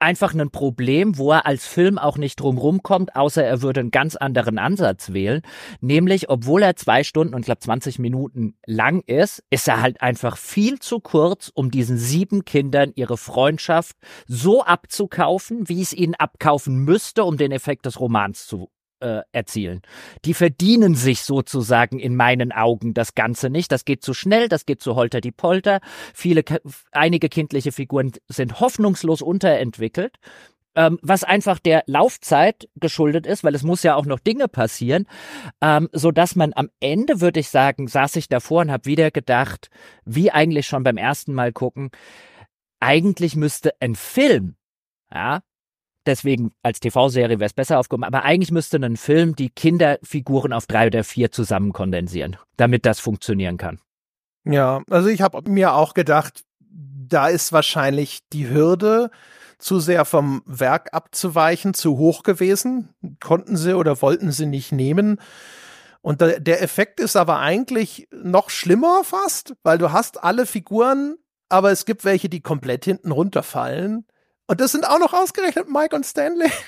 einfach 0.00 0.34
ein 0.34 0.50
Problem, 0.50 1.18
wo 1.18 1.32
er 1.32 1.46
als 1.46 1.66
Film 1.66 1.98
auch 1.98 2.18
nicht 2.18 2.40
drumrum 2.40 2.82
kommt, 2.82 3.16
außer 3.16 3.44
er 3.44 3.62
würde 3.62 3.80
einen 3.80 3.90
ganz 3.90 4.16
anderen 4.16 4.58
Ansatz 4.58 5.12
wählen. 5.12 5.42
Nämlich, 5.80 6.28
obwohl 6.28 6.62
er 6.62 6.76
zwei 6.76 7.04
Stunden 7.04 7.34
und 7.34 7.44
glaube 7.44 7.60
20 7.60 7.98
Minuten 7.98 8.56
lang 8.66 9.02
ist, 9.06 9.42
ist 9.50 9.68
er 9.68 9.80
halt 9.80 10.00
einfach 10.00 10.36
viel 10.36 10.78
zu 10.78 11.00
kurz, 11.00 11.50
um 11.54 11.70
diesen 11.70 11.98
sieben 11.98 12.44
Kindern 12.44 12.92
ihre 12.94 13.16
Freundschaft 13.16 13.96
so 14.26 14.64
abzukaufen, 14.64 15.68
wie 15.68 15.82
es 15.82 15.92
ihnen 15.92 16.14
abkaufen 16.14 16.84
müsste, 16.84 17.24
um 17.24 17.36
den 17.36 17.52
Effekt 17.52 17.86
des 17.86 18.00
Romans 18.00 18.46
zu 18.46 18.70
äh, 19.00 19.22
erzielen. 19.32 19.82
Die 20.24 20.34
verdienen 20.34 20.94
sich 20.94 21.22
sozusagen 21.22 21.98
in 21.98 22.16
meinen 22.16 22.52
Augen 22.52 22.94
das 22.94 23.14
Ganze 23.14 23.50
nicht. 23.50 23.72
Das 23.72 23.84
geht 23.84 24.02
zu 24.02 24.14
schnell, 24.14 24.48
das 24.48 24.66
geht 24.66 24.82
zu 24.82 24.94
holter 24.94 25.20
die 25.20 25.32
Polter. 25.32 25.80
Viele, 26.14 26.44
einige 26.92 27.28
kindliche 27.28 27.72
Figuren 27.72 28.12
sind 28.28 28.60
hoffnungslos 28.60 29.22
unterentwickelt. 29.22 30.16
Ähm, 30.76 31.00
was 31.02 31.24
einfach 31.24 31.58
der 31.58 31.82
Laufzeit 31.86 32.68
geschuldet 32.76 33.26
ist, 33.26 33.42
weil 33.42 33.56
es 33.56 33.64
muss 33.64 33.82
ja 33.82 33.96
auch 33.96 34.06
noch 34.06 34.20
Dinge 34.20 34.46
passieren, 34.46 35.06
ähm, 35.60 35.88
so 35.92 36.12
dass 36.12 36.36
man 36.36 36.52
am 36.54 36.70
Ende, 36.78 37.20
würde 37.20 37.40
ich 37.40 37.48
sagen, 37.48 37.88
saß 37.88 38.14
ich 38.16 38.28
davor 38.28 38.60
und 38.60 38.70
habe 38.70 38.84
wieder 38.84 39.10
gedacht, 39.10 39.68
wie 40.04 40.30
eigentlich 40.30 40.68
schon 40.68 40.84
beim 40.84 40.96
ersten 40.96 41.34
Mal 41.34 41.52
gucken, 41.52 41.90
eigentlich 42.78 43.34
müsste 43.34 43.72
ein 43.80 43.96
Film, 43.96 44.54
ja, 45.12 45.40
Deswegen 46.06 46.52
als 46.62 46.80
TV-Serie 46.80 47.38
wäre 47.38 47.46
es 47.46 47.52
besser 47.52 47.78
aufgehoben. 47.78 48.04
Aber 48.04 48.22
eigentlich 48.22 48.50
müsste 48.50 48.78
ein 48.78 48.96
Film 48.96 49.36
die 49.36 49.50
Kinderfiguren 49.50 50.52
auf 50.52 50.66
drei 50.66 50.86
oder 50.86 51.04
vier 51.04 51.30
zusammen 51.30 51.72
kondensieren, 51.72 52.36
damit 52.56 52.86
das 52.86 53.00
funktionieren 53.00 53.58
kann. 53.58 53.80
Ja, 54.44 54.82
also 54.88 55.08
ich 55.08 55.20
habe 55.20 55.48
mir 55.50 55.74
auch 55.74 55.94
gedacht, 55.94 56.44
da 56.60 57.28
ist 57.28 57.52
wahrscheinlich 57.52 58.20
die 58.32 58.48
Hürde, 58.48 59.10
zu 59.58 59.78
sehr 59.78 60.04
vom 60.04 60.42
Werk 60.46 60.94
abzuweichen, 60.94 61.74
zu 61.74 61.98
hoch 61.98 62.22
gewesen. 62.22 62.94
Konnten 63.20 63.56
sie 63.56 63.76
oder 63.76 64.00
wollten 64.00 64.32
sie 64.32 64.46
nicht 64.46 64.72
nehmen. 64.72 65.20
Und 66.00 66.22
der 66.22 66.62
Effekt 66.62 66.98
ist 66.98 67.14
aber 67.14 67.40
eigentlich 67.40 68.08
noch 68.10 68.48
schlimmer 68.48 69.02
fast, 69.04 69.54
weil 69.62 69.76
du 69.76 69.92
hast 69.92 70.24
alle 70.24 70.46
Figuren, 70.46 71.16
aber 71.50 71.70
es 71.70 71.84
gibt 71.84 72.06
welche, 72.06 72.30
die 72.30 72.40
komplett 72.40 72.86
hinten 72.86 73.12
runterfallen. 73.12 74.06
Und 74.50 74.60
das 74.60 74.72
sind 74.72 74.84
auch 74.84 74.98
noch 74.98 75.12
ausgerechnet 75.12 75.68
Mike 75.70 75.94
und 75.94 76.04
Stanley. 76.04 76.50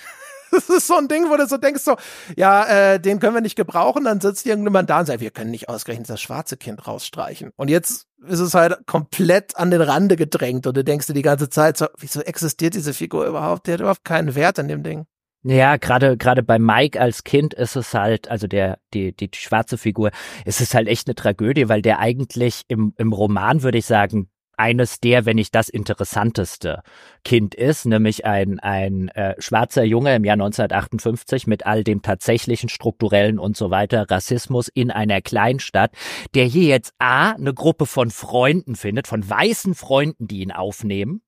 Das 0.54 0.68
ist 0.68 0.86
so 0.86 0.96
ein 0.98 1.08
Ding, 1.08 1.30
wo 1.30 1.36
du 1.38 1.46
so 1.46 1.56
denkst, 1.56 1.80
so, 1.80 1.96
ja, 2.36 2.66
äh, 2.66 3.00
den 3.00 3.20
können 3.20 3.32
wir 3.32 3.40
nicht 3.40 3.56
gebrauchen. 3.56 4.04
Dann 4.04 4.20
sitzt 4.20 4.44
irgendjemand 4.44 4.90
da 4.90 5.00
und 5.00 5.06
sagt, 5.06 5.20
wir 5.20 5.30
können 5.30 5.50
nicht 5.50 5.70
ausgerechnet 5.70 6.10
das 6.10 6.20
schwarze 6.20 6.58
Kind 6.58 6.86
rausstreichen. 6.86 7.52
Und 7.56 7.70
jetzt 7.70 8.06
ist 8.26 8.38
es 8.38 8.52
halt 8.52 8.86
komplett 8.86 9.56
an 9.56 9.70
den 9.70 9.80
Rande 9.80 10.16
gedrängt 10.16 10.66
und 10.66 10.76
du 10.76 10.84
denkst 10.84 11.06
dir 11.06 11.14
die 11.14 11.22
ganze 11.22 11.48
Zeit 11.48 11.78
so, 11.78 11.86
wieso 11.96 12.20
existiert 12.20 12.74
diese 12.74 12.92
Figur 12.92 13.24
überhaupt? 13.24 13.66
Der 13.66 13.72
hat 13.72 13.80
überhaupt 13.80 14.04
keinen 14.04 14.34
Wert 14.34 14.58
in 14.58 14.68
dem 14.68 14.82
Ding. 14.82 15.06
Ja, 15.42 15.78
gerade 15.78 16.18
gerade 16.18 16.42
bei 16.42 16.58
Mike 16.58 17.00
als 17.00 17.24
Kind 17.24 17.54
ist 17.54 17.74
es 17.74 17.94
halt, 17.94 18.28
also 18.28 18.46
der 18.46 18.78
die 18.92 19.16
die 19.16 19.30
schwarze 19.34 19.78
Figur, 19.78 20.10
ist 20.44 20.60
es 20.60 20.74
halt 20.74 20.86
echt 20.86 21.08
eine 21.08 21.14
Tragödie, 21.14 21.70
weil 21.70 21.80
der 21.80 21.98
eigentlich 21.98 22.64
im 22.68 22.92
im 22.98 23.14
Roman 23.14 23.62
würde 23.62 23.78
ich 23.78 23.86
sagen 23.86 24.28
eines 24.62 25.00
der, 25.00 25.26
wenn 25.26 25.34
nicht 25.34 25.56
das 25.56 25.68
interessanteste 25.68 26.82
Kind 27.24 27.56
ist, 27.56 27.84
nämlich 27.84 28.24
ein, 28.24 28.60
ein 28.60 29.08
äh, 29.08 29.34
schwarzer 29.40 29.82
Junge 29.82 30.14
im 30.14 30.24
Jahr 30.24 30.34
1958 30.34 31.48
mit 31.48 31.66
all 31.66 31.82
dem 31.82 32.00
tatsächlichen 32.00 32.68
strukturellen 32.68 33.40
und 33.40 33.56
so 33.56 33.70
weiter 33.70 34.08
Rassismus 34.08 34.68
in 34.68 34.92
einer 34.92 35.20
Kleinstadt, 35.20 35.90
der 36.36 36.44
hier 36.44 36.68
jetzt 36.68 36.94
A, 37.00 37.32
eine 37.32 37.52
Gruppe 37.52 37.86
von 37.86 38.10
Freunden 38.10 38.76
findet, 38.76 39.08
von 39.08 39.28
weißen 39.28 39.74
Freunden, 39.74 40.28
die 40.28 40.42
ihn 40.42 40.52
aufnehmen, 40.52 41.22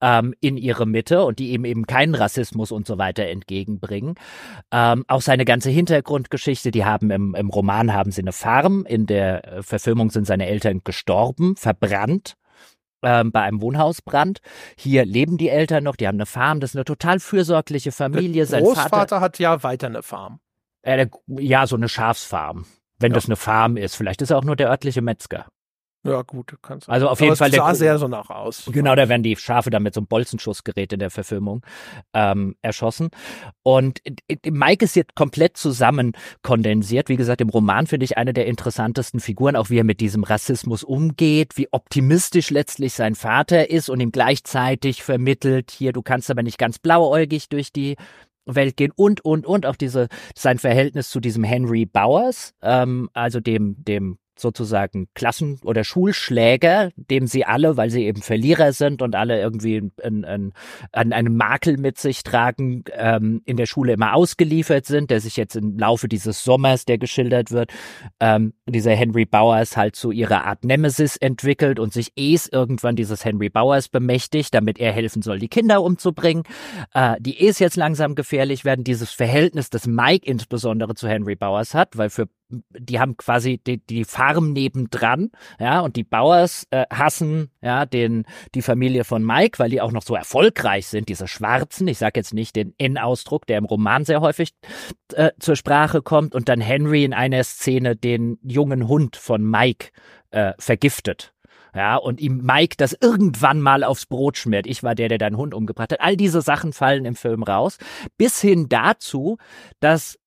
ähm, 0.00 0.34
in 0.40 0.56
ihre 0.56 0.86
Mitte 0.86 1.24
und 1.24 1.38
die 1.38 1.52
ihm 1.52 1.64
eben 1.64 1.86
keinen 1.86 2.16
Rassismus 2.16 2.72
und 2.72 2.86
so 2.86 2.98
weiter 2.98 3.26
entgegenbringen. 3.26 4.14
Ähm, 4.72 5.04
auch 5.06 5.22
seine 5.22 5.44
ganze 5.44 5.70
Hintergrundgeschichte, 5.70 6.72
die 6.72 6.84
haben 6.84 7.12
im, 7.12 7.36
im 7.36 7.48
Roman 7.48 7.92
haben 7.92 8.10
sie 8.10 8.22
eine 8.22 8.32
Farm, 8.32 8.84
in 8.86 9.06
der 9.06 9.58
äh, 9.58 9.62
Verfilmung 9.62 10.10
sind 10.10 10.26
seine 10.26 10.46
Eltern 10.46 10.80
gestorben, 10.82 11.54
verbrannt 11.56 12.36
ähm, 13.06 13.30
bei 13.30 13.42
einem 13.42 13.62
Wohnhausbrand. 13.62 14.40
Hier 14.76 15.04
leben 15.04 15.38
die 15.38 15.48
Eltern 15.48 15.84
noch, 15.84 15.94
die 15.94 16.08
haben 16.08 16.16
eine 16.16 16.26
Farm, 16.26 16.58
das 16.58 16.70
ist 16.70 16.76
eine 16.76 16.84
total 16.84 17.20
fürsorgliche 17.20 17.92
Familie. 17.92 18.44
Der 18.46 18.60
Großvater 18.60 18.88
Vater, 18.88 19.20
hat 19.20 19.38
ja 19.38 19.62
weiter 19.62 19.86
eine 19.86 20.02
Farm. 20.02 20.40
Äh, 20.82 21.06
ja, 21.28 21.66
so 21.68 21.76
eine 21.76 21.88
Schafsfarm, 21.88 22.66
wenn 22.98 23.12
ja. 23.12 23.14
das 23.14 23.26
eine 23.26 23.36
Farm 23.36 23.76
ist. 23.76 23.94
Vielleicht 23.94 24.22
ist 24.22 24.30
er 24.30 24.38
auch 24.38 24.44
nur 24.44 24.56
der 24.56 24.70
örtliche 24.70 25.02
Metzger. 25.02 25.46
Ja, 26.06 26.22
gut, 26.22 26.56
kannst 26.62 26.88
du. 26.88 26.92
Also 26.92 27.08
auf 27.08 27.20
jeden 27.20 27.36
Fall. 27.36 27.50
Es 27.50 27.56
sah 27.56 27.66
der, 27.66 27.74
sehr 27.74 27.98
so 27.98 28.08
nach 28.08 28.30
aus. 28.30 28.68
Genau, 28.72 28.94
da 28.94 29.08
werden 29.08 29.22
die 29.22 29.36
Schafe 29.36 29.70
dann 29.70 29.82
mit 29.82 29.94
so 29.94 30.00
einem 30.00 30.06
Bolzenschussgerät 30.06 30.92
in 30.92 30.98
der 30.98 31.10
Verfilmung 31.10 31.62
ähm, 32.14 32.56
erschossen. 32.62 33.10
Und 33.62 34.00
Mike 34.44 34.84
ist 34.84 34.96
jetzt 34.96 35.14
komplett 35.14 35.56
zusammen 35.56 36.12
kondensiert. 36.42 37.08
Wie 37.08 37.16
gesagt, 37.16 37.40
im 37.40 37.48
Roman 37.48 37.86
finde 37.86 38.04
ich 38.04 38.16
eine 38.16 38.32
der 38.32 38.46
interessantesten 38.46 39.20
Figuren, 39.20 39.56
auch 39.56 39.70
wie 39.70 39.78
er 39.78 39.84
mit 39.84 40.00
diesem 40.00 40.24
Rassismus 40.24 40.84
umgeht, 40.84 41.56
wie 41.56 41.68
optimistisch 41.72 42.50
letztlich 42.50 42.94
sein 42.94 43.14
Vater 43.14 43.70
ist 43.70 43.88
und 43.88 44.00
ihm 44.00 44.12
gleichzeitig 44.12 45.02
vermittelt, 45.02 45.70
hier, 45.70 45.92
du 45.92 46.02
kannst 46.02 46.30
aber 46.30 46.42
nicht 46.42 46.58
ganz 46.58 46.78
blauäugig 46.78 47.48
durch 47.48 47.72
die 47.72 47.96
Welt 48.46 48.76
gehen 48.76 48.92
und 48.94 49.24
und 49.24 49.44
und 49.44 49.66
auch 49.66 49.76
diese 49.76 50.08
sein 50.34 50.58
Verhältnis 50.58 51.10
zu 51.10 51.20
diesem 51.20 51.44
Henry 51.44 51.84
Bowers, 51.84 52.54
ähm, 52.62 53.10
also 53.12 53.40
dem 53.40 53.84
dem 53.84 54.18
sozusagen 54.38 55.08
Klassen- 55.14 55.60
oder 55.64 55.84
Schulschläger, 55.84 56.90
dem 56.96 57.26
sie 57.26 57.44
alle, 57.44 57.76
weil 57.76 57.90
sie 57.90 58.04
eben 58.04 58.22
Verlierer 58.22 58.72
sind 58.72 59.02
und 59.02 59.14
alle 59.14 59.40
irgendwie 59.40 59.90
einen, 60.02 60.24
einen, 60.24 60.52
einen 60.92 61.36
Makel 61.36 61.78
mit 61.78 61.98
sich 61.98 62.22
tragen, 62.22 62.84
ähm, 62.92 63.42
in 63.44 63.56
der 63.56 63.66
Schule 63.66 63.92
immer 63.92 64.14
ausgeliefert 64.14 64.86
sind, 64.86 65.10
der 65.10 65.20
sich 65.20 65.36
jetzt 65.36 65.56
im 65.56 65.78
Laufe 65.78 66.08
dieses 66.08 66.44
Sommers, 66.44 66.84
der 66.84 66.98
geschildert 66.98 67.50
wird, 67.50 67.72
ähm, 68.20 68.52
dieser 68.66 68.94
Henry 68.94 69.24
Bowers 69.24 69.76
halt 69.76 69.96
zu 69.96 70.10
ihrer 70.10 70.44
Art 70.44 70.64
Nemesis 70.64 71.16
entwickelt 71.16 71.78
und 71.78 71.92
sich 71.92 72.12
Es 72.16 72.48
irgendwann 72.48 72.96
dieses 72.96 73.24
Henry 73.24 73.48
Bowers 73.48 73.88
bemächtigt, 73.88 74.54
damit 74.54 74.78
er 74.78 74.92
helfen 74.92 75.22
soll, 75.22 75.38
die 75.38 75.48
Kinder 75.48 75.82
umzubringen. 75.82 76.44
Äh, 76.94 77.16
die 77.20 77.46
Es 77.46 77.58
jetzt 77.58 77.76
langsam 77.76 78.14
gefährlich 78.14 78.64
werden, 78.64 78.84
dieses 78.84 79.12
Verhältnis, 79.12 79.70
das 79.70 79.86
Mike 79.86 80.26
insbesondere 80.26 80.94
zu 80.94 81.08
Henry 81.08 81.36
Bowers 81.36 81.74
hat, 81.74 81.96
weil 81.96 82.10
für 82.10 82.28
die 82.48 83.00
haben 83.00 83.16
quasi 83.16 83.58
die, 83.58 83.78
die 83.78 84.04
Farm 84.04 84.52
nebendran, 84.52 85.30
ja, 85.58 85.80
und 85.80 85.96
die 85.96 86.04
Bauers 86.04 86.66
äh, 86.70 86.86
hassen 86.92 87.50
ja 87.60 87.86
den 87.86 88.24
die 88.54 88.62
Familie 88.62 89.04
von 89.04 89.24
Mike, 89.24 89.58
weil 89.58 89.70
die 89.70 89.80
auch 89.80 89.92
noch 89.92 90.02
so 90.02 90.14
erfolgreich 90.14 90.86
sind, 90.86 91.08
diese 91.08 91.28
Schwarzen. 91.28 91.88
Ich 91.88 91.98
sage 91.98 92.20
jetzt 92.20 92.34
nicht 92.34 92.56
den 92.56 92.74
N-Ausdruck, 92.78 93.46
der 93.46 93.58
im 93.58 93.64
Roman 93.64 94.04
sehr 94.04 94.20
häufig 94.20 94.54
äh, 95.12 95.30
zur 95.38 95.56
Sprache 95.56 96.02
kommt, 96.02 96.34
und 96.34 96.48
dann 96.48 96.60
Henry 96.60 97.04
in 97.04 97.14
einer 97.14 97.44
Szene 97.44 97.96
den 97.96 98.38
jungen 98.42 98.88
Hund 98.88 99.16
von 99.16 99.48
Mike 99.48 99.88
äh, 100.30 100.52
vergiftet. 100.58 101.32
Ja, 101.74 101.96
und 101.96 102.22
ihm 102.22 102.38
Mike 102.38 102.76
das 102.78 102.96
irgendwann 102.98 103.60
mal 103.60 103.84
aufs 103.84 104.06
Brot 104.06 104.38
schmiert. 104.38 104.66
Ich 104.66 104.82
war 104.82 104.94
der, 104.94 105.10
der 105.10 105.18
deinen 105.18 105.36
Hund 105.36 105.52
umgebracht 105.52 105.92
hat. 105.92 106.00
All 106.00 106.16
diese 106.16 106.40
Sachen 106.40 106.72
fallen 106.72 107.04
im 107.04 107.16
Film 107.16 107.42
raus. 107.42 107.76
Bis 108.16 108.40
hin 108.40 108.70
dazu, 108.70 109.36
dass 109.78 110.18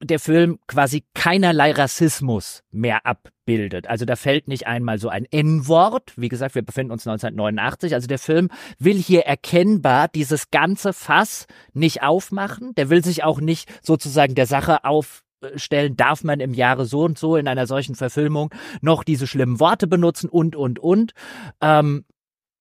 der 0.00 0.18
Film 0.18 0.58
quasi 0.66 1.04
keinerlei 1.14 1.72
Rassismus 1.72 2.62
mehr 2.70 3.04
abbildet. 3.04 3.88
Also 3.88 4.04
da 4.04 4.16
fällt 4.16 4.46
nicht 4.48 4.66
einmal 4.66 4.98
so 4.98 5.08
ein 5.08 5.24
N-Wort. 5.24 6.12
Wie 6.16 6.28
gesagt, 6.28 6.54
wir 6.54 6.62
befinden 6.62 6.92
uns 6.92 7.06
1989. 7.06 7.94
Also 7.94 8.06
der 8.06 8.18
Film 8.18 8.48
will 8.78 8.96
hier 8.96 9.22
erkennbar 9.22 10.08
dieses 10.08 10.50
ganze 10.50 10.92
Fass 10.92 11.46
nicht 11.72 12.02
aufmachen. 12.02 12.74
Der 12.76 12.90
will 12.90 13.04
sich 13.04 13.24
auch 13.24 13.40
nicht 13.40 13.68
sozusagen 13.84 14.34
der 14.34 14.46
Sache 14.46 14.84
aufstellen, 14.84 15.96
darf 15.96 16.22
man 16.22 16.40
im 16.40 16.54
Jahre 16.54 16.84
so 16.84 17.02
und 17.02 17.18
so 17.18 17.36
in 17.36 17.48
einer 17.48 17.66
solchen 17.66 17.96
Verfilmung 17.96 18.54
noch 18.80 19.02
diese 19.02 19.26
schlimmen 19.26 19.58
Worte 19.58 19.88
benutzen 19.88 20.28
und, 20.28 20.54
und, 20.54 20.78
und. 20.78 21.12
Ähm, 21.60 22.04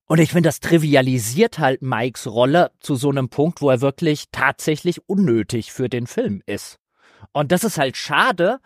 und 0.09 0.19
ich 0.19 0.31
finde, 0.31 0.47
das 0.47 0.61
trivialisiert 0.61 1.59
halt 1.59 1.81
Mikes 1.81 2.27
Rolle 2.27 2.71
zu 2.79 2.95
so 2.95 3.09
einem 3.09 3.27
Punkt, 3.29 3.61
wo 3.61 3.69
er 3.69 3.81
wirklich 3.81 4.25
tatsächlich 4.31 5.07
unnötig 5.07 5.73
für 5.73 5.89
den 5.89 6.07
Film 6.07 6.41
ist. 6.45 6.79
Und 7.31 7.51
das 7.51 7.63
ist 7.63 7.77
halt 7.77 7.97
schade, 7.97 8.59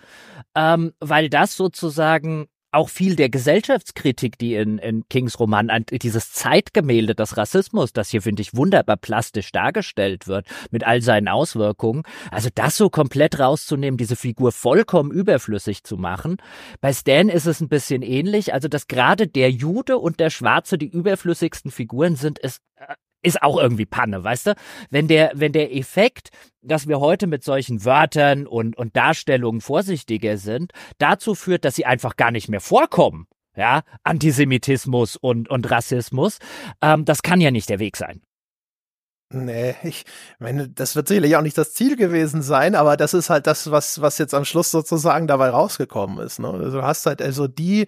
ähm, 0.55 0.93
weil 0.99 1.29
das 1.29 1.55
sozusagen 1.55 2.47
auch 2.71 2.89
viel 2.89 3.15
der 3.15 3.29
Gesellschaftskritik, 3.29 4.37
die 4.37 4.55
in, 4.55 4.77
in 4.77 5.07
Kings 5.09 5.39
Roman, 5.39 5.69
dieses 5.91 6.31
Zeitgemälde 6.31 7.15
des 7.15 7.35
Rassismus, 7.35 7.91
das 7.91 8.09
hier, 8.09 8.21
finde 8.21 8.41
ich, 8.41 8.55
wunderbar 8.55 8.97
plastisch 8.97 9.51
dargestellt 9.51 10.27
wird, 10.27 10.47
mit 10.71 10.85
all 10.85 11.01
seinen 11.01 11.27
Auswirkungen, 11.27 12.03
also 12.31 12.49
das 12.53 12.77
so 12.77 12.89
komplett 12.89 13.39
rauszunehmen, 13.39 13.97
diese 13.97 14.15
Figur 14.15 14.51
vollkommen 14.51 15.11
überflüssig 15.11 15.83
zu 15.83 15.97
machen. 15.97 16.37
Bei 16.79 16.93
Stan 16.93 17.27
ist 17.27 17.45
es 17.45 17.59
ein 17.59 17.69
bisschen 17.69 18.01
ähnlich, 18.03 18.53
also 18.53 18.69
dass 18.69 18.87
gerade 18.87 19.27
der 19.27 19.51
Jude 19.51 19.97
und 19.97 20.19
der 20.19 20.29
Schwarze 20.29 20.77
die 20.77 20.89
überflüssigsten 20.89 21.71
Figuren 21.71 22.15
sind, 22.15 22.39
ist 22.39 22.61
äh, 22.77 22.95
ist 23.21 23.41
auch 23.41 23.59
irgendwie 23.59 23.85
Panne, 23.85 24.23
weißt 24.23 24.47
du? 24.47 24.55
Wenn 24.89 25.07
der, 25.07 25.31
wenn 25.35 25.51
der 25.51 25.75
Effekt, 25.75 26.29
dass 26.61 26.87
wir 26.87 26.99
heute 26.99 27.27
mit 27.27 27.43
solchen 27.43 27.85
Wörtern 27.85 28.47
und, 28.47 28.77
und 28.77 28.95
Darstellungen 28.95 29.61
vorsichtiger 29.61 30.37
sind, 30.37 30.71
dazu 30.97 31.35
führt, 31.35 31.65
dass 31.65 31.75
sie 31.75 31.85
einfach 31.85 32.15
gar 32.15 32.31
nicht 32.31 32.49
mehr 32.49 32.61
vorkommen, 32.61 33.27
ja, 33.55 33.81
Antisemitismus 34.03 35.17
und, 35.17 35.49
und 35.49 35.69
Rassismus, 35.69 36.39
ähm, 36.81 37.05
das 37.05 37.21
kann 37.21 37.41
ja 37.41 37.51
nicht 37.51 37.69
der 37.69 37.79
Weg 37.79 37.97
sein. 37.97 38.21
Nee, 39.33 39.75
ich 39.83 40.03
meine, 40.39 40.67
das 40.67 40.95
wird 40.97 41.07
sicherlich 41.07 41.37
auch 41.37 41.41
nicht 41.41 41.57
das 41.57 41.73
Ziel 41.73 41.95
gewesen 41.95 42.41
sein, 42.41 42.75
aber 42.75 42.97
das 42.97 43.13
ist 43.13 43.29
halt 43.29 43.47
das, 43.47 43.71
was, 43.71 44.01
was 44.01 44.17
jetzt 44.17 44.33
am 44.33 44.43
Schluss 44.43 44.71
sozusagen 44.71 45.25
dabei 45.25 45.49
rausgekommen 45.49 46.19
ist. 46.19 46.39
Ne? 46.39 46.49
Also 46.49 46.79
du 46.79 46.83
hast 46.83 47.05
halt 47.05 47.21
also 47.21 47.47
die 47.47 47.87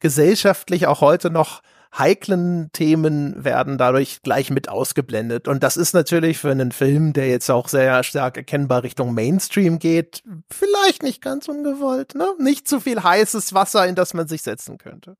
gesellschaftlich 0.00 0.86
auch 0.86 1.02
heute 1.02 1.30
noch 1.30 1.60
heiklen 1.96 2.70
Themen 2.72 3.44
werden 3.44 3.78
dadurch 3.78 4.22
gleich 4.22 4.50
mit 4.50 4.68
ausgeblendet. 4.68 5.48
Und 5.48 5.62
das 5.62 5.76
ist 5.76 5.94
natürlich 5.94 6.38
für 6.38 6.50
einen 6.50 6.72
Film, 6.72 7.12
der 7.12 7.28
jetzt 7.28 7.50
auch 7.50 7.68
sehr 7.68 8.02
stark 8.02 8.36
erkennbar 8.36 8.82
Richtung 8.82 9.14
Mainstream 9.14 9.78
geht, 9.78 10.22
vielleicht 10.50 11.02
nicht 11.02 11.22
ganz 11.22 11.48
ungewollt, 11.48 12.14
ne? 12.14 12.34
Nicht 12.38 12.68
zu 12.68 12.80
viel 12.80 13.02
heißes 13.02 13.54
Wasser, 13.54 13.86
in 13.86 13.94
das 13.94 14.14
man 14.14 14.28
sich 14.28 14.42
setzen 14.42 14.78
könnte. 14.78 15.16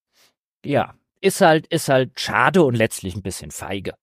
Ja, 0.64 0.94
ist 1.20 1.40
halt, 1.40 1.66
ist 1.68 1.88
halt 1.88 2.18
schade 2.20 2.62
und 2.62 2.74
letztlich 2.74 3.14
ein 3.16 3.22
bisschen 3.22 3.50
feige. 3.50 3.94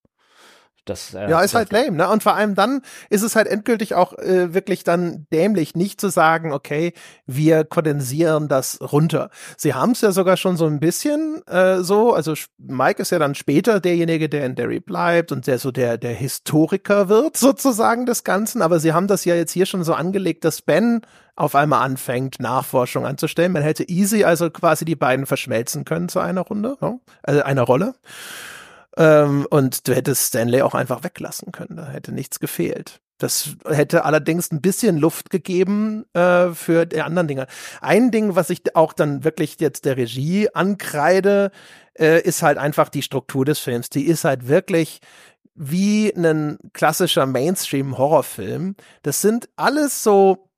Das, 0.86 1.14
äh, 1.14 1.28
ja, 1.28 1.40
ist 1.40 1.54
halt 1.54 1.72
lame, 1.72 1.96
ne? 1.96 2.08
Und 2.08 2.22
vor 2.22 2.34
allem 2.34 2.54
dann 2.54 2.80
ist 3.10 3.22
es 3.22 3.34
halt 3.34 3.48
endgültig 3.48 3.94
auch 3.94 4.16
äh, 4.18 4.54
wirklich 4.54 4.84
dann 4.84 5.26
dämlich, 5.32 5.74
nicht 5.74 6.00
zu 6.00 6.08
sagen, 6.08 6.52
okay, 6.52 6.92
wir 7.26 7.64
kondensieren 7.64 8.48
das 8.48 8.78
runter. 8.80 9.30
Sie 9.56 9.74
haben 9.74 9.92
es 9.92 10.00
ja 10.00 10.12
sogar 10.12 10.36
schon 10.36 10.56
so 10.56 10.66
ein 10.66 10.78
bisschen 10.78 11.42
äh, 11.48 11.82
so, 11.82 12.14
also 12.14 12.34
Mike 12.58 13.02
ist 13.02 13.10
ja 13.10 13.18
dann 13.18 13.34
später 13.34 13.80
derjenige, 13.80 14.28
der 14.28 14.46
in 14.46 14.54
Derry 14.54 14.78
bleibt 14.78 15.32
und 15.32 15.48
der 15.48 15.58
so 15.58 15.72
der, 15.72 15.98
der 15.98 16.14
Historiker 16.14 17.08
wird, 17.08 17.36
sozusagen 17.36 18.06
des 18.06 18.22
Ganzen, 18.22 18.62
aber 18.62 18.78
sie 18.78 18.92
haben 18.92 19.08
das 19.08 19.24
ja 19.24 19.34
jetzt 19.34 19.52
hier 19.52 19.66
schon 19.66 19.82
so 19.82 19.92
angelegt, 19.92 20.44
dass 20.44 20.62
Ben 20.62 21.02
auf 21.34 21.54
einmal 21.54 21.82
anfängt, 21.82 22.40
Nachforschung 22.40 23.04
anzustellen. 23.04 23.52
Man 23.52 23.62
hätte 23.62 23.84
easy 23.88 24.24
also 24.24 24.50
quasi 24.50 24.84
die 24.84 24.96
beiden 24.96 25.26
verschmelzen 25.26 25.84
können 25.84 26.08
zu 26.08 26.20
einer 26.20 26.40
Runde, 26.42 26.78
ne? 26.80 26.98
also 27.22 27.42
einer 27.42 27.62
Rolle. 27.62 27.94
Ähm, 28.96 29.46
und 29.50 29.86
du 29.86 29.94
hättest 29.94 30.26
Stanley 30.26 30.62
auch 30.62 30.74
einfach 30.74 31.04
weglassen 31.04 31.52
können. 31.52 31.76
Da 31.76 31.88
hätte 31.88 32.12
nichts 32.12 32.40
gefehlt. 32.40 33.00
Das 33.18 33.56
hätte 33.66 34.04
allerdings 34.04 34.50
ein 34.52 34.60
bisschen 34.60 34.98
Luft 34.98 35.30
gegeben 35.30 36.04
äh, 36.12 36.50
für 36.50 36.84
die 36.84 37.00
anderen 37.00 37.28
Dinge. 37.28 37.46
Ein 37.80 38.10
Ding, 38.10 38.34
was 38.36 38.50
ich 38.50 38.76
auch 38.76 38.92
dann 38.92 39.24
wirklich 39.24 39.56
jetzt 39.58 39.86
der 39.86 39.96
Regie 39.96 40.50
ankreide, 40.52 41.50
äh, 41.98 42.20
ist 42.20 42.42
halt 42.42 42.58
einfach 42.58 42.90
die 42.90 43.02
Struktur 43.02 43.46
des 43.46 43.58
Films. 43.58 43.88
Die 43.88 44.04
ist 44.04 44.24
halt 44.24 44.48
wirklich 44.48 45.00
wie 45.54 46.12
ein 46.14 46.58
klassischer 46.74 47.24
Mainstream-Horrorfilm. 47.24 48.76
Das 49.02 49.22
sind 49.22 49.48
alles 49.56 50.02
so, 50.02 50.50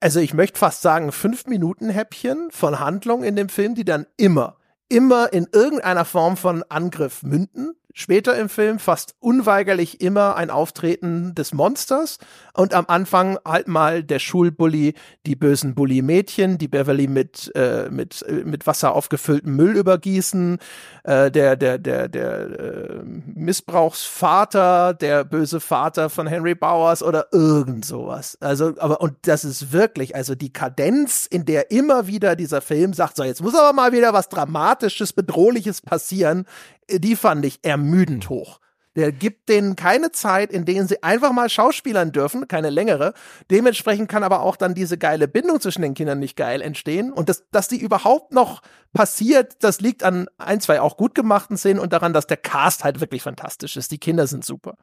also 0.00 0.18
ich 0.18 0.34
möchte 0.34 0.58
fast 0.58 0.82
sagen, 0.82 1.12
fünf 1.12 1.46
Minuten 1.46 1.88
Häppchen 1.88 2.50
von 2.50 2.80
Handlung 2.80 3.22
in 3.22 3.36
dem 3.36 3.48
Film, 3.48 3.76
die 3.76 3.84
dann 3.84 4.06
immer 4.16 4.56
immer 4.92 5.32
in 5.32 5.48
irgendeiner 5.52 6.04
Form 6.04 6.36
von 6.36 6.62
Angriff 6.68 7.22
münden. 7.22 7.74
Später 7.94 8.36
im 8.36 8.48
Film 8.48 8.78
fast 8.78 9.14
unweigerlich 9.20 10.00
immer 10.00 10.36
ein 10.36 10.50
Auftreten 10.50 11.34
des 11.34 11.52
Monsters 11.52 12.18
und 12.54 12.74
am 12.74 12.86
Anfang 12.88 13.38
halt 13.44 13.68
mal 13.68 14.02
der 14.02 14.18
Schulbully, 14.18 14.94
die 15.26 15.36
bösen 15.36 15.74
Bully-Mädchen, 15.74 16.58
die 16.58 16.68
Beverly 16.68 17.06
mit, 17.06 17.52
äh, 17.54 17.88
mit, 17.90 18.22
äh, 18.22 18.44
mit 18.44 18.66
Wasser 18.66 18.94
aufgefülltem 18.94 19.56
Müll 19.56 19.76
übergießen, 19.76 20.58
äh, 21.04 21.30
der, 21.30 21.56
der, 21.56 21.78
der, 21.78 22.08
der 22.08 22.40
äh, 22.40 23.02
Missbrauchsvater, 23.04 24.94
der 24.94 25.24
böse 25.24 25.60
Vater 25.60 26.10
von 26.10 26.26
Henry 26.26 26.54
Bowers 26.54 27.02
oder 27.02 27.26
irgend 27.32 27.84
sowas. 27.84 28.38
Also, 28.40 28.74
aber, 28.78 29.00
und 29.00 29.14
das 29.22 29.44
ist 29.44 29.72
wirklich, 29.72 30.16
also 30.16 30.34
die 30.34 30.52
Kadenz, 30.52 31.26
in 31.26 31.44
der 31.44 31.70
immer 31.70 32.06
wieder 32.06 32.36
dieser 32.36 32.60
Film 32.60 32.94
sagt, 32.94 33.16
so, 33.16 33.24
jetzt 33.24 33.42
muss 33.42 33.54
aber 33.54 33.72
mal 33.72 33.92
wieder 33.92 34.12
was 34.12 34.28
Dramatisches, 34.28 35.12
Bedrohliches 35.12 35.80
passieren, 35.80 36.46
die 37.00 37.16
fand 37.16 37.44
ich 37.44 37.60
ermüdend 37.62 38.28
hoch. 38.28 38.60
Der 38.94 39.10
gibt 39.10 39.48
denen 39.48 39.74
keine 39.74 40.12
Zeit, 40.12 40.52
in 40.52 40.66
denen 40.66 40.86
sie 40.86 41.02
einfach 41.02 41.32
mal 41.32 41.48
schauspielern 41.48 42.12
dürfen, 42.12 42.46
keine 42.46 42.68
längere. 42.68 43.14
Dementsprechend 43.50 44.08
kann 44.10 44.22
aber 44.22 44.40
auch 44.40 44.56
dann 44.56 44.74
diese 44.74 44.98
geile 44.98 45.28
Bindung 45.28 45.60
zwischen 45.60 45.80
den 45.80 45.94
Kindern 45.94 46.18
nicht 46.18 46.36
geil 46.36 46.60
entstehen. 46.60 47.10
Und 47.10 47.30
das, 47.30 47.44
dass 47.50 47.68
die 47.68 47.80
überhaupt 47.80 48.32
noch 48.34 48.60
passiert, 48.92 49.64
das 49.64 49.80
liegt 49.80 50.02
an 50.02 50.28
ein, 50.36 50.60
zwei 50.60 50.80
auch 50.80 50.98
gut 50.98 51.14
gemachten 51.14 51.56
Szenen 51.56 51.80
und 51.80 51.94
daran, 51.94 52.12
dass 52.12 52.26
der 52.26 52.36
Cast 52.36 52.84
halt 52.84 53.00
wirklich 53.00 53.22
fantastisch 53.22 53.78
ist. 53.78 53.90
Die 53.92 53.98
Kinder 53.98 54.26
sind 54.26 54.44
super. 54.44 54.76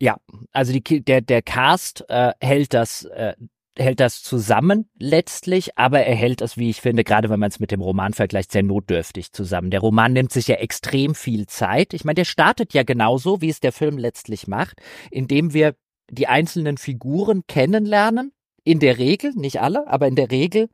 Ja, 0.00 0.16
also 0.52 0.72
die, 0.72 1.04
der, 1.04 1.20
der 1.20 1.42
Cast 1.42 2.04
äh, 2.08 2.32
hält 2.40 2.74
das 2.74 3.04
äh, 3.04 3.34
hält 3.76 4.00
das 4.00 4.22
zusammen 4.22 4.88
letztlich, 4.98 5.76
aber 5.76 6.00
er 6.00 6.14
hält 6.14 6.40
es, 6.40 6.56
wie 6.56 6.70
ich 6.70 6.80
finde, 6.80 7.04
gerade 7.04 7.30
wenn 7.30 7.40
man 7.40 7.50
es 7.50 7.60
mit 7.60 7.70
dem 7.70 7.80
Roman 7.80 8.12
vergleicht, 8.12 8.52
sehr 8.52 8.62
notdürftig 8.62 9.32
zusammen. 9.32 9.70
Der 9.70 9.80
Roman 9.80 10.12
nimmt 10.12 10.32
sich 10.32 10.48
ja 10.48 10.56
extrem 10.56 11.14
viel 11.14 11.46
Zeit. 11.46 11.94
Ich 11.94 12.04
meine, 12.04 12.14
der 12.14 12.24
startet 12.24 12.72
ja 12.74 12.82
genauso, 12.82 13.40
wie 13.40 13.48
es 13.48 13.60
der 13.60 13.72
Film 13.72 13.98
letztlich 13.98 14.46
macht, 14.46 14.80
indem 15.10 15.52
wir 15.52 15.74
die 16.10 16.28
einzelnen 16.28 16.76
Figuren 16.76 17.42
kennenlernen. 17.48 18.32
In 18.62 18.80
der 18.80 18.98
Regel, 18.98 19.32
nicht 19.34 19.60
alle, 19.60 19.86
aber 19.88 20.06
in 20.08 20.16
der 20.16 20.30
Regel 20.30 20.68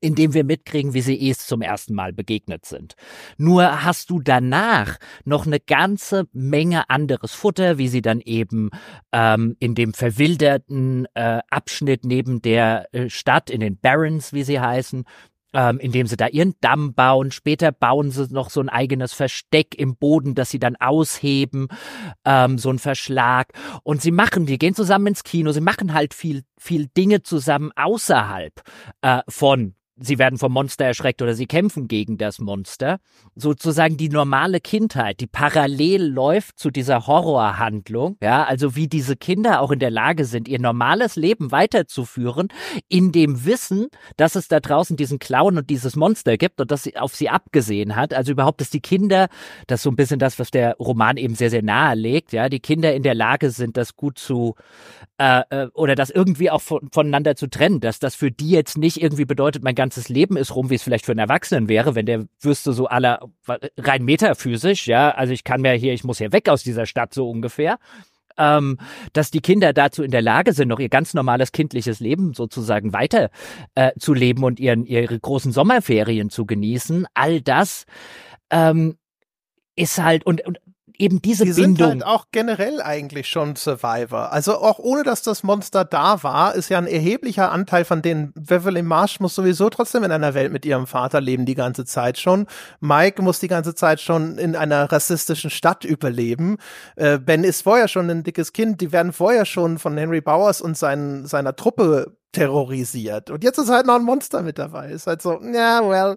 indem 0.00 0.34
wir 0.34 0.44
mitkriegen, 0.44 0.94
wie 0.94 1.00
sie 1.00 1.30
es 1.30 1.46
zum 1.46 1.62
ersten 1.62 1.94
Mal 1.94 2.12
begegnet 2.12 2.64
sind. 2.64 2.94
Nur 3.36 3.84
hast 3.84 4.10
du 4.10 4.20
danach 4.20 4.96
noch 5.24 5.46
eine 5.46 5.60
ganze 5.60 6.26
Menge 6.32 6.88
anderes 6.90 7.32
Futter, 7.32 7.78
wie 7.78 7.88
sie 7.88 8.02
dann 8.02 8.20
eben 8.20 8.70
ähm, 9.12 9.56
in 9.58 9.74
dem 9.74 9.94
verwilderten 9.94 11.06
äh, 11.14 11.40
Abschnitt 11.50 12.04
neben 12.04 12.42
der 12.42 12.92
äh, 12.92 13.08
Stadt, 13.08 13.50
in 13.50 13.60
den 13.60 13.78
Barrens, 13.78 14.32
wie 14.32 14.44
sie 14.44 14.60
heißen, 14.60 15.04
ähm, 15.54 15.78
indem 15.78 16.06
sie 16.06 16.16
da 16.16 16.26
ihren 16.26 16.54
Damm 16.60 16.94
bauen. 16.94 17.30
Später 17.30 17.72
bauen 17.72 18.10
sie 18.10 18.26
noch 18.32 18.50
so 18.50 18.60
ein 18.60 18.68
eigenes 18.68 19.12
Versteck 19.12 19.74
im 19.74 19.96
Boden, 19.96 20.34
das 20.34 20.50
sie 20.50 20.58
dann 20.58 20.76
ausheben, 20.76 21.68
ähm, 22.24 22.58
so 22.58 22.70
ein 22.70 22.78
Verschlag. 22.78 23.52
Und 23.82 24.02
sie 24.02 24.10
machen, 24.10 24.46
die 24.46 24.58
gehen 24.58 24.74
zusammen 24.74 25.08
ins 25.08 25.24
Kino, 25.24 25.52
sie 25.52 25.60
machen 25.60 25.94
halt 25.94 26.14
viel, 26.14 26.42
viel 26.58 26.88
Dinge 26.88 27.22
zusammen 27.22 27.72
außerhalb 27.74 28.60
äh, 29.02 29.22
von 29.28 29.74
sie 30.00 30.18
werden 30.18 30.38
vom 30.38 30.52
Monster 30.52 30.86
erschreckt 30.86 31.22
oder 31.22 31.34
sie 31.34 31.46
kämpfen 31.46 31.88
gegen 31.88 32.18
das 32.18 32.38
Monster. 32.38 33.00
Sozusagen 33.34 33.96
die 33.96 34.08
normale 34.08 34.60
Kindheit, 34.60 35.20
die 35.20 35.26
parallel 35.26 36.06
läuft 36.06 36.58
zu 36.58 36.70
dieser 36.70 37.06
Horrorhandlung, 37.06 38.16
ja, 38.22 38.44
also 38.44 38.76
wie 38.76 38.88
diese 38.88 39.16
Kinder 39.16 39.60
auch 39.60 39.70
in 39.70 39.78
der 39.78 39.90
Lage 39.90 40.24
sind, 40.24 40.48
ihr 40.48 40.60
normales 40.60 41.16
Leben 41.16 41.50
weiterzuführen, 41.50 42.48
in 42.88 43.12
dem 43.12 43.44
Wissen, 43.44 43.88
dass 44.16 44.34
es 44.34 44.48
da 44.48 44.60
draußen 44.60 44.96
diesen 44.96 45.18
Clown 45.18 45.58
und 45.58 45.70
dieses 45.70 45.96
Monster 45.96 46.36
gibt 46.36 46.60
und 46.60 46.70
dass 46.70 46.84
sie 46.84 46.96
auf 46.96 47.14
sie 47.14 47.28
abgesehen 47.28 47.96
hat. 47.96 48.14
Also 48.14 48.32
überhaupt, 48.32 48.60
dass 48.60 48.70
die 48.70 48.80
Kinder, 48.80 49.28
das 49.66 49.80
ist 49.80 49.84
so 49.84 49.90
ein 49.90 49.96
bisschen 49.96 50.18
das, 50.18 50.38
was 50.38 50.50
der 50.50 50.76
Roman 50.76 51.16
eben 51.16 51.34
sehr, 51.34 51.50
sehr 51.50 51.62
nahe 51.62 51.94
legt, 51.94 52.32
ja, 52.32 52.48
die 52.48 52.60
Kinder 52.60 52.94
in 52.94 53.02
der 53.02 53.14
Lage 53.14 53.50
sind, 53.50 53.76
das 53.76 53.96
gut 53.96 54.18
zu, 54.18 54.54
äh, 55.18 55.42
äh 55.50 55.68
oder 55.74 55.94
das 55.94 56.10
irgendwie 56.10 56.50
auch 56.50 56.62
von, 56.62 56.88
voneinander 56.92 57.36
zu 57.36 57.48
trennen, 57.48 57.80
dass 57.80 57.98
das 57.98 58.14
für 58.14 58.30
die 58.30 58.50
jetzt 58.50 58.78
nicht 58.78 59.02
irgendwie 59.02 59.24
bedeutet, 59.24 59.62
mein 59.62 59.74
ganzes 59.74 59.87
Leben 60.08 60.36
ist 60.36 60.54
rum, 60.54 60.70
wie 60.70 60.74
es 60.74 60.82
vielleicht 60.82 61.06
für 61.06 61.12
einen 61.12 61.18
Erwachsenen 61.20 61.68
wäre, 61.68 61.94
wenn 61.94 62.06
der 62.06 62.26
wüsste 62.40 62.72
so 62.72 62.86
aller 62.86 63.28
rein 63.76 64.04
metaphysisch, 64.04 64.86
ja, 64.86 65.10
also 65.10 65.32
ich 65.32 65.44
kann 65.44 65.60
mir 65.60 65.72
hier, 65.72 65.92
ich 65.92 66.04
muss 66.04 66.18
hier 66.18 66.32
weg 66.32 66.48
aus 66.48 66.62
dieser 66.62 66.86
Stadt 66.86 67.14
so 67.14 67.28
ungefähr. 67.28 67.78
Ähm, 68.40 68.78
dass 69.14 69.32
die 69.32 69.40
Kinder 69.40 69.72
dazu 69.72 70.04
in 70.04 70.12
der 70.12 70.22
Lage 70.22 70.52
sind, 70.52 70.68
noch 70.68 70.78
ihr 70.78 70.88
ganz 70.88 71.12
normales 71.12 71.50
kindliches 71.50 71.98
Leben 71.98 72.34
sozusagen 72.34 72.92
weiter 72.92 73.30
äh, 73.74 73.90
zu 73.98 74.14
leben 74.14 74.44
und 74.44 74.60
ihren, 74.60 74.86
ihre 74.86 75.18
großen 75.18 75.50
Sommerferien 75.50 76.30
zu 76.30 76.46
genießen. 76.46 77.06
All 77.14 77.40
das 77.40 77.84
ähm, 78.50 78.96
ist 79.74 80.00
halt, 80.00 80.24
und, 80.24 80.46
und 80.46 80.60
eben 80.98 81.22
diese 81.22 81.44
die 81.44 81.52
Bindung. 81.52 81.74
Die 81.74 81.82
sind 81.82 81.90
halt 81.90 82.04
auch 82.04 82.26
generell 82.32 82.82
eigentlich 82.82 83.28
schon 83.28 83.56
Survivor. 83.56 84.32
Also 84.32 84.58
auch 84.58 84.78
ohne, 84.78 85.04
dass 85.04 85.22
das 85.22 85.42
Monster 85.42 85.84
da 85.84 86.22
war, 86.22 86.54
ist 86.54 86.68
ja 86.68 86.78
ein 86.78 86.86
erheblicher 86.86 87.52
Anteil 87.52 87.84
von 87.84 88.02
denen. 88.02 88.32
Beverly 88.34 88.82
Marsh 88.82 89.20
muss 89.20 89.34
sowieso 89.34 89.70
trotzdem 89.70 90.02
in 90.02 90.10
einer 90.10 90.34
Welt 90.34 90.52
mit 90.52 90.66
ihrem 90.66 90.86
Vater 90.86 91.20
leben, 91.20 91.46
die 91.46 91.54
ganze 91.54 91.84
Zeit 91.84 92.18
schon. 92.18 92.46
Mike 92.80 93.22
muss 93.22 93.38
die 93.38 93.48
ganze 93.48 93.74
Zeit 93.74 94.00
schon 94.00 94.38
in 94.38 94.56
einer 94.56 94.90
rassistischen 94.90 95.50
Stadt 95.50 95.84
überleben. 95.84 96.56
Äh, 96.96 97.18
ben 97.18 97.44
ist 97.44 97.62
vorher 97.62 97.88
schon 97.88 98.10
ein 98.10 98.24
dickes 98.24 98.52
Kind. 98.52 98.80
Die 98.80 98.92
werden 98.92 99.12
vorher 99.12 99.44
schon 99.44 99.78
von 99.78 99.96
Henry 99.96 100.20
Bowers 100.20 100.60
und 100.60 100.76
seinen, 100.76 101.26
seiner 101.26 101.54
Truppe 101.54 102.16
terrorisiert. 102.32 103.30
Und 103.30 103.44
jetzt 103.44 103.58
ist 103.58 103.70
halt 103.70 103.86
noch 103.86 103.96
ein 103.96 104.04
Monster 104.04 104.42
mit 104.42 104.58
dabei. 104.58 104.90
Ist 104.90 105.06
halt 105.06 105.22
so, 105.22 105.40
ja, 105.42 105.80
yeah, 105.80 105.88
well. 105.88 106.14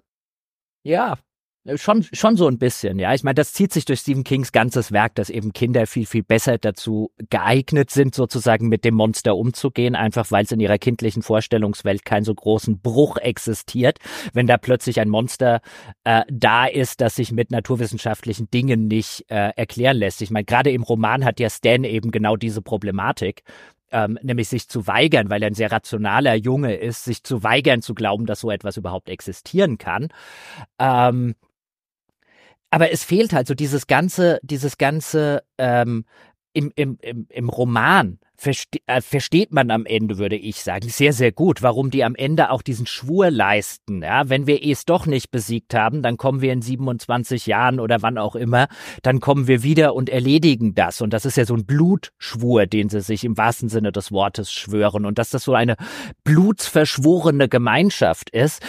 Ja, 0.84 1.16
schon, 1.76 2.02
schon 2.02 2.36
so 2.36 2.48
ein 2.48 2.58
bisschen, 2.58 2.98
ja. 2.98 3.14
Ich 3.14 3.22
meine, 3.22 3.34
das 3.34 3.52
zieht 3.52 3.72
sich 3.72 3.84
durch 3.84 4.00
Stephen 4.00 4.24
Kings 4.24 4.52
ganzes 4.52 4.90
Werk, 4.92 5.14
dass 5.14 5.30
eben 5.30 5.52
Kinder 5.52 5.86
viel, 5.86 6.06
viel 6.06 6.22
besser 6.22 6.58
dazu 6.58 7.12
geeignet 7.30 7.90
sind, 7.90 8.14
sozusagen 8.14 8.68
mit 8.68 8.84
dem 8.84 8.94
Monster 8.94 9.36
umzugehen, 9.36 9.94
einfach 9.94 10.30
weil 10.30 10.44
es 10.44 10.52
in 10.52 10.60
ihrer 10.60 10.78
kindlichen 10.78 11.22
Vorstellungswelt 11.22 12.04
keinen 12.04 12.24
so 12.24 12.34
großen 12.34 12.80
Bruch 12.80 13.16
existiert. 13.16 13.98
Wenn 14.32 14.46
da 14.46 14.56
plötzlich 14.56 15.00
ein 15.00 15.08
Monster 15.08 15.60
äh, 16.04 16.22
da 16.30 16.66
ist, 16.66 17.00
das 17.00 17.16
sich 17.16 17.32
mit 17.32 17.50
naturwissenschaftlichen 17.50 18.50
Dingen 18.50 18.88
nicht 18.88 19.24
äh, 19.28 19.50
erklären 19.56 19.96
lässt. 19.96 20.22
Ich 20.22 20.30
meine, 20.30 20.44
gerade 20.44 20.70
im 20.70 20.82
Roman 20.82 21.24
hat 21.24 21.38
ja 21.38 21.48
Stan 21.48 21.84
eben 21.84 22.10
genau 22.10 22.36
diese 22.36 22.62
Problematik, 22.62 23.42
ähm, 23.92 24.18
nämlich 24.22 24.48
sich 24.48 24.68
zu 24.68 24.86
weigern, 24.86 25.30
weil 25.30 25.42
er 25.42 25.48
ein 25.48 25.54
sehr 25.54 25.70
rationaler 25.70 26.34
Junge 26.34 26.74
ist, 26.74 27.04
sich 27.04 27.22
zu 27.22 27.42
weigern 27.42 27.82
zu 27.82 27.94
glauben, 27.94 28.26
dass 28.26 28.40
so 28.40 28.50
etwas 28.50 28.76
überhaupt 28.76 29.08
existieren 29.08 29.78
kann. 29.78 30.08
Ähm, 30.78 31.34
aber 32.72 32.90
es 32.90 33.04
fehlt 33.04 33.34
halt 33.34 33.46
so 33.46 33.54
dieses 33.54 33.86
ganze, 33.86 34.40
dieses 34.42 34.78
ganze 34.78 35.44
ähm, 35.58 36.06
im, 36.54 36.72
im, 36.74 36.96
im, 37.02 37.26
im 37.28 37.48
Roman 37.50 38.18
verste 38.42 38.78
äh, 38.86 39.00
versteht 39.00 39.52
man 39.52 39.70
am 39.70 39.86
Ende, 39.86 40.18
würde 40.18 40.36
ich 40.36 40.62
sagen, 40.62 40.88
sehr, 40.88 41.12
sehr 41.12 41.30
gut, 41.30 41.62
warum 41.62 41.90
die 41.90 42.02
am 42.02 42.16
Ende 42.16 42.50
auch 42.50 42.62
diesen 42.62 42.86
Schwur 42.86 43.30
leisten. 43.30 44.02
Ja, 44.02 44.28
wenn 44.28 44.46
wir 44.46 44.64
es 44.64 44.84
doch 44.84 45.06
nicht 45.06 45.30
besiegt 45.30 45.74
haben, 45.74 46.02
dann 46.02 46.16
kommen 46.16 46.40
wir 46.40 46.52
in 46.52 46.60
27 46.60 47.46
Jahren 47.46 47.78
oder 47.78 48.02
wann 48.02 48.18
auch 48.18 48.34
immer, 48.34 48.66
dann 49.02 49.20
kommen 49.20 49.46
wir 49.46 49.62
wieder 49.62 49.94
und 49.94 50.08
erledigen 50.08 50.74
das. 50.74 51.00
Und 51.00 51.12
das 51.12 51.24
ist 51.24 51.36
ja 51.36 51.44
so 51.44 51.54
ein 51.54 51.66
Blutschwur, 51.66 52.66
den 52.66 52.88
sie 52.88 53.00
sich 53.00 53.24
im 53.24 53.36
wahrsten 53.36 53.68
Sinne 53.68 53.92
des 53.92 54.10
Wortes 54.10 54.52
schwören. 54.52 55.06
Und 55.06 55.18
dass 55.18 55.30
das 55.30 55.44
so 55.44 55.54
eine 55.54 55.76
blutsverschworene 56.24 57.48
Gemeinschaft 57.48 58.30
ist, 58.30 58.60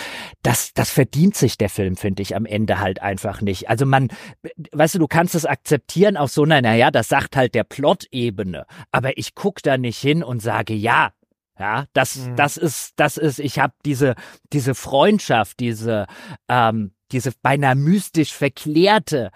das, 0.44 0.74
das 0.74 0.92
verdient 0.92 1.36
sich 1.36 1.58
der 1.58 1.70
Film, 1.70 1.96
finde 1.96 2.22
ich, 2.22 2.36
am 2.36 2.46
Ende 2.46 2.80
halt 2.80 3.02
einfach 3.02 3.42
nicht. 3.42 3.70
Also 3.70 3.88
man, 3.88 4.10
weißt 4.72 4.96
du, 4.96 5.00
du 5.00 5.08
kannst 5.08 5.34
es 5.34 5.46
akzeptieren 5.46 6.16
auf 6.16 6.30
so 6.30 6.44
einer, 6.44 6.62
naja, 6.62 6.92
das 6.92 7.08
sagt 7.08 7.36
halt 7.36 7.56
der 7.56 7.64
Plot-Ebene. 7.64 8.68
Aber 8.92 9.18
ich 9.18 9.34
gucke 9.34 9.63
da 9.66 9.78
nicht 9.78 10.00
hin 10.00 10.24
und 10.24 10.42
sage, 10.42 10.74
ja, 10.74 11.12
ja, 11.60 11.86
das, 11.94 12.16
mhm. 12.18 12.36
das 12.36 12.58
ist, 12.58 12.94
das 12.96 13.18
ist, 13.18 13.40
ich 13.40 13.60
habe 13.60 13.74
diese, 13.86 14.16
diese 14.52 14.74
Freundschaft, 14.76 15.60
diese, 15.60 16.08
ähm, 16.48 16.94
diese 17.12 17.32
beinahe 17.42 17.76
mystisch 17.76 18.34
verklärte, 18.34 19.32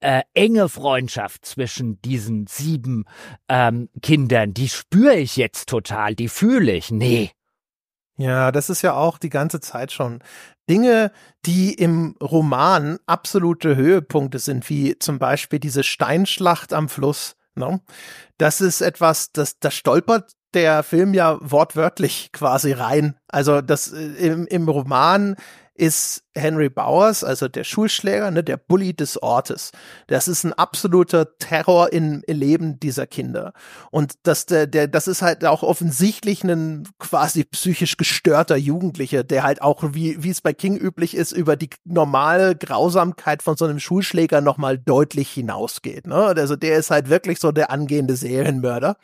äh, 0.00 0.22
enge 0.34 0.68
Freundschaft 0.68 1.46
zwischen 1.46 2.00
diesen 2.02 2.46
sieben 2.46 3.04
ähm, 3.48 3.88
Kindern, 4.02 4.52
die 4.52 4.68
spüre 4.68 5.16
ich 5.16 5.36
jetzt 5.36 5.68
total, 5.68 6.14
die 6.14 6.28
fühle 6.28 6.72
ich. 6.72 6.90
Nee. 6.90 7.30
Ja, 8.18 8.52
das 8.52 8.68
ist 8.68 8.82
ja 8.82 8.94
auch 8.94 9.16
die 9.16 9.30
ganze 9.30 9.60
Zeit 9.60 9.92
schon 9.92 10.22
Dinge, 10.68 11.12
die 11.46 11.72
im 11.72 12.16
Roman 12.20 12.98
absolute 13.06 13.76
Höhepunkte 13.76 14.38
sind, 14.38 14.68
wie 14.68 14.98
zum 14.98 15.18
Beispiel 15.18 15.58
diese 15.58 15.82
Steinschlacht 15.82 16.72
am 16.72 16.88
Fluss 16.88 17.36
No? 17.54 17.80
Das 18.38 18.60
ist 18.60 18.80
etwas, 18.80 19.32
das, 19.32 19.58
das 19.58 19.74
stolpert 19.74 20.32
der 20.54 20.82
Film 20.82 21.14
ja 21.14 21.38
wortwörtlich 21.40 22.30
quasi 22.32 22.72
rein. 22.72 23.16
Also 23.28 23.60
das 23.60 23.92
äh, 23.92 24.26
im, 24.26 24.46
im 24.46 24.68
Roman 24.68 25.36
ist 25.82 26.22
Henry 26.36 26.68
Bowers, 26.68 27.24
also 27.24 27.48
der 27.48 27.64
Schulschläger, 27.64 28.30
ne, 28.30 28.44
der 28.44 28.56
Bully 28.56 28.94
des 28.94 29.20
Ortes. 29.20 29.72
Das 30.06 30.28
ist 30.28 30.44
ein 30.44 30.52
absoluter 30.52 31.36
Terror 31.38 31.92
im 31.92 32.22
Leben 32.28 32.78
dieser 32.78 33.08
Kinder. 33.08 33.52
Und 33.90 34.12
das, 34.22 34.46
der, 34.46 34.68
der, 34.68 34.86
das 34.86 35.08
ist 35.08 35.22
halt 35.22 35.44
auch 35.44 35.64
offensichtlich 35.64 36.44
ein 36.44 36.88
quasi 37.00 37.42
psychisch 37.42 37.96
gestörter 37.96 38.56
Jugendlicher, 38.56 39.24
der 39.24 39.42
halt 39.42 39.60
auch, 39.60 39.82
wie, 39.92 40.22
wie 40.22 40.30
es 40.30 40.40
bei 40.40 40.52
King 40.52 40.76
üblich 40.76 41.16
ist, 41.16 41.32
über 41.32 41.56
die 41.56 41.70
normale 41.82 42.54
Grausamkeit 42.54 43.42
von 43.42 43.56
so 43.56 43.64
einem 43.64 43.80
Schulschläger 43.80 44.40
nochmal 44.40 44.78
deutlich 44.78 45.32
hinausgeht. 45.32 46.06
Ne? 46.06 46.14
Also 46.14 46.54
der 46.54 46.76
ist 46.76 46.92
halt 46.92 47.08
wirklich 47.08 47.40
so 47.40 47.50
der 47.50 47.72
angehende 47.72 48.14
Serienmörder. 48.14 48.96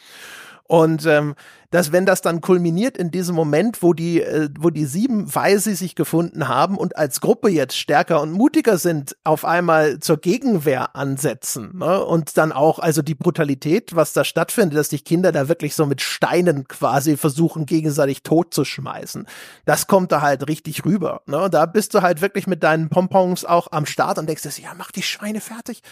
Und 0.68 1.06
ähm, 1.06 1.34
dass 1.70 1.92
wenn 1.92 2.04
das 2.04 2.20
dann 2.20 2.42
kulminiert 2.42 2.98
in 2.98 3.10
diesem 3.10 3.34
Moment, 3.34 3.82
wo 3.82 3.94
die, 3.94 4.20
äh, 4.22 4.50
wo 4.58 4.68
die 4.68 4.84
sieben, 4.84 5.34
weil 5.34 5.58
sie 5.60 5.74
sich 5.74 5.94
gefunden 5.94 6.46
haben 6.46 6.76
und 6.76 6.96
als 6.98 7.22
Gruppe 7.22 7.48
jetzt 7.48 7.76
stärker 7.76 8.20
und 8.20 8.32
mutiger 8.32 8.76
sind, 8.76 9.16
auf 9.24 9.46
einmal 9.46 9.98
zur 9.98 10.18
Gegenwehr 10.18 10.94
ansetzen 10.94 11.78
ne? 11.78 12.04
und 12.04 12.36
dann 12.36 12.52
auch 12.52 12.78
also 12.78 13.00
die 13.00 13.14
Brutalität, 13.14 13.96
was 13.96 14.12
da 14.12 14.24
stattfindet, 14.24 14.78
dass 14.78 14.90
die 14.90 15.00
Kinder 15.00 15.32
da 15.32 15.48
wirklich 15.48 15.74
so 15.74 15.86
mit 15.86 16.02
Steinen 16.02 16.68
quasi 16.68 17.16
versuchen 17.16 17.64
gegenseitig 17.64 18.22
tot 18.22 18.52
zu 18.52 18.66
schmeißen, 18.66 19.26
das 19.64 19.86
kommt 19.86 20.12
da 20.12 20.20
halt 20.20 20.48
richtig 20.48 20.84
rüber. 20.84 21.22
Ne? 21.24 21.48
Da 21.50 21.64
bist 21.64 21.94
du 21.94 22.02
halt 22.02 22.20
wirklich 22.20 22.46
mit 22.46 22.62
deinen 22.62 22.90
Pompons 22.90 23.46
auch 23.46 23.72
am 23.72 23.86
Start 23.86 24.18
und 24.18 24.26
denkst 24.26 24.44
ja 24.58 24.74
mach 24.76 24.92
die 24.92 25.02
Schweine 25.02 25.40
fertig. 25.40 25.82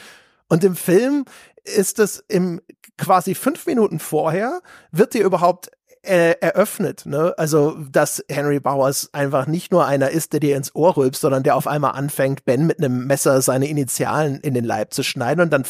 Und 0.49 0.63
im 0.63 0.77
Film 0.77 1.25
ist 1.69 1.99
es 1.99 2.25
im 2.29 2.61
quasi 2.99 3.35
fünf 3.35 3.67
Minuten 3.67 3.99
vorher 3.99 4.61
wird 4.91 5.15
dir 5.15 5.25
überhaupt 5.25 5.71
äh, 6.07 6.37
eröffnet, 6.41 7.05
ne? 7.05 7.35
Also, 7.37 7.77
dass 7.91 8.25
Henry 8.29 8.61
Bowers 8.61 9.11
einfach 9.13 9.47
nicht 9.47 9.73
nur 9.73 9.87
einer 9.87 10.11
ist, 10.11 10.33
der 10.33 10.41
dir 10.41 10.57
ins 10.57 10.75
Ohr 10.75 10.97
rülpst, 10.97 11.21
sondern 11.21 11.43
der 11.43 11.57
auf 11.57 11.67
einmal 11.67 11.93
anfängt, 11.93 12.45
Ben 12.45 12.67
mit 12.67 12.79
einem 12.79 13.07
Messer 13.07 13.43
seine 13.43 13.69
Initialen 13.69 14.41
in 14.41 14.55
den 14.55 14.65
Leib 14.65 14.95
zu 14.95 15.03
schneiden 15.03 15.41
und 15.41 15.53
dann, 15.53 15.65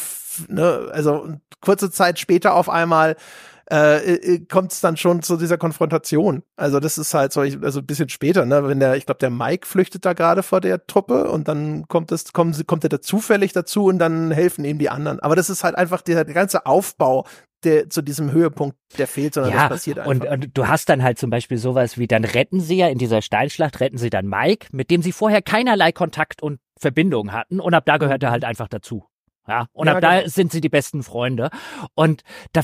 ne, 0.47 0.89
also 0.91 1.27
kurze 1.61 1.89
Zeit 1.89 2.19
später 2.19 2.53
auf 2.53 2.69
einmal 2.69 3.15
äh, 3.71 4.13
äh 4.13 4.39
kommt 4.45 4.71
es 4.71 4.81
dann 4.81 4.97
schon 4.97 5.21
zu 5.21 5.37
dieser 5.37 5.57
Konfrontation. 5.57 6.43
Also 6.55 6.79
das 6.79 6.97
ist 6.97 7.13
halt 7.13 7.33
so, 7.33 7.41
also 7.41 7.79
ein 7.79 7.85
bisschen 7.85 8.09
später, 8.09 8.45
ne, 8.45 8.67
wenn 8.67 8.79
der, 8.79 8.95
ich 8.95 9.05
glaube, 9.05 9.19
der 9.19 9.29
Mike 9.29 9.67
flüchtet 9.67 10.05
da 10.05 10.13
gerade 10.13 10.43
vor 10.43 10.61
der 10.61 10.85
Truppe 10.87 11.29
und 11.29 11.47
dann 11.47 11.87
kommt 11.87 12.11
es, 12.11 12.33
kommt, 12.33 12.65
kommt 12.67 12.83
er 12.83 12.89
da 12.89 13.01
zufällig 13.01 13.53
dazu 13.53 13.85
und 13.85 13.99
dann 13.99 14.31
helfen 14.31 14.65
ihm 14.65 14.77
die 14.77 14.89
anderen. 14.89 15.19
Aber 15.19 15.35
das 15.35 15.49
ist 15.49 15.63
halt 15.63 15.75
einfach 15.75 16.01
der, 16.01 16.23
der 16.23 16.33
ganze 16.33 16.65
Aufbau, 16.65 17.25
der 17.63 17.89
zu 17.89 18.01
diesem 18.01 18.31
Höhepunkt, 18.31 18.77
der 18.97 19.07
fehlt, 19.07 19.33
sondern 19.33 19.53
ja, 19.53 19.61
das 19.61 19.69
passiert 19.69 19.99
einfach. 19.99 20.11
Und, 20.11 20.45
und 20.45 20.57
du 20.57 20.67
hast 20.67 20.89
dann 20.89 21.03
halt 21.03 21.17
zum 21.17 21.29
Beispiel 21.29 21.57
sowas 21.57 21.97
wie, 21.97 22.07
dann 22.07 22.23
retten 22.23 22.59
sie 22.59 22.77
ja 22.77 22.87
in 22.87 22.97
dieser 22.97 23.21
Steinschlacht, 23.21 23.79
retten 23.79 23.97
sie 23.97 24.09
dann 24.09 24.27
Mike, 24.27 24.67
mit 24.71 24.91
dem 24.91 25.01
sie 25.01 25.11
vorher 25.11 25.41
keinerlei 25.41 25.91
Kontakt 25.91 26.41
und 26.41 26.59
Verbindung 26.79 27.31
hatten 27.31 27.59
und 27.59 27.73
ab 27.73 27.85
da 27.85 27.97
gehört 27.97 28.21
er 28.23 28.31
halt 28.31 28.45
einfach 28.45 28.67
dazu. 28.67 29.05
Ja, 29.47 29.67
und 29.71 29.87
ja, 29.87 29.95
ab 29.95 30.01
da 30.01 30.17
genau. 30.17 30.27
sind 30.27 30.51
sie 30.51 30.61
die 30.61 30.69
besten 30.69 31.03
Freunde. 31.03 31.49
Und 31.95 32.23
da, 32.51 32.61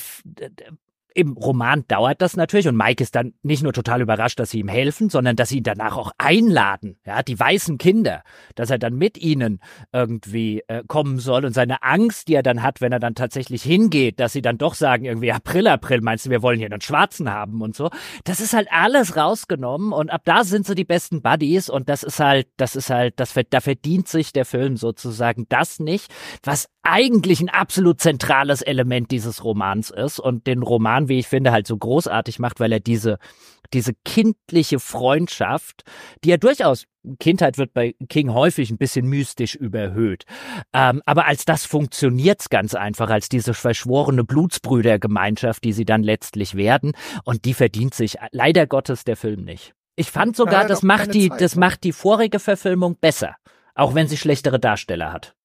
im 1.15 1.33
Roman 1.33 1.85
dauert 1.87 2.21
das 2.21 2.35
natürlich 2.35 2.67
und 2.67 2.75
Mike 2.75 3.03
ist 3.03 3.15
dann 3.15 3.33
nicht 3.43 3.63
nur 3.63 3.73
total 3.73 4.01
überrascht, 4.01 4.39
dass 4.39 4.51
sie 4.51 4.59
ihm 4.59 4.67
helfen, 4.67 5.09
sondern 5.09 5.35
dass 5.35 5.49
sie 5.49 5.57
ihn 5.57 5.63
danach 5.63 5.97
auch 5.97 6.11
einladen, 6.17 6.97
ja, 7.05 7.23
die 7.23 7.39
weißen 7.39 7.77
Kinder, 7.77 8.23
dass 8.55 8.69
er 8.69 8.79
dann 8.79 8.95
mit 8.95 9.17
ihnen 9.17 9.59
irgendwie 9.91 10.63
äh, 10.67 10.83
kommen 10.87 11.19
soll 11.19 11.45
und 11.45 11.53
seine 11.53 11.83
Angst, 11.83 12.27
die 12.27 12.35
er 12.35 12.43
dann 12.43 12.63
hat, 12.63 12.81
wenn 12.81 12.91
er 12.91 12.99
dann 12.99 13.15
tatsächlich 13.15 13.63
hingeht, 13.63 14.19
dass 14.19 14.33
sie 14.33 14.41
dann 14.41 14.57
doch 14.57 14.73
sagen 14.73 15.05
irgendwie 15.05 15.31
April, 15.31 15.67
April, 15.67 16.01
meinst 16.01 16.25
du, 16.25 16.29
wir 16.29 16.41
wollen 16.41 16.57
hier 16.57 16.71
einen 16.71 16.81
Schwarzen 16.81 17.29
haben 17.29 17.61
und 17.61 17.75
so. 17.75 17.89
Das 18.23 18.39
ist 18.39 18.53
halt 18.53 18.67
alles 18.71 19.15
rausgenommen 19.15 19.93
und 19.93 20.09
ab 20.09 20.21
da 20.25 20.43
sind 20.43 20.65
sie 20.65 20.75
die 20.75 20.85
besten 20.85 21.21
Buddies 21.21 21.69
und 21.69 21.89
das 21.89 22.03
ist 22.03 22.19
halt, 22.19 22.47
das 22.57 22.75
ist 22.75 22.89
halt, 22.89 23.19
das 23.19 23.33
da 23.49 23.61
verdient 23.61 24.07
sich 24.07 24.33
der 24.33 24.45
Film 24.45 24.77
sozusagen 24.77 25.45
das 25.49 25.79
nicht, 25.79 26.11
was 26.43 26.67
eigentlich 26.83 27.39
ein 27.39 27.49
absolut 27.49 28.01
zentrales 28.01 28.61
Element 28.61 29.09
dieses 29.09 29.43
Romans 29.43 29.89
ist 29.89 30.19
und 30.19 30.47
den 30.47 30.61
Roman, 30.61 31.02
wie 31.09 31.19
ich 31.19 31.27
finde, 31.27 31.51
halt 31.51 31.67
so 31.67 31.77
großartig 31.77 32.39
macht, 32.39 32.59
weil 32.59 32.71
er 32.71 32.79
diese, 32.79 33.17
diese 33.73 33.93
kindliche 34.05 34.79
Freundschaft, 34.79 35.83
die 36.23 36.29
ja 36.29 36.37
durchaus, 36.37 36.85
Kindheit 37.19 37.57
wird 37.57 37.73
bei 37.73 37.95
King 38.07 38.33
häufig 38.33 38.71
ein 38.71 38.77
bisschen 38.77 39.07
mystisch 39.07 39.55
überhöht. 39.55 40.25
Ähm, 40.73 41.01
aber 41.05 41.25
als 41.25 41.45
das 41.45 41.65
funktioniert's 41.65 42.49
ganz 42.49 42.75
einfach, 42.75 43.09
als 43.09 43.27
diese 43.29 43.53
verschworene 43.53 44.23
Blutsbrüdergemeinschaft, 44.23 45.63
die 45.63 45.73
sie 45.73 45.85
dann 45.85 46.03
letztlich 46.03 46.55
werden. 46.55 46.93
Und 47.25 47.45
die 47.45 47.53
verdient 47.53 47.93
sich 47.93 48.17
leider 48.31 48.67
Gottes 48.67 49.03
der 49.03 49.17
Film 49.17 49.43
nicht. 49.43 49.73
Ich 49.95 50.09
fand 50.09 50.35
sogar, 50.35 50.65
das 50.65 50.81
macht 50.81 51.13
die, 51.13 51.29
das 51.29 51.55
macht 51.55 51.83
die 51.83 51.91
vorige 51.91 52.39
Verfilmung 52.39 52.95
besser. 52.99 53.35
Auch 53.75 53.95
wenn 53.95 54.07
sie 54.07 54.17
schlechtere 54.17 54.59
Darsteller 54.59 55.11
hat. 55.11 55.35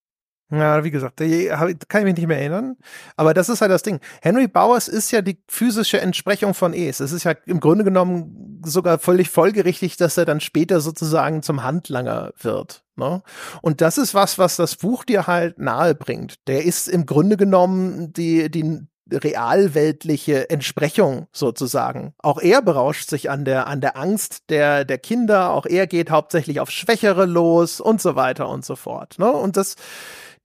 Ja, 0.50 0.82
wie 0.82 0.90
gesagt, 0.90 1.18
kann 1.18 2.00
ich 2.00 2.04
mich 2.04 2.16
nicht 2.16 2.26
mehr 2.26 2.38
erinnern. 2.38 2.76
Aber 3.16 3.34
das 3.34 3.50
ist 3.50 3.60
halt 3.60 3.70
das 3.70 3.82
Ding. 3.82 4.00
Henry 4.22 4.48
Bowers 4.48 4.88
ist 4.88 5.10
ja 5.10 5.20
die 5.20 5.42
physische 5.46 6.00
Entsprechung 6.00 6.54
von 6.54 6.72
Es. 6.72 7.00
Es 7.00 7.12
ist 7.12 7.24
ja 7.24 7.34
im 7.44 7.60
Grunde 7.60 7.84
genommen 7.84 8.62
sogar 8.64 8.98
völlig 8.98 9.28
folgerichtig, 9.28 9.98
dass 9.98 10.16
er 10.16 10.24
dann 10.24 10.40
später 10.40 10.80
sozusagen 10.80 11.42
zum 11.42 11.64
Handlanger 11.64 12.32
wird. 12.40 12.82
Ne? 12.96 13.22
Und 13.60 13.82
das 13.82 13.98
ist 13.98 14.14
was, 14.14 14.38
was 14.38 14.56
das 14.56 14.76
Buch 14.76 15.04
dir 15.04 15.26
halt 15.26 15.58
nahe 15.58 15.94
bringt. 15.94 16.36
Der 16.48 16.64
ist 16.64 16.88
im 16.88 17.04
Grunde 17.04 17.36
genommen 17.36 18.14
die, 18.14 18.50
die 18.50 18.80
realweltliche 19.12 20.50
Entsprechung 20.50 21.28
sozusagen. 21.32 22.14
Auch 22.18 22.38
er 22.40 22.62
berauscht 22.62 23.08
sich 23.08 23.30
an 23.30 23.44
der, 23.44 23.66
an 23.66 23.80
der 23.80 23.96
Angst 23.96 24.50
der, 24.50 24.84
der 24.84 24.98
Kinder. 24.98 25.50
Auch 25.50 25.66
er 25.66 25.86
geht 25.86 26.10
hauptsächlich 26.10 26.60
auf 26.60 26.70
Schwächere 26.70 27.26
los 27.26 27.80
und 27.80 28.00
so 28.00 28.16
weiter 28.16 28.48
und 28.48 28.64
so 28.64 28.76
fort. 28.76 29.18
Ne? 29.18 29.30
Und 29.30 29.56
das, 29.56 29.76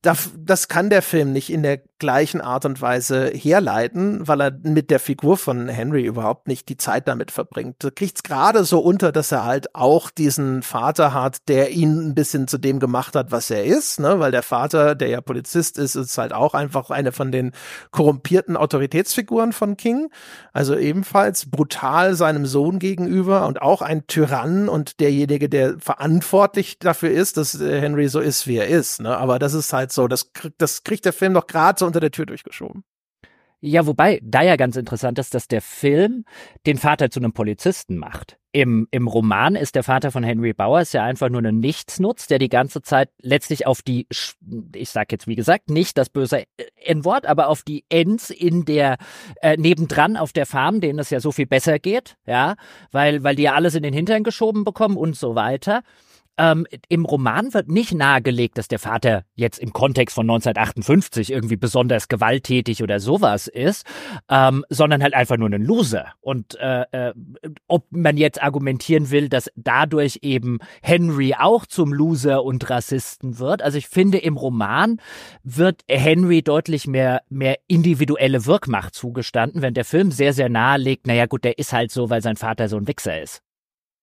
das, 0.03 0.31
kann 0.67 0.89
der 0.89 1.01
Film 1.01 1.31
nicht 1.31 1.49
in 1.49 1.63
der 1.63 1.81
gleichen 2.03 2.41
Art 2.41 2.65
und 2.65 2.81
Weise 2.81 3.27
herleiten, 3.27 4.27
weil 4.27 4.41
er 4.41 4.51
mit 4.51 4.91
der 4.91 4.99
Figur 4.99 5.37
von 5.37 5.69
Henry 5.69 6.03
überhaupt 6.03 6.49
nicht 6.49 6.67
die 6.67 6.75
Zeit 6.75 7.07
damit 7.07 7.31
verbringt. 7.31 7.77
Du 7.79 7.91
kriegst 7.91 8.25
gerade 8.25 8.65
so 8.65 8.79
unter, 8.79 9.13
dass 9.13 9.31
er 9.31 9.45
halt 9.45 9.73
auch 9.73 10.11
diesen 10.11 10.63
Vater 10.63 11.13
hat, 11.13 11.47
der 11.47 11.69
ihn 11.69 12.09
ein 12.09 12.13
bisschen 12.13 12.49
zu 12.49 12.57
dem 12.57 12.81
gemacht 12.81 13.15
hat, 13.15 13.31
was 13.31 13.49
er 13.49 13.63
ist, 13.63 14.01
ne? 14.01 14.19
weil 14.19 14.31
der 14.31 14.43
Vater, 14.43 14.95
der 14.95 15.07
ja 15.07 15.21
Polizist 15.21 15.77
ist, 15.77 15.95
ist 15.95 16.17
halt 16.17 16.33
auch 16.33 16.55
einfach 16.55 16.89
eine 16.89 17.13
von 17.13 17.31
den 17.31 17.53
korrumpierten 17.91 18.57
Autoritätsfiguren 18.57 19.53
von 19.53 19.77
King. 19.77 20.09
Also 20.51 20.75
ebenfalls 20.75 21.49
brutal 21.49 22.15
seinem 22.15 22.45
Sohn 22.45 22.79
gegenüber 22.79 23.47
und 23.47 23.61
auch 23.61 23.81
ein 23.81 24.07
Tyrann 24.07 24.67
und 24.67 24.99
derjenige, 24.99 25.47
der 25.47 25.79
verantwortlich 25.79 26.79
dafür 26.79 27.11
ist, 27.11 27.37
dass 27.37 27.57
Henry 27.57 28.09
so 28.09 28.19
ist, 28.19 28.45
wie 28.45 28.57
er 28.57 28.67
ist. 28.67 28.99
Ne? 28.99 29.17
Aber 29.17 29.39
das 29.39 29.53
ist 29.53 29.71
halt 29.71 29.93
so, 29.93 30.09
das, 30.09 30.31
das 30.57 30.83
kriegt 30.83 31.05
der 31.05 31.13
Film 31.13 31.31
noch 31.31 31.47
gerade 31.47 31.79
so 31.79 31.92
unter 31.93 31.99
der 31.99 32.11
Tür 32.11 32.25
durchgeschoben. 32.25 32.83
Ja, 33.65 33.87
wobei 33.87 34.19
da 34.21 34.41
ja 34.41 34.57
ganz 34.57 34.75
interessant 34.75 35.17
ist, 35.19 35.33
dass 35.33 35.47
der 35.47 35.61
Film 35.61 36.25
den 36.65 36.75
Vater 36.75 37.09
zu 37.09 37.21
einem 37.21 37.31
Polizisten 37.31 37.95
macht. 37.95 38.37
Im, 38.51 38.89
Im 38.91 39.07
Roman 39.07 39.55
ist 39.55 39.75
der 39.75 39.83
Vater 39.83 40.11
von 40.11 40.21
Henry 40.21 40.51
Bowers 40.51 40.91
ja 40.91 41.05
einfach 41.05 41.29
nur 41.29 41.41
ein 41.41 41.61
Nichtsnutz, 41.61 42.27
der 42.27 42.39
die 42.39 42.49
ganze 42.49 42.81
Zeit 42.81 43.09
letztlich 43.21 43.65
auf 43.65 43.81
die, 43.81 44.05
ich 44.75 44.89
sag 44.89 45.13
jetzt 45.13 45.27
wie 45.27 45.37
gesagt, 45.37 45.69
nicht 45.69 45.97
das 45.97 46.09
böse 46.09 46.43
N-Wort, 46.75 47.25
aber 47.25 47.47
auf 47.47 47.63
die 47.63 47.85
Ends 47.87 48.31
in 48.31 48.65
der, 48.65 48.97
äh, 49.41 49.55
nebendran 49.55 50.17
auf 50.17 50.33
der 50.33 50.45
Farm, 50.45 50.81
denen 50.81 50.99
es 50.99 51.09
ja 51.09 51.21
so 51.21 51.31
viel 51.31 51.47
besser 51.47 51.79
geht, 51.79 52.17
ja, 52.27 52.55
weil, 52.91 53.23
weil 53.23 53.37
die 53.37 53.43
ja 53.43 53.53
alles 53.53 53.75
in 53.75 53.83
den 53.83 53.93
Hintern 53.93 54.23
geschoben 54.23 54.65
bekommen 54.65 54.97
und 54.97 55.15
so 55.15 55.35
weiter. 55.35 55.83
Ähm, 56.37 56.65
Im 56.89 57.05
Roman 57.05 57.53
wird 57.53 57.67
nicht 57.67 57.93
nahegelegt, 57.93 58.57
dass 58.57 58.67
der 58.67 58.79
Vater 58.79 59.23
jetzt 59.35 59.59
im 59.59 59.71
Kontext 59.71 60.15
von 60.15 60.25
1958 60.25 61.31
irgendwie 61.31 61.57
besonders 61.57 62.07
gewalttätig 62.07 62.81
oder 62.81 62.99
sowas 62.99 63.47
ist, 63.47 63.85
ähm, 64.29 64.65
sondern 64.69 65.03
halt 65.03 65.13
einfach 65.13 65.37
nur 65.37 65.49
ein 65.49 65.63
Loser. 65.63 66.13
Und 66.21 66.55
äh, 66.55 66.85
äh, 66.91 67.13
ob 67.67 67.85
man 67.91 68.17
jetzt 68.17 68.41
argumentieren 68.41 69.11
will, 69.11 69.29
dass 69.29 69.51
dadurch 69.55 70.19
eben 70.23 70.57
Henry 70.81 71.35
auch 71.37 71.67
zum 71.67 71.93
Loser 71.93 72.43
und 72.43 72.67
Rassisten 72.69 73.37
wird. 73.37 73.61
Also 73.61 73.77
ich 73.77 73.87
finde, 73.87 74.17
im 74.17 74.37
Roman 74.37 74.99
wird 75.43 75.83
Henry 75.87 76.41
deutlich 76.41 76.87
mehr, 76.87 77.21
mehr 77.29 77.59
individuelle 77.67 78.45
Wirkmacht 78.47 78.95
zugestanden, 78.95 79.61
wenn 79.61 79.75
der 79.75 79.85
Film 79.85 80.11
sehr, 80.11 80.33
sehr 80.33 80.49
nahelegt, 80.49 81.05
naja 81.05 81.27
gut, 81.27 81.43
der 81.43 81.59
ist 81.59 81.73
halt 81.73 81.91
so, 81.91 82.09
weil 82.09 82.21
sein 82.21 82.37
Vater 82.37 82.67
so 82.69 82.77
ein 82.77 82.87
Wichser 82.87 83.21
ist. 83.21 83.43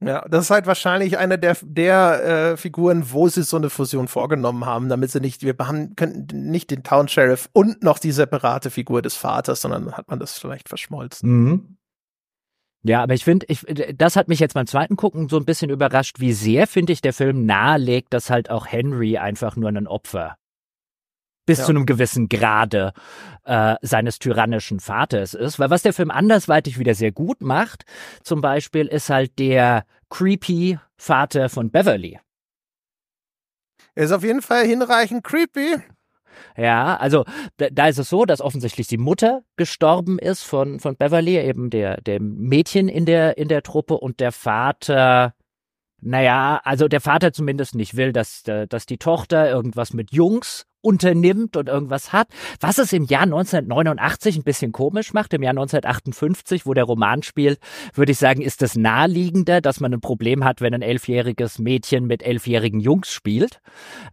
Ja, 0.03 0.27
das 0.29 0.45
ist 0.45 0.51
halt 0.51 0.67
wahrscheinlich 0.67 1.19
eine 1.19 1.39
der, 1.39 1.59
der 1.63 2.25
äh, 2.53 2.57
Figuren, 2.57 3.13
wo 3.13 3.29
sie 3.29 3.43
so 3.43 3.59
eine 3.59 3.69
Fusion 3.69 4.09
vorgenommen 4.09 4.65
haben, 4.65 4.89
damit 4.89 5.11
sie 5.11 5.21
nicht, 5.21 5.43
wir 5.43 5.55
haben, 5.59 5.95
könnten 5.95 6.51
nicht 6.51 6.71
den 6.71 6.83
Town 6.83 7.07
Sheriff 7.07 7.51
und 7.53 7.83
noch 7.83 7.99
die 7.99 8.13
separate 8.13 8.71
Figur 8.71 9.03
des 9.03 9.17
Vaters, 9.17 9.61
sondern 9.61 9.93
hat 9.93 10.09
man 10.09 10.19
das 10.19 10.39
vielleicht 10.39 10.71
verschmolzen. 10.71 11.29
Mhm. 11.29 11.77
Ja, 12.83 13.03
aber 13.03 13.13
ich 13.13 13.25
finde, 13.25 13.45
ich, 13.51 13.67
das 13.95 14.17
hat 14.17 14.29
mich 14.29 14.41
jetzt 14.41 14.55
beim 14.55 14.67
zweiten 14.67 14.97
Gucken 14.97 15.29
so 15.29 15.37
ein 15.37 15.45
bisschen 15.45 15.69
überrascht, 15.69 16.19
wie 16.19 16.33
sehr, 16.33 16.67
finde 16.67 16.95
ich, 16.95 17.03
der 17.03 17.13
Film 17.13 17.45
nahelegt, 17.45 18.15
dass 18.15 18.31
halt 18.31 18.49
auch 18.49 18.67
Henry 18.67 19.19
einfach 19.19 19.55
nur 19.57 19.69
ein 19.69 19.87
Opfer 19.87 20.37
bis 21.51 21.59
ja. 21.59 21.65
zu 21.65 21.73
einem 21.73 21.85
gewissen 21.85 22.29
Grade 22.29 22.93
äh, 23.45 23.75
seines 23.83 24.21
tyrannischen 24.21 24.79
Vaters 24.79 25.35
ist. 25.35 25.59
Weil 25.59 25.69
was 25.69 25.83
der 25.83 25.93
Film 25.93 26.13
andersweitig 26.13 26.79
wieder 26.79 26.95
sehr 26.95 27.11
gut 27.11 27.43
macht, 27.43 27.83
zum 28.23 28.41
Beispiel, 28.41 28.87
ist 28.87 29.11
halt 29.11 29.37
der 29.41 29.85
creepy 30.11 30.79
Vater 30.97 31.49
von 31.49 31.73
Beverly. 31.73 32.21
Er 33.97 34.05
ist 34.05 34.13
auf 34.13 34.23
jeden 34.23 34.43
Fall 34.43 34.65
hinreichend 34.65 35.25
creepy. 35.25 35.79
Ja, 36.57 36.97
also 36.99 37.25
da, 37.57 37.67
da, 37.73 37.89
ist 37.89 37.99
es 37.99 38.09
so, 38.09 38.25
dass 38.25 38.41
offensichtlich 38.41 38.87
die 38.87 38.97
Mutter 38.97 39.43
gestorben 39.57 40.21
ist 40.21 40.45
von, 40.45 40.79
von 40.79 40.97
Beverly, 40.97 41.37
eben 41.37 41.69
der, 41.71 42.01
der 42.01 42.21
Mädchen 42.21 42.89
in 42.89 43.07
der, 43.07 43.39
in 43.39 43.49
der 43.49 43.65
Truppe 43.65 43.95
und 43.95 44.21
der 44.21 44.31
Vater, 44.31 45.35
naja, 46.01 46.61
also 46.63 46.87
der 46.87 47.01
Vater 47.01 47.33
zumindest 47.33 47.75
nicht 47.75 47.97
will, 47.97 48.13
dass, 48.13 48.45
dass 48.45 48.87
die 48.87 48.99
Tochter 48.99 49.51
irgendwas 49.51 49.93
mit 49.93 50.13
Jungs 50.13 50.70
unternimmt 50.83 51.57
und 51.57 51.69
irgendwas 51.69 52.13
hat, 52.13 52.29
was 52.61 52.79
es 52.79 52.93
im 52.93 53.05
Jahr 53.05 53.23
1989 53.23 54.37
ein 54.37 54.43
bisschen 54.43 54.73
komisch 54.73 55.13
macht. 55.13 55.35
Im 55.35 55.43
Jahr 55.43 55.53
1958, 55.53 56.67
wo 56.67 56.75
der 56.75 56.85
Roman 56.85 57.23
spielt, 57.23 57.59
würde 57.95 58.13
ich 58.13 58.19
sagen, 58.19 58.43
ist 58.43 58.63
es 58.63 58.77
naheliegender, 58.77 59.61
dass 59.61 59.81
man 59.81 59.93
ein 59.93 60.01
Problem 60.01 60.45
hat, 60.45 60.61
wenn 60.61 60.75
ein 60.75 60.83
elfjähriges 60.83 61.59
Mädchen 61.59 62.07
mit 62.07 62.23
elfjährigen 62.23 62.81
Jungs 62.81 63.13
spielt. 63.13 63.61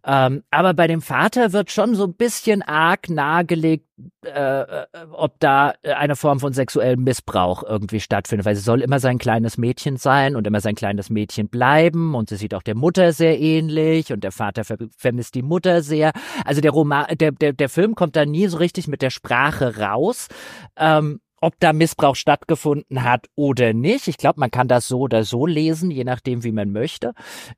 Ähm, 0.04 0.42
aber 0.50 0.74
bei 0.74 0.86
dem 0.86 1.00
Vater 1.00 1.52
wird 1.52 1.70
schon 1.70 1.94
so 1.94 2.04
ein 2.04 2.14
bisschen 2.14 2.62
arg 2.62 3.08
nahegelegt, 3.08 3.87
äh, 4.24 4.60
äh, 4.62 4.86
ob 5.12 5.40
da 5.40 5.74
eine 5.82 6.16
Form 6.16 6.40
von 6.40 6.52
sexuellem 6.52 7.02
Missbrauch 7.02 7.62
irgendwie 7.62 8.00
stattfindet, 8.00 8.46
weil 8.46 8.54
sie 8.54 8.62
soll 8.62 8.82
immer 8.82 9.00
sein 9.00 9.18
kleines 9.18 9.58
Mädchen 9.58 9.96
sein 9.96 10.36
und 10.36 10.46
immer 10.46 10.60
sein 10.60 10.74
kleines 10.74 11.10
Mädchen 11.10 11.48
bleiben 11.48 12.14
und 12.14 12.28
sie 12.28 12.36
sieht 12.36 12.54
auch 12.54 12.62
der 12.62 12.74
Mutter 12.74 13.12
sehr 13.12 13.38
ähnlich 13.40 14.12
und 14.12 14.24
der 14.24 14.32
Vater 14.32 14.64
ver 14.64 14.76
vermisst 14.96 15.34
die 15.34 15.42
Mutter 15.42 15.82
sehr. 15.82 16.12
Also 16.44 16.60
der 16.60 16.70
Roman, 16.70 17.06
der, 17.18 17.32
der, 17.32 17.52
der 17.52 17.68
Film 17.68 17.94
kommt 17.94 18.16
da 18.16 18.24
nie 18.24 18.46
so 18.46 18.58
richtig 18.58 18.88
mit 18.88 19.02
der 19.02 19.10
Sprache 19.10 19.78
raus. 19.78 20.28
Ähm, 20.76 21.20
ob 21.40 21.58
da 21.60 21.72
Missbrauch 21.72 22.16
stattgefunden 22.16 23.04
hat 23.04 23.26
oder 23.34 23.72
nicht. 23.72 24.08
Ich 24.08 24.16
glaube, 24.16 24.40
man 24.40 24.50
kann 24.50 24.68
das 24.68 24.88
so 24.88 25.00
oder 25.00 25.24
so 25.24 25.46
lesen, 25.46 25.90
je 25.90 26.04
nachdem, 26.04 26.44
wie 26.44 26.52
man 26.52 26.72
möchte. 26.72 27.12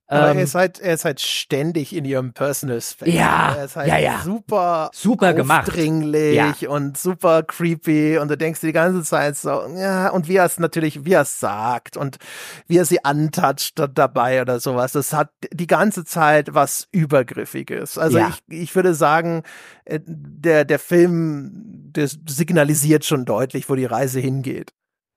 Aber 0.07 0.31
ähm, 0.31 0.39
er, 0.39 0.45
ist 0.45 0.55
halt, 0.55 0.81
er 0.81 0.95
ist 0.95 1.05
halt 1.05 1.21
ständig 1.21 1.95
in 1.95 2.05
ihrem 2.05 2.33
Personal 2.33 2.81
Space. 2.81 3.15
Ja, 3.15 3.55
er 3.57 3.65
ist 3.65 3.77
halt 3.77 3.89
ja, 3.89 3.99
ja. 3.99 4.21
super, 4.23 4.91
super 4.93 5.33
gemacht. 5.33 5.69
aufdringlich 5.69 6.61
ja. 6.63 6.69
und 6.69 6.99
super 6.99 7.43
creepy 7.43 8.19
und 8.19 8.29
du 8.29 8.37
denkst 8.37 8.61
die 8.61 8.73
ganze 8.73 9.03
Zeit 9.03 9.37
so, 9.37 9.49
ja, 9.77 10.11
und 10.11 10.29
wie 10.29 10.37
er 10.37 10.45
es 10.45 10.59
natürlich, 10.59 11.05
wie 11.05 11.13
er 11.13 11.23
es 11.23 11.41
sagt 11.41 11.97
und 11.97 12.19
wie 12.67 12.77
er 12.77 12.85
sie 12.85 13.05
antatscht 13.05 13.81
dabei 13.95 14.43
oder 14.43 14.61
sowas. 14.61 14.93
Das 14.93 15.13
hat 15.13 15.31
die 15.53 15.67
ganze 15.67 16.05
Zeit 16.05 16.55
was 16.55 16.89
Übergriffiges. 16.93 17.97
Also 17.97 18.19
ja. 18.19 18.29
ich, 18.49 18.63
ich 18.63 18.75
würde 18.75 18.95
sagen, 18.95 19.43
äh, 19.85 20.01
der, 20.05 20.65
der 20.65 20.79
Film, 20.79 21.51
der 21.93 22.09
signalisiert 22.09 23.05
schon 23.05 23.25
deutlich, 23.25 23.69
wo 23.71 23.75
die 23.75 23.87
Reise 23.87 24.21
hingeht. 24.21 24.73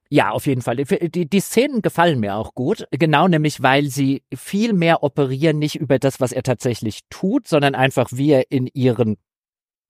Ja, 0.09 0.29
auf 0.29 0.45
jeden 0.45 0.61
Fall. 0.61 0.75
Die, 0.75 1.27
die 1.27 1.39
Szenen 1.39 1.81
gefallen 1.81 2.19
mir 2.19 2.35
auch 2.35 2.53
gut. 2.53 2.85
Genau 2.91 3.27
nämlich, 3.27 3.63
weil 3.63 3.87
sie 3.87 4.21
viel 4.33 4.73
mehr 4.73 5.01
operieren, 5.01 5.57
nicht 5.57 5.75
über 5.75 5.97
das, 5.97 6.19
was 6.19 6.31
er 6.31 6.43
tatsächlich 6.43 6.99
tut, 7.09 7.47
sondern 7.47 7.73
einfach, 7.73 8.09
wie 8.11 8.29
er 8.29 8.51
in 8.51 8.67
ihren 8.67 9.17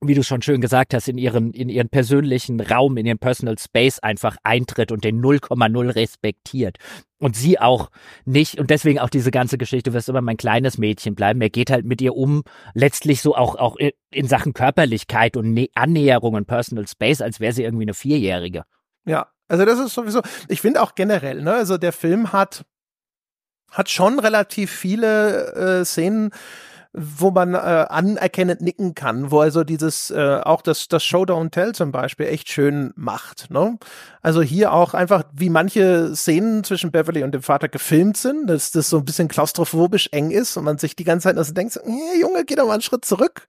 wie 0.08 0.14
du 0.14 0.24
schon 0.24 0.42
schön 0.42 0.62
gesagt 0.62 0.94
hast, 0.94 1.08
in 1.08 1.18
ihren, 1.18 1.52
in 1.52 1.70
ihren 1.70 1.90
persönlichen 1.90 2.60
Raum, 2.60 2.98
in 2.98 3.06
ihren 3.06 3.20
Personal 3.20 3.58
Space 3.58 4.00
einfach 4.00 4.38
eintritt 4.44 4.92
und 4.92 5.04
den 5.04 5.22
0,0 5.22 5.96
respektiert. 5.96 6.78
Und 7.20 7.36
sie 7.36 7.60
auch 7.60 7.90
nicht, 8.26 8.60
und 8.60 8.70
deswegen 8.70 9.00
auch 9.00 9.10
diese 9.10 9.32
ganze 9.32 9.58
Geschichte, 9.58 9.92
du 9.92 9.94
wirst 9.94 10.10
immer 10.10 10.22
mein 10.22 10.38
kleines 10.38 10.78
Mädchen 10.78 11.16
bleiben. 11.16 11.42
Er 11.42 11.50
geht 11.50 11.72
halt 11.72 11.86
mit 11.86 12.02
ihr 12.02 12.16
um, 12.16 12.44
letztlich 12.74 13.22
so 13.22 13.36
auch, 13.36 13.56
auch 13.56 13.78
in 14.12 14.28
Sachen 14.28 14.54
Körperlichkeit 14.54 15.38
und 15.38 15.68
Annäherung 15.76 16.34
und 16.34 16.48
Personal 16.48 16.88
Space, 16.88 17.22
als 17.22 17.40
wäre 17.40 17.54
sie 17.54 17.64
irgendwie 17.64 17.86
eine 17.86 17.94
Vierjährige. 17.94 18.64
Ja, 19.06 19.28
also 19.48 19.66
das 19.66 19.80
ist 19.80 19.94
sowieso, 19.94 20.22
ich 20.48 20.62
finde 20.62 20.82
auch 20.82 20.96
generell, 20.96 21.42
ne, 21.42 21.54
also 21.54 21.78
der 21.78 21.94
Film 21.94 22.34
hat, 22.34 22.66
hat 23.72 23.90
schon 23.90 24.20
relativ 24.20 24.72
viele 24.72 25.80
äh, 25.82 25.86
Szenen, 25.86 26.32
wo 26.94 27.32
man 27.32 27.56
äh, 27.56 27.58
anerkennend 27.58 28.62
nicken 28.62 28.94
kann, 28.94 29.32
wo 29.32 29.40
also 29.40 29.64
dieses, 29.64 30.12
äh, 30.12 30.42
auch 30.44 30.62
das, 30.62 30.88
das 30.88 31.04
Show 31.04 31.24
Don't 31.24 31.50
Tell 31.50 31.74
zum 31.74 31.92
Beispiel 31.92 32.28
echt 32.28 32.50
schön 32.50 32.94
macht. 32.96 33.50
Ne? 33.50 33.78
Also 34.22 34.44
hier 34.44 34.74
auch 34.74 34.94
einfach, 34.94 35.24
wie 35.34 35.50
manche 35.50 36.16
Szenen 36.16 36.64
zwischen 36.64 36.92
Beverly 36.92 37.24
und 37.24 37.34
dem 37.34 37.42
Vater 37.42 37.68
gefilmt 37.68 38.18
sind, 38.18 38.48
dass 38.48 38.70
das 38.70 38.90
so 38.90 38.98
ein 38.98 39.06
bisschen 39.06 39.28
klaustrophobisch 39.28 40.10
eng 40.12 40.30
ist 40.30 40.56
und 40.56 40.66
man 40.66 40.78
sich 40.78 40.96
die 40.96 41.04
ganze 41.04 41.30
Zeit 41.30 41.38
also 41.38 41.52
denkt, 41.54 41.80
hey, 41.84 42.22
Junge, 42.22 42.46
geh 42.46 42.56
doch 42.56 42.68
mal 42.68 42.74
einen 42.74 42.82
Schritt 42.84 43.06
zurück. 43.06 43.48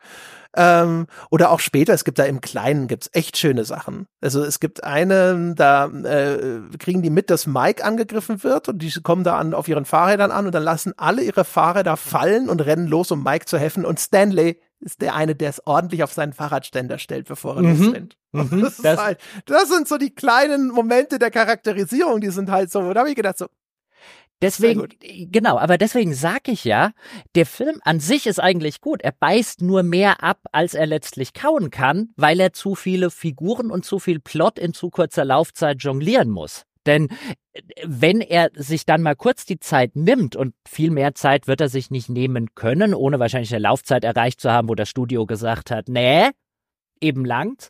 Ähm, 0.56 1.06
oder 1.31 1.51
auch 1.51 1.60
später, 1.60 1.93
es 1.93 2.05
gibt 2.05 2.18
da 2.18 2.24
im 2.24 2.40
Kleinen 2.40 2.86
gibt's 2.86 3.10
echt 3.12 3.36
schöne 3.36 3.64
Sachen. 3.64 4.06
Also 4.20 4.43
es 4.44 4.60
gibt 4.60 4.85
eine, 4.85 5.55
da 5.56 5.86
äh, 5.86 6.60
kriegen 6.78 7.02
die 7.02 7.10
mit, 7.10 7.31
dass 7.31 7.47
Mike 7.47 7.85
angegriffen 7.85 8.43
wird 8.44 8.68
und 8.68 8.78
die 8.78 8.90
kommen 9.02 9.24
da 9.24 9.36
an 9.39 9.55
auf 9.55 9.68
ihren 9.68 9.85
Fahrrädern 9.85 10.31
an 10.31 10.47
und 10.47 10.55
dann 10.55 10.62
lassen 10.62 10.93
alle 10.97 11.22
ihre 11.22 11.44
Fahrräder 11.44 11.97
fallen 11.97 12.48
und 12.48 12.60
rennen 12.60 12.86
los, 12.86 13.10
um 13.10 13.22
Mike 13.22 13.47
zu 13.47 13.59
helfen. 13.59 13.85
Und 13.85 13.98
Stanley 13.98 14.60
ist 14.81 15.01
der 15.01 15.14
eine, 15.14 15.35
der 15.35 15.51
es 15.51 15.66
ordentlich 15.66 16.02
auf 16.02 16.12
seinen 16.12 16.32
Fahrradständer 16.32 16.98
stellt, 16.98 17.26
bevor 17.26 17.56
er 17.56 17.62
mhm. 17.62 17.85
losrennt. 17.85 18.16
Mhm. 18.16 18.20
Das, 18.35 18.78
das, 18.78 19.01
halt, 19.01 19.20
das 19.47 19.68
sind 19.68 19.86
so 19.86 19.97
die 19.97 20.12
kleinen 20.12 20.68
Momente 20.68 21.20
der 21.20 21.31
Charakterisierung, 21.31 22.20
die 22.20 22.31
sind 22.31 22.51
halt 22.51 22.70
so, 22.70 22.93
da 22.93 23.01
habe 23.01 23.10
ich 23.10 23.14
gedacht 23.14 23.39
so, 23.39 23.47
Deswegen, 24.43 24.89
genau, 25.31 25.59
aber 25.59 25.78
deswegen 25.78 26.12
sag 26.12 26.48
ich 26.48 26.65
ja, 26.65 26.93
der 27.35 27.47
Film 27.47 27.81
an 27.82 28.01
sich 28.01 28.27
ist 28.27 28.40
eigentlich 28.40 28.81
gut. 28.81 29.01
Er 29.02 29.12
beißt 29.12 29.62
nur 29.62 29.82
mehr 29.82 30.23
ab, 30.23 30.40
als 30.52 30.74
er 30.74 30.86
letztlich 30.86 31.32
kauen 31.32 31.70
kann, 31.70 32.11
weil 32.16 32.40
er 32.40 32.52
zu 32.52 32.74
viele 32.74 33.11
Figuren 33.11 33.70
und 33.70 33.85
zu 33.85 33.98
viel 33.98 34.20
Plot 34.20 34.59
in 34.59 34.74
zu 34.74 34.90
kurzer 34.90 35.24
Laufzeit 35.24 35.82
jonglieren 35.82 36.28
muss. 36.28 36.65
Denn 36.86 37.09
äh, 37.52 37.62
wenn 37.85 38.20
er 38.20 38.51
sich 38.55 38.85
dann 38.86 39.02
mal 39.02 39.16
kurz 39.16 39.47
die 39.47 39.61
Zeit 39.61 39.97
nimmt 39.97 40.36
und 40.36 40.55
viel 40.69 40.90
mehr 40.90 41.15
Zeit 41.15 41.47
wird 41.47 41.61
er 41.61 41.69
sich 41.69 41.90
nicht 41.90 42.09
nehmen 42.09 42.55
können, 42.55 42.94
ohne 42.94 43.19
wahrscheinlich 43.19 43.55
eine 43.55 43.62
Laufzeit 43.62 44.05
erreicht 44.05 44.40
zu 44.40 44.51
haben, 44.51 44.69
wo 44.69 44.74
das 44.74 44.89
Studio 44.89 45.27
gesagt 45.27 45.70
hat, 45.70 45.89
nee, 45.89 46.28
eben 47.01 47.24
langt, 47.24 47.69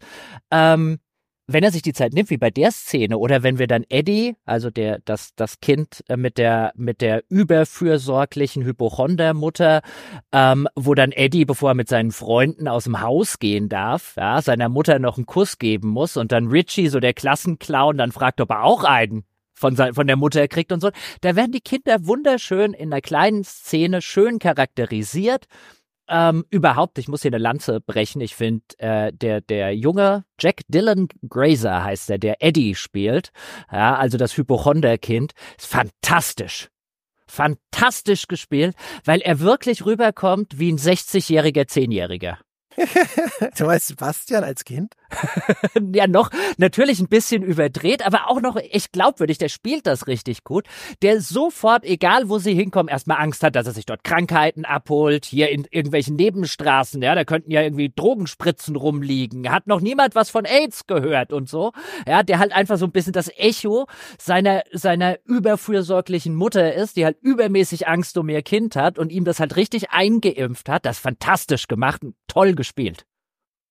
ähm, 0.50 0.98
wenn 1.46 1.62
er 1.62 1.70
sich 1.70 1.82
die 1.82 1.92
Zeit 1.92 2.14
nimmt, 2.14 2.30
wie 2.30 2.38
bei 2.38 2.50
der 2.50 2.70
Szene, 2.70 3.18
oder 3.18 3.42
wenn 3.42 3.58
wir 3.58 3.66
dann 3.66 3.84
Eddie, 3.88 4.36
also 4.44 4.70
der, 4.70 5.00
das, 5.04 5.34
das 5.36 5.60
Kind 5.60 6.02
äh, 6.08 6.16
mit 6.16 6.38
der, 6.38 6.72
mit 6.74 7.00
der 7.00 7.22
überfürsorglichen 7.28 8.64
Hypochondermutter, 8.64 9.82
ähm, 10.32 10.66
wo 10.74 10.94
dann 10.94 11.12
Eddie, 11.12 11.44
bevor 11.44 11.72
er 11.72 11.74
mit 11.74 11.88
seinen 11.88 12.12
Freunden 12.12 12.66
aus 12.66 12.84
dem 12.84 13.00
Haus 13.00 13.38
gehen 13.38 13.68
darf, 13.68 14.14
ja, 14.16 14.40
seiner 14.40 14.68
Mutter 14.68 14.98
noch 14.98 15.16
einen 15.16 15.26
Kuss 15.26 15.58
geben 15.58 15.88
muss 15.88 16.16
und 16.16 16.32
dann 16.32 16.48
Richie, 16.48 16.88
so 16.88 17.00
der 17.00 17.14
Klassenclown, 17.14 17.98
dann 17.98 18.12
fragt, 18.12 18.40
ob 18.40 18.50
er 18.50 18.64
auch 18.64 18.84
einen 18.84 19.24
von, 19.52 19.76
sein, 19.76 19.94
von 19.94 20.06
der 20.06 20.16
Mutter 20.16 20.48
kriegt 20.48 20.72
und 20.72 20.80
so. 20.80 20.90
Da 21.20 21.36
werden 21.36 21.52
die 21.52 21.60
Kinder 21.60 22.06
wunderschön 22.06 22.72
in 22.72 22.92
einer 22.92 23.00
kleinen 23.00 23.44
Szene 23.44 24.02
schön 24.02 24.38
charakterisiert 24.38 25.46
ähm, 26.08 26.44
überhaupt, 26.50 26.98
ich 26.98 27.08
muss 27.08 27.22
hier 27.22 27.30
eine 27.30 27.38
Lanze 27.38 27.80
brechen. 27.80 28.20
Ich 28.20 28.34
finde, 28.34 28.64
äh, 28.78 29.12
der, 29.12 29.40
der 29.40 29.74
junge 29.74 30.24
Jack 30.38 30.62
Dylan 30.68 31.08
Grazer 31.28 31.82
heißt 31.82 32.10
er, 32.10 32.18
der 32.18 32.42
Eddie 32.42 32.74
spielt, 32.74 33.30
ja, 33.72 33.96
also 33.96 34.18
das 34.18 34.36
Hypochonderkind, 34.36 35.32
ist 35.56 35.66
fantastisch. 35.66 36.68
Fantastisch 37.26 38.28
gespielt, 38.28 38.76
weil 39.04 39.20
er 39.20 39.40
wirklich 39.40 39.86
rüberkommt 39.86 40.58
wie 40.58 40.70
ein 40.70 40.78
60-jähriger 40.78 41.66
Zehnjähriger. 41.66 42.38
du 43.56 43.64
meinst 43.64 43.88
Sebastian 43.88 44.44
als 44.44 44.64
Kind? 44.64 44.94
ja, 45.94 46.06
noch 46.06 46.30
natürlich 46.56 47.00
ein 47.00 47.08
bisschen 47.08 47.42
überdreht, 47.42 48.04
aber 48.04 48.30
auch 48.30 48.40
noch 48.40 48.56
echt 48.56 48.92
glaubwürdig. 48.92 49.38
Der 49.38 49.48
spielt 49.48 49.86
das 49.86 50.06
richtig 50.06 50.44
gut. 50.44 50.66
Der 51.02 51.20
sofort, 51.20 51.84
egal 51.84 52.28
wo 52.28 52.38
sie 52.38 52.54
hinkommen, 52.54 52.88
erstmal 52.88 53.20
Angst 53.20 53.42
hat, 53.42 53.56
dass 53.56 53.66
er 53.66 53.72
sich 53.72 53.86
dort 53.86 54.04
Krankheiten 54.04 54.64
abholt. 54.64 55.24
Hier 55.24 55.50
in 55.50 55.66
irgendwelchen 55.70 56.16
Nebenstraßen, 56.16 57.02
ja, 57.02 57.14
da 57.14 57.24
könnten 57.24 57.50
ja 57.50 57.62
irgendwie 57.62 57.92
Drogenspritzen 57.94 58.76
rumliegen. 58.76 59.50
Hat 59.50 59.66
noch 59.66 59.80
niemand 59.80 60.14
was 60.14 60.30
von 60.30 60.44
AIDS 60.44 60.86
gehört 60.86 61.32
und 61.32 61.48
so. 61.48 61.72
Ja, 62.06 62.22
der 62.22 62.38
halt 62.38 62.52
einfach 62.52 62.78
so 62.78 62.86
ein 62.86 62.92
bisschen 62.92 63.12
das 63.12 63.30
Echo 63.36 63.86
seiner, 64.18 64.62
seiner 64.72 65.18
überfürsorglichen 65.24 66.34
Mutter 66.34 66.74
ist, 66.74 66.96
die 66.96 67.04
halt 67.04 67.18
übermäßig 67.20 67.88
Angst 67.88 68.16
um 68.18 68.28
ihr 68.28 68.42
Kind 68.42 68.76
hat 68.76 68.98
und 68.98 69.12
ihm 69.12 69.24
das 69.24 69.40
halt 69.40 69.56
richtig 69.56 69.90
eingeimpft 69.90 70.68
hat. 70.68 70.86
Das 70.86 70.98
fantastisch 70.98 71.68
gemacht, 71.68 72.02
toll 72.26 72.54
gespielt. 72.54 73.06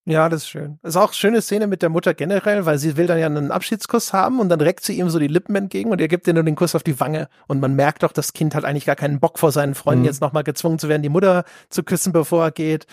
Ja, 0.05 0.27
das 0.27 0.43
ist 0.43 0.49
schön. 0.49 0.79
Das 0.81 0.95
ist 0.95 0.97
auch 0.97 1.07
eine 1.07 1.13
schöne 1.13 1.41
Szene 1.41 1.65
mit 1.65 1.81
der 1.81 1.89
Mutter 1.89 2.13
generell, 2.13 2.65
weil 2.65 2.77
sie 2.77 2.97
will 2.97 3.07
dann 3.07 3.19
ja 3.19 3.27
einen 3.27 3.51
Abschiedskuss 3.51 4.11
haben 4.11 4.41
und 4.41 4.49
dann 4.49 4.59
reckt 4.59 4.83
sie 4.83 4.97
ihm 4.99 5.09
so 5.09 5.17
die 5.17 5.27
Lippen 5.27 5.55
entgegen 5.55 5.91
und 5.91 6.01
er 6.01 6.09
gibt 6.09 6.27
ihr 6.27 6.33
nur 6.33 6.43
den 6.43 6.55
Kuss 6.55 6.75
auf 6.75 6.83
die 6.83 6.99
Wange. 6.99 7.29
Und 7.47 7.61
man 7.61 7.73
merkt 7.75 8.03
doch, 8.03 8.11
das 8.11 8.33
Kind 8.33 8.53
hat 8.53 8.65
eigentlich 8.65 8.85
gar 8.85 8.97
keinen 8.97 9.21
Bock 9.21 9.39
vor 9.39 9.53
seinen 9.53 9.75
Freunden 9.75 10.01
mhm. 10.01 10.07
jetzt 10.07 10.19
nochmal 10.19 10.43
gezwungen 10.43 10.77
zu 10.77 10.89
werden, 10.89 11.03
die 11.03 11.09
Mutter 11.09 11.45
zu 11.69 11.83
küssen, 11.83 12.11
bevor 12.11 12.43
er 12.43 12.51
geht. 12.51 12.85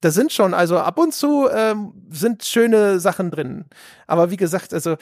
Da 0.00 0.10
sind 0.10 0.32
schon, 0.32 0.52
also 0.52 0.78
ab 0.78 0.98
und 0.98 1.14
zu 1.14 1.48
ähm, 1.54 1.92
sind 2.08 2.42
schöne 2.42 2.98
Sachen 2.98 3.30
drin. 3.30 3.66
Aber 4.08 4.30
wie 4.32 4.36
gesagt, 4.36 4.74
also 4.74 4.96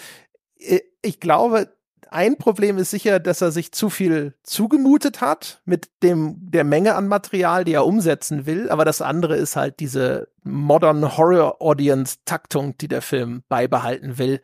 ich 1.02 1.20
glaube, 1.20 1.72
ein 2.10 2.36
Problem 2.36 2.78
ist 2.78 2.90
sicher, 2.90 3.20
dass 3.20 3.40
er 3.40 3.52
sich 3.52 3.72
zu 3.72 3.90
viel 3.90 4.34
zugemutet 4.42 5.20
hat 5.20 5.60
mit 5.64 5.88
dem, 6.02 6.36
der 6.38 6.64
Menge 6.64 6.94
an 6.94 7.08
Material, 7.08 7.64
die 7.64 7.74
er 7.74 7.86
umsetzen 7.86 8.46
will. 8.46 8.70
Aber 8.70 8.84
das 8.84 9.02
andere 9.02 9.36
ist 9.36 9.56
halt 9.56 9.80
diese 9.80 10.28
Modern 10.42 11.16
Horror 11.16 11.60
Audience 11.60 12.16
Taktung, 12.24 12.76
die 12.78 12.88
der 12.88 13.02
Film 13.02 13.42
beibehalten 13.48 14.18
will. 14.18 14.40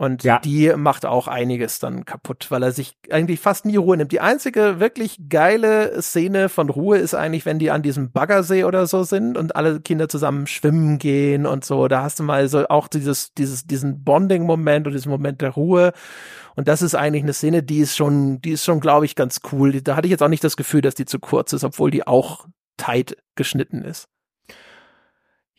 Und 0.00 0.24
ja. 0.24 0.38
die 0.38 0.72
macht 0.76 1.04
auch 1.04 1.28
einiges 1.28 1.78
dann 1.78 2.06
kaputt, 2.06 2.46
weil 2.48 2.62
er 2.62 2.72
sich 2.72 2.96
eigentlich 3.10 3.38
fast 3.38 3.66
nie 3.66 3.76
Ruhe 3.76 3.98
nimmt. 3.98 4.12
Die 4.12 4.22
einzige 4.22 4.80
wirklich 4.80 5.20
geile 5.28 6.00
Szene 6.00 6.48
von 6.48 6.70
Ruhe 6.70 6.96
ist 6.96 7.12
eigentlich, 7.12 7.44
wenn 7.44 7.58
die 7.58 7.70
an 7.70 7.82
diesem 7.82 8.10
Baggersee 8.10 8.64
oder 8.64 8.86
so 8.86 9.02
sind 9.02 9.36
und 9.36 9.56
alle 9.56 9.78
Kinder 9.80 10.08
zusammen 10.08 10.46
schwimmen 10.46 10.96
gehen 10.96 11.44
und 11.44 11.66
so. 11.66 11.86
Da 11.86 12.02
hast 12.02 12.18
du 12.18 12.22
mal 12.22 12.48
so 12.48 12.66
auch 12.68 12.88
dieses, 12.88 13.34
dieses, 13.34 13.66
diesen 13.66 14.02
Bonding-Moment 14.02 14.86
und 14.86 14.94
diesen 14.94 15.10
Moment 15.10 15.42
der 15.42 15.50
Ruhe. 15.50 15.92
Und 16.56 16.66
das 16.66 16.80
ist 16.80 16.94
eigentlich 16.94 17.24
eine 17.24 17.34
Szene, 17.34 17.62
die 17.62 17.80
ist 17.80 17.94
schon, 17.94 18.40
die 18.40 18.52
ist 18.52 18.64
schon, 18.64 18.80
glaube 18.80 19.04
ich, 19.04 19.16
ganz 19.16 19.42
cool. 19.52 19.82
Da 19.82 19.96
hatte 19.96 20.06
ich 20.06 20.12
jetzt 20.12 20.22
auch 20.22 20.28
nicht 20.28 20.44
das 20.44 20.56
Gefühl, 20.56 20.80
dass 20.80 20.94
die 20.94 21.04
zu 21.04 21.18
kurz 21.18 21.52
ist, 21.52 21.62
obwohl 21.62 21.90
die 21.90 22.06
auch 22.06 22.46
tight 22.78 23.18
geschnitten 23.34 23.82
ist. 23.82 24.08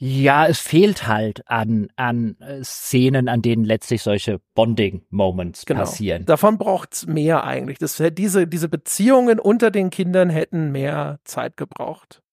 Ja, 0.04 0.48
es 0.48 0.58
fehlt 0.58 1.06
halt 1.06 1.48
an, 1.48 1.90
an 1.96 2.36
äh, 2.40 2.64
Szenen, 2.64 3.30
an 3.30 3.44
denen 3.44 3.64
letztlich 3.64 4.02
solche 4.02 4.42
Bonding-Moments 4.56 5.68
genau. 5.68 5.82
passieren. 5.82 6.26
Davon 6.26 6.58
braucht's 6.58 7.06
mehr 7.06 7.44
eigentlich. 7.44 7.78
Das, 7.78 8.02
diese, 8.14 8.48
diese 8.48 8.68
Beziehungen 8.68 9.40
unter 9.40 9.70
den 9.70 9.92
Kindern 9.92 10.32
hätten 10.32 10.72
mehr 10.72 11.20
Zeit 11.24 11.56
gebraucht. 11.56 12.24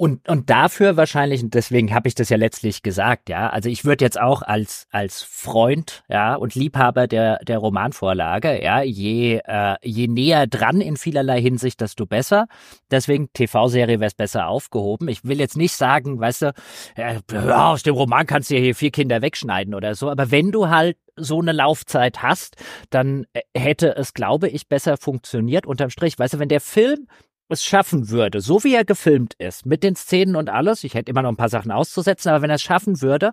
Und, 0.00 0.28
und 0.28 0.48
dafür 0.48 0.96
wahrscheinlich, 0.96 1.42
und 1.42 1.54
deswegen 1.54 1.92
habe 1.92 2.06
ich 2.06 2.14
das 2.14 2.28
ja 2.28 2.36
letztlich 2.36 2.84
gesagt, 2.84 3.28
ja, 3.28 3.50
also 3.50 3.68
ich 3.68 3.84
würde 3.84 4.04
jetzt 4.04 4.20
auch 4.20 4.42
als, 4.42 4.86
als 4.92 5.24
Freund, 5.24 6.04
ja, 6.08 6.36
und 6.36 6.54
Liebhaber 6.54 7.08
der, 7.08 7.38
der 7.42 7.58
Romanvorlage, 7.58 8.62
ja, 8.62 8.80
je, 8.80 9.40
äh, 9.44 9.74
je 9.82 10.06
näher 10.06 10.46
dran 10.46 10.80
in 10.80 10.96
vielerlei 10.96 11.40
Hinsicht, 11.40 11.80
desto 11.80 12.06
besser. 12.06 12.46
Deswegen 12.92 13.32
TV-Serie 13.32 13.98
wäre 13.98 14.06
es 14.06 14.14
besser 14.14 14.46
aufgehoben. 14.46 15.08
Ich 15.08 15.24
will 15.24 15.40
jetzt 15.40 15.56
nicht 15.56 15.72
sagen, 15.72 16.20
weißt 16.20 16.42
du, 16.42 16.52
ja, 16.96 17.72
aus 17.72 17.82
dem 17.82 17.96
Roman 17.96 18.24
kannst 18.24 18.50
du 18.50 18.54
ja 18.54 18.60
hier 18.60 18.76
vier 18.76 18.92
Kinder 18.92 19.20
wegschneiden 19.20 19.74
oder 19.74 19.96
so, 19.96 20.08
aber 20.10 20.30
wenn 20.30 20.52
du 20.52 20.68
halt 20.68 20.96
so 21.16 21.40
eine 21.40 21.50
Laufzeit 21.50 22.22
hast, 22.22 22.54
dann 22.90 23.26
äh, 23.32 23.40
hätte 23.56 23.96
es, 23.96 24.14
glaube 24.14 24.48
ich, 24.48 24.68
besser 24.68 24.96
funktioniert. 24.96 25.66
Unterm 25.66 25.90
Strich, 25.90 26.16
weißt 26.16 26.34
du, 26.34 26.38
wenn 26.38 26.48
der 26.48 26.60
Film 26.60 27.08
es 27.48 27.64
schaffen 27.64 28.10
würde, 28.10 28.40
so 28.40 28.62
wie 28.64 28.74
er 28.74 28.84
gefilmt 28.84 29.34
ist, 29.38 29.66
mit 29.66 29.82
den 29.82 29.96
Szenen 29.96 30.36
und 30.36 30.48
alles, 30.50 30.84
ich 30.84 30.94
hätte 30.94 31.10
immer 31.10 31.22
noch 31.22 31.30
ein 31.30 31.36
paar 31.36 31.48
Sachen 31.48 31.72
auszusetzen, 31.72 32.30
aber 32.30 32.42
wenn 32.42 32.50
er 32.50 32.56
es 32.56 32.62
schaffen 32.62 33.00
würde, 33.00 33.32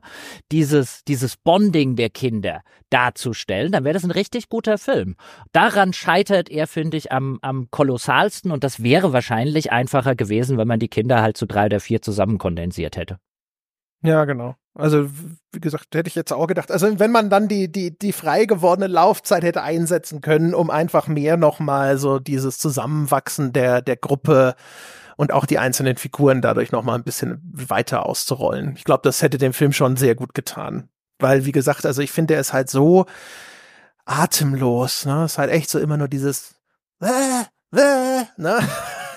dieses, 0.52 1.04
dieses 1.04 1.38
Bonding 1.38 1.96
der 1.96 2.10
Kinder 2.10 2.62
darzustellen, 2.90 3.72
dann 3.72 3.84
wäre 3.84 3.94
das 3.94 4.04
ein 4.04 4.12
richtig 4.12 4.50
guter 4.50 4.78
Film. 4.78 5.16
Daran 5.52 5.94
scheitert 5.94 6.50
er, 6.50 6.68
finde 6.68 6.98
ich, 6.98 7.12
am, 7.12 7.40
am 7.42 7.68
kolossalsten 7.72 8.52
und 8.52 8.64
das 8.64 8.82
wäre 8.82 9.14
wahrscheinlich 9.14 9.72
einfacher 9.72 10.16
gewesen, 10.16 10.58
wenn 10.58 10.68
man 10.68 10.80
die 10.80 10.88
Kinder 10.88 11.22
halt 11.22 11.38
zu 11.38 11.46
drei 11.46 11.66
oder 11.66 11.80
vier 11.80 12.02
zusammen 12.02 12.38
kondensiert 12.38 12.98
hätte. 12.98 13.18
Ja, 14.08 14.26
genau. 14.26 14.56
Also, 14.74 15.10
wie 15.54 15.62
gesagt, 15.62 15.96
hätte 15.96 16.10
ich 16.10 16.16
jetzt 16.16 16.34
auch 16.34 16.48
gedacht. 16.48 16.72
Also, 16.72 17.00
wenn 17.00 17.12
man 17.12 17.30
dann 17.30 17.48
die, 17.48 17.72
die, 17.72 17.98
die 17.98 18.12
frei 18.12 18.46
gewordene 18.46 18.88
Laufzeit 18.88 19.44
hätte 19.44 19.64
einsetzen 19.64 20.22
können, 20.22 20.54
um 20.54 20.70
einfach 20.70 21.08
mehr 21.08 21.38
nochmal 21.38 21.98
so 21.98 22.20
dieses 22.20 22.58
Zusammenwachsen 22.58 23.54
der, 23.54 23.82
der 23.82 23.96
Gruppe 23.96 24.56
und 25.16 25.32
auch 25.32 25.46
die 25.46 25.60
einzelnen 25.60 25.96
Figuren 25.96 26.42
dadurch 26.42 26.72
nochmal 26.72 26.98
ein 26.98 27.04
bisschen 27.04 27.42
weiter 27.54 28.06
auszurollen. 28.06 28.74
Ich 28.76 28.84
glaube, 28.84 29.02
das 29.04 29.22
hätte 29.22 29.38
dem 29.38 29.54
Film 29.54 29.72
schon 29.72 29.96
sehr 29.96 30.16
gut 30.16 30.34
getan. 30.34 30.90
Weil, 31.20 31.46
wie 31.46 31.54
gesagt, 31.54 31.86
also 31.86 32.02
ich 32.02 32.12
finde, 32.12 32.34
er 32.34 32.42
ist 32.42 32.52
halt 32.52 32.70
so 32.70 33.06
atemlos, 34.06 35.06
ne? 35.06 35.24
Es 35.24 35.34
ist 35.34 35.38
halt 35.38 35.52
echt 35.52 35.70
so 35.70 35.80
immer 35.80 35.98
nur 35.98 36.10
dieses, 36.10 36.56
äh, 37.02 37.44
äh, 37.78 38.26
ne? 38.38 38.60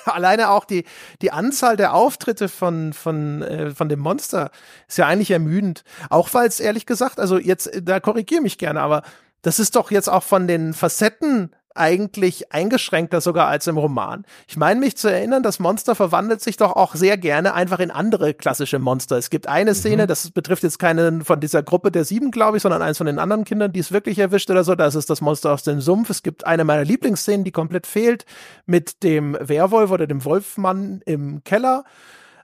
alleine 0.14 0.51
auch 0.51 0.64
die, 0.64 0.85
die 1.22 1.30
Anzahl 1.30 1.76
der 1.76 1.94
Auftritte 1.94 2.48
von, 2.48 2.93
von, 2.93 3.43
äh, 3.43 3.70
von 3.70 3.89
dem 3.89 4.01
Monster 4.01 4.51
ist 4.86 4.98
ja 4.98 5.06
eigentlich 5.06 5.30
ermüdend. 5.30 5.85
Auch 6.10 6.32
weil 6.35 6.48
es 6.48 6.60
ehrlich 6.60 6.86
gesagt, 6.86 7.20
also 7.20 7.39
jetzt, 7.39 7.70
da 7.82 8.01
korrigiere 8.01 8.43
mich 8.43 8.59
gerne, 8.59 8.80
aber 8.80 9.02
das 9.43 9.59
ist 9.59 9.76
doch 9.76 9.90
jetzt 9.90 10.09
auch 10.09 10.24
von 10.24 10.47
den 10.47 10.74
Facetten 10.74 11.55
eigentlich 11.78 12.52
eingeschränkter 12.52 13.20
sogar 13.20 13.48
als 13.48 13.66
im 13.66 13.76
Roman. 13.76 14.24
Ich 14.46 14.56
meine 14.56 14.80
mich 14.80 14.96
zu 14.96 15.09
erinnern, 15.09 15.42
das 15.42 15.59
Monster 15.59 15.94
verwandelt 15.94 16.40
sich 16.40 16.56
doch 16.56 16.72
auch 16.76 16.94
sehr 16.94 17.16
gerne 17.16 17.55
einfach 17.55 17.78
in 17.78 17.90
andere 17.90 18.34
klassische 18.34 18.78
Monster. 18.78 19.16
Es 19.16 19.30
gibt 19.30 19.46
eine 19.46 19.74
Szene, 19.74 20.05
mhm. 20.05 20.09
das 20.09 20.30
betrifft 20.30 20.62
jetzt 20.62 20.78
keine 20.78 21.24
von 21.24 21.40
dieser 21.40 21.62
Gruppe 21.62 21.90
der 21.90 22.05
sieben, 22.05 22.30
glaube 22.30 22.56
ich, 22.56 22.62
sondern 22.62 22.82
eins 22.82 22.98
von 22.98 23.06
den 23.06 23.18
anderen 23.18 23.44
Kindern, 23.44 23.72
die 23.72 23.80
es 23.80 23.92
wirklich 23.92 24.18
erwischt 24.18 24.50
oder 24.50 24.64
so. 24.64 24.74
Das 24.74 24.94
ist 24.94 25.10
das 25.10 25.20
Monster 25.20 25.52
aus 25.52 25.62
dem 25.62 25.80
Sumpf. 25.80 26.10
Es 26.10 26.22
gibt 26.22 26.46
eine 26.46 26.64
meiner 26.64 26.84
Lieblingsszenen, 26.84 27.44
die 27.44 27.52
komplett 27.52 27.86
fehlt, 27.86 28.24
mit 28.66 29.02
dem 29.02 29.36
Werwolf 29.40 29.90
oder 29.90 30.06
dem 30.06 30.24
Wolfmann 30.24 31.00
im 31.05 31.42
Keller 31.44 31.84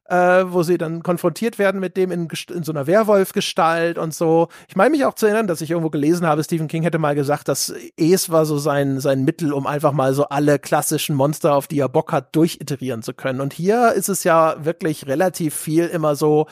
äh, 0.08 0.44
wo 0.46 0.62
sie 0.62 0.78
dann 0.78 1.02
konfrontiert 1.02 1.58
werden 1.58 1.80
mit 1.80 1.96
dem 1.96 2.10
in, 2.10 2.28
in 2.50 2.62
so 2.62 2.72
einer 2.72 2.86
Werwolf-Gestalt 2.86 3.98
und 3.98 4.14
so. 4.14 4.48
Ich 4.68 4.76
meine 4.76 4.90
mich 4.90 5.04
auch 5.04 5.14
zu 5.14 5.26
erinnern, 5.26 5.46
dass 5.46 5.60
ich 5.60 5.70
irgendwo 5.70 5.90
gelesen 5.90 6.26
habe, 6.26 6.44
Stephen 6.44 6.68
King 6.68 6.82
hätte 6.82 6.98
mal 6.98 7.14
gesagt, 7.14 7.48
dass 7.48 7.72
Es 7.96 8.30
war 8.30 8.44
so 8.44 8.58
sein, 8.58 9.00
sein 9.00 9.24
Mittel, 9.24 9.52
um 9.52 9.66
einfach 9.66 9.92
mal 9.92 10.14
so 10.14 10.24
alle 10.28 10.58
klassischen 10.58 11.16
Monster, 11.16 11.54
auf 11.54 11.66
die 11.66 11.78
er 11.78 11.88
Bock 11.88 12.12
hat, 12.12 12.36
durchiterieren 12.36 13.02
zu 13.02 13.14
können. 13.14 13.40
Und 13.40 13.52
hier 13.52 13.92
ist 13.92 14.08
es 14.08 14.24
ja 14.24 14.64
wirklich 14.64 15.06
relativ 15.06 15.54
viel 15.54 15.86
immer 15.86 16.16
so, 16.16 16.46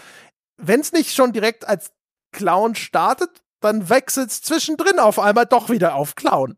wenn 0.57 0.81
es 0.81 0.93
nicht 0.93 1.15
schon 1.15 1.33
direkt 1.33 1.69
als 1.69 1.93
Clown 2.33 2.75
startet, 2.75 3.43
dann 3.61 3.89
wechselt 3.89 4.31
es 4.31 4.43
zwischendrin 4.43 4.99
auf 4.99 5.19
einmal 5.19 5.47
doch 5.47 5.69
wieder 5.71 5.95
auf 5.95 6.15
Clown. 6.15 6.57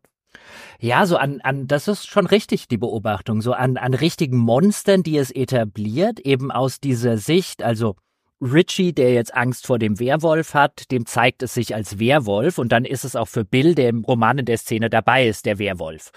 Ja, 0.79 1.05
so 1.05 1.17
an, 1.17 1.41
an, 1.41 1.67
das 1.67 1.87
ist 1.87 2.07
schon 2.07 2.27
richtig, 2.27 2.67
die 2.67 2.77
Beobachtung, 2.77 3.41
so 3.41 3.53
an, 3.53 3.77
an 3.77 3.93
richtigen 3.93 4.37
Monstern, 4.37 5.03
die 5.03 5.17
es 5.17 5.31
etabliert, 5.31 6.19
eben 6.19 6.51
aus 6.51 6.79
dieser 6.79 7.17
Sicht, 7.17 7.63
also 7.63 7.95
Richie, 8.41 8.93
der 8.93 9.13
jetzt 9.13 9.33
Angst 9.33 9.65
vor 9.65 9.79
dem 9.79 9.99
Werwolf 9.99 10.53
hat, 10.53 10.91
dem 10.91 11.05
zeigt 11.05 11.41
es 11.43 11.53
sich 11.53 11.73
als 11.73 11.99
Werwolf 11.99 12.57
und 12.57 12.71
dann 12.71 12.85
ist 12.85 13.05
es 13.05 13.15
auch 13.15 13.27
für 13.27 13.45
Bill, 13.45 13.75
der 13.75 13.89
im 13.89 14.03
Roman 14.03 14.39
in 14.39 14.45
der 14.45 14.57
Szene 14.57 14.89
dabei 14.89 15.27
ist, 15.27 15.45
der 15.45 15.57
Werwolf. 15.57 16.11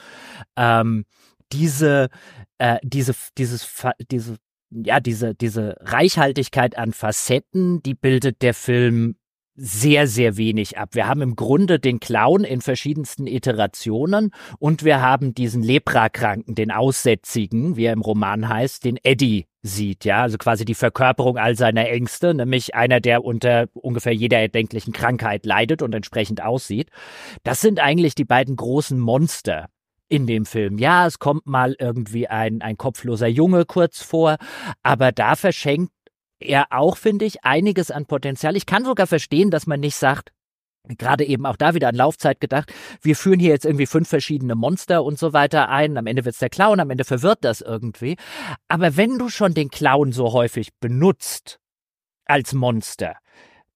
Ähm, 0.56 1.04
diese, 1.52 2.08
äh, 2.58 2.78
diese, 2.82 3.14
dieses, 3.38 3.84
diese, 4.10 4.36
ja, 4.70 5.00
diese, 5.00 5.34
diese 5.34 5.76
Reichhaltigkeit 5.80 6.76
an 6.76 6.92
Facetten, 6.92 7.82
die 7.82 7.94
bildet 7.94 8.42
der 8.42 8.54
Film 8.54 9.16
sehr, 9.60 10.06
sehr 10.06 10.36
wenig 10.36 10.78
ab. 10.78 10.90
Wir 10.92 11.08
haben 11.08 11.20
im 11.20 11.34
Grunde 11.34 11.80
den 11.80 11.98
Clown 11.98 12.44
in 12.44 12.60
verschiedensten 12.60 13.26
Iterationen 13.26 14.30
und 14.60 14.84
wir 14.84 15.02
haben 15.02 15.34
diesen 15.34 15.64
Leprakranken, 15.64 16.54
den 16.54 16.70
Aussätzigen, 16.70 17.76
wie 17.76 17.86
er 17.86 17.92
im 17.92 18.00
Roman 18.00 18.48
heißt, 18.48 18.84
den 18.84 18.98
Eddie 19.02 19.46
sieht, 19.62 20.04
ja, 20.04 20.22
also 20.22 20.38
quasi 20.38 20.64
die 20.64 20.76
Verkörperung 20.76 21.38
all 21.38 21.56
seiner 21.56 21.88
Ängste, 21.88 22.34
nämlich 22.34 22.76
einer, 22.76 23.00
der 23.00 23.24
unter 23.24 23.66
ungefähr 23.72 24.14
jeder 24.14 24.38
erdenklichen 24.38 24.92
Krankheit 24.92 25.44
leidet 25.44 25.82
und 25.82 25.92
entsprechend 25.92 26.40
aussieht. 26.40 26.90
Das 27.42 27.60
sind 27.60 27.80
eigentlich 27.80 28.14
die 28.14 28.24
beiden 28.24 28.54
großen 28.54 28.98
Monster 28.98 29.68
in 30.08 30.26
dem 30.26 30.46
Film. 30.46 30.78
Ja, 30.78 31.06
es 31.06 31.18
kommt 31.18 31.46
mal 31.46 31.76
irgendwie 31.78 32.28
ein, 32.28 32.62
ein 32.62 32.76
kopfloser 32.76 33.26
Junge 33.26 33.64
kurz 33.66 34.02
vor, 34.02 34.36
aber 34.82 35.12
da 35.12 35.36
verschenkt 35.36 35.92
er 36.40 36.66
auch, 36.70 36.96
finde 36.96 37.24
ich, 37.24 37.44
einiges 37.44 37.90
an 37.90 38.06
Potenzial. 38.06 38.56
Ich 38.56 38.66
kann 38.66 38.84
sogar 38.84 39.06
verstehen, 39.06 39.50
dass 39.50 39.66
man 39.66 39.80
nicht 39.80 39.96
sagt, 39.96 40.32
gerade 40.96 41.24
eben 41.24 41.44
auch 41.44 41.56
da 41.56 41.74
wieder 41.74 41.88
an 41.88 41.94
Laufzeit 41.94 42.40
gedacht, 42.40 42.72
wir 43.02 43.16
führen 43.16 43.40
hier 43.40 43.50
jetzt 43.50 43.66
irgendwie 43.66 43.86
fünf 43.86 44.08
verschiedene 44.08 44.54
Monster 44.54 45.04
und 45.04 45.18
so 45.18 45.32
weiter 45.32 45.68
ein, 45.68 45.96
am 45.98 46.06
Ende 46.06 46.24
wird's 46.24 46.38
der 46.38 46.48
Clown, 46.48 46.80
am 46.80 46.90
Ende 46.90 47.04
verwirrt 47.04 47.44
das 47.44 47.60
irgendwie. 47.60 48.16
Aber 48.68 48.96
wenn 48.96 49.18
du 49.18 49.28
schon 49.28 49.54
den 49.54 49.70
Clown 49.70 50.12
so 50.12 50.32
häufig 50.32 50.70
benutzt 50.80 51.58
als 52.24 52.54
Monster, 52.54 53.16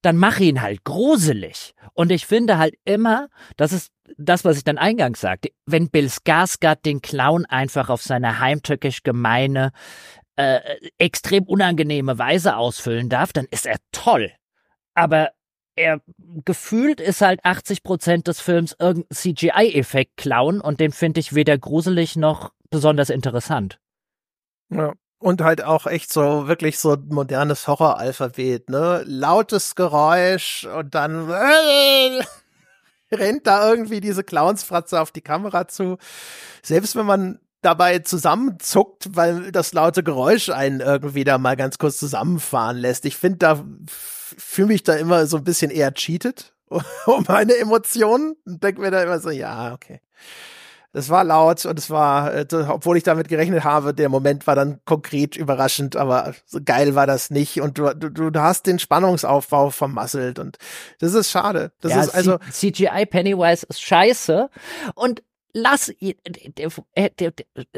dann 0.01 0.17
mach 0.17 0.41
ihn 0.41 0.63
halt 0.63 0.85
gruselig. 0.85 1.75
Und 1.95 2.11
ich 2.11 2.27
finde 2.27 2.59
halt 2.59 2.75
immer, 2.85 3.29
das 3.57 3.73
ist 3.73 3.93
das, 4.19 4.45
was 4.45 4.57
ich 4.57 4.65
dann 4.65 4.79
eingangs 4.79 5.21
sagte, 5.21 5.51
wenn 5.65 5.91
Bill 5.91 6.07
Skarsgård 6.07 6.85
den 6.85 7.01
Clown 7.03 7.47
einfach 7.47 7.89
auf 7.89 8.03
seine 8.03 8.41
heimtückisch 8.41 9.05
gemeine, 9.05 9.73
äh, 10.37 10.61
extrem 10.99 11.45
unangenehme 11.45 12.19
Weise 12.19 12.57
ausfüllen 12.57 13.09
darf, 13.09 13.33
dann 13.33 13.47
ist 13.51 13.67
er 13.67 13.79
toll. 13.93 14.33
Aber 14.95 15.31
er 15.77 16.01
gefühlt 16.45 17.01
ist 17.01 17.21
halt 17.21 17.45
80 17.45 17.83
Prozent 17.83 18.29
des 18.29 18.41
Films 18.41 18.77
irgendein 18.79 19.15
CGI-Effekt 19.15 20.17
klauen 20.17 20.61
und 20.61 20.81
den 20.81 20.93
finde 20.93 21.21
ich 21.21 21.35
weder 21.35 21.57
gruselig 21.57 22.17
noch 22.17 22.53
besonders 22.71 23.11
interessant. 23.11 23.79
Ja. 24.71 24.95
Und 25.19 25.41
halt 25.41 25.63
auch 25.63 25.87
echt 25.87 26.13
so 26.13 26.49
wirklich 26.49 26.81
so 26.81 26.97
modernes 27.09 27.69
Horroralphabet, 27.69 28.69
ne? 28.69 29.05
Lautes 29.07 29.77
Geräusch 29.77 30.67
und 30.67 30.97
dann 30.97 31.31
rennt 33.13 33.47
da 33.47 33.71
irgendwie 33.71 34.01
diese 34.01 34.25
Clownsfratze 34.25 35.01
auf 35.01 35.13
die 35.13 35.21
Kamera 35.21 35.69
zu. 35.69 35.97
Selbst 36.63 36.97
wenn 36.97 37.07
man 37.07 37.39
dabei 37.63 38.01
zusammenzuckt, 38.01 39.17
weil 39.17 39.53
das 39.53 39.73
laute 39.73 40.03
Geräusch 40.03 40.51
einen 40.51 40.81
irgendwie 40.81 41.25
da 41.25 41.39
mal 41.39 41.57
ganz 41.57 41.79
kurz 41.79 41.97
zusammenfahren 41.97 42.77
lässt. 42.77 43.07
Ich 43.07 43.17
finde, 43.17 43.39
da 43.39 43.65
fühle 43.87 44.69
mich 44.69 44.83
da 44.83 44.95
immer 44.95 45.27
so 45.27 45.39
ein 45.39 45.45
bisschen 45.45 45.71
eher 45.71 45.95
cheated 45.95 46.53
um 47.07 47.25
meine 47.29 47.57
Emotionen 47.57 48.35
und 48.45 48.63
denke 48.63 48.81
mir 48.81 48.91
da 48.91 49.03
immer 49.03 49.21
so, 49.21 49.31
ja, 49.31 49.73
okay. 49.73 50.01
Das 50.95 51.09
war 51.09 51.25
laut 51.25 51.65
und 51.65 51.79
es 51.79 51.89
war, 51.89 52.35
äh, 52.35 52.47
obwohl 52.69 52.99
ich 52.99 53.03
damit 53.03 53.29
gerechnet 53.29 53.65
habe, 53.65 53.95
der 53.95 54.11
Moment 54.11 54.47
war 54.47 54.55
dann 54.55 54.81
konkret 54.85 55.37
überraschend, 55.37 55.97
aber 55.97 56.35
so 56.45 56.59
geil 56.63 56.95
war 56.95 57.07
das 57.07 57.31
nicht 57.31 57.63
und 57.63 57.79
du, 57.79 57.95
du, 57.95 58.11
du 58.31 58.41
hast 58.41 58.67
den 58.67 58.79
Spannungsaufbau 58.79 59.71
vermasselt 59.71 60.39
und 60.39 60.59
das 61.01 61.15
ist 61.15 61.31
schade. 61.31 61.73
Das 61.81 61.93
ja, 61.93 62.03
ist 62.03 62.15
also 62.15 62.39
CGI 62.51 63.07
Pennywise 63.07 63.65
ist 63.67 63.81
scheiße 63.81 64.51
und 64.95 65.23
lass 65.53 65.89
äh, 66.01 66.15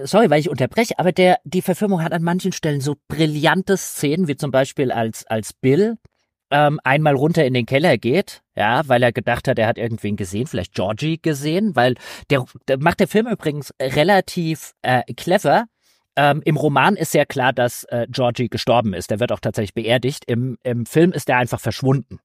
sorry, 0.05 0.31
weil 0.31 0.41
ich 0.41 0.51
unterbreche, 0.51 0.99
aber 0.99 1.13
der 1.13 1.39
die 1.45 1.63
Verfilmung 1.63 2.03
hat 2.03 2.13
an 2.13 2.23
manchen 2.23 2.53
Stellen 2.53 2.81
so 2.81 2.97
brillante 3.09 3.77
Szenen, 3.77 4.29
wie 4.29 4.37
zum 4.37 4.51
Beispiel 4.51 4.93
als 4.93 5.27
als 5.27 5.53
Bill 5.53 5.97
ähm, 6.51 6.79
einmal 6.85 7.15
runter 7.15 7.45
in 7.45 7.55
den 7.55 7.67
Keller 7.67 7.99
geht, 7.99 8.43
ja, 8.55 8.83
weil 8.87 9.03
er 9.03 9.13
gedacht 9.13 9.49
hat, 9.49 9.59
er 9.59 9.67
hat 9.67 9.79
irgendwen 9.79 10.17
gesehen, 10.17 10.47
vielleicht 10.47 10.75
Georgie 10.75 11.19
gesehen, 11.21 11.75
weil 11.75 11.95
der, 12.31 12.45
der 12.69 12.79
macht 12.79 13.01
der 13.01 13.09
Film 13.09 13.27
übrigens 13.27 13.75
relativ 13.81 14.73
äh, 14.83 15.03
clever. 15.15 15.67
Ähm, 16.17 16.43
Im 16.45 16.57
Roman 16.57 16.95
ist 16.95 17.11
sehr 17.11 17.27
klar, 17.27 17.53
dass 17.53 17.83
äh, 17.85 18.07
Georgie 18.09 18.49
gestorben 18.49 18.95
ist. 18.95 19.11
Der 19.11 19.19
wird 19.19 19.33
auch 19.33 19.41
tatsächlich 19.41 19.75
beerdigt. 19.75 20.25
Im, 20.27 20.59
im 20.63 20.87
Film 20.87 21.11
ist 21.11 21.29
er 21.29 21.39
einfach 21.39 21.59
verschwunden. 21.59 22.21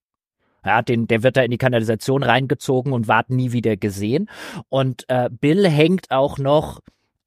Ja, 0.64 0.82
den, 0.82 1.06
der 1.06 1.22
wird 1.22 1.36
da 1.36 1.42
in 1.42 1.50
die 1.50 1.58
Kanalisation 1.58 2.22
reingezogen 2.22 2.92
und 2.92 3.08
ward 3.08 3.30
nie 3.30 3.52
wieder 3.52 3.76
gesehen. 3.76 4.28
Und 4.68 5.04
äh, 5.08 5.30
Bill 5.30 5.68
hängt 5.68 6.10
auch 6.10 6.38
noch 6.38 6.80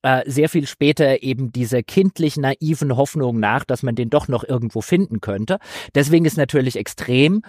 äh, 0.03 0.29
sehr 0.29 0.49
viel 0.49 0.67
später 0.67 1.23
eben 1.23 1.51
dieser 1.51 1.81
kindlich 1.81 2.37
naiven 2.37 2.95
Hoffnung 2.95 3.39
nach, 3.39 3.63
dass 3.63 3.83
man 3.83 3.95
den 3.95 4.09
doch 4.09 4.27
noch 4.27 4.43
irgendwo 4.43 4.81
finden 4.81 5.21
könnte. 5.21 5.57
Deswegen 5.95 6.25
ist 6.25 6.37
natürlich 6.37 6.75
extrem 6.75 7.41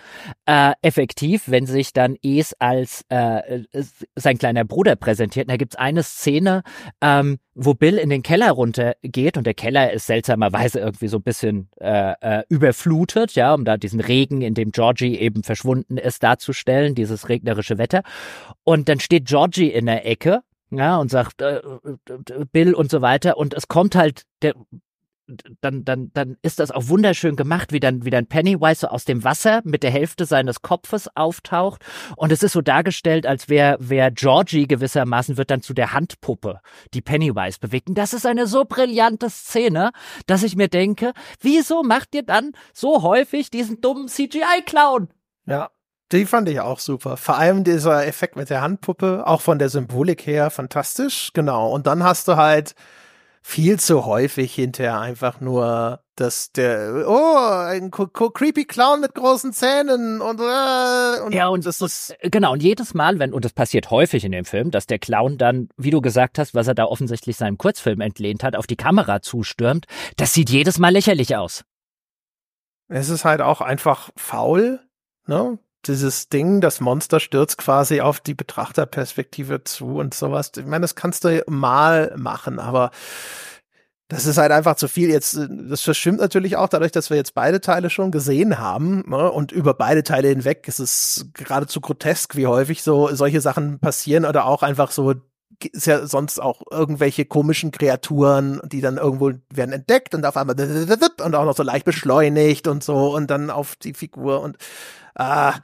äh, 0.47 0.73
effektiv, 0.83 1.45
wenn 1.47 1.67
sich 1.67 1.93
dann 1.93 2.17
Es 2.23 2.55
als 2.59 3.05
äh, 3.09 3.63
sein 4.15 4.39
kleiner 4.39 4.65
Bruder 4.65 4.97
präsentiert. 4.97 5.47
Und 5.47 5.51
da 5.51 5.57
gibt's 5.57 5.77
eine 5.77 6.03
Szene, 6.03 6.63
ähm, 7.01 7.39
wo 7.55 7.75
Bill 7.75 7.99
in 7.99 8.11
den 8.11 8.23
Keller 8.23 8.51
runtergeht 8.51 9.37
und 9.37 9.47
der 9.47 9.55
Keller 9.55 9.93
ist 9.93 10.07
seltsamerweise 10.07 10.81
irgendwie 10.81 11.09
so 11.09 11.19
ein 11.19 11.23
bisschen 11.23 11.69
äh, 11.81 12.15
äh, 12.21 12.43
überflutet, 12.49 13.35
ja, 13.35 13.55
um 13.55 13.65
da 13.65 13.77
diesen 13.77 14.01
Regen, 14.01 14.43
in 14.43 14.55
dem 14.55 14.73
Georgie 14.73 15.19
eben 15.19 15.43
verschwunden 15.43 15.97
ist, 15.97 16.23
darzustellen, 16.23 16.95
dieses 16.95 17.29
regnerische 17.29 17.79
Wetter. 17.79 18.03
Und 18.65 18.89
dann 18.89 19.01
steht 19.01 19.27
Georgie 19.27 19.69
in 19.69 19.87
der 19.87 20.07
Ecke 20.07 20.43
ja, 20.77 20.99
und 20.99 21.11
sagt 21.11 21.43
äh, 21.43 21.59
äh, 21.59 22.45
Bill 22.53 22.75
und 22.75 22.91
so 22.91 23.01
weiter. 23.03 23.37
Und 23.37 23.55
es 23.55 23.69
kommt 23.69 23.95
halt 23.95 24.25
der 24.43 24.55
dann, 25.61 25.85
dann, 25.85 26.11
dann 26.13 26.37
ist 26.43 26.59
das 26.59 26.71
auch 26.71 26.89
wunderschön 26.89 27.37
gemacht, 27.37 27.73
wie 27.73 27.81
dann, 27.81 28.05
wie 28.05 28.11
dann 28.11 28.27
Pennywise 28.27 28.81
so 28.81 28.89
aus 28.89 29.05
dem 29.05 29.25
Wasser 29.25 29.63
mit 29.65 29.83
der 29.83 29.91
Hälfte 29.91 30.27
seines 30.27 30.63
Kopfes 30.63 31.09
auftaucht. 31.15 31.85
Und 32.17 32.33
es 32.33 32.43
ist 32.43 32.53
so 32.53 32.61
dargestellt, 32.61 33.27
als 33.27 33.49
wäre 33.49 33.77
wär 33.81 34.11
Georgie 34.11 34.67
gewissermaßen 34.67 35.37
wird 35.37 35.51
dann 35.51 35.63
zu 35.63 35.73
der 35.75 35.93
Handpuppe, 35.93 36.61
die 36.93 37.01
Pennywise 37.01 37.59
bewegt. 37.59 37.89
Und 37.89 37.97
das 37.97 38.13
ist 38.13 38.27
eine 38.27 38.47
so 38.47 38.65
brillante 38.65 39.31
Szene, 39.31 39.93
dass 40.27 40.43
ich 40.43 40.57
mir 40.57 40.69
denke, 40.69 41.13
wieso 41.41 41.83
macht 41.83 42.15
ihr 42.15 42.23
dann 42.23 42.53
so 42.73 43.03
häufig 43.03 43.51
diesen 43.51 43.81
dummen 43.81 44.09
CGI-Clown? 44.09 45.09
Ja, 45.47 45.71
die 46.13 46.27
fand 46.27 46.49
ich 46.49 46.61
auch 46.61 46.79
super. 46.79 47.17
Vor 47.17 47.37
allem 47.37 47.65
dieser 47.65 48.07
Effekt 48.07 48.37
mit 48.37 48.51
der 48.51 48.61
Handpuppe, 48.61 49.27
auch 49.27 49.41
von 49.41 49.59
der 49.59 49.69
Symbolik 49.69 50.27
her 50.27 50.51
fantastisch. 50.51 51.31
Genau. 51.33 51.71
Und 51.71 51.87
dann 51.87 52.05
hast 52.05 52.29
du 52.29 52.37
halt 52.37 52.75
viel 53.47 53.79
zu 53.79 54.07
häufig 54.07 54.55
hinterher 54.55 54.99
einfach 55.01 55.39
nur 55.39 56.01
dass 56.17 56.51
der 56.53 57.05
oh 57.07 57.37
ein 57.37 57.91
creepy 57.91 58.65
Clown 58.65 59.03
mit 59.03 59.15
großen 59.15 59.53
Zähnen 59.53 60.23
und, 60.23 60.41
äh, 60.41 61.21
und 61.21 61.35
ja 61.35 61.49
und 61.49 61.67
das 61.67 61.83
ist 61.83 62.17
genau 62.23 62.53
und 62.53 62.63
jedes 62.63 62.95
Mal 62.95 63.19
wenn 63.19 63.35
und 63.35 63.45
das 63.45 63.53
passiert 63.53 63.91
häufig 63.91 64.25
in 64.25 64.33
dem 64.33 64.47
Film 64.47 64.71
dass 64.71 64.87
der 64.87 64.99
Clown 64.99 65.37
dann 65.37 65.69
wie 65.77 65.91
du 65.91 66.01
gesagt 66.01 66.39
hast 66.39 66.55
was 66.55 66.69
er 66.69 66.75
da 66.75 66.87
offensichtlich 66.87 67.37
seinem 67.37 67.59
Kurzfilm 67.59 68.01
entlehnt 68.01 68.43
hat 68.43 68.57
auf 68.57 68.67
die 68.67 68.77
Kamera 68.77 69.21
zustürmt 69.21 69.85
das 70.17 70.33
sieht 70.33 70.49
jedes 70.49 70.79
Mal 70.79 70.95
lächerlich 70.95 71.37
aus 71.37 71.67
es 72.89 73.11
ist 73.11 73.27
halt 73.27 73.43
auch 73.43 73.61
einfach 73.61 74.09
faul 74.17 74.81
ne 75.27 75.59
dieses 75.89 76.29
Ding, 76.29 76.61
das 76.61 76.81
Monster 76.81 77.21
stürzt 77.21 77.59
quasi 77.59 78.01
auf 78.01 78.21
die 78.21 78.35
Betrachterperspektive 78.35 79.65
zu 79.65 79.97
und 79.97 80.15
sowas. 80.15 80.53
Ich 80.57 80.67
meine, 80.67 80.83
das 80.83 80.95
kannst 80.95 81.25
du 81.25 81.45
mal 81.47 82.15
machen, 82.17 82.59
aber 82.59 82.91
das 84.09 84.27
ist 84.27 84.37
halt 84.37 84.53
einfach 84.53 84.77
zu 84.77 84.87
viel. 84.87 85.11
Jetzt, 85.11 85.39
das 85.51 85.81
verschwimmt 85.81 86.21
natürlich 86.21 86.57
auch 86.57 86.69
dadurch, 86.69 86.93
dass 86.93 87.11
wir 87.11 87.17
jetzt 87.17 87.35
beide 87.35 87.61
Teile 87.61 87.91
schon 87.91 88.11
gesehen 88.11 88.59
haben. 88.59 89.05
Ne? 89.09 89.31
Und 89.31 89.51
über 89.51 89.75
beide 89.75 90.03
Teile 90.03 90.29
hinweg 90.29 90.69
ist 90.69 90.79
es 90.79 91.27
geradezu 91.35 91.81
grotesk, 91.81 92.37
wie 92.37 92.47
häufig 92.47 92.83
so 92.83 93.09
solche 93.15 93.41
Sachen 93.41 93.79
passieren 93.79 94.25
oder 94.25 94.47
auch 94.47 94.63
einfach 94.63 94.91
so 94.91 95.15
ist 95.73 95.87
ja 95.87 96.07
sonst 96.07 96.41
auch 96.41 96.63
irgendwelche 96.71 97.25
komischen 97.25 97.71
Kreaturen, 97.71 98.61
die 98.65 98.81
dann 98.81 98.97
irgendwo 98.97 99.33
werden 99.51 99.73
entdeckt 99.73 100.15
und 100.15 100.27
auf 100.27 100.37
einmal 100.37 100.57
und 100.59 101.35
auch 101.35 101.45
noch 101.45 101.57
so 101.57 101.63
leicht 101.63 101.85
beschleunigt 101.85 102.67
und 102.67 102.83
so 102.83 103.15
und 103.15 103.31
dann 103.31 103.51
auf 103.51 103.77
die 103.77 103.95
Figur 103.95 104.41
und 104.41 104.59
ah, 105.15 105.55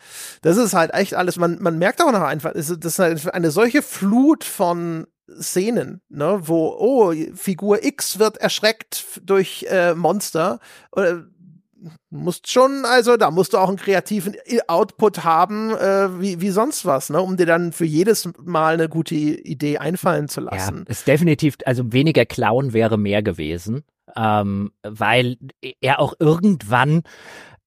das 0.42 0.56
ist 0.56 0.74
halt 0.74 0.94
echt 0.94 1.14
alles, 1.14 1.36
man, 1.36 1.60
man 1.60 1.78
merkt 1.78 2.02
auch 2.02 2.12
noch 2.12 2.22
einfach, 2.22 2.52
das 2.52 2.70
ist 2.70 2.98
halt 2.98 3.32
eine 3.32 3.50
solche 3.50 3.82
Flut 3.82 4.44
von 4.44 5.06
Szenen, 5.40 6.00
ne, 6.08 6.40
wo, 6.42 6.74
oh, 6.78 7.14
Figur 7.34 7.84
X 7.84 8.18
wird 8.18 8.38
erschreckt 8.38 9.20
durch 9.24 9.66
äh, 9.68 9.94
Monster. 9.94 10.60
Äh, 10.96 11.16
musst 12.10 12.50
schon, 12.50 12.84
also 12.84 13.16
da 13.16 13.30
musst 13.30 13.54
du 13.54 13.58
auch 13.58 13.68
einen 13.68 13.78
kreativen 13.78 14.36
Output 14.66 15.24
haben, 15.24 15.70
äh, 15.70 16.20
wie, 16.20 16.40
wie 16.40 16.50
sonst 16.50 16.84
was, 16.84 17.10
ne, 17.10 17.20
um 17.20 17.36
dir 17.36 17.46
dann 17.46 17.72
für 17.72 17.84
jedes 17.84 18.28
Mal 18.42 18.74
eine 18.74 18.88
gute 18.88 19.14
Idee 19.14 19.78
einfallen 19.78 20.28
zu 20.28 20.40
lassen. 20.40 20.84
Ja, 20.86 20.90
ist 20.90 21.06
definitiv, 21.06 21.56
also 21.64 21.92
weniger 21.92 22.26
Clown 22.26 22.72
wäre 22.72 22.98
mehr 22.98 23.22
gewesen, 23.22 23.84
ähm, 24.16 24.72
weil 24.82 25.38
er 25.80 26.00
auch 26.00 26.14
irgendwann 26.18 27.02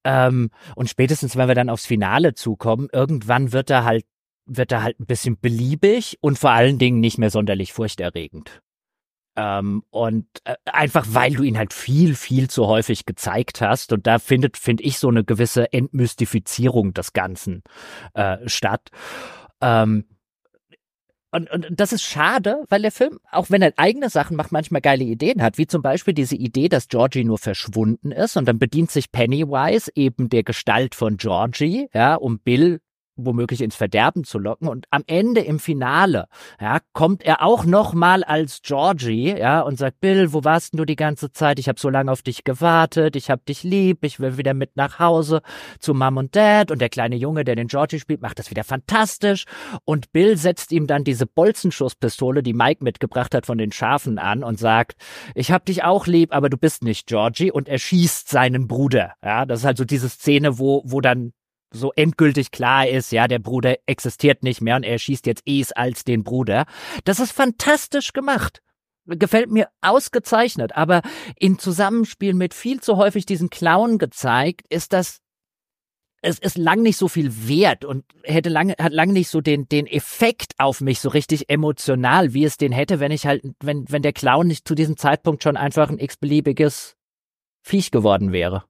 ähm, 0.04 0.50
und 0.76 0.88
spätestens, 0.88 1.36
wenn 1.36 1.48
wir 1.48 1.54
dann 1.54 1.70
aufs 1.70 1.86
Finale 1.86 2.34
zukommen, 2.34 2.88
irgendwann 2.92 3.52
wird 3.52 3.70
er 3.70 3.84
halt, 3.84 4.04
wird 4.46 4.72
er 4.72 4.82
halt 4.82 5.00
ein 5.00 5.06
bisschen 5.06 5.38
beliebig 5.40 6.18
und 6.20 6.38
vor 6.38 6.50
allen 6.50 6.78
Dingen 6.78 7.00
nicht 7.00 7.18
mehr 7.18 7.30
sonderlich 7.30 7.72
furchterregend. 7.72 8.60
Ähm, 9.36 9.82
und 9.90 10.26
äh, 10.44 10.54
einfach 10.66 11.06
weil 11.08 11.32
du 11.32 11.42
ihn 11.42 11.58
halt 11.58 11.72
viel, 11.72 12.14
viel 12.14 12.48
zu 12.48 12.66
häufig 12.66 13.04
gezeigt 13.04 13.60
hast. 13.60 13.92
Und 13.92 14.06
da 14.06 14.18
findet, 14.18 14.56
finde 14.56 14.84
ich, 14.84 14.98
so 14.98 15.08
eine 15.08 15.24
gewisse 15.24 15.72
Entmystifizierung 15.72 16.94
des 16.94 17.14
Ganzen 17.14 17.62
äh, 18.12 18.36
statt. 18.46 18.90
Ähm, 19.60 20.04
und, 21.34 21.50
und 21.50 21.66
das 21.70 21.92
ist 21.92 22.02
schade, 22.02 22.64
weil 22.68 22.82
der 22.82 22.92
Film, 22.92 23.18
auch 23.30 23.50
wenn 23.50 23.62
er 23.62 23.72
eigene 23.76 24.08
Sachen 24.08 24.36
macht, 24.36 24.52
manchmal 24.52 24.80
geile 24.80 25.04
Ideen 25.04 25.42
hat, 25.42 25.58
wie 25.58 25.66
zum 25.66 25.82
Beispiel 25.82 26.14
diese 26.14 26.36
Idee, 26.36 26.68
dass 26.68 26.88
Georgie 26.88 27.24
nur 27.24 27.38
verschwunden 27.38 28.12
ist 28.12 28.36
und 28.36 28.46
dann 28.46 28.58
bedient 28.58 28.90
sich 28.90 29.10
Pennywise 29.10 29.90
eben 29.94 30.28
der 30.28 30.44
Gestalt 30.44 30.94
von 30.94 31.16
Georgie, 31.16 31.88
ja, 31.92 32.14
um 32.14 32.38
Bill 32.38 32.80
womöglich 33.16 33.60
ins 33.60 33.76
Verderben 33.76 34.24
zu 34.24 34.38
locken. 34.38 34.68
Und 34.68 34.86
am 34.90 35.02
Ende 35.06 35.40
im 35.40 35.58
Finale, 35.58 36.26
ja, 36.60 36.78
kommt 36.92 37.22
er 37.22 37.42
auch 37.42 37.64
nochmal 37.64 38.24
als 38.24 38.62
Georgie, 38.62 39.36
ja, 39.36 39.60
und 39.60 39.78
sagt, 39.78 40.00
Bill, 40.00 40.32
wo 40.32 40.44
warst 40.44 40.78
du 40.78 40.84
die 40.84 40.96
ganze 40.96 41.32
Zeit? 41.32 41.58
Ich 41.58 41.68
habe 41.68 41.80
so 41.80 41.88
lange 41.88 42.10
auf 42.10 42.22
dich 42.22 42.44
gewartet, 42.44 43.16
ich 43.16 43.30
hab 43.30 43.44
dich 43.46 43.62
lieb, 43.62 44.04
ich 44.04 44.20
will 44.20 44.36
wieder 44.38 44.54
mit 44.54 44.76
nach 44.76 44.98
Hause 44.98 45.42
zu 45.78 45.94
Mom 45.94 46.16
und 46.16 46.36
Dad. 46.36 46.70
Und 46.70 46.80
der 46.80 46.88
kleine 46.88 47.16
Junge, 47.16 47.44
der 47.44 47.56
den 47.56 47.68
Georgie 47.68 48.00
spielt, 48.00 48.22
macht 48.22 48.38
das 48.38 48.50
wieder 48.50 48.64
fantastisch. 48.64 49.44
Und 49.84 50.12
Bill 50.12 50.36
setzt 50.36 50.72
ihm 50.72 50.86
dann 50.86 51.04
diese 51.04 51.26
Bolzenschusspistole, 51.26 52.42
die 52.42 52.54
Mike 52.54 52.82
mitgebracht 52.82 53.34
hat, 53.34 53.46
von 53.46 53.58
den 53.58 53.72
Schafen 53.72 54.18
an 54.18 54.44
und 54.44 54.58
sagt, 54.58 54.96
ich 55.34 55.50
hab 55.50 55.64
dich 55.66 55.84
auch 55.84 56.06
lieb, 56.06 56.34
aber 56.34 56.48
du 56.48 56.56
bist 56.56 56.82
nicht 56.82 57.06
Georgie. 57.06 57.50
Und 57.50 57.68
er 57.68 57.78
schießt 57.78 58.28
seinen 58.28 58.66
Bruder. 58.66 59.14
Ja, 59.22 59.46
das 59.46 59.60
ist 59.60 59.64
halt 59.66 59.78
so 59.78 59.84
diese 59.84 60.08
Szene, 60.08 60.58
wo, 60.58 60.82
wo 60.84 61.00
dann 61.00 61.32
so 61.74 61.92
endgültig 61.94 62.50
klar 62.50 62.88
ist, 62.88 63.12
ja, 63.12 63.28
der 63.28 63.38
Bruder 63.38 63.76
existiert 63.86 64.42
nicht 64.42 64.60
mehr 64.60 64.76
und 64.76 64.84
er 64.84 64.98
schießt 64.98 65.26
jetzt 65.26 65.42
Es 65.46 65.72
als 65.72 66.04
den 66.04 66.24
Bruder. 66.24 66.64
Das 67.04 67.20
ist 67.20 67.32
fantastisch 67.32 68.12
gemacht. 68.12 68.62
Gefällt 69.06 69.50
mir 69.50 69.68
ausgezeichnet, 69.82 70.74
aber 70.76 71.02
in 71.36 71.58
Zusammenspiel 71.58 72.32
mit 72.32 72.54
viel 72.54 72.80
zu 72.80 72.96
häufig 72.96 73.26
diesen 73.26 73.50
Clown 73.50 73.98
gezeigt, 73.98 74.66
ist 74.70 74.94
das 74.94 75.20
es 76.24 76.38
ist 76.38 76.56
lang 76.56 76.80
nicht 76.80 76.96
so 76.96 77.06
viel 77.06 77.48
wert 77.48 77.84
und 77.84 78.04
hätte 78.22 78.48
lange, 78.48 78.74
hat 78.78 78.94
lange 78.94 79.12
nicht 79.12 79.28
so 79.28 79.42
den, 79.42 79.68
den 79.68 79.86
Effekt 79.86 80.54
auf 80.56 80.80
mich 80.80 81.00
so 81.00 81.10
richtig 81.10 81.50
emotional, 81.50 82.32
wie 82.32 82.44
es 82.44 82.56
den 82.56 82.72
hätte, 82.72 82.98
wenn 82.98 83.12
ich 83.12 83.26
halt, 83.26 83.44
wenn, 83.60 83.84
wenn 83.90 84.00
der 84.00 84.14
Clown 84.14 84.46
nicht 84.46 84.66
zu 84.66 84.74
diesem 84.74 84.96
Zeitpunkt 84.96 85.42
schon 85.42 85.58
einfach 85.58 85.90
ein 85.90 85.98
x-beliebiges 85.98 86.96
Viech 87.60 87.90
geworden 87.90 88.32
wäre. 88.32 88.64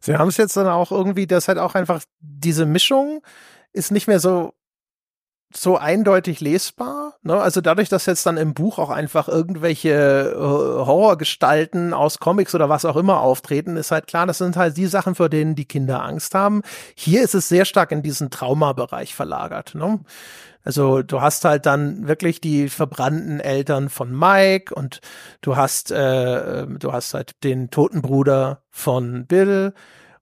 Sie 0.00 0.16
haben 0.16 0.28
es 0.28 0.36
jetzt 0.36 0.56
dann 0.56 0.66
auch 0.66 0.90
irgendwie, 0.92 1.26
dass 1.26 1.48
halt 1.48 1.58
auch 1.58 1.74
einfach 1.74 2.02
diese 2.20 2.66
Mischung 2.66 3.22
ist 3.72 3.92
nicht 3.92 4.08
mehr 4.08 4.20
so 4.20 4.52
so 5.52 5.76
eindeutig 5.76 6.40
lesbar. 6.40 7.14
Ne? 7.22 7.34
Also 7.34 7.60
dadurch, 7.60 7.88
dass 7.88 8.06
jetzt 8.06 8.24
dann 8.24 8.36
im 8.36 8.54
Buch 8.54 8.78
auch 8.78 8.90
einfach 8.90 9.28
irgendwelche 9.28 10.32
äh, 10.32 10.38
Horrorgestalten 10.38 11.92
aus 11.92 12.20
Comics 12.20 12.54
oder 12.54 12.68
was 12.68 12.84
auch 12.84 12.96
immer 12.96 13.20
auftreten, 13.20 13.76
ist 13.76 13.90
halt 13.90 14.06
klar, 14.06 14.26
das 14.26 14.38
sind 14.38 14.56
halt 14.56 14.76
die 14.76 14.86
Sachen, 14.86 15.16
vor 15.16 15.28
denen 15.28 15.56
die 15.56 15.64
Kinder 15.64 16.04
Angst 16.04 16.34
haben. 16.34 16.62
Hier 16.94 17.22
ist 17.22 17.34
es 17.34 17.48
sehr 17.48 17.64
stark 17.64 17.90
in 17.90 18.02
diesen 18.02 18.30
Traumabereich 18.30 19.14
verlagert. 19.14 19.74
Ne? 19.74 20.00
Also 20.62 21.02
du 21.02 21.20
hast 21.20 21.44
halt 21.44 21.66
dann 21.66 22.06
wirklich 22.06 22.40
die 22.40 22.68
verbrannten 22.68 23.40
Eltern 23.40 23.88
von 23.88 24.16
Mike 24.16 24.74
und 24.74 25.00
du 25.40 25.56
hast 25.56 25.90
äh, 25.90 26.66
du 26.66 26.92
hast 26.92 27.14
halt 27.14 27.42
den 27.44 27.70
toten 27.70 28.02
Bruder 28.02 28.62
von 28.70 29.26
Bill 29.26 29.72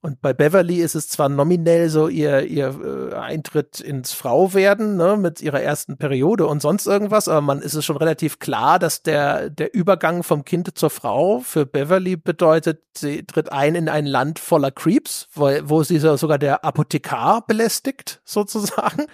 und 0.00 0.20
bei 0.20 0.32
Beverly 0.32 0.80
ist 0.80 0.94
es 0.94 1.08
zwar 1.08 1.28
nominell 1.28 1.88
so 1.88 2.06
ihr 2.06 2.42
ihr 2.46 3.10
äh, 3.12 3.14
Eintritt 3.16 3.80
ins 3.80 4.12
Frauwerden 4.12 4.96
ne, 4.96 5.16
mit 5.16 5.42
ihrer 5.42 5.60
ersten 5.60 5.98
Periode 5.98 6.46
und 6.46 6.62
sonst 6.62 6.86
irgendwas, 6.86 7.26
aber 7.26 7.40
man 7.40 7.60
ist 7.60 7.74
es 7.74 7.84
schon 7.84 7.96
relativ 7.96 8.38
klar, 8.38 8.78
dass 8.78 9.02
der 9.02 9.50
der 9.50 9.74
Übergang 9.74 10.22
vom 10.22 10.44
Kind 10.44 10.78
zur 10.78 10.90
Frau 10.90 11.40
für 11.40 11.66
Beverly 11.66 12.16
bedeutet, 12.16 12.80
sie 12.96 13.26
tritt 13.26 13.50
ein 13.50 13.74
in 13.74 13.88
ein 13.88 14.06
Land 14.06 14.38
voller 14.38 14.70
Creeps, 14.70 15.26
wo, 15.34 15.50
wo 15.64 15.82
sie 15.82 15.98
sogar 15.98 16.38
der 16.38 16.64
Apothekar 16.64 17.44
belästigt 17.44 18.20
sozusagen. 18.24 19.06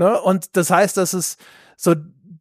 Ne? 0.00 0.20
Und 0.20 0.56
das 0.56 0.70
heißt, 0.70 0.96
dass 0.96 1.12
es 1.12 1.36
so 1.76 1.94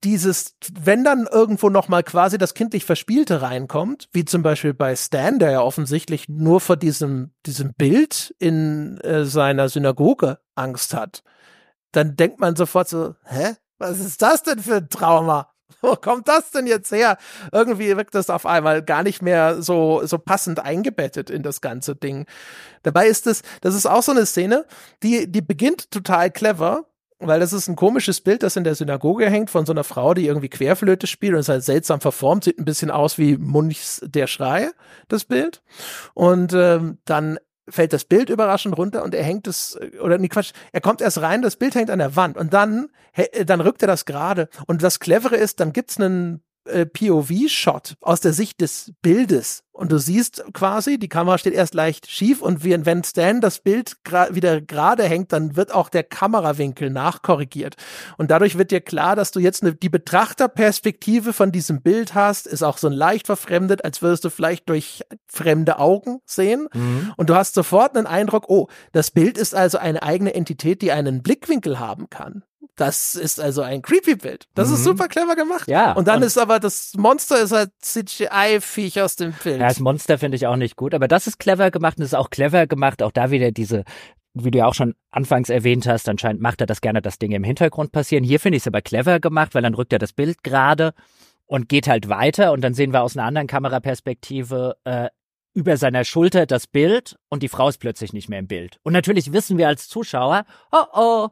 dieses, 0.03 0.55
wenn 0.79 1.03
dann 1.03 1.27
irgendwo 1.29 1.69
noch 1.69 1.89
mal 1.89 2.03
quasi 2.03 2.37
das 2.37 2.53
kindlich 2.53 2.85
Verspielte 2.85 3.41
reinkommt, 3.41 4.07
wie 4.13 4.23
zum 4.23 4.43
Beispiel 4.43 4.73
bei 4.73 4.95
Stan, 4.95 5.39
der 5.39 5.51
ja 5.51 5.61
offensichtlich 5.61 6.29
nur 6.29 6.61
vor 6.61 6.77
diesem, 6.77 7.33
diesem 7.45 7.73
Bild 7.73 8.33
in 8.39 8.97
äh, 9.01 9.25
seiner 9.25 9.67
Synagoge 9.67 10.39
Angst 10.55 10.93
hat, 10.93 11.21
dann 11.91 12.15
denkt 12.15 12.39
man 12.39 12.55
sofort 12.55 12.87
so, 12.87 13.15
hä? 13.25 13.55
Was 13.77 13.99
ist 13.99 14.21
das 14.21 14.43
denn 14.43 14.59
für 14.59 14.77
ein 14.77 14.89
Trauma? 14.89 15.51
wo 15.81 15.95
kommt 15.95 16.27
das 16.27 16.51
denn 16.51 16.67
jetzt 16.67 16.91
her? 16.91 17.17
Irgendwie 17.51 17.95
wirkt 17.95 18.15
das 18.15 18.29
auf 18.29 18.45
einmal 18.45 18.81
gar 18.83 19.03
nicht 19.03 19.21
mehr 19.21 19.61
so, 19.61 20.05
so 20.05 20.17
passend 20.17 20.59
eingebettet 20.59 21.29
in 21.29 21.43
das 21.43 21.61
ganze 21.61 21.95
Ding. 21.95 22.25
Dabei 22.83 23.07
ist 23.07 23.27
es, 23.27 23.41
das 23.61 23.75
ist 23.75 23.85
auch 23.85 24.03
so 24.03 24.11
eine 24.11 24.25
Szene, 24.25 24.65
die, 25.03 25.31
die 25.31 25.41
beginnt 25.41 25.91
total 25.91 26.31
clever, 26.31 26.85
weil 27.19 27.39
das 27.39 27.53
ist 27.53 27.67
ein 27.67 27.75
komisches 27.75 28.21
Bild, 28.21 28.43
das 28.43 28.55
in 28.55 28.63
der 28.63 28.75
Synagoge 28.75 29.29
hängt 29.29 29.49
von 29.49 29.65
so 29.65 29.73
einer 29.73 29.83
Frau, 29.83 30.13
die 30.13 30.25
irgendwie 30.25 30.49
Querflöte 30.49 31.05
spielt 31.05 31.33
und 31.33 31.39
ist 31.39 31.49
halt 31.49 31.63
seltsam 31.63 31.99
verformt, 31.99 32.45
sieht 32.45 32.57
ein 32.57 32.65
bisschen 32.65 32.91
aus 32.91 33.17
wie 33.17 33.37
Munchs 33.37 34.01
der 34.05 34.27
Schrei, 34.27 34.71
das 35.09 35.25
Bild. 35.25 35.61
Und 36.13 36.53
ähm, 36.53 36.97
dann 37.05 37.37
fällt 37.67 37.93
das 37.93 38.05
Bild 38.05 38.29
überraschend 38.29 38.77
runter 38.77 39.03
und 39.03 39.13
er 39.13 39.23
hängt 39.23 39.47
es, 39.47 39.77
oder 40.01 40.17
nee, 40.17 40.29
Quatsch, 40.29 40.53
er 40.71 40.81
kommt 40.81 41.01
erst 41.01 41.21
rein, 41.21 41.41
das 41.41 41.55
Bild 41.55 41.75
hängt 41.75 41.89
an 41.91 41.99
der 41.99 42.15
Wand 42.15 42.37
und 42.37 42.53
dann, 42.53 42.87
dann 43.45 43.61
rückt 43.61 43.83
er 43.83 43.87
das 43.87 44.05
gerade. 44.05 44.49
Und 44.65 44.81
das 44.81 44.99
Clevere 44.99 45.35
ist, 45.35 45.59
dann 45.59 45.73
gibt's 45.73 45.99
einen 45.99 46.41
äh, 46.69 46.85
POV-Shot 46.85 47.95
aus 48.01 48.21
der 48.21 48.33
Sicht 48.33 48.61
des 48.61 48.93
Bildes. 49.01 49.63
Und 49.79 49.93
du 49.93 49.97
siehst 49.97 50.43
quasi, 50.51 50.99
die 50.99 51.07
Kamera 51.07 51.37
steht 51.37 51.53
erst 51.53 51.73
leicht 51.73 52.11
schief 52.11 52.41
und 52.41 52.65
wie, 52.65 52.85
wenn 52.85 53.01
Stan 53.01 53.39
das 53.39 53.59
Bild 53.59 53.95
wieder 54.31 54.59
gerade 54.59 55.05
hängt, 55.05 55.31
dann 55.31 55.55
wird 55.55 55.73
auch 55.73 55.87
der 55.87 56.03
Kamerawinkel 56.03 56.89
nachkorrigiert. 56.89 57.75
Und 58.17 58.29
dadurch 58.29 58.57
wird 58.57 58.71
dir 58.71 58.81
klar, 58.81 59.15
dass 59.15 59.31
du 59.31 59.39
jetzt 59.39 59.63
eine, 59.63 59.73
die 59.73 59.87
Betrachterperspektive 59.87 61.31
von 61.31 61.53
diesem 61.53 61.81
Bild 61.81 62.13
hast, 62.13 62.45
ist 62.45 62.61
auch 62.61 62.77
so 62.77 62.89
leicht 62.89 63.27
verfremdet, 63.27 63.85
als 63.85 64.01
würdest 64.01 64.25
du 64.25 64.29
vielleicht 64.29 64.67
durch 64.67 65.01
fremde 65.27 65.79
Augen 65.79 66.19
sehen. 66.25 66.67
Mhm. 66.73 67.13
Und 67.15 67.29
du 67.29 67.35
hast 67.35 67.53
sofort 67.53 67.95
einen 67.95 68.05
Eindruck, 68.05 68.49
oh, 68.49 68.67
das 68.91 69.11
Bild 69.11 69.37
ist 69.37 69.55
also 69.55 69.77
eine 69.77 70.03
eigene 70.03 70.33
Entität, 70.33 70.81
die 70.81 70.91
einen 70.91 71.23
Blickwinkel 71.23 71.79
haben 71.79 72.09
kann. 72.09 72.43
Das 72.75 73.15
ist 73.15 73.39
also 73.39 73.61
ein 73.61 73.81
creepy 73.81 74.15
Bild. 74.15 74.47
Das 74.55 74.69
mhm. 74.69 74.75
ist 74.75 74.83
super 74.83 75.07
clever 75.07 75.35
gemacht. 75.35 75.67
Ja. 75.67 75.93
Und 75.93 76.07
dann 76.07 76.17
und 76.17 76.23
ist 76.23 76.37
aber 76.37 76.59
das 76.59 76.93
Monster 76.97 77.41
ist 77.41 77.51
halt 77.51 77.71
CGI-Viech 77.81 79.01
aus 79.01 79.15
dem 79.15 79.33
Film. 79.33 79.59
Ja, 79.59 79.67
das 79.67 79.79
Monster 79.79 80.17
finde 80.17 80.37
ich 80.37 80.47
auch 80.47 80.55
nicht 80.55 80.75
gut. 80.75 80.93
Aber 80.93 81.07
das 81.07 81.27
ist 81.27 81.39
clever 81.39 81.71
gemacht 81.71 81.97
und 81.97 82.03
ist 82.03 82.15
auch 82.15 82.29
clever 82.29 82.67
gemacht. 82.67 83.03
Auch 83.03 83.11
da 83.11 83.31
wieder 83.31 83.51
diese 83.51 83.83
wie 84.33 84.51
du 84.51 84.59
ja 84.59 84.67
auch 84.67 84.73
schon 84.73 84.95
anfangs 85.11 85.49
erwähnt 85.49 85.87
hast, 85.87 86.07
anscheinend 86.07 86.41
macht 86.41 86.61
er 86.61 86.67
das 86.67 86.81
gerne, 86.81 87.01
dass 87.01 87.17
Dinge 87.17 87.35
im 87.35 87.43
Hintergrund 87.43 87.91
passieren. 87.91 88.23
Hier 88.23 88.39
finde 88.39 88.57
ich 88.57 88.63
es 88.63 88.67
aber 88.67 88.81
clever 88.81 89.19
gemacht, 89.19 89.55
weil 89.55 89.63
dann 89.63 89.73
rückt 89.73 89.91
er 89.91 89.99
das 89.99 90.13
Bild 90.13 90.43
gerade 90.43 90.93
und 91.45 91.69
geht 91.69 91.87
halt 91.87 92.09
weiter 92.09 92.51
und 92.51 92.61
dann 92.61 92.73
sehen 92.73 92.93
wir 92.93 93.01
aus 93.01 93.17
einer 93.17 93.25
anderen 93.25 93.47
Kameraperspektive 93.47 94.77
äh, 94.83 95.09
über 95.53 95.77
seiner 95.77 96.03
Schulter 96.03 96.45
das 96.45 96.67
Bild 96.67 97.17
und 97.29 97.41
die 97.41 97.49
Frau 97.49 97.67
ist 97.69 97.79
plötzlich 97.79 98.13
nicht 98.13 98.29
mehr 98.29 98.39
im 98.39 98.47
Bild. 98.47 98.79
Und 98.83 98.93
natürlich 98.93 99.33
wissen 99.33 99.57
wir 99.57 99.67
als 99.67 99.87
Zuschauer, 99.87 100.45
oh 100.71 100.85
oh, 100.93 101.27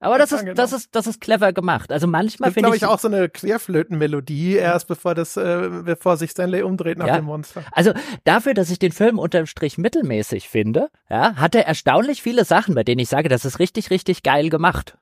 aber 0.00 0.18
das 0.18 0.32
ist, 0.32 0.40
genau. 0.40 0.54
das 0.54 0.72
ist, 0.72 0.94
das 0.94 1.06
ist 1.06 1.20
clever 1.20 1.52
gemacht. 1.52 1.92
Also 1.92 2.06
manchmal 2.06 2.52
finde 2.52 2.70
ich. 2.70 2.80
glaube 2.80 2.92
ich, 2.92 2.94
auch 2.94 2.98
so 2.98 3.08
eine 3.08 3.28
Querflötenmelodie 3.28 4.56
erst 4.56 4.88
bevor 4.88 5.14
das, 5.14 5.36
äh, 5.36 5.68
bevor 5.84 6.16
sich 6.16 6.30
Stanley 6.30 6.62
umdreht 6.62 6.98
nach 6.98 7.06
ja. 7.06 7.16
dem 7.16 7.26
Monster. 7.26 7.62
Also 7.72 7.92
dafür, 8.24 8.54
dass 8.54 8.70
ich 8.70 8.78
den 8.78 8.92
Film 8.92 9.18
unterm 9.18 9.46
Strich 9.46 9.78
mittelmäßig 9.78 10.48
finde, 10.48 10.90
ja, 11.10 11.36
hat 11.36 11.54
er 11.54 11.66
erstaunlich 11.66 12.22
viele 12.22 12.44
Sachen, 12.44 12.74
bei 12.74 12.84
denen 12.84 13.00
ich 13.00 13.08
sage, 13.08 13.28
das 13.28 13.44
ist 13.44 13.58
richtig, 13.58 13.90
richtig 13.90 14.22
geil 14.22 14.48
gemacht 14.50 14.96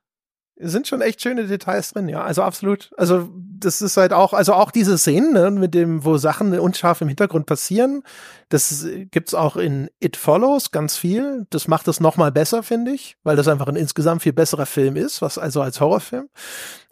sind 0.62 0.86
schon 0.86 1.00
echt 1.00 1.20
schöne 1.22 1.46
Details 1.46 1.92
drin, 1.92 2.08
ja. 2.08 2.22
Also 2.22 2.42
absolut. 2.42 2.90
Also 2.96 3.28
das 3.58 3.82
ist 3.82 3.96
halt 3.96 4.12
auch, 4.12 4.32
also 4.32 4.54
auch 4.54 4.70
diese 4.70 4.98
Szenen, 4.98 5.32
ne, 5.32 5.50
mit 5.50 5.74
dem, 5.74 6.04
wo 6.04 6.16
Sachen 6.16 6.58
unscharf 6.58 7.00
im 7.00 7.08
Hintergrund 7.08 7.46
passieren, 7.46 8.02
das 8.48 8.86
gibt's 9.10 9.34
auch 9.34 9.56
in 9.56 9.88
It 9.98 10.16
Follows 10.16 10.72
ganz 10.72 10.96
viel. 10.96 11.46
Das 11.50 11.68
macht 11.68 11.88
es 11.88 12.00
noch 12.00 12.16
mal 12.16 12.30
besser, 12.30 12.62
finde 12.62 12.90
ich, 12.92 13.16
weil 13.22 13.36
das 13.36 13.48
einfach 13.48 13.66
ein 13.66 13.76
insgesamt 13.76 14.22
viel 14.22 14.34
besserer 14.34 14.66
Film 14.66 14.96
ist, 14.96 15.22
was 15.22 15.38
also 15.38 15.62
als 15.62 15.80
Horrorfilm. 15.80 16.28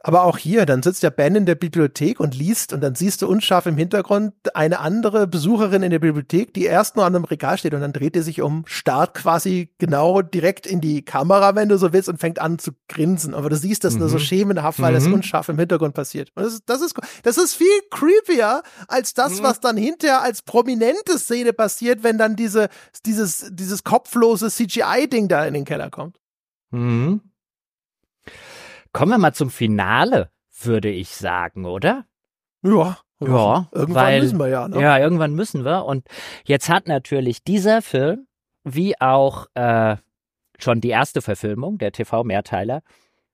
Aber 0.02 0.24
auch 0.24 0.38
hier, 0.38 0.64
dann 0.64 0.82
sitzt 0.82 1.02
der 1.02 1.10
Ben 1.10 1.34
in 1.34 1.44
der 1.44 1.54
Bibliothek 1.54 2.20
und 2.20 2.34
liest 2.34 2.72
und 2.72 2.80
dann 2.80 2.94
siehst 2.94 3.20
du 3.20 3.28
unscharf 3.28 3.66
im 3.66 3.76
Hintergrund 3.76 4.32
eine 4.54 4.78
andere 4.78 5.26
Besucherin 5.26 5.82
in 5.82 5.90
der 5.90 5.98
Bibliothek, 5.98 6.54
die 6.54 6.64
erst 6.64 6.96
nur 6.96 7.04
an 7.04 7.14
einem 7.14 7.24
Regal 7.24 7.58
steht 7.58 7.74
und 7.74 7.82
dann 7.82 7.92
dreht 7.92 8.16
er 8.16 8.22
sich 8.22 8.40
um, 8.40 8.64
starrt 8.66 9.12
quasi 9.12 9.74
genau 9.76 10.22
direkt 10.22 10.66
in 10.66 10.80
die 10.80 11.04
Kamera, 11.04 11.54
wenn 11.54 11.68
du 11.68 11.76
so 11.76 11.92
willst, 11.92 12.08
und 12.08 12.18
fängt 12.18 12.40
an 12.40 12.58
zu 12.58 12.70
grinsen. 12.88 13.34
Aber 13.34 13.50
du 13.50 13.56
siehst 13.60 13.84
das 13.84 13.94
mhm. 13.94 14.00
nur 14.00 14.08
so 14.08 14.16
mhm. 14.16 14.22
schemenhaft, 14.22 14.80
weil 14.80 14.92
mhm. 14.92 14.96
das 14.96 15.06
unscharf 15.06 15.48
im 15.48 15.58
Hintergrund 15.58 15.94
passiert. 15.94 16.32
Und 16.34 16.44
das 16.44 16.54
ist, 16.54 16.62
das 16.66 16.80
ist, 16.80 16.94
das 17.22 17.38
ist 17.38 17.54
viel 17.54 17.80
creepier 17.90 18.62
als 18.88 19.14
das, 19.14 19.38
mhm. 19.38 19.44
was 19.44 19.60
dann 19.60 19.76
hinterher 19.76 20.22
als 20.22 20.42
prominente 20.42 21.18
Szene 21.18 21.52
passiert, 21.52 22.02
wenn 22.02 22.18
dann 22.18 22.36
diese, 22.36 22.68
dieses, 23.06 23.50
dieses 23.52 23.84
kopflose 23.84 24.50
CGI-Ding 24.50 25.28
da 25.28 25.44
in 25.46 25.54
den 25.54 25.64
Keller 25.64 25.90
kommt. 25.90 26.18
Mhm. 26.70 27.20
Kommen 28.92 29.12
wir 29.12 29.18
mal 29.18 29.34
zum 29.34 29.50
Finale, 29.50 30.30
würde 30.62 30.90
ich 30.90 31.14
sagen, 31.14 31.64
oder? 31.64 32.06
Ja. 32.62 32.98
Ja, 33.22 33.68
irgendwann 33.72 34.04
weil, 34.06 34.22
müssen 34.22 34.38
wir 34.38 34.48
ja. 34.48 34.66
Ne? 34.66 34.80
Ja, 34.80 34.98
irgendwann 34.98 35.34
müssen 35.34 35.64
wir. 35.64 35.84
Und 35.84 36.06
jetzt 36.44 36.70
hat 36.70 36.88
natürlich 36.88 37.44
dieser 37.44 37.82
Film, 37.82 38.26
wie 38.64 38.98
auch 38.98 39.46
äh, 39.54 39.96
schon 40.58 40.80
die 40.80 40.88
erste 40.88 41.20
Verfilmung, 41.20 41.78
der 41.78 41.92
TV-Mehrteiler, 41.92 42.82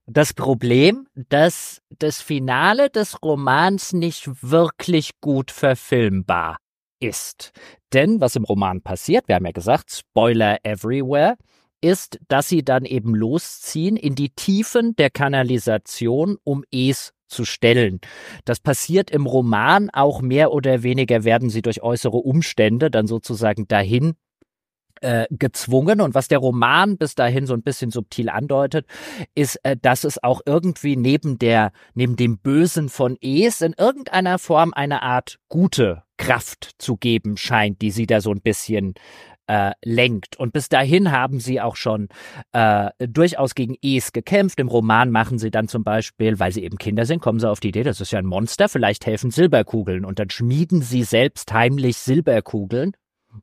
das 0.07 0.33
Problem, 0.33 1.07
dass 1.15 1.83
das 1.99 2.20
Finale 2.20 2.91
des 2.91 3.23
Romans 3.23 3.93
nicht 3.93 4.28
wirklich 4.43 5.20
gut 5.20 5.51
verfilmbar 5.51 6.59
ist. 7.01 7.53
Denn 7.93 8.20
was 8.20 8.37
im 8.37 8.45
Roman 8.45 8.83
passiert, 8.83 9.28
wir 9.28 9.35
haben 9.35 9.47
ja 9.47 9.53
gesagt, 9.53 9.91
Spoiler 9.91 10.59
everywhere, 10.65 11.37
ist, 11.81 12.19
dass 12.28 12.49
sie 12.49 12.65
dann 12.65 12.85
eben 12.85 13.15
losziehen 13.15 13.97
in 13.97 14.15
die 14.15 14.31
Tiefen 14.31 14.97
der 14.97 15.11
Kanalisation, 15.11 16.39
um 16.43 16.65
Es 16.70 17.12
zu 17.28 17.45
stellen. 17.45 18.01
Das 18.45 18.61
passiert 18.61 19.11
im 19.11 19.27
Roman 19.27 19.91
auch 19.91 20.23
mehr 20.23 20.53
oder 20.53 20.83
weniger 20.85 21.24
werden 21.24 21.51
sie 21.51 21.62
durch 21.62 21.83
äußere 21.83 22.16
Umstände 22.16 22.91
dann 22.91 23.07
sozusagen 23.07 23.66
dahin 23.66 24.15
äh, 25.01 25.27
gezwungen. 25.31 26.01
Und 26.01 26.14
was 26.14 26.28
der 26.28 26.39
Roman 26.39 26.97
bis 26.97 27.14
dahin 27.14 27.47
so 27.47 27.55
ein 27.55 27.62
bisschen 27.62 27.90
subtil 27.90 28.28
andeutet, 28.28 28.86
ist, 29.35 29.56
äh, 29.62 29.77
dass 29.81 30.05
es 30.05 30.23
auch 30.23 30.40
irgendwie 30.47 30.97
neben 30.97 31.39
der, 31.39 31.73
neben 31.94 32.16
dem 32.16 32.39
Bösen 32.39 32.89
von 32.89 33.16
Es 33.20 33.60
in 33.60 33.74
irgendeiner 33.77 34.39
Form 34.39 34.73
eine 34.74 35.02
Art 35.02 35.39
gute 35.48 36.02
Kraft 36.16 36.70
zu 36.78 36.97
geben 36.97 37.36
scheint, 37.36 37.82
die 37.82 37.90
sie 37.90 38.06
da 38.06 38.20
so 38.20 38.32
ein 38.32 38.40
bisschen 38.40 38.94
äh, 39.47 39.73
lenkt. 39.85 40.36
Und 40.36 40.52
bis 40.52 40.68
dahin 40.68 41.12
haben 41.12 41.40
sie 41.40 41.60
auch 41.60 41.77
schon 41.77 42.09
äh, 42.52 42.90
durchaus 42.98 43.55
gegen 43.55 43.77
Es 43.82 44.12
gekämpft. 44.12 44.59
Im 44.60 44.68
Roman 44.68 45.10
machen 45.10 45.39
sie 45.39 45.51
dann 45.51 45.68
zum 45.68 45.85
Beispiel, 45.85 46.39
weil 46.39 46.52
sie 46.52 46.64
eben 46.64 46.78
Kinder 46.78 47.06
sind, 47.06 47.20
kommen 47.20 47.39
sie 47.39 47.48
auf 47.48 47.60
die 47.60 47.68
Idee, 47.68 47.85
das 47.85 48.01
ist 48.01 48.12
ja 48.12 48.18
ein 48.18 48.27
Monster, 48.27 48.68
vielleicht 48.68 49.06
helfen 49.06 49.31
Silberkugeln. 49.31 50.05
Und 50.05 50.18
dann 50.18 50.31
schmieden 50.31 50.82
sie 50.82 51.05
selbst 51.05 51.52
heimlich 51.52 51.97
Silberkugeln 51.98 52.93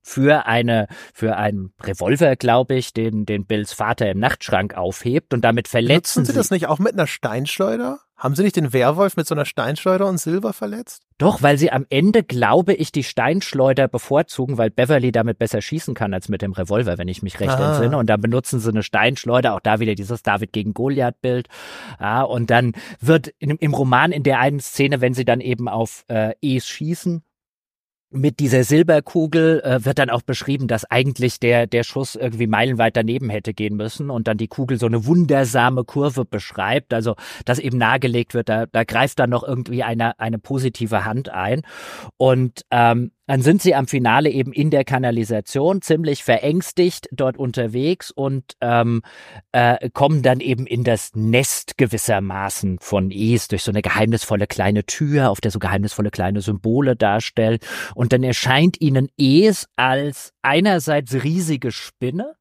für 0.01 0.45
eine 0.45 0.87
für 1.13 1.37
einen 1.37 1.73
Revolver, 1.81 2.35
glaube 2.35 2.75
ich, 2.75 2.93
den 2.93 3.25
den 3.25 3.45
Bills 3.45 3.73
Vater 3.73 4.09
im 4.09 4.19
Nachtschrank 4.19 4.75
aufhebt 4.75 5.33
und 5.33 5.43
damit 5.43 5.67
verletzen 5.67 6.03
Nutzen 6.03 6.25
sie, 6.25 6.31
sie 6.31 6.37
das 6.37 6.51
nicht 6.51 6.67
auch 6.67 6.79
mit 6.79 6.93
einer 6.93 7.07
Steinschleuder? 7.07 7.99
Haben 8.15 8.35
sie 8.35 8.43
nicht 8.43 8.55
den 8.55 8.71
Werwolf 8.71 9.17
mit 9.17 9.27
so 9.27 9.35
einer 9.35 9.43
Steinschleuder 9.43 10.07
und 10.07 10.17
Silber 10.17 10.53
verletzt? 10.53 11.03
Doch, 11.17 11.41
weil 11.41 11.57
sie 11.57 11.71
am 11.71 11.85
Ende, 11.89 12.23
glaube 12.23 12.73
ich, 12.73 12.91
die 12.91 13.03
Steinschleuder 13.03 13.87
bevorzugen, 13.87 14.57
weil 14.57 14.69
Beverly 14.69 15.11
damit 15.11 15.39
besser 15.39 15.61
schießen 15.61 15.93
kann 15.93 16.13
als 16.13 16.29
mit 16.29 16.41
dem 16.41 16.53
Revolver, 16.53 16.97
wenn 16.97 17.07
ich 17.09 17.21
mich 17.21 17.39
recht 17.39 17.51
ah. 17.51 17.71
entsinne. 17.71 17.97
Und 17.97 18.09
dann 18.09 18.21
benutzen 18.21 18.59
sie 18.59 18.69
eine 18.69 18.83
Steinschleuder, 18.83 19.53
auch 19.53 19.59
da 19.59 19.79
wieder 19.79 19.95
dieses 19.95 20.23
David 20.23 20.53
gegen 20.53 20.73
Goliath-Bild. 20.73 21.49
Ja, 21.99 22.21
und 22.21 22.49
dann 22.49 22.73
wird 23.01 23.27
in, 23.39 23.57
im 23.57 23.73
Roman 23.73 24.11
in 24.11 24.23
der 24.23 24.39
einen 24.39 24.59
Szene, 24.59 25.01
wenn 25.01 25.13
sie 25.13 25.25
dann 25.25 25.41
eben 25.41 25.67
auf 25.67 26.05
äh, 26.07 26.33
Es 26.41 26.67
schießen 26.67 27.23
mit 28.13 28.39
dieser 28.39 28.63
Silberkugel 28.63 29.61
äh, 29.61 29.85
wird 29.85 29.99
dann 29.99 30.09
auch 30.09 30.21
beschrieben, 30.21 30.67
dass 30.67 30.85
eigentlich 30.85 31.39
der, 31.39 31.67
der 31.67 31.83
Schuss 31.83 32.15
irgendwie 32.15 32.47
meilenweit 32.47 32.95
daneben 32.95 33.29
hätte 33.29 33.53
gehen 33.53 33.75
müssen 33.75 34.09
und 34.09 34.27
dann 34.27 34.37
die 34.37 34.47
Kugel 34.47 34.77
so 34.77 34.85
eine 34.85 35.05
wundersame 35.05 35.83
Kurve 35.83 36.23
beschreibt, 36.23 36.93
also 36.93 37.15
dass 37.45 37.59
eben 37.59 37.77
nahegelegt 37.77 38.33
wird, 38.33 38.49
da, 38.49 38.65
da 38.67 38.83
greift 38.83 39.19
dann 39.19 39.31
noch 39.31 39.43
irgendwie 39.43 39.83
eine, 39.83 40.19
eine 40.19 40.37
positive 40.37 41.05
Hand 41.05 41.29
ein. 41.29 41.61
Und 42.17 42.61
ähm, 42.71 43.11
dann 43.25 43.41
sind 43.41 43.61
sie 43.61 43.73
am 43.73 43.87
Finale 43.87 44.29
eben 44.29 44.51
in 44.51 44.69
der 44.69 44.83
Kanalisation 44.83 45.81
ziemlich 45.81 46.23
verängstigt 46.23 47.07
dort 47.11 47.37
unterwegs 47.37 48.11
und 48.11 48.57
ähm, 48.59 49.01
äh, 49.53 49.89
kommen 49.91 50.23
dann 50.23 50.41
eben 50.41 50.67
in 50.67 50.83
das 50.83 51.11
Nest 51.15 51.77
gewissermaßen 51.77 52.79
von 52.79 53.11
Es 53.11 53.47
durch 53.47 53.63
so 53.63 53.71
eine 53.71 53.81
geheimnisvolle 53.81 54.47
kleine 54.47 54.85
Tür, 54.85 55.29
auf 55.29 55.39
der 55.39 55.51
so 55.51 55.59
geheimnisvolle 55.59 56.11
kleine 56.11 56.41
Symbole 56.41 56.95
darstellen. 56.97 57.59
Und 57.95 58.11
dann 58.11 58.23
erscheint 58.23 58.81
ihnen 58.81 59.09
Es 59.17 59.67
als 59.77 60.33
einerseits 60.41 61.23
riesige 61.23 61.71
Spinne, 61.71 62.35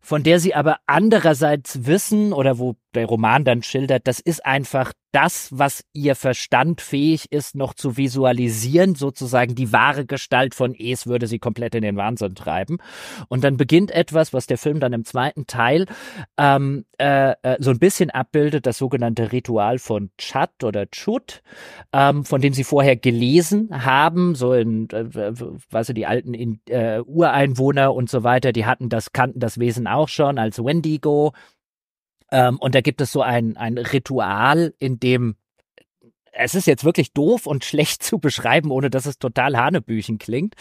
von 0.00 0.24
der 0.24 0.40
sie 0.40 0.54
aber 0.54 0.78
andererseits 0.86 1.86
wissen 1.86 2.32
oder 2.32 2.58
wo 2.58 2.74
der 2.94 3.06
Roman 3.06 3.44
dann 3.44 3.62
schildert, 3.62 4.06
das 4.06 4.20
ist 4.20 4.44
einfach 4.44 4.92
das, 5.12 5.48
was 5.50 5.84
ihr 5.92 6.14
Verstand 6.14 6.80
fähig 6.80 7.26
ist, 7.30 7.56
noch 7.56 7.74
zu 7.74 7.96
visualisieren, 7.96 8.94
sozusagen 8.94 9.54
die 9.54 9.72
wahre 9.72 10.06
Gestalt 10.06 10.54
von 10.54 10.74
Es 10.74 11.06
würde 11.06 11.26
sie 11.26 11.38
komplett 11.38 11.74
in 11.74 11.82
den 11.82 11.96
Wahnsinn 11.96 12.34
treiben. 12.34 12.78
Und 13.28 13.42
dann 13.42 13.56
beginnt 13.56 13.90
etwas, 13.90 14.32
was 14.32 14.46
der 14.46 14.58
Film 14.58 14.78
dann 14.78 14.92
im 14.92 15.04
zweiten 15.04 15.46
Teil 15.46 15.86
ähm, 16.36 16.84
äh, 16.98 17.32
äh 17.42 17.56
so 17.58 17.70
ein 17.70 17.78
bisschen 17.78 18.10
abbildet, 18.10 18.66
das 18.66 18.78
sogenannte 18.78 19.32
Ritual 19.32 19.78
von 19.78 20.10
Chat 20.16 20.62
oder 20.62 20.88
Chut, 20.90 21.42
ähm, 21.92 22.24
von 22.24 22.40
dem 22.40 22.52
sie 22.52 22.64
vorher 22.64 22.96
gelesen 22.96 23.84
haben, 23.84 24.34
so 24.34 24.52
in, 24.52 24.88
äh, 24.90 25.32
weißt 25.70 25.88
du, 25.88 25.94
die 25.94 26.06
alten 26.06 26.34
in, 26.34 26.60
äh, 26.68 27.00
Ureinwohner 27.00 27.92
und 27.94 28.08
so 28.08 28.22
weiter, 28.22 28.52
die 28.52 28.66
hatten 28.66 28.88
das, 28.88 29.12
kannten 29.12 29.40
das 29.40 29.58
Wesen 29.58 29.86
auch 29.86 30.08
schon 30.08 30.38
als 30.38 30.58
Wendigo 30.64 31.32
ähm, 32.30 32.58
und 32.58 32.74
da 32.74 32.80
gibt 32.80 33.00
es 33.00 33.12
so 33.12 33.22
ein, 33.22 33.56
ein 33.56 33.78
Ritual, 33.78 34.74
in 34.78 34.98
dem 35.00 35.36
es 36.32 36.54
ist 36.54 36.66
jetzt 36.66 36.84
wirklich 36.84 37.12
doof 37.12 37.46
und 37.46 37.64
schlecht 37.70 38.02
zu 38.02 38.18
beschreiben, 38.18 38.70
ohne 38.70 38.90
dass 38.90 39.06
es 39.06 39.18
total 39.18 39.56
Hanebüchen 39.56 40.18
klingt. 40.18 40.54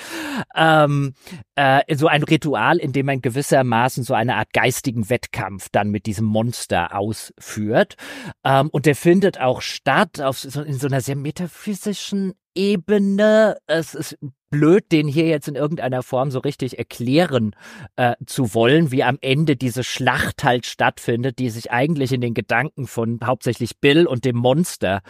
Ähm, 0.56 1.14
äh, 1.56 1.96
so 1.96 2.08
ein 2.08 2.24
Ritual, 2.24 2.78
in 2.78 2.92
dem 2.92 3.06
man 3.06 3.22
gewissermaßen 3.22 4.04
so 4.04 4.14
eine 4.14 4.36
Art 4.36 4.54
geistigen 4.54 5.10
Wettkampf 5.10 5.70
dann 5.72 5.90
mit 5.90 6.06
diesem 6.06 6.26
Monster 6.26 6.96
ausführt. 6.96 7.96
Ähm, 8.44 8.70
und 8.70 8.86
der 8.86 8.96
findet 8.96 9.40
auch 9.40 9.62
statt 9.62 10.22
auf 10.22 10.40
so, 10.40 10.62
in 10.62 10.78
so 10.80 10.88
einer 10.88 11.02
sehr 11.02 11.16
metaphysischen 11.16 12.34
Ebene. 12.56 13.58
Es 13.68 13.94
ist 13.94 14.18
blöd, 14.50 14.92
den 14.92 15.08
hier 15.08 15.28
jetzt 15.28 15.48
in 15.48 15.56
irgendeiner 15.56 16.04
Form 16.04 16.32
so 16.32 16.40
richtig 16.40 16.78
erklären 16.78 17.56
äh, 17.96 18.16
zu 18.26 18.54
wollen, 18.54 18.92
wie 18.92 19.04
am 19.04 19.18
Ende 19.22 19.56
diese 19.56 19.84
Schlacht 19.84 20.44
halt 20.44 20.66
stattfindet, 20.66 21.40
die 21.40 21.50
sich 21.50 21.72
eigentlich 21.72 22.12
in 22.12 22.22
den 22.22 22.34
Gedanken 22.34 22.88
von 22.88 23.20
hauptsächlich 23.24 23.80
Bill 23.80 24.08
und 24.08 24.26
dem 24.26 24.38
Monster 24.38 25.02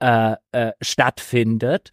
äh, 0.00 0.34
äh, 0.52 0.72
stattfindet. 0.80 1.90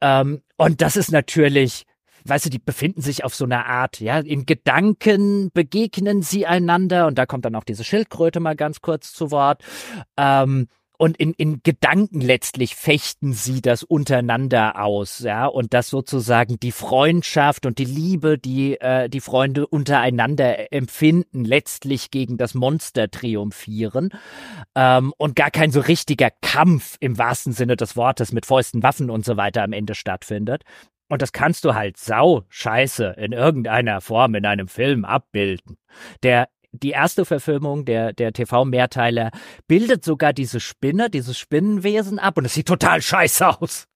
Ähm, 0.00 0.42
und 0.56 0.80
das 0.80 0.96
ist 0.96 1.12
natürlich 1.12 1.84
weißt 2.28 2.46
du, 2.46 2.50
die 2.50 2.58
befinden 2.58 3.02
sich 3.02 3.24
auf 3.24 3.34
so 3.34 3.44
einer 3.44 3.66
Art, 3.66 4.00
ja, 4.00 4.18
in 4.18 4.46
Gedanken 4.46 5.50
begegnen 5.52 6.22
sie 6.22 6.44
einander 6.44 7.06
und 7.06 7.18
da 7.18 7.24
kommt 7.26 7.44
dann 7.44 7.54
auch 7.54 7.64
diese 7.64 7.84
Schildkröte 7.84 8.40
mal 8.40 8.56
ganz 8.56 8.80
kurz 8.80 9.12
zu 9.12 9.30
Wort. 9.30 9.62
Ähm, 10.16 10.66
und 10.98 11.16
in, 11.16 11.32
in 11.34 11.62
Gedanken 11.62 12.20
letztlich 12.20 12.74
fechten 12.74 13.32
sie 13.32 13.60
das 13.60 13.82
untereinander 13.82 14.80
aus, 14.82 15.20
ja, 15.20 15.46
und 15.46 15.74
dass 15.74 15.88
sozusagen 15.88 16.58
die 16.60 16.72
Freundschaft 16.72 17.66
und 17.66 17.78
die 17.78 17.84
Liebe, 17.84 18.38
die 18.38 18.80
äh, 18.80 19.08
die 19.08 19.20
Freunde 19.20 19.66
untereinander 19.66 20.72
empfinden, 20.72 21.44
letztlich 21.44 22.10
gegen 22.10 22.36
das 22.36 22.54
Monster 22.54 23.10
triumphieren 23.10 24.10
ähm, 24.74 25.12
und 25.16 25.36
gar 25.36 25.50
kein 25.50 25.70
so 25.70 25.80
richtiger 25.80 26.30
Kampf 26.42 26.96
im 27.00 27.18
wahrsten 27.18 27.52
Sinne 27.52 27.76
des 27.76 27.96
Wortes 27.96 28.32
mit 28.32 28.46
Fäusten, 28.46 28.82
Waffen 28.82 29.10
und 29.10 29.24
so 29.24 29.36
weiter 29.36 29.62
am 29.62 29.72
Ende 29.72 29.94
stattfindet. 29.94 30.62
Und 31.08 31.22
das 31.22 31.32
kannst 31.32 31.64
du 31.64 31.74
halt 31.74 31.96
sau 31.96 32.44
scheiße 32.48 33.14
in 33.16 33.32
irgendeiner 33.32 34.00
Form 34.00 34.34
in 34.34 34.44
einem 34.44 34.66
Film 34.66 35.04
abbilden. 35.04 35.78
Der 36.22 36.48
die 36.82 36.90
erste 36.90 37.24
Verfilmung 37.24 37.84
der, 37.84 38.12
der 38.12 38.32
TV-Mehrteiler 38.32 39.30
bildet 39.66 40.04
sogar 40.04 40.32
diese 40.32 40.60
Spinne, 40.60 41.10
dieses 41.10 41.38
Spinnenwesen 41.38 42.18
ab 42.18 42.38
und 42.38 42.44
es 42.44 42.54
sieht 42.54 42.68
total 42.68 43.02
scheiße 43.02 43.48
aus. 43.48 43.86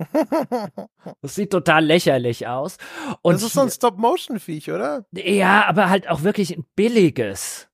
Das 1.22 1.34
sieht 1.34 1.50
total 1.50 1.84
lächerlich 1.84 2.46
aus. 2.46 2.76
Und 3.22 3.34
das 3.34 3.42
ist 3.42 3.52
so 3.52 3.60
ein 3.60 3.70
Stop-Motion-Viech, 3.70 4.70
oder? 4.70 5.04
Ja, 5.12 5.66
aber 5.66 5.90
halt 5.90 6.08
auch 6.08 6.22
wirklich 6.22 6.56
ein 6.56 6.64
billiges. 6.76 7.68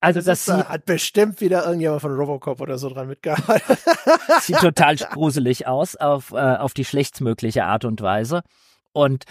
Also 0.00 0.20
das, 0.20 0.44
das 0.44 0.56
sieht, 0.56 0.68
hat 0.68 0.84
bestimmt 0.84 1.40
wieder 1.40 1.64
irgendjemand 1.64 2.00
von 2.00 2.14
Robocop 2.14 2.60
oder 2.60 2.78
so 2.78 2.88
dran 2.88 3.08
mitgearbeitet. 3.08 3.78
Sieht 4.40 4.58
total 4.58 4.96
gruselig 4.96 5.66
aus 5.66 5.96
auf, 5.96 6.30
äh, 6.32 6.36
auf 6.36 6.72
die 6.72 6.84
schlechtstmögliche 6.84 7.64
Art 7.64 7.84
und 7.84 8.00
Weise. 8.00 8.42
Und 8.92 9.24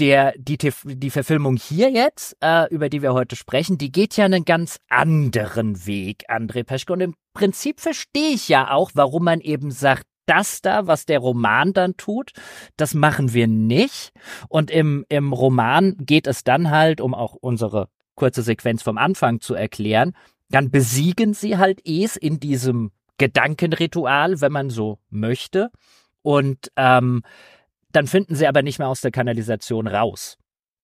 der, 0.00 0.34
die, 0.38 0.56
die 0.56 1.10
Verfilmung 1.10 1.56
hier 1.56 1.90
jetzt, 1.90 2.36
äh, 2.40 2.66
über 2.70 2.88
die 2.88 3.02
wir 3.02 3.12
heute 3.12 3.36
sprechen, 3.36 3.78
die 3.78 3.92
geht 3.92 4.16
ja 4.16 4.24
einen 4.24 4.44
ganz 4.44 4.78
anderen 4.88 5.86
Weg, 5.86 6.24
André 6.30 6.64
Peschke. 6.64 6.92
Und 6.92 7.00
im 7.00 7.14
Prinzip 7.34 7.80
verstehe 7.80 8.30
ich 8.34 8.48
ja 8.48 8.70
auch, 8.70 8.92
warum 8.94 9.24
man 9.24 9.40
eben 9.40 9.70
sagt, 9.70 10.06
das 10.26 10.62
da, 10.62 10.86
was 10.86 11.06
der 11.06 11.18
Roman 11.18 11.72
dann 11.72 11.96
tut, 11.96 12.30
das 12.76 12.94
machen 12.94 13.34
wir 13.34 13.48
nicht. 13.48 14.12
Und 14.48 14.70
im, 14.70 15.04
im 15.08 15.32
Roman 15.32 15.96
geht 15.98 16.26
es 16.26 16.44
dann 16.44 16.70
halt, 16.70 17.00
um 17.00 17.14
auch 17.14 17.34
unsere 17.34 17.88
kurze 18.14 18.42
Sequenz 18.42 18.82
vom 18.82 18.96
Anfang 18.96 19.40
zu 19.40 19.54
erklären, 19.54 20.14
dann 20.48 20.70
besiegen 20.70 21.34
sie 21.34 21.58
halt 21.58 21.80
es 21.86 22.16
in 22.16 22.40
diesem 22.40 22.90
Gedankenritual, 23.18 24.40
wenn 24.40 24.52
man 24.52 24.70
so 24.70 24.98
möchte. 25.10 25.70
Und 26.22 26.70
ähm, 26.76 27.22
dann 27.92 28.06
finden 28.06 28.34
sie 28.34 28.46
aber 28.46 28.62
nicht 28.62 28.78
mehr 28.78 28.88
aus 28.88 29.00
der 29.00 29.10
Kanalisation 29.10 29.86
raus. 29.86 30.36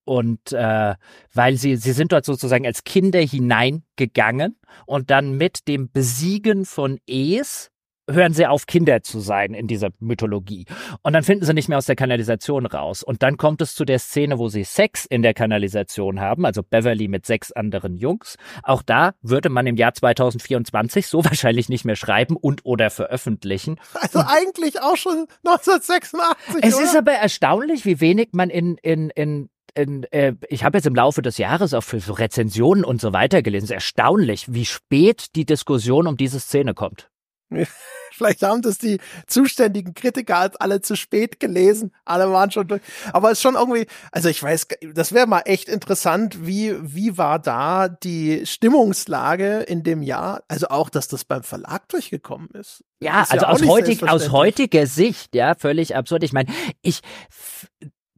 Und 0.05 0.53
äh, 0.53 0.95
weil 1.35 1.57
sie, 1.57 1.77
sie 1.77 1.93
sind 1.93 2.12
dort 2.12 2.24
sozusagen 2.24 2.65
als 2.65 2.85
Kinder 2.85 3.19
hineingegangen 3.19 4.57
und 4.87 5.11
dann 5.11 5.37
mit 5.37 5.66
dem 5.66 5.91
Besiegen 5.91 6.65
von 6.65 7.01
Es 7.09 7.70
hören 8.09 8.33
sie 8.33 8.47
auf, 8.47 8.66
Kinder 8.66 9.03
zu 9.03 9.20
sein 9.20 9.55
in 9.55 9.66
dieser 9.66 9.91
Mythologie. 10.01 10.66
Und 11.03 11.12
dann 11.12 11.23
finden 11.23 11.45
sie 11.45 11.55
nicht 11.55 11.69
mehr 11.69 11.78
aus 11.78 11.87
der 11.87 11.97
Kanalisation 11.97 12.66
raus. 12.66 13.03
Und 13.03 13.23
dann 13.23 13.37
kommt 13.37 13.61
es 13.61 13.74
zu 13.74 13.85
der 13.85 13.99
Szene, 13.99 14.39
wo 14.39 14.49
sie 14.49 14.65
Sex 14.65 15.07
in 15.07 15.23
der 15.23 15.35
Kanalisation 15.35 16.20
haben, 16.20 16.45
also 16.45 16.62
Beverly 16.62 17.09
mit 17.09 17.27
sechs 17.27 17.53
anderen 17.53 17.97
Jungs. 17.97 18.37
Auch 18.62 18.83
da 18.83 19.15
würde 19.23 19.49
man 19.49 19.66
im 19.66 19.77
Jahr 19.77 19.95
2024 19.95 21.07
so 21.07 21.24
wahrscheinlich 21.24 21.69
nicht 21.69 21.85
mehr 21.85 21.97
schreiben 21.97 22.37
und 22.37 22.65
oder 22.65 22.91
veröffentlichen. 22.91 23.78
Also 24.01 24.20
eigentlich 24.20 24.81
auch 24.81 24.97
schon 24.97 25.27
1986. 25.45 26.19
Es 26.62 26.74
oder? 26.74 26.85
ist 26.85 26.97
aber 26.97 27.12
erstaunlich, 27.12 27.85
wie 27.85 28.01
wenig 28.01 28.28
man 28.33 28.51
in, 28.51 28.77
in, 28.78 29.11
in 29.11 29.49
in, 29.74 30.05
äh, 30.05 30.33
ich 30.49 30.65
habe 30.65 30.78
jetzt 30.78 30.87
im 30.87 30.95
Laufe 30.95 31.20
des 31.20 31.37
Jahres 31.37 31.74
auch 31.74 31.83
für 31.83 32.01
so 32.01 32.15
Rezensionen 32.15 32.83
und 32.83 32.99
so 33.01 33.12
weiter 33.12 33.43
gelesen. 33.43 33.65
Es 33.65 33.70
ist 33.70 33.74
erstaunlich, 33.74 34.53
wie 34.53 34.65
spät 34.65 35.37
die 35.37 35.45
Diskussion 35.45 36.07
um 36.07 36.16
diese 36.16 36.41
Szene 36.41 36.73
kommt. 36.73 37.11
Vielleicht 38.12 38.43
haben 38.43 38.62
das 38.62 38.78
die 38.78 38.99
zuständigen 39.27 39.95
Kritiker 39.95 40.39
als 40.39 40.57
alle 40.57 40.81
zu 40.81 40.97
spät 40.97 41.41
gelesen. 41.41 41.93
Alle 42.05 42.31
waren 42.31 42.51
schon 42.51 42.69
durch. 42.69 42.83
Aber 43.12 43.31
es 43.31 43.39
ist 43.39 43.43
schon 43.43 43.55
irgendwie, 43.55 43.87
also 44.12 44.28
ich 44.28 44.43
weiß, 44.43 44.69
das 44.95 45.12
wäre 45.12 45.27
mal 45.27 45.43
echt 45.45 45.69
interessant, 45.69 46.47
wie, 46.47 46.74
wie 46.83 47.19
war 47.19 47.39
da 47.39 47.89
die 47.89 48.47
Stimmungslage 48.47 49.61
in 49.61 49.83
dem 49.83 50.03
Jahr? 50.03 50.43
Also 50.49 50.69
auch, 50.69 50.91
dass 50.91 51.09
das 51.09 51.24
beim 51.24 51.43
Verlag 51.43 51.89
durchgekommen 51.89 52.49
ist. 52.51 52.85
Ja, 53.01 53.23
ist 53.23 53.33
also 53.33 53.45
ja 53.45 53.53
aus, 53.53 53.66
heutig, 53.66 54.09
aus 54.09 54.31
heutiger 54.31 54.87
Sicht, 54.87 55.35
ja, 55.35 55.55
völlig 55.55 55.95
absurd. 55.95 56.23
Ich 56.23 56.33
meine, 56.33 56.51
ich, 56.81 57.01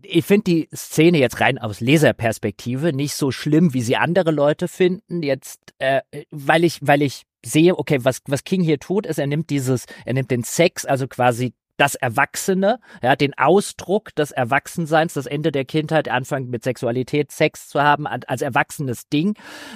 ich 0.02 0.24
finde 0.24 0.44
die 0.44 0.68
Szene 0.74 1.18
jetzt 1.18 1.40
rein 1.40 1.58
aus 1.58 1.80
Leserperspektive 1.80 2.92
nicht 2.92 3.14
so 3.14 3.30
schlimm, 3.32 3.74
wie 3.74 3.82
sie 3.82 3.96
andere 3.96 4.30
Leute 4.30 4.68
finden. 4.68 5.22
Jetzt, 5.22 5.60
äh, 5.78 6.02
weil 6.30 6.64
ich, 6.64 6.78
weil 6.80 7.02
ich 7.02 7.24
sehe, 7.44 7.78
okay, 7.78 8.04
was, 8.04 8.20
was 8.26 8.44
King 8.44 8.62
hier 8.62 8.78
tut, 8.78 9.06
ist, 9.06 9.18
er 9.18 9.26
nimmt 9.26 9.50
dieses, 9.50 9.86
er 10.04 10.14
nimmt 10.14 10.30
den 10.30 10.44
Sex, 10.44 10.84
also 10.84 11.06
quasi 11.06 11.52
das 11.78 11.94
Erwachsene, 11.94 12.80
ja, 13.02 13.16
den 13.16 13.38
Ausdruck 13.38 14.14
des 14.14 14.32
Erwachsenseins, 14.32 15.14
das 15.14 15.26
Ende 15.26 15.52
der 15.52 15.64
Kindheit, 15.64 16.08
Anfang 16.08 16.48
mit 16.48 16.64
Sexualität, 16.64 17.32
Sex 17.32 17.68
zu 17.68 17.80
haben, 17.80 18.06
als 18.06 18.42
erwachsenes 18.42 19.08
Ding, 19.08 19.34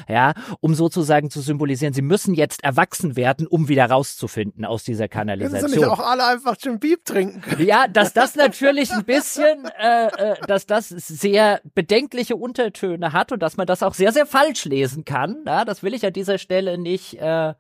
ja, 0.09 0.35
um 0.61 0.75
sozusagen 0.75 1.31
zu 1.31 1.41
symbolisieren, 1.41 1.95
sie 1.95 2.03
müssen 2.03 2.35
jetzt 2.35 2.65
erwachsen 2.65 3.17
werden, 3.17 3.47
um 3.47 3.69
wieder 3.69 3.87
rauszufinden 3.87 4.65
aus 4.65 4.83
dieser 4.83 5.09
Kanalisation. 5.09 5.71
Sie 5.71 5.77
nicht 5.79 5.89
auch 5.89 6.01
alle 6.01 6.27
einfach 6.27 6.57
Jim 6.61 6.79
Beep 6.81 7.05
trinken? 7.05 7.43
Ja, 7.63 7.87
dass 7.87 8.13
das 8.13 8.35
natürlich 8.35 8.93
ein 8.93 9.05
bisschen, 9.05 9.67
äh, 9.79 10.07
äh, 10.07 10.37
dass 10.47 10.67
das 10.67 10.89
sehr 10.89 11.61
bedenkliche 11.75 12.35
Untertöne 12.35 13.13
hat 13.13 13.31
und 13.31 13.41
dass 13.41 13.57
man 13.57 13.67
das 13.67 13.83
auch 13.83 13.95
sehr, 13.95 14.13
sehr 14.13 14.27
falsch 14.27 14.65
lesen 14.65 15.05
kann, 15.05 15.45
ja, 15.47 15.65
das 15.65 15.85
will 15.85 15.95
ich 15.95 16.05
an 16.05 16.13
dieser 16.13 16.39
Stelle 16.39 16.79
nicht, 16.79 17.15
äh, 17.21 17.55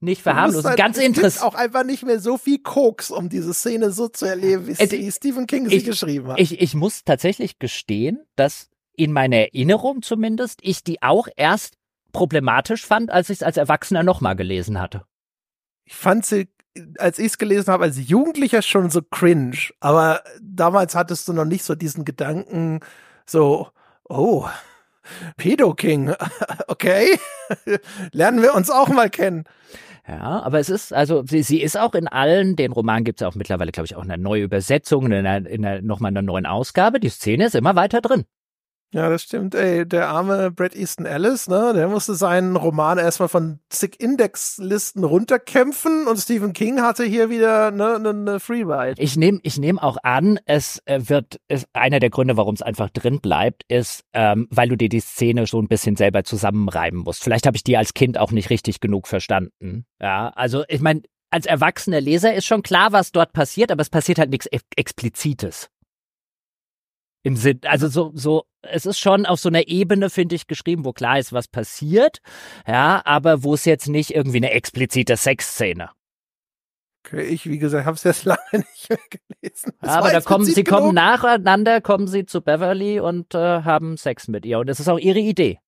nicht 0.00 0.22
verharmlosen. 0.22 0.70
Halt, 0.70 0.78
Ganz 0.78 0.98
interessant. 0.98 1.44
auch 1.44 1.54
einfach 1.54 1.84
nicht 1.84 2.04
mehr 2.04 2.20
so 2.20 2.38
viel 2.38 2.58
Koks, 2.58 3.10
um 3.10 3.28
diese 3.28 3.52
Szene 3.54 3.90
so 3.90 4.08
zu 4.08 4.24
erleben, 4.26 4.66
wie 4.66 4.72
äh, 4.72 5.12
Stephen 5.12 5.46
King 5.46 5.68
sie 5.68 5.76
ich, 5.76 5.84
geschrieben 5.84 6.28
hat. 6.28 6.40
Ich, 6.40 6.60
ich 6.60 6.74
muss 6.74 7.04
tatsächlich 7.04 7.58
gestehen, 7.58 8.24
dass 8.36 8.70
in 8.96 9.12
meiner 9.12 9.36
Erinnerung 9.36 10.02
zumindest 10.02 10.60
ich 10.62 10.82
die 10.82 11.02
auch 11.02 11.28
erst 11.36 11.74
problematisch 12.12 12.84
fand, 12.84 13.10
als 13.10 13.30
ich 13.30 13.38
es 13.38 13.42
als 13.42 13.56
Erwachsener 13.56 14.02
nochmal 14.02 14.36
gelesen 14.36 14.80
hatte. 14.80 15.04
Ich 15.84 15.94
fand 15.94 16.24
sie, 16.24 16.48
als 16.98 17.18
ich 17.18 17.26
es 17.26 17.38
gelesen 17.38 17.72
habe, 17.72 17.84
als 17.84 17.98
Jugendlicher 17.98 18.62
schon 18.62 18.90
so 18.90 19.02
cringe. 19.02 19.56
Aber 19.80 20.22
damals 20.40 20.94
hattest 20.94 21.28
du 21.28 21.32
noch 21.32 21.44
nicht 21.44 21.64
so 21.64 21.74
diesen 21.74 22.04
Gedanken, 22.04 22.80
so, 23.26 23.68
oh, 24.08 24.46
Pedo 25.36 25.74
King, 25.74 26.14
okay, 26.68 27.18
lernen 28.12 28.42
wir 28.42 28.54
uns 28.54 28.70
auch 28.70 28.88
mal 28.88 29.10
kennen. 29.10 29.44
Ja, 30.08 30.42
aber 30.42 30.58
es 30.58 30.68
ist, 30.68 30.92
also 30.92 31.24
sie, 31.26 31.42
sie 31.42 31.60
ist 31.60 31.78
auch 31.78 31.94
in 31.94 32.08
allen, 32.08 32.56
den 32.56 32.72
Roman 32.72 33.04
gibt 33.04 33.20
es 33.20 33.26
auch 33.26 33.34
mittlerweile, 33.34 33.70
glaube 33.70 33.86
ich, 33.86 33.96
auch 33.96 34.02
eine 34.02 34.18
neue 34.18 34.42
Übersetzung, 34.42 35.06
in 35.06 35.12
einer, 35.12 35.46
in 35.46 35.64
einer, 35.64 35.82
nochmal 35.82 36.10
einer 36.10 36.22
neuen 36.22 36.46
Ausgabe. 36.46 37.00
Die 37.00 37.08
Szene 37.08 37.46
ist 37.46 37.54
immer 37.54 37.76
weiter 37.76 38.00
drin. 38.00 38.24
Ja, 38.92 39.08
das 39.08 39.22
stimmt. 39.22 39.54
Ey, 39.54 39.86
der 39.86 40.08
arme 40.08 40.50
Brad 40.50 40.74
Easton 40.74 41.06
Ellis, 41.06 41.48
ne, 41.48 41.72
der 41.74 41.86
musste 41.86 42.16
seinen 42.16 42.56
Roman 42.56 42.98
erstmal 42.98 43.28
von 43.28 43.60
zig 43.68 44.00
Indexlisten 44.00 45.04
runterkämpfen 45.04 46.08
und 46.08 46.16
Stephen 46.16 46.52
King 46.52 46.80
hatte 46.80 47.04
hier 47.04 47.30
wieder 47.30 47.70
ne, 47.70 48.00
ne, 48.00 48.12
ne 48.12 48.40
Free 48.40 48.64
Ride. 48.64 49.00
Ich 49.00 49.16
nehme 49.16 49.38
ich 49.44 49.58
nehm 49.58 49.78
auch 49.78 49.96
an, 50.02 50.40
es 50.44 50.82
äh, 50.86 51.02
wird, 51.04 51.40
ist 51.46 51.68
einer 51.72 52.00
der 52.00 52.10
Gründe, 52.10 52.36
warum 52.36 52.54
es 52.54 52.62
einfach 52.62 52.90
drin 52.90 53.20
bleibt, 53.20 53.62
ist, 53.68 54.02
ähm, 54.12 54.48
weil 54.50 54.68
du 54.68 54.76
dir 54.76 54.88
die 54.88 55.00
Szene 55.00 55.46
so 55.46 55.62
ein 55.62 55.68
bisschen 55.68 55.94
selber 55.94 56.24
zusammenreiben 56.24 57.00
musst. 57.00 57.22
Vielleicht 57.22 57.46
habe 57.46 57.56
ich 57.56 57.62
die 57.62 57.76
als 57.76 57.94
Kind 57.94 58.18
auch 58.18 58.32
nicht 58.32 58.50
richtig 58.50 58.80
genug 58.80 59.06
verstanden. 59.06 59.86
Ja, 60.00 60.30
also 60.34 60.64
ich 60.66 60.80
meine, 60.80 61.02
als 61.30 61.46
erwachsener 61.46 62.00
Leser 62.00 62.34
ist 62.34 62.46
schon 62.46 62.64
klar, 62.64 62.90
was 62.90 63.12
dort 63.12 63.32
passiert, 63.32 63.70
aber 63.70 63.82
es 63.82 63.90
passiert 63.90 64.18
halt 64.18 64.30
nichts 64.30 64.48
Explizites. 64.74 65.70
Im 67.22 67.36
Sinn, 67.36 67.60
also 67.64 67.88
so, 67.88 68.12
so, 68.14 68.44
es 68.62 68.86
ist 68.86 68.98
schon 68.98 69.26
auf 69.26 69.40
so 69.40 69.48
einer 69.48 69.68
Ebene, 69.68 70.08
finde 70.08 70.34
ich, 70.34 70.46
geschrieben, 70.46 70.84
wo 70.84 70.92
klar 70.92 71.18
ist, 71.18 71.32
was 71.32 71.48
passiert, 71.48 72.18
ja, 72.66 73.02
aber 73.04 73.44
wo 73.44 73.54
es 73.54 73.66
jetzt 73.66 73.88
nicht 73.88 74.14
irgendwie 74.14 74.38
eine 74.38 74.52
explizite 74.52 75.16
Sexszene. 75.16 75.90
Okay, 77.04 77.22
ich, 77.22 77.46
wie 77.46 77.58
gesagt, 77.58 77.86
habe 77.86 77.96
es 77.96 78.04
jetzt 78.04 78.24
lange 78.24 78.40
nicht 78.52 78.88
mehr 78.88 78.98
gelesen. 79.10 79.72
Das 79.80 79.90
aber 79.90 80.10
da 80.10 80.20
kommen 80.20 80.44
sie 80.44 80.64
genug. 80.64 80.80
kommen 80.80 80.94
nacheinander, 80.94 81.80
kommen 81.80 82.06
sie 82.06 82.26
zu 82.26 82.40
Beverly 82.40 83.00
und 83.00 83.34
äh, 83.34 83.62
haben 83.62 83.96
Sex 83.96 84.28
mit 84.28 84.44
ihr. 84.44 84.58
Und 84.58 84.68
das 84.68 84.80
ist 84.80 84.88
auch 84.88 84.98
ihre 84.98 85.18
Idee. 85.18 85.58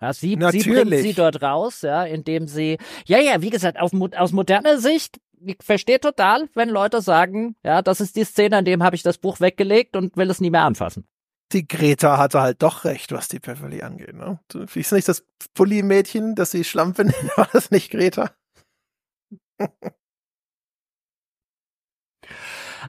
Ja, 0.00 0.12
sie, 0.12 0.36
sie 0.50 0.70
bringt 0.70 0.94
sie 0.94 1.14
dort 1.14 1.40
raus, 1.40 1.80
ja, 1.80 2.04
indem 2.04 2.48
sie, 2.48 2.76
ja, 3.06 3.18
ja, 3.18 3.40
wie 3.40 3.48
gesagt, 3.48 3.80
auf, 3.80 3.92
aus 4.16 4.32
moderner 4.32 4.78
Sicht 4.78 5.18
ich 5.44 5.58
verstehe 5.62 6.00
total, 6.00 6.48
wenn 6.54 6.68
Leute 6.68 7.00
sagen, 7.00 7.56
ja, 7.62 7.82
das 7.82 8.00
ist 8.00 8.16
die 8.16 8.24
Szene, 8.24 8.58
an 8.58 8.64
dem 8.64 8.82
habe 8.82 8.96
ich 8.96 9.02
das 9.02 9.18
Buch 9.18 9.40
weggelegt 9.40 9.96
und 9.96 10.16
will 10.16 10.30
es 10.30 10.40
nie 10.40 10.50
mehr 10.50 10.62
anfassen. 10.62 11.06
Die 11.52 11.66
Greta 11.66 12.18
hatte 12.18 12.40
halt 12.40 12.62
doch 12.62 12.84
recht, 12.84 13.12
was 13.12 13.28
die 13.28 13.38
Beverly 13.38 13.82
angeht. 13.82 14.14
Ne? 14.14 14.40
Du 14.48 14.62
ist 14.62 14.92
nicht 14.92 15.08
das 15.08 15.24
Pulli-Mädchen, 15.54 16.34
das 16.34 16.50
sie 16.50 16.64
Schlampe 16.64 17.04
nennt, 17.04 17.30
war 17.36 17.48
das 17.52 17.70
nicht 17.70 17.90
Greta? 17.90 18.32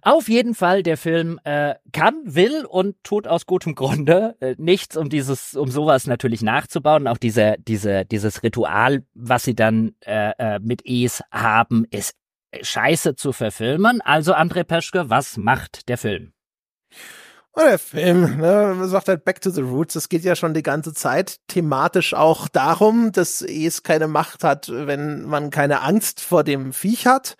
Auf 0.01 0.29
jeden 0.29 0.53
Fall, 0.53 0.83
der 0.83 0.97
Film 0.97 1.39
äh, 1.43 1.75
kann, 1.91 2.21
will 2.25 2.65
und 2.65 2.95
tut 3.03 3.27
aus 3.27 3.45
gutem 3.45 3.75
Grunde 3.75 4.35
äh, 4.39 4.55
nichts, 4.57 4.97
um 4.97 5.09
dieses, 5.09 5.55
um 5.55 5.69
sowas 5.69 6.07
natürlich 6.07 6.41
nachzubauen. 6.41 7.07
Auch 7.07 7.17
diese, 7.17 7.55
diese, 7.59 8.05
dieses 8.05 8.43
Ritual, 8.43 9.03
was 9.13 9.43
sie 9.43 9.55
dann 9.55 9.95
äh, 10.05 10.31
äh, 10.37 10.59
mit 10.59 10.81
Es 10.85 11.23
haben, 11.31 11.85
ist 11.89 12.15
scheiße 12.61 13.15
zu 13.15 13.33
verfilmen. 13.33 14.01
Also 14.01 14.33
André 14.33 14.63
Peschke, 14.63 15.09
was 15.09 15.37
macht 15.37 15.87
der 15.89 15.97
Film? 15.97 16.33
Oh, 17.53 17.61
der 17.61 17.79
Film, 17.79 18.37
ne, 18.37 18.87
sagt 18.87 19.07
halt 19.07 19.25
Back 19.25 19.41
to 19.41 19.49
the 19.49 19.61
Roots. 19.61 19.95
Es 19.95 20.09
geht 20.09 20.23
ja 20.23 20.35
schon 20.35 20.53
die 20.53 20.61
ganze 20.61 20.93
Zeit 20.93 21.37
thematisch 21.47 22.13
auch 22.13 22.47
darum, 22.47 23.11
dass 23.11 23.41
es 23.41 23.81
keine 23.81 24.07
Macht 24.07 24.43
hat, 24.43 24.69
wenn 24.69 25.23
man 25.23 25.49
keine 25.49 25.81
Angst 25.81 26.21
vor 26.21 26.43
dem 26.43 26.71
Viech 26.71 27.07
hat. 27.07 27.35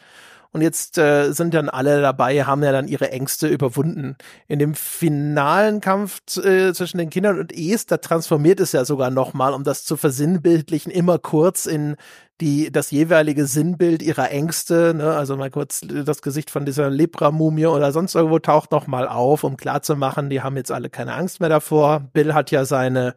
Und 0.52 0.62
jetzt 0.62 0.98
äh, 0.98 1.32
sind 1.32 1.54
dann 1.54 1.70
alle 1.70 2.02
dabei, 2.02 2.44
haben 2.44 2.64
ja 2.64 2.72
dann 2.72 2.88
ihre 2.88 3.12
Ängste 3.12 3.48
überwunden. 3.48 4.16
In 4.48 4.60
dem 4.60 4.76
finalen 4.76 5.82
Kampf 5.82 6.22
äh, 6.38 6.74
zwischen 6.74 6.98
den 6.98 7.10
Kindern 7.10 7.40
und 7.40 7.58
Es, 7.58 7.86
da 7.86 7.98
transformiert 7.98 8.60
es 8.60 8.72
ja 8.72 8.86
sogar 8.86 9.10
nochmal, 9.10 9.54
um 9.54 9.64
das 9.64 9.86
zu 9.86 9.98
versinnbildlichen, 9.98 10.92
immer 10.92 11.20
kurz 11.20 11.66
in 11.66 11.96
die 12.40 12.72
das 12.72 12.92
jeweilige 12.92 13.48
Sinnbild 13.48 14.04
ihrer 14.04 14.30
Ängste, 14.30 14.94
ne, 14.96 15.16
also 15.16 15.36
mal 15.38 15.50
kurz 15.50 15.82
das 15.82 16.22
Gesicht 16.22 16.52
von 16.52 16.66
dieser 16.66 16.90
Lepra-Mumie 16.90 17.66
oder 17.66 17.92
sonst 17.92 18.14
irgendwo 18.14 18.38
taucht 18.40 18.72
noch 18.72 18.86
mal 18.86 19.08
auf, 19.08 19.44
um 19.44 19.58
klarzumachen, 19.58 20.30
die 20.30 20.42
haben 20.42 20.56
jetzt 20.56 20.72
alle 20.72 20.90
keine 20.90 21.14
Angst 21.14 21.40
mehr 21.40 21.50
davor. 21.50 22.02
Bill 22.14 22.34
hat 22.34 22.52
ja 22.52 22.66
seine 22.66 23.16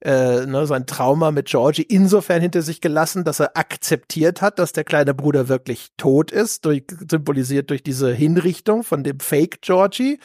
äh, 0.00 0.44
ne, 0.46 0.66
sein 0.66 0.86
Trauma 0.86 1.30
mit 1.30 1.46
Georgie 1.46 1.82
insofern 1.82 2.42
hinter 2.42 2.62
sich 2.62 2.80
gelassen, 2.80 3.24
dass 3.24 3.40
er 3.40 3.56
akzeptiert 3.56 4.42
hat, 4.42 4.58
dass 4.58 4.72
der 4.72 4.84
kleine 4.84 5.14
Bruder 5.14 5.48
wirklich 5.48 5.88
tot 5.96 6.30
ist, 6.30 6.64
durch, 6.64 6.84
symbolisiert 7.10 7.70
durch 7.70 7.82
diese 7.82 8.12
Hinrichtung 8.12 8.82
von 8.82 9.04
dem 9.04 9.20
Fake 9.20 9.62
Georgie. 9.62 10.20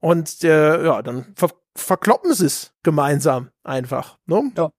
Und 0.00 0.44
äh, 0.44 0.84
ja, 0.84 1.02
dann 1.02 1.32
ver 1.34 1.50
verkloppen 1.76 2.32
sie 2.34 2.46
es 2.46 2.72
gemeinsam 2.84 3.50
einfach. 3.64 4.18
Ne? 4.26 4.52
Ja. 4.56 4.70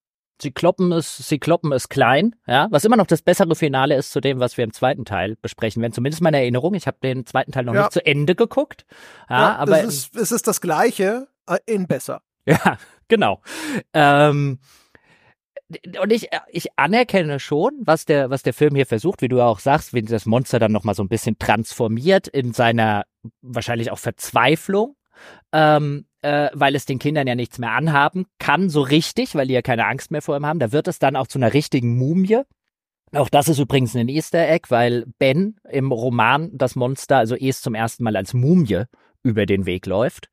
Sie 0.42 0.52
kloppen 0.52 0.92
es, 0.92 1.18
sie 1.18 1.40
kloppen 1.40 1.72
es 1.72 1.88
klein, 1.88 2.36
ja, 2.46 2.68
was 2.70 2.84
immer 2.84 2.98
noch 2.98 3.08
das 3.08 3.22
bessere 3.22 3.56
Finale 3.56 3.96
ist 3.96 4.12
zu 4.12 4.20
dem, 4.20 4.40
was 4.40 4.58
wir 4.58 4.64
im 4.66 4.74
zweiten 4.74 5.06
Teil 5.06 5.38
besprechen 5.42 5.82
werden. 5.82 5.94
Zumindest 5.94 6.22
meine 6.22 6.38
Erinnerung. 6.38 6.74
Ich 6.74 6.88
habe 6.88 6.98
den 7.02 7.26
zweiten 7.26 7.52
Teil 7.52 7.64
noch 7.64 7.74
ja. 7.74 7.82
nicht 7.82 7.94
zu 7.94 8.06
Ende 8.06 8.36
geguckt. 8.36 8.86
Ja, 9.30 9.40
ja 9.40 9.56
aber 9.58 9.80
es 9.80 9.88
ist, 9.88 10.16
es 10.16 10.32
ist 10.32 10.48
das 10.48 10.60
Gleiche 10.60 11.28
äh, 11.48 11.58
in 11.66 11.88
besser. 11.88 12.22
Ja, 12.48 12.78
genau. 13.08 13.42
Ähm, 13.94 14.60
und 16.00 16.12
ich, 16.12 16.30
ich 16.50 16.68
anerkenne 16.76 17.40
schon, 17.40 17.72
was 17.80 18.06
der, 18.06 18.30
was 18.30 18.44
der 18.44 18.54
Film 18.54 18.76
hier 18.76 18.86
versucht, 18.86 19.22
wie 19.22 19.28
du 19.28 19.42
auch 19.42 19.60
sagst, 19.60 19.94
wie 19.94 20.04
das 20.04 20.26
Monster 20.26 20.60
dann 20.60 20.72
nochmal 20.72 20.96
so 20.96 21.04
ein 21.04 21.10
bisschen 21.10 21.40
transformiert 21.40 22.28
in 22.28 22.54
seiner 22.54 23.06
wahrscheinlich 23.42 23.92
auch 23.92 23.98
Verzweiflung. 23.98 24.96
Ähm, 25.54 26.06
äh, 26.22 26.50
weil 26.54 26.76
es 26.76 26.86
den 26.86 27.00
Kindern 27.00 27.28
ja 27.28 27.36
nichts 27.36 27.58
mehr 27.58 27.72
anhaben 27.72 28.26
kann, 28.38 28.70
so 28.70 28.82
richtig, 28.82 29.36
weil 29.36 29.48
die 29.48 29.54
ja 29.54 29.62
keine 29.62 29.86
Angst 29.86 30.12
mehr 30.12 30.22
vor 30.22 30.36
ihm 30.36 30.46
haben. 30.46 30.60
Da 30.60 30.72
wird 30.72 30.88
es 30.88 31.00
dann 31.00 31.16
auch 31.16 31.28
zu 31.28 31.40
einer 31.40 31.54
richtigen 31.54 31.98
Mumie. 31.98 32.42
Auch 33.14 33.30
das 33.30 33.48
ist 33.48 33.60
übrigens 33.60 33.96
ein 33.96 34.10
Easter 34.10 34.50
Egg, 34.50 34.70
weil 34.70 35.06
Ben 35.20 35.56
im 35.70 35.92
Roman 35.92 36.50
das 36.54 36.76
Monster, 36.76 37.18
also 37.18 37.36
es 37.36 37.62
zum 37.62 37.76
ersten 37.76 38.04
Mal 38.04 38.16
als 38.16 38.34
Mumie 38.34 38.84
über 39.26 39.46
den 39.46 39.66
Weg 39.66 39.88
läuft, 39.88 40.30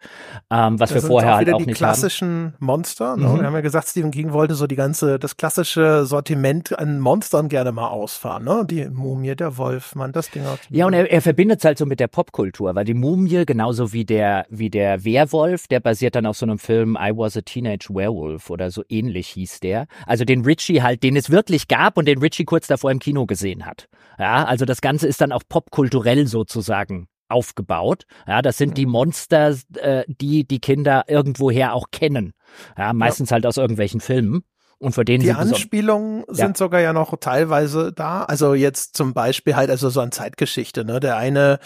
ähm, 0.51 0.79
was 0.79 0.91
das 0.91 1.03
wir 1.03 1.09
vorher 1.09 1.33
auch 1.33 1.37
halt 1.37 1.53
auch 1.53 1.59
die 1.59 1.67
nicht 1.67 1.79
klassischen 1.79 2.55
Monster. 2.59 3.17
Ne? 3.17 3.27
Mhm. 3.27 3.41
Wir 3.41 3.47
haben 3.47 3.55
ja 3.55 3.61
gesagt, 3.63 3.89
Stephen 3.89 4.11
King 4.11 4.33
wollte 4.33 4.55
so 4.55 4.67
die 4.67 4.77
ganze, 4.77 5.19
das 5.19 5.37
klassische 5.37 6.05
Sortiment 6.05 6.79
an 6.79 7.01
Monstern 7.01 7.49
gerne 7.49 7.73
mal 7.73 7.89
ausfahren. 7.89 8.45
Ne? 8.45 8.65
Die 8.69 8.89
Mumie, 8.89 9.35
der 9.35 9.57
Wolf, 9.57 9.95
man, 9.95 10.13
das 10.13 10.31
Ding. 10.31 10.43
Ja, 10.71 10.87
und 10.87 10.93
er, 10.93 11.11
er 11.11 11.23
verbindet 11.23 11.61
es 11.61 11.65
halt 11.65 11.79
so 11.79 11.87
mit 11.87 12.01
der 12.01 12.09
Popkultur, 12.09 12.75
weil 12.75 12.85
die 12.85 12.95
Mumie, 12.95 13.45
genauso 13.47 13.93
wie 13.93 14.05
der, 14.05 14.47
wie 14.51 14.69
der 14.69 15.05
Werwolf, 15.05 15.67
der 15.69 15.81
basiert 15.81 16.15
dann 16.15 16.27
auf 16.27 16.37
so 16.37 16.45
einem 16.45 16.59
Film 16.59 16.99
I 17.01 17.13
Was 17.17 17.37
a 17.37 17.41
Teenage 17.41 17.89
Werewolf 17.89 18.51
oder 18.51 18.71
so 18.71 18.83
ähnlich 18.91 19.29
hieß 19.29 19.61
der. 19.61 19.87
Also 20.07 20.25
den 20.25 20.45
Richie 20.45 20.83
halt, 20.83 21.03
den 21.03 21.17
es 21.17 21.31
wirklich 21.31 21.67
gab 21.67 21.97
und 21.97 22.07
den 22.07 22.19
Richie 22.19 22.45
kurz 22.45 22.67
davor 22.67 22.91
im 22.91 22.99
Kino 22.99 23.25
gesehen 23.25 23.65
hat. 23.65 23.89
Ja, 24.19 24.45
also 24.45 24.67
das 24.67 24.83
Ganze 24.83 25.09
ist 25.09 25.23
dann 25.23 25.33
auch 25.33 25.43
popkulturell 25.49 26.27
sozusagen 26.27 27.09
aufgebaut. 27.33 28.05
Ja, 28.27 28.43
das 28.43 28.59
sind 28.59 28.77
die 28.77 28.87
mhm. 28.87 28.93
Monster, 28.93 29.57
äh, 29.77 30.05
die 30.07 30.45
die 30.47 30.61
Kinder 30.61 31.05
irgendwoher 31.09 31.75
auch 31.75 31.87
kennen. 31.91 32.33
Ja, 32.77 32.93
meistens 32.93 33.31
ja. 33.31 33.35
halt 33.35 33.47
aus 33.47 33.57
irgendwelchen 33.57 34.01
Filmen. 34.01 34.45
Und 34.83 34.95
für 34.95 35.05
den 35.05 35.21
die 35.21 35.31
Anspielungen 35.31 36.25
sind 36.27 36.49
ja. 36.49 36.55
sogar 36.57 36.81
ja 36.81 36.93
noch 36.93 37.17
teilweise 37.21 37.93
da. 37.93 38.25
Also 38.25 38.55
jetzt 38.55 38.97
zum 38.97 39.15
Beispiel 39.15 39.55
halt 39.55 39.71
also 39.71 39.91
so 39.91 40.01
an 40.01 40.11
Zeitgeschichte. 40.11 40.85
Ne, 40.85 40.99
der 40.99 41.17
eine, 41.17 41.61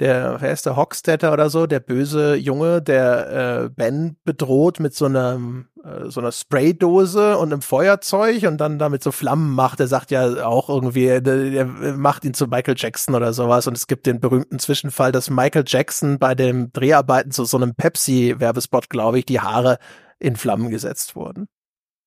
der 0.00 0.38
wer 0.40 0.50
ist 0.50 0.66
der 0.66 0.74
Hockstetter 0.74 1.32
oder 1.32 1.48
so, 1.48 1.68
der 1.68 1.78
böse 1.78 2.34
Junge, 2.34 2.82
der 2.82 3.66
äh, 3.66 3.68
Ben 3.68 4.16
bedroht 4.24 4.80
mit 4.80 4.96
so 4.96 5.04
einem 5.04 5.68
äh, 5.84 6.10
so 6.10 6.18
einer 6.18 6.32
Spraydose 6.32 7.38
und 7.38 7.52
einem 7.52 7.62
Feuerzeug 7.62 8.42
und 8.42 8.56
dann 8.58 8.80
damit 8.80 9.00
so 9.04 9.12
Flammen 9.12 9.54
macht. 9.54 9.78
Er 9.78 9.86
sagt 9.86 10.10
ja 10.10 10.44
auch 10.44 10.68
irgendwie, 10.68 11.06
er 11.06 11.66
macht 11.66 12.24
ihn 12.24 12.34
zu 12.34 12.48
Michael 12.48 12.74
Jackson 12.76 13.14
oder 13.14 13.32
sowas. 13.32 13.68
Und 13.68 13.76
es 13.76 13.86
gibt 13.86 14.06
den 14.06 14.18
berühmten 14.18 14.58
Zwischenfall, 14.58 15.12
dass 15.12 15.30
Michael 15.30 15.64
Jackson 15.68 16.18
bei 16.18 16.34
dem 16.34 16.72
Dreharbeiten 16.72 17.30
zu 17.30 17.44
so 17.44 17.58
einem 17.58 17.76
Pepsi-Werbespot, 17.76 18.90
glaube 18.90 19.20
ich, 19.20 19.24
die 19.24 19.38
Haare 19.38 19.78
in 20.18 20.34
Flammen 20.34 20.70
gesetzt 20.70 21.14
wurden. 21.14 21.46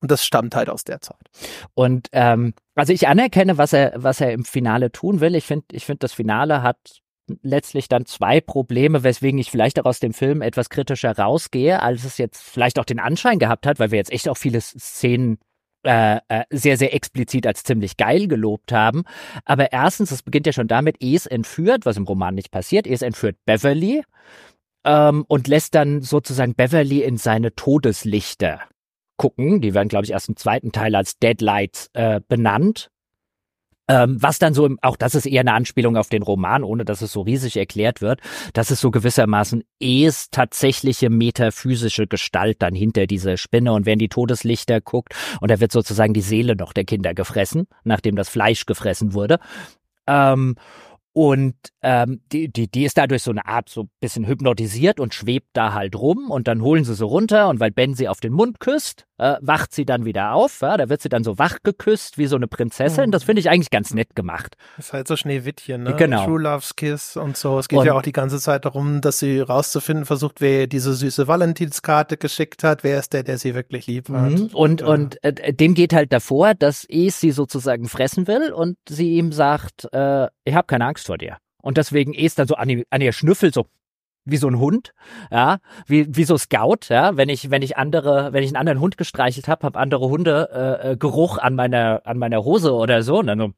Und 0.02 0.12
das 0.12 0.26
stammt 0.26 0.56
halt 0.56 0.70
aus 0.70 0.84
der 0.84 1.02
Zeit. 1.02 1.30
Und 1.74 2.08
ähm, 2.14 2.54
also 2.76 2.94
ich 2.94 3.08
anerkenne, 3.08 3.58
was 3.58 3.74
er, 3.74 3.94
was 3.96 4.22
er 4.22 4.32
im 4.32 4.46
Finale 4.46 4.92
tun 4.92 5.20
will. 5.20 5.36
Ich 5.36 5.46
finde, 5.46 5.66
ich 5.72 5.86
finde, 5.86 6.00
das 6.00 6.14
Finale 6.14 6.64
hat 6.64 6.78
letztlich 7.42 7.88
dann 7.88 8.06
zwei 8.06 8.42
Probleme, 8.42 9.04
weswegen 9.04 9.40
ich 9.40 9.52
vielleicht 9.52 9.80
auch 9.80 9.86
aus 9.86 10.00
dem 10.00 10.14
Film 10.14 10.42
etwas 10.42 10.70
kritischer 10.70 11.18
rausgehe, 11.18 11.82
als 11.82 12.04
es 12.04 12.18
jetzt 12.18 12.42
vielleicht 12.42 12.80
auch 12.80 12.86
den 12.86 13.00
Anschein 13.00 13.40
gehabt 13.40 13.66
hat, 13.68 13.80
weil 13.80 13.92
wir 13.92 13.98
jetzt 13.98 14.12
echt 14.12 14.30
auch 14.30 14.38
viele 14.38 14.62
Szenen 14.62 15.38
äh, 15.84 16.18
äh, 16.28 16.44
sehr, 16.50 16.78
sehr 16.78 16.94
explizit 16.94 17.48
als 17.48 17.64
ziemlich 17.64 17.98
geil 17.98 18.28
gelobt 18.28 18.72
haben. 18.72 19.04
Aber 19.46 19.72
erstens, 19.72 20.12
es 20.12 20.24
beginnt 20.24 20.46
ja 20.46 20.54
schon 20.54 20.68
damit, 20.68 20.98
Es 21.02 21.26
entführt, 21.26 21.86
was 21.86 21.98
im 21.98 22.04
Roman 22.04 22.36
nicht 22.36 22.52
passiert, 22.52 22.86
Es 22.86 23.02
entführt 23.02 23.38
Beverly 23.46 24.04
ähm, 24.84 25.24
und 25.28 25.48
lässt 25.48 25.76
dann 25.76 26.02
sozusagen 26.02 26.56
Beverly 26.56 27.04
in 27.04 27.18
seine 27.18 27.56
Todeslichter 27.56 28.60
gucken. 29.20 29.62
Die 29.62 29.76
werden, 29.76 29.90
glaube 29.90 30.06
ich, 30.06 30.12
erst 30.12 30.30
im 30.30 30.36
zweiten 30.36 30.72
Teil 30.72 30.96
als 30.96 31.20
Deadlights 31.20 31.92
äh, 31.94 32.22
benannt. 32.28 32.90
Ähm, 33.90 34.18
was 34.22 34.38
dann 34.38 34.54
so, 34.54 34.70
auch 34.82 34.96
das 34.96 35.16
ist 35.16 35.26
eher 35.26 35.42
eine 35.42 35.54
Anspielung 35.54 35.98
auf 35.98 36.10
den 36.10 36.22
Roman, 36.22 36.64
ohne 36.64 36.86
dass 36.86 37.02
es 37.02 37.12
so 37.12 37.22
riesig 37.22 37.58
erklärt 37.58 38.02
wird, 38.02 38.22
dass 38.54 38.70
es 38.70 38.80
so 38.80 38.92
gewissermaßen 38.92 39.64
es 39.80 40.30
tatsächliche 40.30 41.10
metaphysische 41.10 42.06
Gestalt 42.06 42.62
dann 42.62 42.76
hinter 42.76 43.08
dieser 43.08 43.36
Spinne 43.38 43.74
und 43.74 43.88
wenn 43.88 43.98
die 43.98 44.10
Todeslichter 44.10 44.80
guckt 44.80 45.16
und 45.42 45.50
da 45.50 45.60
wird 45.60 45.72
sozusagen 45.72 46.14
die 46.14 46.22
Seele 46.22 46.56
noch 46.56 46.72
der 46.72 46.86
Kinder 46.86 47.16
gefressen, 47.16 47.66
nachdem 47.84 48.16
das 48.16 48.30
Fleisch 48.30 48.68
gefressen 48.68 49.14
wurde. 49.14 49.40
Ähm, 50.06 50.56
Und 51.22 51.56
ähm, 51.82 52.22
die, 52.32 52.48
die, 52.48 52.72
die 52.72 52.86
ist 52.86 52.98
dadurch 52.98 53.24
so 53.24 53.32
eine 53.32 53.46
Art 53.46 53.68
so 53.68 53.82
ein 53.82 53.90
bisschen 54.00 54.26
hypnotisiert 54.26 55.02
und 55.02 55.14
schwebt 55.14 55.50
da 55.52 55.74
halt 55.74 55.98
rum 55.98 56.32
und 56.32 56.48
dann 56.48 56.62
holen 56.62 56.86
sie 56.86 56.96
so 56.96 57.08
runter 57.08 57.50
und 57.50 57.60
weil 57.60 57.72
Ben 57.72 57.94
sie 57.94 58.08
auf 58.08 58.22
den 58.22 58.32
Mund 58.32 58.62
küsst, 58.62 59.06
äh, 59.18 59.36
wacht 59.42 59.74
sie 59.74 59.84
dann 59.84 60.06
wieder 60.06 60.32
auf. 60.32 60.62
Ja? 60.62 60.78
Da 60.78 60.88
wird 60.88 61.02
sie 61.02 61.10
dann 61.10 61.26
so 61.26 61.38
wach 61.38 61.58
geküsst 61.62 62.18
wie 62.18 62.28
so 62.28 62.38
eine 62.38 62.48
Prinzessin. 62.48 63.08
Mhm. 63.08 63.12
Das 63.12 63.26
finde 63.26 63.42
ich 63.42 63.50
eigentlich 63.50 63.70
ganz 63.70 63.94
nett 63.94 64.16
gemacht. 64.16 64.56
Ist 64.78 64.94
halt 64.94 65.10
so 65.10 65.18
Schneewittchen, 65.18 65.84
ne? 65.84 65.94
Genau. 65.98 66.24
True 66.24 66.40
Love's 66.42 66.78
Kiss 66.78 67.18
und 67.18 67.36
so. 67.36 67.60
Es 67.60 67.68
geht 67.68 67.80
und, 67.80 67.86
ja 67.86 67.96
auch 67.96 68.02
die 68.02 68.14
ganze 68.14 68.40
Zeit 68.40 68.64
darum, 68.64 69.02
dass 69.02 69.20
sie 69.20 69.42
rauszufinden 69.42 70.06
versucht, 70.06 70.40
wer 70.40 70.68
diese 70.68 70.94
süße 70.94 71.28
Valentinskarte 71.28 72.16
geschickt 72.16 72.64
hat. 72.64 72.86
Wer 72.86 72.98
ist 72.98 73.12
der, 73.12 73.24
der 73.24 73.38
sie 73.38 73.56
wirklich 73.56 73.88
lieb 73.88 74.08
hat? 74.08 74.32
Mhm. 74.32 74.50
Und, 74.54 74.80
ja. 74.80 74.88
und 74.88 75.22
äh, 75.22 75.54
dem 75.54 75.74
geht 75.74 75.92
halt 75.92 76.14
davor, 76.14 76.54
dass 76.54 76.86
Es 76.88 77.20
sie 77.20 77.32
sozusagen 77.32 77.90
fressen 77.90 78.26
will 78.26 78.54
und 78.54 78.78
sie 78.88 79.16
ihm 79.16 79.34
sagt, 79.34 79.90
äh, 79.92 80.28
ich 80.50 80.56
habe 80.56 80.68
keine 80.68 80.86
Angst 80.86 81.08
vor 81.08 81.18
dir. 81.18 81.38
Und 81.62 81.78
deswegen 81.78 82.14
ist 82.14 82.40
dann 82.40 82.48
so 82.48 82.56
an, 82.56 82.84
an 82.90 83.02
ihr 83.02 83.14
Schnüffel 83.14 83.54
so 83.54 83.68
wie 84.26 84.38
so 84.38 84.48
ein 84.48 84.60
Hund, 84.60 84.94
ja, 85.32 85.60
wie, 85.88 86.16
wie 86.16 86.24
so 86.24 86.38
Scout, 86.38 86.90
ja, 86.90 87.18
wenn 87.18 87.30
ich, 87.30 87.50
wenn 87.50 87.62
ich 87.62 87.78
andere, 87.78 88.34
wenn 88.34 88.44
ich 88.44 88.50
einen 88.50 88.58
anderen 88.58 88.80
Hund 88.80 88.98
gestreichelt 88.98 89.48
habe, 89.48 89.66
habe 89.66 89.80
andere 89.80 90.10
Hunde 90.10 90.50
äh, 90.54 90.92
äh, 90.92 90.98
Geruch 90.98 91.38
an 91.38 91.56
meiner, 91.56 92.02
an 92.06 92.18
meiner 92.18 92.44
Hose 92.44 92.74
oder 92.74 93.02
so, 93.02 93.20
und 93.20 93.28
dann 93.28 93.40
so, 93.40 93.52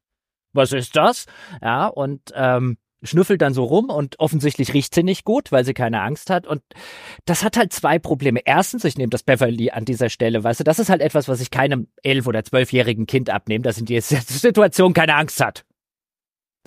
was 0.54 0.72
ist 0.72 0.96
das? 0.96 1.26
Ja, 1.62 1.88
und 1.88 2.22
ähm, 2.36 2.78
schnüffelt 3.04 3.42
dann 3.42 3.54
so 3.54 3.64
rum 3.64 3.90
und 3.90 4.20
offensichtlich 4.20 4.74
riecht 4.74 4.94
sie 4.94 5.04
nicht 5.04 5.26
gut, 5.26 5.52
weil 5.52 5.66
sie 5.66 5.74
keine 5.74 6.02
Angst 6.02 6.30
hat. 6.30 6.46
Und 6.46 6.62
das 7.26 7.44
hat 7.44 7.58
halt 7.58 7.74
zwei 7.74 7.98
Probleme. 8.00 8.42
Erstens, 8.46 8.84
ich 8.84 8.98
nehme 8.98 9.10
das 9.10 9.24
Beverly 9.24 9.72
an 9.72 9.86
dieser 9.86 10.10
Stelle, 10.10 10.44
weißt 10.44 10.60
du, 10.60 10.64
das 10.64 10.80
ist 10.80 10.90
halt 10.90 11.02
etwas, 11.02 11.28
was 11.28 11.42
ich 11.42 11.52
keinem 11.52 11.88
elf- 12.04 12.28
oder 12.28 12.44
zwölfjährigen 12.44 13.08
Kind 13.08 13.30
abnehme, 13.30 13.64
das 13.64 13.78
in 13.80 13.86
dieser 13.86 14.18
Situation 14.22 14.94
keine 14.94 15.16
Angst 15.16 15.44
hat. 15.44 15.66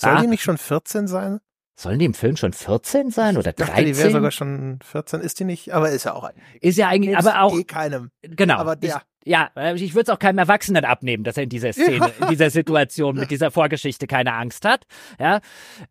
Soll 0.00 0.12
ah. 0.12 0.20
die 0.20 0.26
nicht 0.26 0.42
schon 0.42 0.58
14 0.58 1.06
sein? 1.06 1.40
Sollen 1.76 1.98
die 1.98 2.04
im 2.04 2.14
Film 2.14 2.36
schon 2.36 2.52
14 2.52 3.10
sein 3.10 3.36
oder 3.36 3.52
13? 3.52 3.64
Ich 3.64 3.70
dachte, 3.70 3.84
die 3.84 3.98
wäre 3.98 4.10
sogar 4.10 4.30
schon 4.30 4.78
14, 4.84 5.20
ist 5.20 5.40
die 5.40 5.44
nicht, 5.44 5.74
aber 5.74 5.90
ist 5.90 6.04
ja 6.04 6.14
auch 6.14 6.22
eigentlich. 6.22 6.62
Ist 6.62 6.78
ja 6.78 6.88
eigentlich, 6.88 7.16
aber 7.16 7.42
auch. 7.42 7.58
Eh 7.58 7.64
keinem. 7.64 8.10
Genau. 8.22 8.58
Aber 8.58 8.76
ja. 8.80 9.02
Ich, 9.24 9.30
ja, 9.30 9.50
ich 9.74 9.94
würde 9.94 10.12
es 10.12 10.14
auch 10.14 10.20
keinem 10.20 10.38
Erwachsenen 10.38 10.84
abnehmen, 10.84 11.24
dass 11.24 11.36
er 11.36 11.44
in 11.44 11.48
dieser 11.48 11.72
Szene, 11.72 11.96
ja. 11.96 12.26
in 12.26 12.28
dieser 12.28 12.50
Situation 12.50 13.16
mit 13.16 13.30
dieser 13.32 13.50
Vorgeschichte 13.50 14.06
keine 14.06 14.34
Angst 14.34 14.64
hat. 14.64 14.84
Ja. 15.18 15.40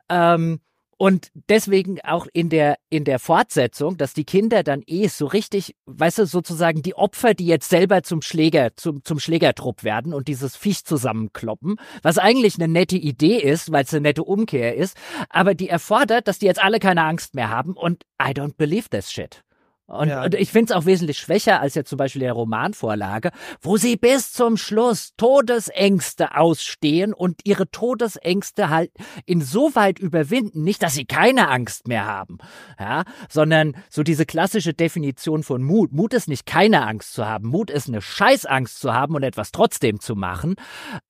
Ähm, 0.07 0.61
und 1.03 1.31
deswegen 1.49 1.99
auch 1.99 2.27
in 2.31 2.47
der, 2.47 2.77
in 2.89 3.03
der 3.03 3.19
Fortsetzung, 3.19 3.97
dass 3.97 4.13
die 4.13 4.23
Kinder 4.23 4.63
dann 4.63 4.83
eh 4.87 5.07
so 5.07 5.25
richtig, 5.25 5.75
weißt 5.85 6.19
du, 6.19 6.25
sozusagen 6.25 6.81
die 6.81 6.95
Opfer, 6.95 7.33
die 7.33 7.45
jetzt 7.45 7.67
selber 7.67 8.03
zum 8.03 8.21
Schläger, 8.21 8.77
zum, 8.77 9.03
zum 9.03 9.19
Schlägertrupp 9.19 9.83
werden 9.83 10.13
und 10.13 10.29
dieses 10.29 10.55
Viech 10.55 10.85
zusammenkloppen, 10.85 11.75
was 12.03 12.19
eigentlich 12.19 12.55
eine 12.55 12.69
nette 12.69 12.95
Idee 12.95 13.35
ist, 13.35 13.69
weil 13.69 13.83
es 13.83 13.93
eine 13.93 13.99
nette 13.99 14.23
Umkehr 14.23 14.77
ist, 14.77 14.95
aber 15.27 15.55
die 15.55 15.67
erfordert, 15.67 16.29
dass 16.29 16.39
die 16.39 16.45
jetzt 16.45 16.63
alle 16.63 16.79
keine 16.79 17.03
Angst 17.03 17.35
mehr 17.35 17.49
haben 17.49 17.73
und 17.73 18.05
I 18.17 18.29
don't 18.29 18.55
believe 18.55 18.87
this 18.87 19.11
shit. 19.11 19.43
Und, 19.85 20.07
ja. 20.07 20.23
und 20.23 20.35
ich 20.35 20.49
finde 20.49 20.73
es 20.73 20.77
auch 20.77 20.85
wesentlich 20.85 21.17
schwächer 21.17 21.59
als 21.59 21.75
jetzt 21.75 21.89
zum 21.89 21.97
Beispiel 21.97 22.21
der 22.21 22.33
Romanvorlage, 22.33 23.31
wo 23.61 23.75
sie 23.75 23.97
bis 23.97 24.31
zum 24.31 24.55
Schluss 24.55 25.13
Todesängste 25.17 26.37
ausstehen 26.37 27.13
und 27.13 27.41
ihre 27.43 27.69
Todesängste 27.69 28.69
halt 28.69 28.91
insoweit 29.25 29.99
überwinden, 29.99 30.63
nicht, 30.63 30.81
dass 30.83 30.93
sie 30.93 31.05
keine 31.05 31.49
Angst 31.49 31.87
mehr 31.87 32.05
haben, 32.05 32.37
ja, 32.79 33.03
sondern 33.29 33.75
so 33.89 34.03
diese 34.03 34.25
klassische 34.25 34.73
Definition 34.73 35.43
von 35.43 35.61
Mut. 35.61 35.91
Mut 35.91 36.13
ist 36.13 36.29
nicht 36.29 36.45
keine 36.45 36.87
Angst 36.87 37.13
zu 37.13 37.25
haben, 37.25 37.49
Mut 37.49 37.69
ist 37.69 37.89
eine 37.89 38.01
Scheißangst 38.01 38.79
zu 38.79 38.93
haben 38.93 39.15
und 39.15 39.23
etwas 39.23 39.51
trotzdem 39.51 39.99
zu 39.99 40.15
machen. 40.15 40.55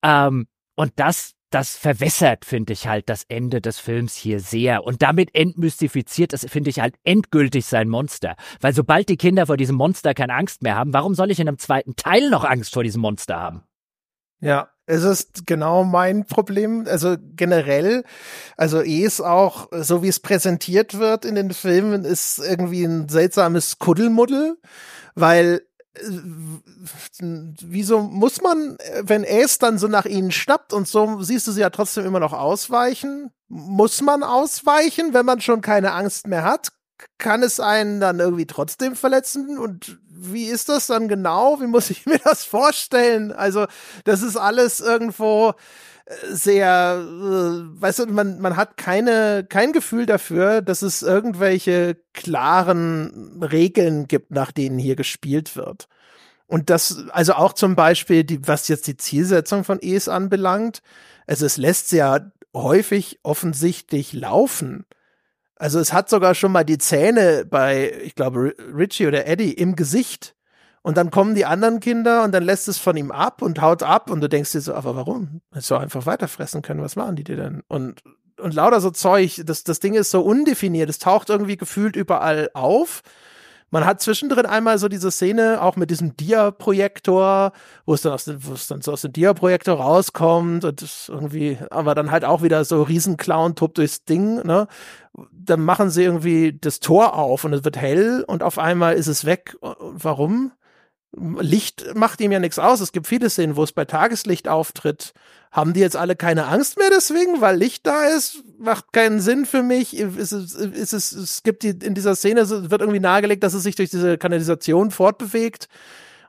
Ähm, 0.01 0.47
und 0.75 0.93
das 0.95 1.33
das 1.53 1.75
verwässert, 1.75 2.45
finde 2.45 2.73
ich 2.73 2.87
halt, 2.87 3.09
das 3.09 3.25
Ende 3.27 3.61
des 3.61 3.79
Films 3.79 4.15
hier 4.15 4.39
sehr. 4.39 4.83
Und 4.83 5.01
damit 5.01 5.33
entmystifiziert 5.35 6.33
es, 6.33 6.45
finde 6.49 6.69
ich 6.69 6.79
halt, 6.79 6.95
endgültig 7.03 7.65
sein 7.65 7.89
Monster. 7.89 8.35
Weil 8.61 8.73
sobald 8.73 9.09
die 9.09 9.17
Kinder 9.17 9.45
vor 9.45 9.57
diesem 9.57 9.75
Monster 9.75 10.13
keine 10.13 10.33
Angst 10.33 10.63
mehr 10.63 10.75
haben, 10.75 10.93
warum 10.93 11.15
soll 11.15 11.31
ich 11.31 11.39
in 11.39 11.47
einem 11.47 11.59
zweiten 11.59 11.95
Teil 11.95 12.29
noch 12.29 12.43
Angst 12.43 12.73
vor 12.73 12.83
diesem 12.83 13.01
Monster 13.01 13.39
haben? 13.39 13.63
Ja, 14.39 14.69
es 14.85 15.03
ist 15.03 15.45
genau 15.47 15.83
mein 15.83 16.25
Problem. 16.25 16.85
Also 16.87 17.15
generell, 17.35 18.03
also 18.57 18.81
eh 18.81 19.03
ist 19.03 19.21
auch, 19.21 19.67
so 19.71 20.03
wie 20.03 20.09
es 20.09 20.19
präsentiert 20.19 20.99
wird 20.99 21.23
in 21.23 21.35
den 21.35 21.51
Filmen, 21.51 22.03
ist 22.03 22.39
irgendwie 22.39 22.83
ein 22.83 23.07
seltsames 23.07 23.79
Kuddelmuddel, 23.79 24.57
weil 25.15 25.61
wieso 27.19 28.01
muss 28.01 28.41
man, 28.41 28.77
wenn 29.01 29.25
Ace 29.25 29.59
dann 29.59 29.77
so 29.77 29.87
nach 29.87 30.05
ihnen 30.05 30.31
schnappt 30.31 30.73
und 30.73 30.87
so 30.87 31.21
siehst 31.21 31.47
du 31.47 31.51
sie 31.51 31.61
ja 31.61 31.69
trotzdem 31.69 32.05
immer 32.05 32.19
noch 32.19 32.33
ausweichen? 32.33 33.31
Muss 33.47 34.01
man 34.01 34.23
ausweichen, 34.23 35.13
wenn 35.13 35.25
man 35.25 35.41
schon 35.41 35.61
keine 35.61 35.93
Angst 35.93 36.27
mehr 36.27 36.43
hat? 36.43 36.69
Kann 37.19 37.43
es 37.43 37.59
einen 37.59 37.99
dann 37.99 38.19
irgendwie 38.19 38.47
trotzdem 38.47 38.95
verletzen? 38.95 39.57
Und 39.59 39.99
wie 40.09 40.45
ist 40.45 40.69
das 40.69 40.87
dann 40.87 41.07
genau? 41.07 41.59
Wie 41.59 41.67
muss 41.67 41.89
ich 41.89 42.05
mir 42.07 42.19
das 42.19 42.43
vorstellen? 42.43 43.31
Also, 43.31 43.67
das 44.05 44.23
ist 44.23 44.37
alles 44.37 44.79
irgendwo, 44.79 45.53
sehr, 46.29 47.01
äh, 47.01 47.81
weißt 47.81 47.99
du, 47.99 48.05
man, 48.07 48.39
man 48.39 48.57
hat 48.57 48.77
keine, 48.77 49.45
kein 49.47 49.71
Gefühl 49.71 50.05
dafür, 50.05 50.61
dass 50.61 50.81
es 50.81 51.01
irgendwelche 51.01 51.97
klaren 52.13 53.41
Regeln 53.41 54.07
gibt, 54.07 54.31
nach 54.31 54.51
denen 54.51 54.77
hier 54.79 54.95
gespielt 54.95 55.55
wird. 55.55 55.87
Und 56.47 56.69
das, 56.69 57.07
also 57.09 57.33
auch 57.33 57.53
zum 57.53 57.75
Beispiel, 57.75 58.23
die, 58.23 58.47
was 58.47 58.67
jetzt 58.67 58.87
die 58.87 58.97
Zielsetzung 58.97 59.63
von 59.63 59.79
Es 59.81 60.07
anbelangt, 60.09 60.81
also 61.25 61.45
es 61.45 61.57
lässt 61.57 61.91
ja 61.93 62.31
häufig 62.53 63.19
offensichtlich 63.23 64.13
laufen. 64.13 64.85
Also 65.55 65.79
es 65.79 65.93
hat 65.93 66.09
sogar 66.09 66.35
schon 66.35 66.51
mal 66.51 66.65
die 66.65 66.77
Zähne 66.77 67.45
bei, 67.45 67.93
ich 68.03 68.15
glaube, 68.15 68.53
Richie 68.75 69.07
oder 69.07 69.25
Eddie 69.25 69.53
im 69.53 69.75
Gesicht. 69.75 70.35
Und 70.83 70.97
dann 70.97 71.11
kommen 71.11 71.33
die 71.33 71.45
anderen 71.45 71.79
Kinder 71.79 72.23
und 72.23 72.33
dann 72.33 72.43
lässt 72.43 72.67
es 72.67 72.77
von 72.77 72.97
ihm 72.97 73.09
ab 73.11 73.41
und 73.41 73.61
haut 73.61 73.83
ab 73.83 74.11
und 74.11 74.19
du 74.19 74.27
denkst 74.27 74.51
dir 74.51 74.59
so, 74.59 74.73
aber 74.73 74.97
warum? 74.97 75.41
Hättest 75.53 75.71
du 75.71 75.75
einfach 75.75 76.05
weiterfressen 76.05 76.61
können, 76.61 76.81
was 76.81 76.97
machen 76.97 77.15
die 77.15 77.23
dir 77.23 77.37
denn? 77.37 77.63
Und, 77.69 78.03
und 78.37 78.53
lauter 78.53 78.81
so 78.81 78.91
Zeug, 78.91 79.41
das, 79.45 79.63
das 79.63 79.79
Ding 79.79 79.93
ist 79.93 80.11
so 80.11 80.21
undefiniert, 80.21 80.89
es 80.89 80.99
taucht 80.99 81.29
irgendwie 81.29 81.55
gefühlt 81.55 81.95
überall 81.95 82.49
auf. 82.53 83.01
Man 83.71 83.85
hat 83.85 84.01
zwischendrin 84.01 84.45
einmal 84.45 84.77
so 84.77 84.89
diese 84.89 85.09
Szene 85.09 85.61
auch 85.61 85.77
mit 85.77 85.89
diesem 85.89 86.17
Dia-Projektor, 86.17 87.53
wo 87.85 87.93
es 87.93 88.01
dann 88.01 88.11
aus 88.11 88.25
dem, 88.25 88.45
wo 88.45 88.51
es 88.51 88.67
dann 88.67 88.81
so 88.81 88.91
aus 88.91 89.01
dem 89.01 89.13
Dia-Projektor 89.13 89.79
rauskommt 89.79 90.65
und 90.65 91.07
irgendwie, 91.07 91.57
aber 91.71 91.95
dann 91.95 92.11
halt 92.11 92.25
auch 92.25 92.43
wieder 92.43 92.65
so 92.65 92.83
Riesenclown 92.83 93.55
tobt 93.55 93.77
durchs 93.77 94.03
Ding, 94.03 94.45
ne? 94.45 94.67
Dann 95.31 95.61
machen 95.61 95.89
sie 95.89 96.03
irgendwie 96.03 96.55
das 96.59 96.81
Tor 96.81 97.15
auf 97.15 97.45
und 97.45 97.53
es 97.53 97.63
wird 97.63 97.77
hell 97.77 98.23
und 98.27 98.43
auf 98.43 98.59
einmal 98.59 98.93
ist 98.95 99.07
es 99.07 99.25
weg. 99.25 99.55
Warum? 99.61 100.51
Licht 101.15 101.95
macht 101.95 102.21
ihm 102.21 102.31
ja 102.31 102.39
nichts 102.39 102.59
aus. 102.59 102.79
Es 102.79 102.91
gibt 102.91 103.07
viele 103.07 103.29
Szenen, 103.29 103.55
wo 103.55 103.63
es 103.63 103.71
bei 103.71 103.85
Tageslicht 103.85 104.47
auftritt. 104.47 105.13
Haben 105.51 105.73
die 105.73 105.81
jetzt 105.81 105.95
alle 105.95 106.15
keine 106.15 106.47
Angst 106.47 106.79
mehr 106.79 106.89
deswegen, 106.89 107.39
weil 107.39 107.57
Licht 107.57 107.85
da 107.85 108.05
ist? 108.05 108.43
Macht 108.57 108.91
keinen 108.91 109.19
Sinn 109.19 109.45
für 109.45 109.61
mich. 109.61 109.99
Es, 109.99 110.31
es, 110.31 110.55
es, 110.55 111.11
es 111.11 111.43
gibt 111.43 111.61
die, 111.61 111.69
in 111.69 111.93
dieser 111.93 112.15
Szene, 112.15 112.49
wird 112.71 112.81
irgendwie 112.81 112.99
nahegelegt, 112.99 113.43
dass 113.43 113.53
es 113.53 113.61
sich 113.61 113.75
durch 113.75 113.91
diese 113.91 114.17
Kanalisation 114.17 114.89
fortbewegt. 114.89 115.69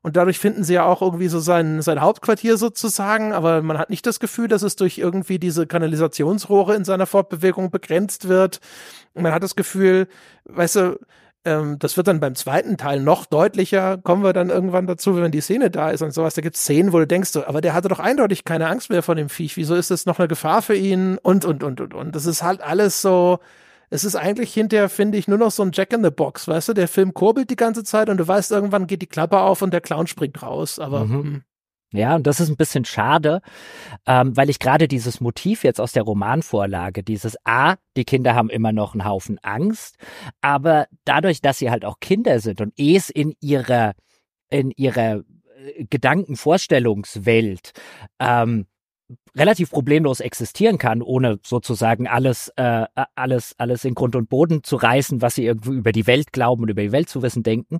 Und 0.02 0.16
dadurch 0.16 0.38
finden 0.38 0.64
sie 0.64 0.74
ja 0.74 0.84
auch 0.84 1.00
irgendwie 1.00 1.28
so 1.28 1.40
sein, 1.40 1.80
sein 1.80 2.02
Hauptquartier 2.02 2.58
sozusagen. 2.58 3.32
Aber 3.32 3.62
man 3.62 3.78
hat 3.78 3.88
nicht 3.88 4.04
das 4.04 4.20
Gefühl, 4.20 4.48
dass 4.48 4.60
es 4.60 4.76
durch 4.76 4.98
irgendwie 4.98 5.38
diese 5.38 5.66
Kanalisationsrohre 5.66 6.74
in 6.74 6.84
seiner 6.84 7.06
Fortbewegung 7.06 7.70
begrenzt 7.70 8.28
wird. 8.28 8.60
Man 9.14 9.32
hat 9.32 9.42
das 9.42 9.56
Gefühl, 9.56 10.08
weißt 10.44 10.76
du, 10.76 10.98
ähm, 11.44 11.78
das 11.78 11.96
wird 11.96 12.08
dann 12.08 12.20
beim 12.20 12.34
zweiten 12.34 12.76
Teil 12.76 13.00
noch 13.00 13.26
deutlicher. 13.26 13.98
Kommen 13.98 14.22
wir 14.22 14.32
dann 14.32 14.50
irgendwann 14.50 14.86
dazu, 14.86 15.16
wenn 15.16 15.30
die 15.30 15.40
Szene 15.40 15.70
da 15.70 15.90
ist 15.90 16.02
und 16.02 16.12
sowas. 16.12 16.34
Da 16.34 16.42
gibt 16.42 16.56
es 16.56 16.62
Szenen, 16.62 16.92
wo 16.92 16.98
du 16.98 17.06
denkst, 17.06 17.36
aber 17.36 17.60
der 17.60 17.74
hatte 17.74 17.88
doch 17.88 18.00
eindeutig 18.00 18.44
keine 18.44 18.68
Angst 18.68 18.90
mehr 18.90 19.02
vor 19.02 19.14
dem 19.14 19.28
Viech. 19.28 19.56
Wieso 19.56 19.74
ist 19.74 19.90
das 19.90 20.06
noch 20.06 20.18
eine 20.18 20.28
Gefahr 20.28 20.62
für 20.62 20.74
ihn? 20.74 21.18
Und, 21.18 21.44
und, 21.44 21.62
und, 21.62 21.80
und, 21.80 21.94
und. 21.94 22.14
Das 22.16 22.26
ist 22.26 22.42
halt 22.42 22.60
alles 22.62 23.02
so. 23.02 23.38
Es 23.90 24.04
ist 24.04 24.16
eigentlich 24.16 24.52
hinterher, 24.54 24.88
finde 24.88 25.18
ich, 25.18 25.28
nur 25.28 25.38
noch 25.38 25.50
so 25.50 25.62
ein 25.62 25.70
Jack 25.72 25.92
in 25.92 26.02
the 26.02 26.10
Box, 26.10 26.48
weißt 26.48 26.70
du? 26.70 26.72
Der 26.72 26.88
Film 26.88 27.14
kurbelt 27.14 27.50
die 27.50 27.56
ganze 27.56 27.84
Zeit 27.84 28.08
und 28.08 28.16
du 28.16 28.26
weißt, 28.26 28.50
irgendwann 28.50 28.86
geht 28.86 29.02
die 29.02 29.06
Klappe 29.06 29.38
auf 29.38 29.62
und 29.62 29.72
der 29.72 29.80
Clown 29.82 30.06
springt 30.06 30.42
raus. 30.42 30.78
Aber. 30.78 31.04
Mhm. 31.04 31.42
Ja, 31.94 32.16
und 32.16 32.26
das 32.26 32.40
ist 32.40 32.48
ein 32.48 32.56
bisschen 32.56 32.84
schade, 32.84 33.40
ähm, 34.04 34.36
weil 34.36 34.50
ich 34.50 34.58
gerade 34.58 34.88
dieses 34.88 35.20
Motiv 35.20 35.62
jetzt 35.62 35.80
aus 35.80 35.92
der 35.92 36.02
Romanvorlage, 36.02 37.04
dieses 37.04 37.36
A, 37.44 37.76
die 37.96 38.04
Kinder 38.04 38.34
haben 38.34 38.50
immer 38.50 38.72
noch 38.72 38.94
einen 38.94 39.04
Haufen 39.04 39.38
Angst, 39.42 39.96
aber 40.40 40.88
dadurch, 41.04 41.40
dass 41.40 41.58
sie 41.58 41.70
halt 41.70 41.84
auch 41.84 42.00
Kinder 42.00 42.40
sind 42.40 42.60
und 42.60 42.72
es 42.76 43.10
in 43.10 43.34
ihrer, 43.40 43.92
in 44.50 44.72
ihrer 44.72 45.22
äh, 45.56 45.84
Gedankenvorstellungswelt 45.88 47.70
ähm, 48.18 48.66
relativ 49.36 49.70
problemlos 49.70 50.20
existieren 50.20 50.78
kann, 50.78 51.02
ohne 51.02 51.38
sozusagen 51.44 52.06
alles, 52.06 52.52
äh, 52.56 52.86
alles, 53.14 53.54
alles 53.58 53.84
in 53.84 53.94
Grund 53.94 54.16
und 54.16 54.28
Boden 54.28 54.62
zu 54.62 54.76
reißen, 54.76 55.22
was 55.22 55.34
sie 55.34 55.46
irgendwie 55.46 55.72
über 55.72 55.92
die 55.92 56.06
Welt 56.06 56.32
glauben 56.32 56.62
und 56.62 56.70
über 56.70 56.82
die 56.82 56.92
Welt 56.92 57.08
zu 57.08 57.22
wissen 57.22 57.42
denken, 57.42 57.78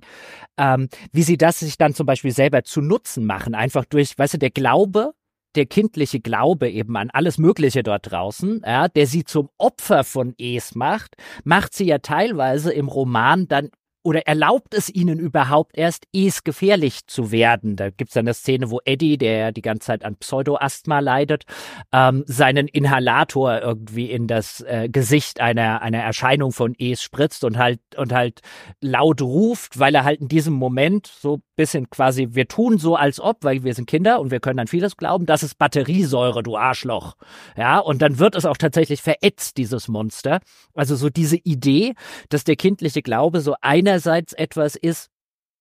ähm, 0.57 0.89
wie 1.11 1.23
sie 1.23 1.37
das 1.37 1.59
sich 1.59 1.77
dann 1.77 1.93
zum 1.93 2.05
Beispiel 2.05 2.31
selber 2.31 2.63
zu 2.63 2.81
Nutzen 2.81 3.25
machen, 3.25 3.55
einfach 3.55 3.85
durch, 3.85 4.17
weißt 4.17 4.35
du, 4.35 4.37
der 4.37 4.51
Glaube, 4.51 5.13
der 5.55 5.65
kindliche 5.65 6.19
Glaube 6.19 6.69
eben 6.69 6.95
an 6.97 7.09
alles 7.09 7.37
Mögliche 7.37 7.83
dort 7.83 8.11
draußen, 8.11 8.61
ja, 8.65 8.87
der 8.87 9.07
sie 9.07 9.23
zum 9.23 9.49
Opfer 9.57 10.03
von 10.03 10.35
Es 10.37 10.75
macht, 10.75 11.15
macht 11.43 11.73
sie 11.73 11.85
ja 11.85 11.99
teilweise 11.99 12.73
im 12.73 12.87
Roman 12.87 13.47
dann 13.47 13.69
oder 14.05 14.27
erlaubt 14.27 14.75
es 14.75 14.93
ihnen 14.93 15.17
überhaupt 15.17 15.75
erst, 15.75 16.05
es 16.13 16.43
gefährlich 16.43 17.07
zu 17.07 17.31
werden? 17.31 17.75
Da 17.75 17.89
gibt's 17.89 18.13
dann 18.13 18.27
eine 18.27 18.35
Szene, 18.35 18.69
wo 18.69 18.79
Eddie, 18.85 19.17
der 19.17 19.51
die 19.51 19.63
ganze 19.63 19.87
Zeit 19.87 20.05
an 20.05 20.15
Pseudoasthma 20.15 20.99
leidet, 20.99 21.45
ähm, 21.91 22.23
seinen 22.27 22.67
Inhalator 22.67 23.59
irgendwie 23.61 24.11
in 24.11 24.27
das 24.27 24.61
äh, 24.61 24.89
Gesicht 24.89 25.41
einer, 25.41 25.81
einer 25.81 26.03
Erscheinung 26.03 26.51
von 26.51 26.75
Es 26.77 27.01
spritzt 27.01 27.43
und 27.43 27.57
halt, 27.57 27.79
und 27.97 28.13
halt 28.13 28.41
laut 28.79 29.23
ruft, 29.23 29.79
weil 29.79 29.95
er 29.95 30.03
halt 30.03 30.21
in 30.21 30.27
diesem 30.27 30.53
Moment 30.53 31.07
so 31.07 31.41
bisschen 31.55 31.89
quasi, 31.89 32.29
wir 32.31 32.47
tun 32.47 32.77
so 32.77 32.95
als 32.95 33.19
ob, 33.19 33.43
weil 33.43 33.63
wir 33.63 33.73
sind 33.73 33.87
Kinder 33.87 34.19
und 34.19 34.31
wir 34.31 34.39
können 34.39 34.59
an 34.59 34.67
vieles 34.67 34.97
glauben, 34.97 35.25
das 35.25 35.43
ist 35.43 35.57
Batteriesäure, 35.57 36.43
du 36.43 36.57
Arschloch. 36.57 37.15
Ja, 37.57 37.79
und 37.79 38.01
dann 38.01 38.19
wird 38.19 38.35
es 38.35 38.45
auch 38.45 38.57
tatsächlich 38.57 39.01
verätzt, 39.01 39.57
dieses 39.57 39.87
Monster. 39.87 40.39
Also 40.73 40.95
so 40.95 41.09
diese 41.09 41.37
Idee, 41.37 41.93
dass 42.29 42.43
der 42.43 42.55
kindliche 42.55 43.01
Glaube 43.01 43.41
so 43.41 43.55
einerseits 43.61 44.33
etwas 44.33 44.75
ist, 44.75 45.09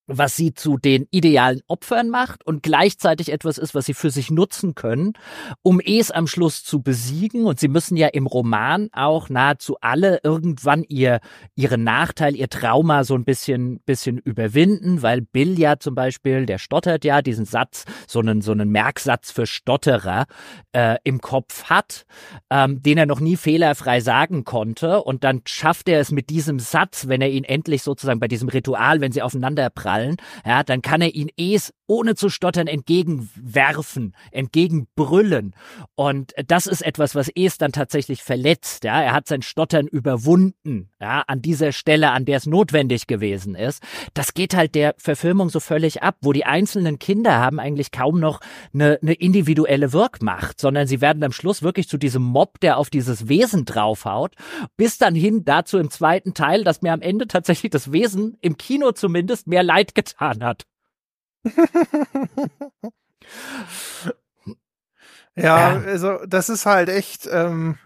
was 0.06 0.36
sie 0.36 0.52
zu 0.54 0.76
den 0.76 1.06
idealen 1.10 1.60
Opfern 1.66 2.10
macht 2.10 2.46
und 2.46 2.62
gleichzeitig 2.62 3.32
etwas 3.32 3.58
ist, 3.58 3.74
was 3.74 3.86
sie 3.86 3.94
für 3.94 4.10
sich 4.10 4.30
nutzen 4.30 4.74
können, 4.74 5.14
um 5.62 5.80
es 5.80 6.10
am 6.10 6.26
Schluss 6.26 6.62
zu 6.62 6.82
besiegen. 6.82 7.46
Und 7.46 7.58
sie 7.58 7.68
müssen 7.68 7.96
ja 7.96 8.08
im 8.08 8.26
Roman 8.26 8.88
auch 8.92 9.28
nahezu 9.28 9.76
alle 9.80 10.20
irgendwann 10.22 10.84
ihr, 10.84 11.20
ihren 11.54 11.84
Nachteil, 11.84 12.36
ihr 12.36 12.48
Trauma 12.48 13.04
so 13.04 13.14
ein 13.14 13.24
bisschen, 13.24 13.80
bisschen 13.80 14.18
überwinden, 14.18 15.02
weil 15.02 15.22
Bill 15.22 15.58
ja 15.58 15.78
zum 15.78 15.94
Beispiel, 15.94 16.44
der 16.46 16.58
stottert 16.58 17.04
ja 17.04 17.22
diesen 17.22 17.46
Satz, 17.46 17.84
so 18.06 18.20
einen, 18.20 18.42
so 18.42 18.52
einen 18.52 18.70
Merksatz 18.70 19.30
für 19.30 19.46
Stotterer 19.46 20.26
äh, 20.72 20.96
im 21.04 21.20
Kopf 21.20 21.64
hat, 21.64 22.04
ähm, 22.50 22.82
den 22.82 22.98
er 22.98 23.06
noch 23.06 23.20
nie 23.20 23.36
fehlerfrei 23.36 24.00
sagen 24.00 24.44
konnte. 24.44 25.02
Und 25.02 25.24
dann 25.24 25.40
schafft 25.46 25.88
er 25.88 26.00
es 26.00 26.10
mit 26.10 26.28
diesem 26.28 26.58
Satz, 26.58 27.08
wenn 27.08 27.22
er 27.22 27.30
ihn 27.30 27.44
endlich 27.44 27.82
sozusagen 27.82 28.20
bei 28.20 28.28
diesem 28.28 28.48
Ritual, 28.48 29.00
wenn 29.00 29.12
sie 29.12 29.22
aufeinander 29.22 29.70
prallen, 29.70 29.93
fallen, 29.94 30.16
ja, 30.44 30.62
dann 30.62 30.82
kann 30.82 31.00
er 31.00 31.14
ihn 31.14 31.30
es 31.36 31.72
ohne 31.86 32.14
zu 32.14 32.28
stottern 32.28 32.66
entgegenwerfen, 32.66 34.14
entgegenbrüllen. 34.30 35.54
Und 35.94 36.32
das 36.46 36.66
ist 36.66 36.82
etwas, 36.82 37.14
was 37.14 37.30
es 37.34 37.58
dann 37.58 37.72
tatsächlich 37.72 38.22
verletzt. 38.22 38.84
Ja, 38.84 39.02
er 39.02 39.12
hat 39.12 39.26
sein 39.26 39.42
Stottern 39.42 39.86
überwunden. 39.86 40.90
Ja, 41.00 41.24
an 41.26 41.42
dieser 41.42 41.72
Stelle, 41.72 42.10
an 42.10 42.24
der 42.24 42.38
es 42.38 42.46
notwendig 42.46 43.06
gewesen 43.06 43.54
ist. 43.54 43.82
Das 44.14 44.34
geht 44.34 44.54
halt 44.54 44.74
der 44.74 44.94
Verfilmung 44.98 45.50
so 45.50 45.60
völlig 45.60 46.02
ab, 46.02 46.16
wo 46.22 46.32
die 46.32 46.44
einzelnen 46.44 46.98
Kinder 46.98 47.38
haben 47.38 47.60
eigentlich 47.60 47.90
kaum 47.90 48.20
noch 48.20 48.40
eine, 48.72 48.98
eine 49.02 49.14
individuelle 49.14 49.92
Wirkmacht, 49.92 50.60
sondern 50.60 50.86
sie 50.86 51.00
werden 51.00 51.22
am 51.22 51.32
Schluss 51.32 51.62
wirklich 51.62 51.88
zu 51.88 51.98
diesem 51.98 52.22
Mob, 52.22 52.60
der 52.60 52.78
auf 52.78 52.90
dieses 52.90 53.28
Wesen 53.28 53.64
draufhaut, 53.64 54.34
bis 54.76 54.98
dann 54.98 55.14
hin 55.14 55.44
dazu 55.44 55.78
im 55.78 55.90
zweiten 55.90 56.34
Teil, 56.34 56.64
dass 56.64 56.82
mir 56.82 56.92
am 56.92 57.02
Ende 57.02 57.26
tatsächlich 57.26 57.70
das 57.70 57.92
Wesen 57.92 58.36
im 58.40 58.56
Kino 58.56 58.92
zumindest 58.92 59.46
mehr 59.46 59.62
leid 59.62 59.94
getan 59.94 60.42
hat. 60.42 60.64
ja, 65.36 65.82
also 65.86 66.18
das 66.26 66.48
ist 66.48 66.66
halt 66.66 66.88
echt. 66.88 67.28
Ähm, 67.30 67.78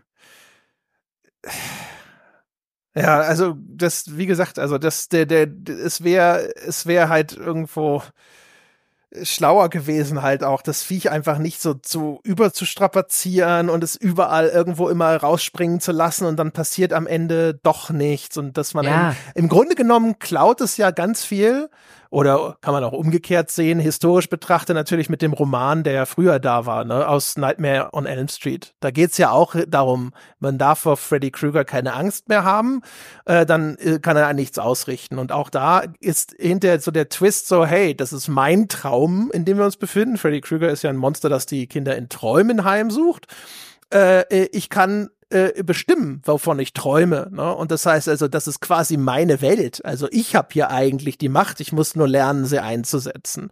ja, 2.95 3.21
also 3.21 3.55
das, 3.59 4.17
wie 4.17 4.27
gesagt, 4.27 4.59
also 4.59 4.79
das, 4.79 5.09
der, 5.09 5.27
der, 5.27 5.49
es 5.69 6.03
wäre, 6.03 6.53
es 6.57 6.87
wäre 6.87 7.09
halt 7.09 7.37
irgendwo 7.37 8.03
schlauer 9.23 9.71
gewesen, 9.71 10.23
halt 10.23 10.45
auch 10.45 10.61
das 10.63 10.83
Viech 10.83 11.11
einfach 11.11 11.39
nicht 11.39 11.63
so 11.63 11.75
zu 11.75 12.21
überzustrapazieren 12.25 13.71
und 13.71 13.83
es 13.83 13.97
überall 13.97 14.49
irgendwo 14.49 14.89
immer 14.89 15.17
rausspringen 15.17 15.81
zu 15.81 15.93
lassen 15.93 16.27
und 16.27 16.37
dann 16.37 16.53
passiert 16.53 16.93
am 16.93 17.07
Ende 17.07 17.55
doch 17.55 17.91
nichts 17.91 18.37
und 18.37 18.59
dass 18.59 18.75
man 18.75 18.85
ja. 18.85 19.11
im, 19.11 19.45
im 19.45 19.49
Grunde 19.49 19.77
genommen 19.77 20.19
klaut 20.19 20.61
es 20.61 20.77
ja 20.77 20.91
ganz 20.91 21.25
viel 21.25 21.71
oder 22.11 22.57
kann 22.61 22.73
man 22.73 22.85
auch 22.85 22.93
umgekehrt 22.93 23.51
sehen, 23.51 23.79
historisch 23.79 24.29
betrachtet 24.29 24.75
natürlich 24.75 25.09
mit 25.09 25.23
dem 25.23 25.33
Roman, 25.33 25.83
der 25.83 25.93
ja 25.93 26.07
früher 26.07 26.39
da 26.39 26.67
war, 26.67 26.85
ne, 26.85 27.07
aus 27.07 27.37
Nightmare 27.37 27.91
on 27.93 28.07
Elm 28.07 28.29
Street. 28.29 28.75
Da 28.81 28.91
geht's 28.91 29.19
ja 29.19 29.31
auch 29.31 29.55
darum, 29.67 30.13
man 30.39 30.59
darf 30.59 30.81
vor 30.81 30.97
Freddy 30.97 31.31
Krueger 31.31 31.65
keine 31.65 31.95
Angst 31.95 32.29
mehr 32.29 32.45
haben, 32.45 32.83
äh, 33.27 33.45
dann 33.45 33.77
äh, 33.77 33.99
kann 33.99 34.17
er 34.17 34.33
nichts 34.33 34.59
ausrichten. 34.59 35.19
Und 35.19 35.33
auch 35.33 35.51
da 35.51 35.83
ist 36.01 36.35
hinterher 36.39 36.81
so 36.81 36.91
der 36.91 37.09
Twist 37.09 37.49
so, 37.49 37.67
hey, 37.67 37.95
das 37.95 38.13
ist 38.13 38.29
mein 38.29 38.69
Traum, 38.69 39.31
in 39.33 39.45
dem 39.45 39.59
wir 39.59 39.65
uns 39.65 39.77
befinden. 39.77 40.17
Freddy 40.17 40.41
Krueger 40.41 40.71
ist 40.71 40.83
ja 40.83 40.91
ein 40.91 40.97
Monster, 40.97 41.29
das 41.29 41.47
die 41.47 41.67
Kinder 41.67 41.97
in 41.97 42.09
Träumen 42.09 42.65
heimsucht. 42.65 43.27
Äh, 43.93 44.21
äh 44.23 44.49
ich 44.53 44.71
kann 44.71 45.11
äh, 45.31 45.63
bestimmen, 45.63 46.23
wovon 46.25 46.59
ich 46.59 46.73
träume. 46.73 47.29
Ne? 47.31 47.55
Und 47.55 47.71
das 47.71 47.85
heißt 47.85 48.09
also, 48.09 48.29
das 48.29 48.47
ist 48.47 48.61
quasi 48.61 48.97
meine 48.97 49.41
Welt. 49.41 49.85
Also 49.85 50.09
ich 50.11 50.35
habe 50.35 50.49
hier 50.53 50.71
eigentlich 50.71 51.19
die 51.19 51.29
Macht, 51.29 51.61
ich 51.61 51.73
muss 51.73 51.95
nur 51.95 52.09
lernen, 52.09 52.47
sie 52.47 52.63
einzusetzen. 52.63 53.51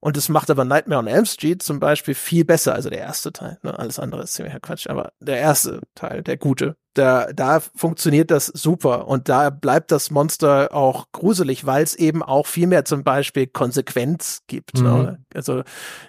Und 0.00 0.16
das 0.16 0.28
macht 0.28 0.50
aber 0.50 0.64
Nightmare 0.64 1.00
on 1.00 1.06
Elm 1.06 1.24
Street 1.24 1.62
zum 1.62 1.80
Beispiel 1.80 2.14
viel 2.14 2.44
besser, 2.44 2.74
also 2.74 2.90
der 2.90 3.00
erste 3.00 3.32
Teil. 3.32 3.58
Ne? 3.62 3.78
Alles 3.78 3.98
andere 3.98 4.22
ist 4.22 4.34
ziemlicher 4.34 4.60
Quatsch, 4.60 4.88
aber 4.88 5.12
der 5.20 5.38
erste 5.38 5.80
Teil, 5.94 6.22
der 6.22 6.36
gute, 6.36 6.76
da, 6.94 7.32
da 7.32 7.60
funktioniert 7.60 8.30
das 8.30 8.46
super 8.46 9.08
und 9.08 9.28
da 9.28 9.50
bleibt 9.50 9.90
das 9.90 10.10
Monster 10.10 10.68
auch 10.72 11.06
gruselig, 11.12 11.66
weil 11.66 11.82
es 11.82 11.94
eben 11.94 12.22
auch 12.22 12.46
viel 12.46 12.66
mehr 12.66 12.84
zum 12.84 13.04
Beispiel 13.04 13.46
Konsequenz 13.46 14.42
gibt. 14.46 14.80
Ne? 14.80 14.90
Mhm. 14.90 15.02
Ne? 15.02 15.18
Also 15.34 15.62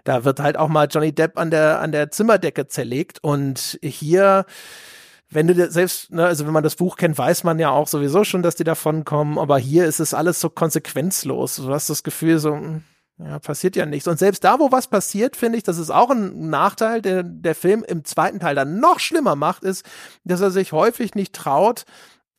da 0.04 0.26
wird 0.26 0.40
halt 0.40 0.58
auch 0.58 0.70
mal 0.70 0.88
Johnny 0.90 1.14
Depp 1.14 1.38
an 1.38 1.50
der, 1.50 1.80
an 1.82 1.92
der 1.92 2.12
Zimmerdecke 2.12 2.68
zerlegt 2.68 3.24
und 3.24 3.80
hier 3.82 4.46
wenn 5.30 5.48
du 5.48 5.70
selbst, 5.70 6.12
ne, 6.12 6.26
also 6.26 6.46
wenn 6.46 6.54
man 6.54 6.64
das 6.64 6.76
Buch 6.76 6.96
kennt, 6.96 7.18
weiß 7.18 7.44
man 7.44 7.60
ja 7.60 7.70
auch 7.70 7.88
sowieso 7.88 8.24
schon, 8.24 8.44
dass 8.44 8.56
die 8.56 8.64
davon 8.64 9.04
kommen, 9.04 9.38
aber 9.38 9.58
hier 9.58 9.86
ist 9.86 10.00
es 10.00 10.14
alles 10.14 10.40
so 10.40 10.50
konsequenzlos. 10.50 11.58
Du 11.58 11.70
hast 11.70 11.90
das 11.90 12.04
Gefühl 12.04 12.40
so, 12.40 12.54
hm, 12.54 12.84
ja, 13.18 13.40
passiert 13.40 13.76
ja 13.76 13.86
nichts. 13.86 14.08
Und 14.08 14.20
selbst 14.20 14.44
da, 14.44 14.60
wo 14.60 14.72
was 14.72 14.88
passiert, 14.88 15.36
finde 15.36 15.58
ich, 15.58 15.64
das 15.64 15.80
ist 15.80 15.90
auch 15.90 16.12
ein 16.12 16.50
Nachteil, 16.50 17.02
der 17.02 17.24
der 17.24 17.56
Film 17.56 17.84
im 17.84 18.06
zweiten 18.06 18.40
Teil 18.40 18.56
dann 18.56 18.80
noch 18.80 19.00
schlimmer 19.00 19.36
macht, 19.36 19.64
ist, 19.64 19.86
dass 20.24 20.40
er 20.40 20.52
sich 20.52 20.72
häufig 20.72 21.16
nicht 21.16 21.34
traut, 21.34 21.86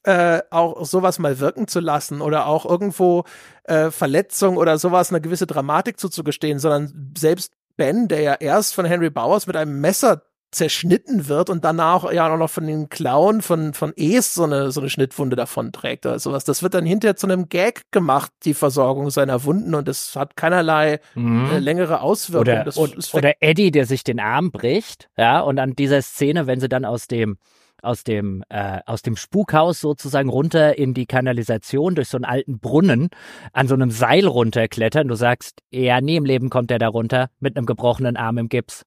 äh, 0.05 0.41
auch 0.51 0.87
sowas 0.87 1.19
mal 1.19 1.41
wirken 1.41 1.67
zu 1.67 1.81
lassen 1.81 2.21
oder 2.21 2.47
auch 2.47 2.65
irgendwo 2.65 3.25
äh, 3.65 3.91
Verletzung 3.91 4.57
oder 4.57 4.79
sowas 4.79 5.11
eine 5.11 5.21
gewisse 5.21 5.47
Dramatik 5.47 5.99
zuzugestehen, 5.99 6.59
sondern 6.59 7.13
selbst 7.19 7.53
Ben, 7.77 8.09
der 8.09 8.21
ja 8.21 8.35
erst 8.35 8.75
von 8.75 8.85
Henry 8.85 9.11
Bowers 9.11 9.47
mit 9.47 9.57
einem 9.57 9.81
Messer 9.81 10.23
zerschnitten 10.51 11.29
wird 11.29 11.51
und 11.51 11.65
danach 11.65 12.11
ja 12.11 12.33
auch 12.33 12.39
noch 12.39 12.51
von 12.51 12.67
den 12.67 12.89
Klauen 12.89 13.43
von, 13.43 13.75
von 13.75 13.93
Es 13.97 14.35
so 14.35 14.45
eine, 14.45 14.71
so 14.71 14.81
eine 14.81 14.89
Schnittwunde 14.89 15.37
davon 15.37 15.73
trägt 15.73 16.07
oder 16.07 16.19
sowas. 16.19 16.45
Das 16.45 16.63
wird 16.63 16.75
dann 16.75 16.87
hinterher 16.87 17.17
zu 17.17 17.27
einem 17.27 17.49
Gag 17.49 17.83
gemacht, 17.91 18.33
die 18.45 18.55
Versorgung 18.55 19.11
seiner 19.11 19.45
Wunden 19.45 19.75
und 19.75 19.89
es 19.89 20.17
hat 20.17 20.37
keinerlei 20.37 21.01
mhm. 21.15 21.51
äh, 21.51 21.59
längere 21.59 22.01
Auswirkungen. 22.01 22.67
Oder, 22.67 22.77
und, 22.79 23.15
oder 23.15 23.35
Eddie, 23.41 23.71
der 23.71 23.85
sich 23.85 24.05
den 24.05 24.21
Arm 24.21 24.51
bricht, 24.51 25.09
ja, 25.19 25.41
und 25.41 25.59
an 25.59 25.75
dieser 25.75 26.01
Szene, 26.01 26.47
wenn 26.47 26.61
sie 26.61 26.69
dann 26.69 26.85
aus 26.85 27.09
dem 27.09 27.37
aus 27.81 28.03
dem 28.03 28.43
äh, 28.49 28.81
aus 28.87 29.03
dem 29.03 29.17
Spukhaus 29.17 29.81
sozusagen 29.81 30.29
runter 30.29 30.77
in 30.79 30.95
die 30.95 31.07
Kanalisation 31.07 31.95
durch 31.95 32.09
so 32.09 32.17
einen 32.17 32.25
alten 32.25 32.59
Brunnen 32.59 33.09
an 33.53 33.69
so 33.69 33.75
einem 33.75 33.91
Seil 33.91 34.27
runterklettern. 34.27 35.07
Du 35.07 35.15
sagst, 35.15 35.61
ja, 35.71 36.01
nie 36.01 36.17
im 36.17 36.25
Leben 36.25 36.51
kommt 36.51 36.71
der 36.71 36.79
da 36.79 36.89
runter 36.89 37.31
mit 37.39 37.57
einem 37.57 37.67
gebrochenen 37.67 38.17
Arm 38.17 38.39
im 38.39 38.49
Gips. 38.49 38.83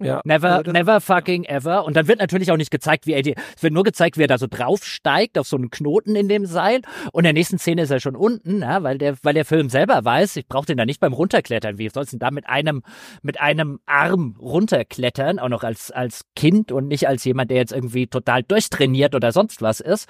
Ja. 0.00 0.20
Never, 0.24 0.56
also 0.56 0.72
never 0.72 1.00
fucking 1.00 1.44
ever. 1.44 1.84
Und 1.84 1.96
dann 1.96 2.08
wird 2.08 2.18
natürlich 2.18 2.50
auch 2.50 2.56
nicht 2.56 2.70
gezeigt, 2.70 3.06
wie 3.06 3.12
er 3.12 3.22
die, 3.22 3.34
es 3.56 3.62
wird 3.62 3.72
nur 3.72 3.84
gezeigt, 3.84 4.16
wie 4.16 4.22
er 4.22 4.28
da 4.28 4.38
so 4.38 4.46
draufsteigt 4.48 5.38
auf 5.38 5.46
so 5.46 5.56
einen 5.56 5.70
Knoten 5.70 6.16
in 6.16 6.28
dem 6.28 6.46
Seil. 6.46 6.80
Und 7.12 7.20
in 7.20 7.24
der 7.24 7.32
nächsten 7.32 7.58
Szene 7.58 7.82
ist 7.82 7.90
er 7.90 8.00
schon 8.00 8.16
unten, 8.16 8.62
ja, 8.62 8.82
weil 8.82 8.98
der, 8.98 9.16
weil 9.22 9.34
der 9.34 9.44
Film 9.44 9.68
selber 9.68 10.04
weiß, 10.04 10.36
ich 10.36 10.48
brauche 10.48 10.66
den 10.66 10.76
da 10.76 10.86
nicht 10.86 11.00
beim 11.00 11.12
runterklettern. 11.12 11.78
Wie 11.78 11.88
sollst 11.88 12.12
du 12.12 12.18
da 12.18 12.30
mit 12.30 12.48
einem, 12.48 12.82
mit 13.22 13.40
einem 13.40 13.80
Arm 13.86 14.36
runterklettern? 14.40 15.38
Auch 15.38 15.48
noch 15.48 15.64
als, 15.64 15.90
als 15.90 16.24
Kind 16.34 16.72
und 16.72 16.88
nicht 16.88 17.06
als 17.06 17.24
jemand, 17.24 17.50
der 17.50 17.58
jetzt 17.58 17.72
irgendwie 17.72 18.06
total 18.06 18.42
durchtrainiert 18.42 19.14
oder 19.14 19.32
sonst 19.32 19.62
was 19.62 19.80
ist. 19.80 20.08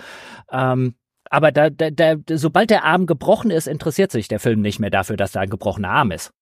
Ähm, 0.52 0.94
aber 1.30 1.52
da, 1.52 1.70
da, 1.70 1.90
da, 1.90 2.16
sobald 2.28 2.70
der 2.70 2.84
Arm 2.84 3.06
gebrochen 3.06 3.50
ist, 3.50 3.68
interessiert 3.68 4.10
sich 4.10 4.28
der 4.28 4.40
Film 4.40 4.60
nicht 4.60 4.80
mehr 4.80 4.90
dafür, 4.90 5.16
dass 5.16 5.32
da 5.32 5.40
ein 5.40 5.50
gebrochener 5.50 5.90
Arm 5.90 6.10
ist. 6.10 6.32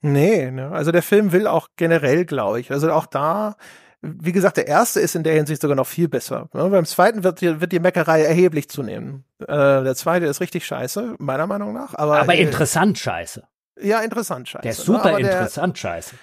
Nee, 0.00 0.50
ne? 0.50 0.70
also 0.70 0.92
der 0.92 1.02
Film 1.02 1.32
will 1.32 1.46
auch 1.46 1.68
generell, 1.76 2.24
glaube 2.24 2.60
ich. 2.60 2.70
Also 2.70 2.92
auch 2.92 3.06
da, 3.06 3.56
wie 4.00 4.32
gesagt, 4.32 4.56
der 4.56 4.68
erste 4.68 5.00
ist 5.00 5.16
in 5.16 5.24
der 5.24 5.34
Hinsicht 5.34 5.60
sogar 5.60 5.76
noch 5.76 5.86
viel 5.86 6.08
besser. 6.08 6.48
Ne? 6.52 6.68
Beim 6.68 6.84
zweiten 6.84 7.24
wird 7.24 7.40
die, 7.40 7.60
wird 7.60 7.72
die 7.72 7.80
Meckerei 7.80 8.22
erheblich 8.22 8.68
zunehmen. 8.68 9.24
Äh, 9.40 9.46
der 9.46 9.94
zweite 9.96 10.26
ist 10.26 10.40
richtig 10.40 10.66
scheiße, 10.66 11.16
meiner 11.18 11.46
Meinung 11.46 11.72
nach. 11.72 11.94
Aber, 11.94 12.20
aber 12.20 12.34
äh, 12.34 12.42
interessant 12.42 12.98
scheiße. 12.98 13.42
Ja, 13.80 14.00
interessant 14.00 14.48
scheiße. 14.48 14.62
Der 14.62 14.72
ist 14.72 14.84
super 14.84 15.12
ne? 15.12 15.20
interessant 15.20 15.76
der, 15.76 15.80
scheiße. 15.80 16.14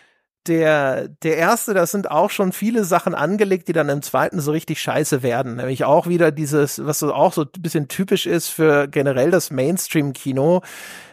Der, 0.47 1.07
der 1.07 1.37
erste, 1.37 1.73
das 1.73 1.91
sind 1.91 2.09
auch 2.09 2.29
schon 2.29 2.51
viele 2.51 2.83
Sachen 2.83 3.15
angelegt, 3.15 3.67
die 3.67 3.73
dann 3.73 3.89
im 3.89 4.01
zweiten 4.01 4.39
so 4.39 4.51
richtig 4.51 4.81
scheiße 4.81 5.23
werden. 5.23 5.57
Nämlich 5.57 5.85
auch 5.85 6.07
wieder 6.07 6.31
dieses, 6.31 6.85
was 6.85 7.03
auch 7.03 7.33
so 7.33 7.41
ein 7.41 7.61
bisschen 7.61 7.87
typisch 7.87 8.25
ist 8.25 8.49
für 8.49 8.87
generell 8.87 9.31
das 9.31 9.51
Mainstream-Kino. 9.51 10.61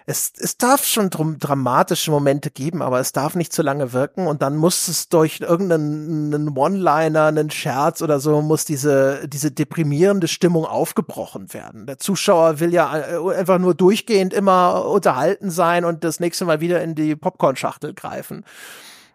Es, 0.04 0.32
es 0.36 0.58
darf 0.58 0.84
schon 0.84 1.10
drum, 1.10 1.38
dramatische 1.38 2.10
Momente 2.10 2.50
geben, 2.50 2.82
aber 2.82 2.98
es 2.98 3.12
darf 3.12 3.36
nicht 3.36 3.52
zu 3.52 3.62
lange 3.62 3.92
wirken 3.92 4.26
und 4.26 4.42
dann 4.42 4.56
muss 4.56 4.88
es 4.88 5.08
durch 5.08 5.40
irgendeinen 5.40 6.56
One-Liner, 6.56 7.26
einen 7.26 7.50
Scherz 7.50 8.02
oder 8.02 8.18
so, 8.18 8.42
muss 8.42 8.64
diese, 8.64 9.28
diese 9.28 9.52
deprimierende 9.52 10.26
Stimmung 10.26 10.66
aufgebrochen 10.66 11.54
werden. 11.54 11.86
Der 11.86 11.98
Zuschauer 11.98 12.58
will 12.58 12.72
ja 12.72 12.98
äh, 12.98 13.36
einfach 13.36 13.58
nur 13.58 13.74
durchgehend 13.74 14.34
immer 14.34 14.86
unterhalten 14.86 15.50
sein 15.50 15.84
und 15.84 16.02
das 16.02 16.18
nächste 16.18 16.44
Mal 16.44 16.60
wieder 16.60 16.82
in 16.82 16.96
die 16.96 17.14
Popcorn-Schachtel 17.14 17.94
greifen. 17.94 18.44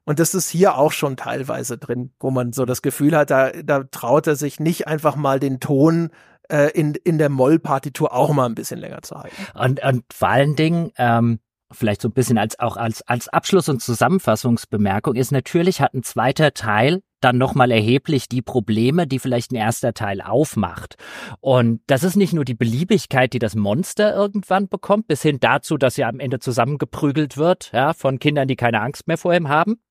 Und 0.07 0.19
das 0.19 0.33
ist 0.33 0.49
hier 0.49 0.77
auch 0.77 0.93
schon 0.93 1.17
teilweise 1.17 1.77
drin, 1.77 2.11
wo 2.21 2.31
man 2.31 2.53
so 2.53 2.63
das 2.63 2.81
Gefühl 2.81 3.13
hat, 3.15 3.29
da, 3.29 3.51
da 3.51 3.83
traut 3.83 4.25
er 4.25 4.37
sich 4.37 4.57
nicht 4.57 4.87
einfach 4.87 5.17
mal 5.17 5.37
den 5.37 5.59
Ton 5.59 6.11
äh, 6.47 6.71
in, 6.71 6.93
in 7.03 7.17
der 7.17 7.27
Moll-Partitur 7.27 8.13
auch 8.13 8.31
mal 8.31 8.45
ein 8.45 8.55
bisschen 8.55 8.79
länger 8.79 9.01
zu 9.01 9.15
halten. 9.15 9.35
Und, 9.53 9.83
und 9.83 10.05
vor 10.13 10.29
allen 10.29 10.55
Dingen, 10.55 10.93
ähm, 10.95 11.39
vielleicht 11.73 12.01
so 12.01 12.07
ein 12.07 12.13
bisschen 12.13 12.37
als 12.37 12.57
auch 12.57 12.77
als, 12.77 13.01
als 13.01 13.27
Abschluss 13.27 13.67
und 13.67 13.81
Zusammenfassungsbemerkung 13.81 15.15
ist 15.15 15.33
natürlich 15.33 15.81
hat 15.81 15.93
ein 15.93 16.03
zweiter 16.03 16.53
Teil 16.53 17.01
dann 17.19 17.37
nochmal 17.37 17.71
erheblich 17.71 18.29
die 18.29 18.41
Probleme, 18.41 19.07
die 19.07 19.19
vielleicht 19.19 19.51
ein 19.51 19.55
erster 19.55 19.93
Teil 19.93 20.21
aufmacht. 20.21 20.95
Und 21.41 21.81
das 21.87 22.03
ist 22.03 22.15
nicht 22.15 22.31
nur 22.31 22.45
die 22.45 22.53
Beliebigkeit, 22.53 23.33
die 23.33 23.39
das 23.39 23.55
Monster 23.55 24.15
irgendwann 24.15 24.69
bekommt, 24.69 25.07
bis 25.07 25.21
hin 25.21 25.39
dazu, 25.41 25.77
dass 25.77 25.97
er 25.97 26.07
am 26.07 26.21
Ende 26.21 26.39
zusammengeprügelt 26.39 27.35
wird, 27.35 27.71
ja, 27.73 27.91
von 27.93 28.19
Kindern, 28.19 28.47
die 28.47 28.55
keine 28.55 28.81
Angst 28.81 29.07
mehr 29.07 29.17
vor 29.17 29.33
ihm 29.33 29.49
haben, 29.49 29.81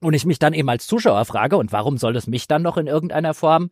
und 0.00 0.14
ich 0.14 0.24
mich 0.24 0.38
dann 0.38 0.54
eben 0.54 0.68
als 0.68 0.86
Zuschauer 0.86 1.24
frage, 1.24 1.56
und 1.56 1.72
warum 1.72 1.98
soll 1.98 2.16
es 2.16 2.26
mich 2.26 2.46
dann 2.46 2.62
noch 2.62 2.76
in 2.76 2.86
irgendeiner 2.86 3.34
Form 3.34 3.70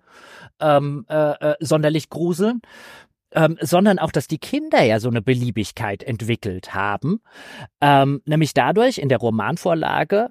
ähm, 0.61 1.07
äh, 1.09 1.53
äh, 1.53 1.55
sonderlich 1.61 2.11
gruseln? 2.11 2.63
Ähm, 3.33 3.59
sondern 3.61 3.99
auch, 3.99 4.13
dass 4.13 4.29
die 4.29 4.39
Kinder 4.39 4.83
ja 4.83 5.01
so 5.01 5.09
eine 5.09 5.21
Beliebigkeit 5.21 6.03
entwickelt 6.03 6.75
haben. 6.75 7.21
Ähm, 7.81 8.23
nämlich 8.25 8.55
dadurch 8.55 8.99
in 8.99 9.09
der 9.09 9.19
Romanvorlage 9.19 10.31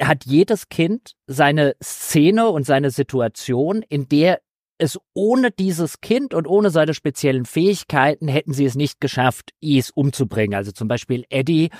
hat 0.00 0.24
jedes 0.24 0.68
Kind 0.68 1.14
seine 1.26 1.74
Szene 1.82 2.48
und 2.48 2.64
seine 2.64 2.90
Situation, 2.90 3.82
in 3.88 4.08
der 4.08 4.40
es 4.78 4.98
ohne 5.14 5.50
dieses 5.50 6.00
Kind 6.00 6.34
und 6.34 6.46
ohne 6.46 6.70
seine 6.70 6.94
speziellen 6.94 7.44
Fähigkeiten 7.44 8.28
hätten 8.28 8.52
sie 8.52 8.64
es 8.64 8.74
nicht 8.74 9.00
geschafft, 9.00 9.50
Is 9.60 9.90
umzubringen. 9.90 10.54
Also 10.54 10.72
zum 10.72 10.88
Beispiel 10.88 11.24
Eddie. 11.28 11.70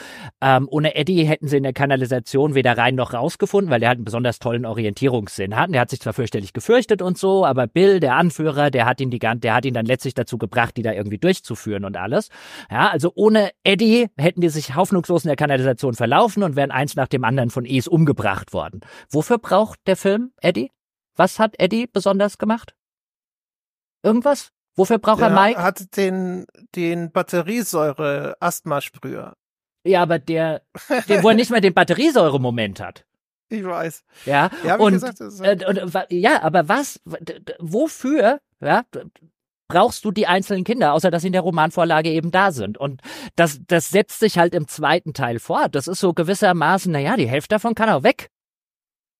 Ähm, 0.40 0.68
ohne 0.70 0.94
Eddie 0.94 1.24
hätten 1.24 1.48
sie 1.48 1.56
in 1.56 1.62
der 1.62 1.72
Kanalisation 1.72 2.54
weder 2.54 2.76
rein 2.78 2.94
noch 2.94 3.12
rausgefunden, 3.12 3.70
weil 3.70 3.80
der 3.80 3.90
hat 3.90 3.96
einen 3.96 4.04
besonders 4.04 4.38
tollen 4.38 4.64
Orientierungssinn 4.64 5.56
hatten. 5.56 5.72
Der 5.72 5.80
hat 5.80 5.90
sich 5.90 6.00
zwar 6.00 6.12
fürchterlich 6.12 6.52
gefürchtet 6.52 7.02
und 7.02 7.18
so, 7.18 7.44
aber 7.44 7.66
Bill, 7.66 8.00
der 8.00 8.16
Anführer, 8.16 8.70
der 8.70 8.86
hat 8.86 9.00
ihn 9.00 9.10
die 9.10 9.18
der 9.18 9.54
hat 9.54 9.64
ihn 9.64 9.74
dann 9.74 9.86
letztlich 9.86 10.14
dazu 10.14 10.38
gebracht, 10.38 10.76
die 10.76 10.82
da 10.82 10.92
irgendwie 10.92 11.18
durchzuführen 11.18 11.84
und 11.84 11.96
alles. 11.96 12.28
Ja, 12.70 12.90
also 12.90 13.12
ohne 13.14 13.50
Eddie 13.64 14.08
hätten 14.16 14.40
die 14.40 14.48
sich 14.48 14.74
hoffnungslos 14.74 15.24
in 15.24 15.28
der 15.28 15.36
Kanalisation 15.36 15.94
verlaufen 15.94 16.42
und 16.42 16.56
wären 16.56 16.70
eins 16.70 16.96
nach 16.96 17.08
dem 17.08 17.24
anderen 17.24 17.50
von 17.50 17.64
Is 17.64 17.88
umgebracht 17.88 18.52
worden. 18.52 18.80
Wofür 19.10 19.38
braucht 19.38 19.80
der 19.86 19.96
Film 19.96 20.32
Eddie? 20.40 20.70
Was 21.16 21.38
hat 21.38 21.54
Eddie 21.58 21.86
besonders 21.86 22.38
gemacht? 22.38 22.74
Irgendwas? 24.02 24.50
Wofür 24.74 24.98
braucht 24.98 25.20
der 25.20 25.28
er 25.28 25.42
Mike? 25.42 25.62
hat 25.62 25.96
den, 25.96 26.46
den 26.74 27.12
Batteriesäure-Asthma-Sprüher. 27.12 29.34
Ja, 29.84 30.02
aber 30.02 30.18
der, 30.18 30.62
der, 31.08 31.22
wo 31.22 31.28
er 31.28 31.34
nicht 31.34 31.50
mehr 31.50 31.60
den 31.60 31.74
Batteriesäure-Moment 31.74 32.80
hat. 32.80 33.04
Ich 33.52 33.66
weiß. 33.66 34.04
Ja, 34.24 34.48
ja 34.64 34.76
und, 34.76 34.94
gesagt, 34.94 35.20
äh, 35.20 35.58
und, 35.66 35.92
ja, 36.08 36.42
aber 36.42 36.70
was, 36.70 37.02
wofür, 37.58 38.40
ja, 38.60 38.84
brauchst 39.68 40.06
du 40.06 40.10
die 40.10 40.26
einzelnen 40.26 40.64
Kinder, 40.64 40.94
außer 40.94 41.10
dass 41.10 41.20
sie 41.20 41.28
in 41.28 41.34
der 41.34 41.42
Romanvorlage 41.42 42.08
eben 42.10 42.30
da 42.30 42.50
sind. 42.52 42.78
Und 42.78 43.02
das, 43.36 43.60
das 43.66 43.90
setzt 43.90 44.20
sich 44.20 44.38
halt 44.38 44.54
im 44.54 44.68
zweiten 44.68 45.12
Teil 45.12 45.38
fort. 45.38 45.74
Das 45.74 45.86
ist 45.86 46.00
so 46.00 46.14
gewissermaßen, 46.14 46.90
naja, 46.92 47.14
die 47.16 47.28
Hälfte 47.28 47.56
davon 47.56 47.74
kann 47.74 47.90
auch 47.90 48.02
weg. 48.02 48.30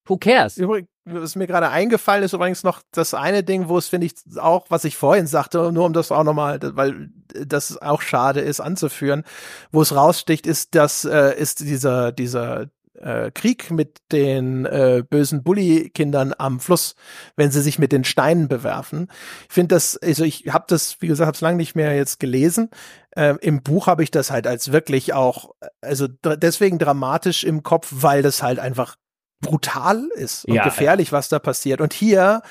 Who 0.05 0.17
cares? 0.17 0.57
Übrigens, 0.57 0.89
was 1.05 1.35
mir 1.35 1.47
gerade 1.47 1.69
eingefallen 1.69 2.23
ist, 2.23 2.33
übrigens 2.33 2.63
noch 2.63 2.81
das 2.91 3.13
eine 3.13 3.43
Ding, 3.43 3.67
wo 3.67 3.77
es 3.77 3.87
finde 3.87 4.07
ich 4.07 4.13
auch, 4.37 4.65
was 4.69 4.85
ich 4.85 4.95
vorhin 4.95 5.27
sagte, 5.27 5.71
nur 5.71 5.85
um 5.85 5.93
das 5.93 6.11
auch 6.11 6.23
nochmal, 6.23 6.59
weil 6.61 7.09
das 7.33 7.81
auch 7.81 8.01
schade 8.01 8.39
ist 8.39 8.59
anzuführen, 8.59 9.23
wo 9.71 9.81
es 9.81 9.95
raussticht, 9.95 10.47
ist, 10.47 10.75
das 10.75 11.05
äh, 11.05 11.37
ist 11.37 11.59
dieser, 11.59 12.11
dieser 12.11 12.67
äh, 12.99 13.31
Krieg 13.31 13.69
mit 13.71 13.97
den 14.11 14.65
äh, 14.65 15.03
bösen 15.07 15.43
Bully-Kindern 15.43 16.33
am 16.37 16.59
Fluss, 16.59 16.95
wenn 17.35 17.51
sie 17.51 17.61
sich 17.61 17.79
mit 17.79 17.91
den 17.91 18.03
Steinen 18.03 18.47
bewerfen. 18.47 19.07
Ich 19.49 19.53
finde 19.53 19.75
das, 19.75 19.97
also 19.97 20.23
ich 20.23 20.45
habe 20.53 20.65
das, 20.67 21.01
wie 21.01 21.07
gesagt, 21.07 21.27
habe 21.27 21.35
es 21.35 21.41
lange 21.41 21.57
nicht 21.57 21.75
mehr 21.75 21.95
jetzt 21.95 22.19
gelesen. 22.19 22.69
Äh, 23.11 23.35
Im 23.41 23.61
Buch 23.61 23.87
habe 23.87 24.03
ich 24.03 24.11
das 24.11 24.31
halt 24.31 24.47
als 24.47 24.71
wirklich 24.71 25.13
auch, 25.13 25.51
also 25.81 26.07
deswegen 26.07 26.79
dramatisch 26.79 27.43
im 27.43 27.63
Kopf, 27.63 27.89
weil 27.91 28.21
das 28.21 28.41
halt 28.41 28.59
einfach 28.59 28.95
brutal 29.43 30.07
ist 30.15 30.45
und 30.45 30.55
ja, 30.55 30.63
gefährlich, 30.63 31.11
was 31.11 31.29
da 31.29 31.37
passiert. 31.39 31.81
Und 31.81 31.93
hier 31.93 32.41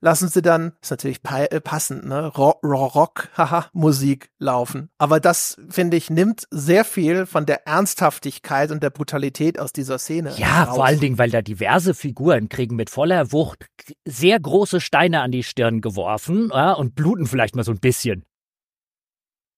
lassen 0.00 0.28
sie 0.28 0.42
dann, 0.42 0.72
ist 0.80 0.90
natürlich 0.90 1.20
äh, 1.24 1.60
passend, 1.60 2.06
ne, 2.06 2.26
Rock, 2.26 2.62
Rock 2.62 3.28
haha, 3.36 3.66
Musik 3.72 4.30
laufen. 4.38 4.90
Aber 4.98 5.20
das, 5.20 5.56
finde 5.68 5.96
ich, 5.96 6.10
nimmt 6.10 6.46
sehr 6.50 6.84
viel 6.84 7.26
von 7.26 7.46
der 7.46 7.66
Ernsthaftigkeit 7.66 8.70
und 8.70 8.82
der 8.82 8.90
Brutalität 8.90 9.58
aus 9.58 9.72
dieser 9.72 9.98
Szene. 9.98 10.34
Ja, 10.36 10.64
raus. 10.64 10.76
vor 10.76 10.86
allen 10.86 11.00
Dingen, 11.00 11.18
weil 11.18 11.30
da 11.30 11.42
diverse 11.42 11.94
Figuren 11.94 12.48
kriegen 12.48 12.76
mit 12.76 12.90
voller 12.90 13.32
Wucht 13.32 13.66
sehr 14.04 14.38
große 14.38 14.80
Steine 14.80 15.22
an 15.22 15.32
die 15.32 15.42
Stirn 15.42 15.80
geworfen 15.80 16.50
ja, 16.52 16.72
und 16.72 16.94
bluten 16.94 17.26
vielleicht 17.26 17.56
mal 17.56 17.64
so 17.64 17.72
ein 17.72 17.80
bisschen. 17.80 18.24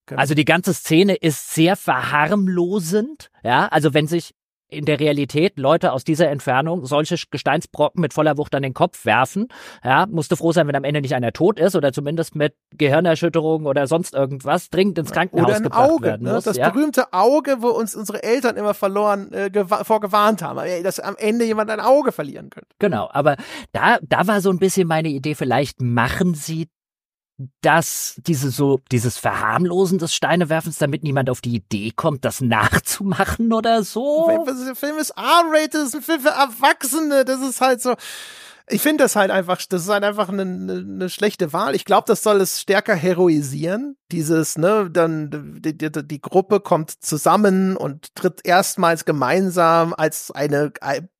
Genau. 0.06 0.20
Also 0.20 0.34
die 0.34 0.44
ganze 0.44 0.74
Szene 0.74 1.14
ist 1.14 1.54
sehr 1.54 1.76
verharmlosend, 1.76 3.30
ja, 3.44 3.68
also 3.68 3.94
wenn 3.94 4.08
sich 4.08 4.34
in 4.70 4.84
der 4.84 5.00
Realität 5.00 5.58
Leute 5.58 5.92
aus 5.92 6.04
dieser 6.04 6.28
Entfernung 6.28 6.86
solche 6.86 7.16
Gesteinsbrocken 7.30 8.00
mit 8.00 8.14
voller 8.14 8.38
Wucht 8.38 8.54
an 8.54 8.62
den 8.62 8.74
Kopf 8.74 9.04
werfen. 9.04 9.48
Ja, 9.84 10.06
musste 10.06 10.36
froh 10.36 10.52
sein, 10.52 10.66
wenn 10.68 10.76
am 10.76 10.84
Ende 10.84 11.00
nicht 11.00 11.14
einer 11.14 11.32
tot 11.32 11.58
ist 11.58 11.76
oder 11.76 11.92
zumindest 11.92 12.34
mit 12.34 12.54
Gehirnerschütterung 12.76 13.66
oder 13.66 13.86
sonst 13.86 14.14
irgendwas 14.14 14.70
dringend 14.70 14.98
ins 14.98 15.12
Krankenhaus 15.12 15.46
oder 15.46 15.56
ein 15.56 15.62
gebracht 15.64 15.90
Auge, 15.90 16.04
werden 16.04 16.26
ne? 16.26 16.34
muss. 16.34 16.44
Das 16.44 16.56
ja? 16.56 16.70
berühmte 16.70 17.12
Auge, 17.12 17.56
wo 17.60 17.68
uns 17.68 17.94
unsere 17.94 18.22
Eltern 18.22 18.56
immer 18.56 18.74
verloren 18.74 19.32
äh, 19.32 19.50
vorgewarnt 19.84 20.42
haben, 20.42 20.60
dass 20.82 21.00
am 21.00 21.16
Ende 21.16 21.44
jemand 21.44 21.70
ein 21.70 21.80
Auge 21.80 22.12
verlieren 22.12 22.50
könnte. 22.50 22.68
Genau, 22.78 23.08
aber 23.12 23.36
da 23.72 23.98
da 24.02 24.26
war 24.26 24.40
so 24.40 24.50
ein 24.50 24.58
bisschen 24.58 24.86
meine 24.86 25.08
Idee, 25.08 25.34
vielleicht 25.34 25.80
machen 25.80 26.34
sie 26.34 26.68
dass 27.62 28.20
diese 28.26 28.50
so, 28.50 28.80
dieses 28.92 29.16
Verharmlosen 29.16 29.98
des 29.98 30.14
Steinewerfens, 30.14 30.78
damit 30.78 31.02
niemand 31.02 31.30
auf 31.30 31.40
die 31.40 31.54
Idee 31.54 31.92
kommt, 31.94 32.24
das 32.24 32.40
nachzumachen 32.40 33.52
oder 33.52 33.82
so? 33.82 34.28
Der 34.46 34.74
Film 34.74 34.98
ist 34.98 35.10
R-rated, 35.10 35.74
das 35.74 35.82
ist 35.88 35.94
ein 35.96 36.02
Film 36.02 36.20
für 36.20 36.28
Erwachsene, 36.28 37.24
das 37.24 37.40
ist 37.40 37.60
halt 37.60 37.80
so, 37.80 37.94
ich 38.70 38.80
finde 38.82 39.04
das 39.04 39.16
halt 39.16 39.30
einfach, 39.30 39.60
das 39.68 39.82
ist 39.82 39.88
halt 39.88 40.04
einfach 40.04 40.28
eine, 40.28 40.42
eine, 40.42 41.08
schlechte 41.08 41.52
Wahl. 41.52 41.74
Ich 41.74 41.84
glaube, 41.84 42.04
das 42.06 42.22
soll 42.22 42.40
es 42.40 42.60
stärker 42.60 42.94
heroisieren. 42.94 43.96
Dieses, 44.12 44.58
ne, 44.58 44.88
dann 44.90 45.60
die, 45.60 45.76
die, 45.76 45.90
die 45.90 46.20
Gruppe 46.20 46.60
kommt 46.60 46.90
zusammen 46.90 47.76
und 47.76 48.14
tritt 48.14 48.40
erstmals 48.44 49.04
gemeinsam 49.04 49.94
als 49.94 50.30
eine 50.30 50.72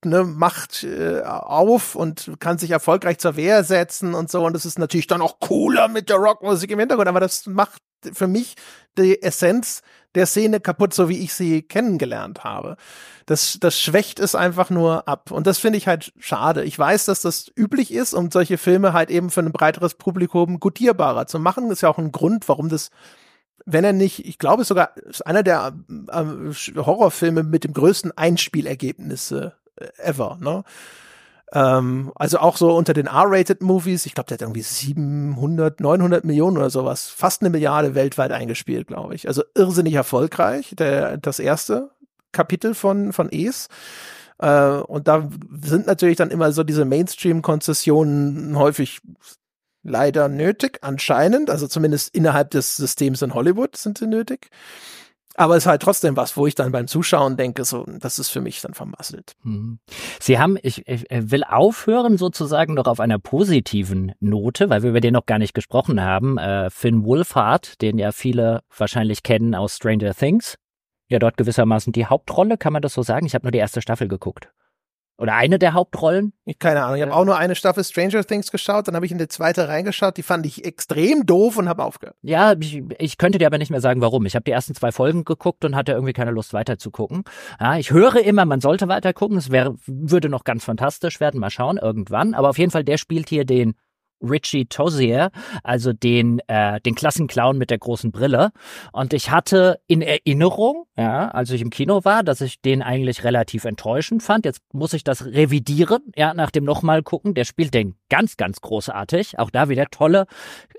ne, 0.03 0.23
Macht 0.23 0.83
äh, 0.83 1.21
auf 1.21 1.95
und 1.95 2.33
kann 2.39 2.57
sich 2.57 2.71
erfolgreich 2.71 3.19
zur 3.19 3.35
Wehr 3.35 3.63
setzen 3.63 4.13
und 4.13 4.31
so. 4.31 4.45
Und 4.45 4.53
das 4.53 4.65
ist 4.65 4.79
natürlich 4.79 5.07
dann 5.07 5.21
auch 5.21 5.39
cooler 5.39 5.87
mit 5.87 6.09
der 6.09 6.17
Rockmusik 6.17 6.71
im 6.71 6.79
Hintergrund, 6.79 7.07
aber 7.07 7.19
das 7.19 7.45
macht 7.45 7.81
für 8.13 8.27
mich 8.27 8.55
die 8.97 9.21
Essenz 9.21 9.81
der 10.15 10.25
Szene 10.25 10.59
kaputt, 10.59 10.93
so 10.93 11.09
wie 11.09 11.19
ich 11.19 11.33
sie 11.33 11.61
kennengelernt 11.61 12.43
habe. 12.43 12.77
Das, 13.25 13.57
das 13.59 13.79
schwächt 13.79 14.19
es 14.19 14.35
einfach 14.35 14.69
nur 14.69 15.07
ab. 15.07 15.31
Und 15.31 15.47
das 15.47 15.57
finde 15.57 15.77
ich 15.77 15.87
halt 15.87 16.13
schade. 16.19 16.63
Ich 16.63 16.77
weiß, 16.77 17.05
dass 17.05 17.21
das 17.21 17.51
üblich 17.55 17.93
ist, 17.93 18.13
um 18.13 18.31
solche 18.31 18.57
Filme 18.57 18.93
halt 18.93 19.09
eben 19.09 19.29
für 19.29 19.41
ein 19.41 19.51
breiteres 19.51 19.95
Publikum 19.95 20.59
gutierbarer 20.59 21.27
zu 21.27 21.39
machen. 21.39 21.69
Das 21.69 21.79
ist 21.79 21.81
ja 21.81 21.89
auch 21.89 21.97
ein 21.97 22.11
Grund, 22.11 22.47
warum 22.49 22.69
das 22.69 22.89
wenn 23.65 23.83
er 23.83 23.93
nicht, 23.93 24.25
ich 24.25 24.39
glaube 24.39 24.63
sogar, 24.63 24.97
ist 24.97 25.25
einer 25.25 25.43
der 25.43 25.73
äh, 26.09 26.23
Horrorfilme 26.75 27.43
mit 27.43 27.63
dem 27.63 27.73
größten 27.73 28.11
Einspielergebnisse 28.17 29.53
äh, 29.75 29.87
ever, 29.97 30.37
ne? 30.41 30.63
Ähm, 31.53 32.11
also 32.15 32.39
auch 32.39 32.57
so 32.57 32.75
unter 32.75 32.93
den 32.93 33.07
R-rated 33.07 33.61
Movies, 33.61 34.05
ich 34.05 34.13
glaube, 34.13 34.27
der 34.27 34.35
hat 34.35 34.41
irgendwie 34.41 34.61
700, 34.61 35.79
900 35.79 36.23
Millionen 36.23 36.57
oder 36.57 36.69
sowas, 36.69 37.09
fast 37.09 37.41
eine 37.41 37.49
Milliarde 37.49 37.93
weltweit 37.95 38.31
eingespielt, 38.31 38.87
glaube 38.87 39.15
ich. 39.15 39.27
Also 39.27 39.43
irrsinnig 39.55 39.95
erfolgreich, 39.95 40.73
der, 40.77 41.17
das 41.17 41.39
erste 41.39 41.91
Kapitel 42.31 42.73
von, 42.73 43.11
von 43.11 43.29
Es. 43.31 43.67
Äh, 44.39 44.77
und 44.77 45.07
da 45.07 45.29
sind 45.61 45.87
natürlich 45.87 46.17
dann 46.17 46.31
immer 46.31 46.51
so 46.53 46.63
diese 46.63 46.85
Mainstream-Konzessionen 46.85 48.57
häufig 48.57 49.01
leider 49.83 50.29
nötig, 50.29 50.79
anscheinend. 50.81 51.49
Also 51.49 51.67
zumindest 51.67 52.15
innerhalb 52.15 52.51
des 52.51 52.77
Systems 52.77 53.21
in 53.21 53.33
Hollywood 53.33 53.75
sind 53.75 53.97
sie 53.97 54.07
nötig. 54.07 54.49
Aber 55.41 55.57
es 55.57 55.63
ist 55.63 55.67
halt 55.67 55.81
trotzdem 55.81 56.15
was, 56.15 56.37
wo 56.37 56.45
ich 56.45 56.53
dann 56.53 56.71
beim 56.71 56.85
Zuschauen 56.85 57.35
denke, 57.35 57.65
so, 57.65 57.83
das 57.99 58.19
ist 58.19 58.29
für 58.29 58.41
mich 58.41 58.61
dann 58.61 58.75
vermasselt. 58.75 59.33
Mhm. 59.41 59.79
Sie 60.19 60.37
haben, 60.37 60.55
ich, 60.61 60.87
ich 60.87 61.07
will 61.09 61.43
aufhören 61.43 62.19
sozusagen 62.19 62.75
noch 62.75 62.85
auf 62.85 62.99
einer 62.99 63.17
positiven 63.17 64.11
Note, 64.19 64.69
weil 64.69 64.83
wir 64.83 64.91
über 64.91 65.01
den 65.01 65.13
noch 65.13 65.25
gar 65.25 65.39
nicht 65.39 65.55
gesprochen 65.55 65.99
haben. 65.99 66.37
Äh, 66.37 66.69
Finn 66.69 67.03
Wolfhard, 67.03 67.81
den 67.81 67.97
ja 67.97 68.11
viele 68.11 68.61
wahrscheinlich 68.77 69.23
kennen 69.23 69.55
aus 69.55 69.77
Stranger 69.77 70.13
Things. 70.13 70.57
Ja, 71.09 71.17
dort 71.17 71.37
gewissermaßen 71.37 71.91
die 71.91 72.05
Hauptrolle, 72.05 72.59
kann 72.59 72.73
man 72.73 72.83
das 72.83 72.93
so 72.93 73.01
sagen? 73.01 73.25
Ich 73.25 73.33
habe 73.33 73.45
nur 73.45 73.51
die 73.51 73.57
erste 73.57 73.81
Staffel 73.81 74.07
geguckt. 74.07 74.51
Oder 75.21 75.35
eine 75.35 75.59
der 75.59 75.73
Hauptrollen? 75.73 76.33
Keine 76.57 76.81
Ahnung. 76.81 76.95
Ich 76.95 77.03
habe 77.03 77.13
auch 77.13 77.25
nur 77.25 77.37
eine 77.37 77.53
Staffel 77.53 77.83
Stranger 77.83 78.25
Things 78.25 78.51
geschaut, 78.51 78.87
dann 78.87 78.95
habe 78.95 79.05
ich 79.05 79.11
in 79.11 79.19
die 79.19 79.27
zweite 79.27 79.67
reingeschaut, 79.67 80.17
die 80.17 80.23
fand 80.23 80.47
ich 80.47 80.65
extrem 80.65 81.27
doof 81.27 81.57
und 81.57 81.69
habe 81.69 81.83
aufgehört. 81.83 82.15
Ja, 82.23 82.55
ich, 82.59 82.81
ich 82.97 83.19
könnte 83.19 83.37
dir 83.37 83.45
aber 83.45 83.59
nicht 83.59 83.69
mehr 83.69 83.81
sagen, 83.81 84.01
warum. 84.01 84.25
Ich 84.25 84.33
habe 84.33 84.45
die 84.45 84.51
ersten 84.51 84.73
zwei 84.73 84.91
Folgen 84.91 85.23
geguckt 85.23 85.63
und 85.63 85.75
hatte 85.75 85.91
irgendwie 85.91 86.13
keine 86.13 86.31
Lust 86.31 86.53
weiter 86.53 86.79
zu 86.79 86.89
gucken. 86.89 87.23
Ja, 87.59 87.77
ich 87.77 87.91
höre 87.91 88.15
immer, 88.15 88.45
man 88.45 88.61
sollte 88.61 88.87
weiter 88.87 89.13
gucken. 89.13 89.37
Es 89.37 89.51
wäre, 89.51 89.75
würde 89.85 90.27
noch 90.27 90.43
ganz 90.43 90.63
fantastisch 90.63 91.19
werden. 91.19 91.39
Mal 91.39 91.51
schauen, 91.51 91.77
irgendwann. 91.77 92.33
Aber 92.33 92.49
auf 92.49 92.57
jeden 92.57 92.71
Fall, 92.71 92.83
der 92.83 92.97
spielt 92.97 93.29
hier 93.29 93.45
den 93.45 93.75
Richie 94.21 94.65
Tozier, 94.65 95.31
also 95.63 95.93
den, 95.93 96.39
äh, 96.47 96.79
den 96.81 96.95
Klassenclown 96.95 97.57
mit 97.57 97.69
der 97.69 97.77
großen 97.77 98.11
Brille. 98.11 98.51
Und 98.91 99.13
ich 99.13 99.31
hatte 99.31 99.79
in 99.87 100.01
Erinnerung, 100.01 100.85
ja, 100.97 101.29
als 101.29 101.49
ich 101.51 101.61
im 101.61 101.69
Kino 101.69 102.03
war, 102.03 102.23
dass 102.23 102.41
ich 102.41 102.61
den 102.61 102.81
eigentlich 102.81 103.23
relativ 103.23 103.65
enttäuschend 103.65 104.23
fand. 104.23 104.45
Jetzt 104.45 104.61
muss 104.73 104.93
ich 104.93 105.03
das 105.03 105.25
revidieren, 105.25 106.11
ja, 106.15 106.33
nach 106.33 106.51
dem 106.51 106.63
nochmal 106.63 107.03
gucken. 107.03 107.33
Der 107.33 107.45
spielt 107.45 107.73
den 107.73 107.95
ganz, 108.09 108.37
ganz 108.37 108.61
großartig. 108.61 109.39
Auch 109.39 109.49
da 109.49 109.69
wieder 109.69 109.87
tolle 109.87 110.25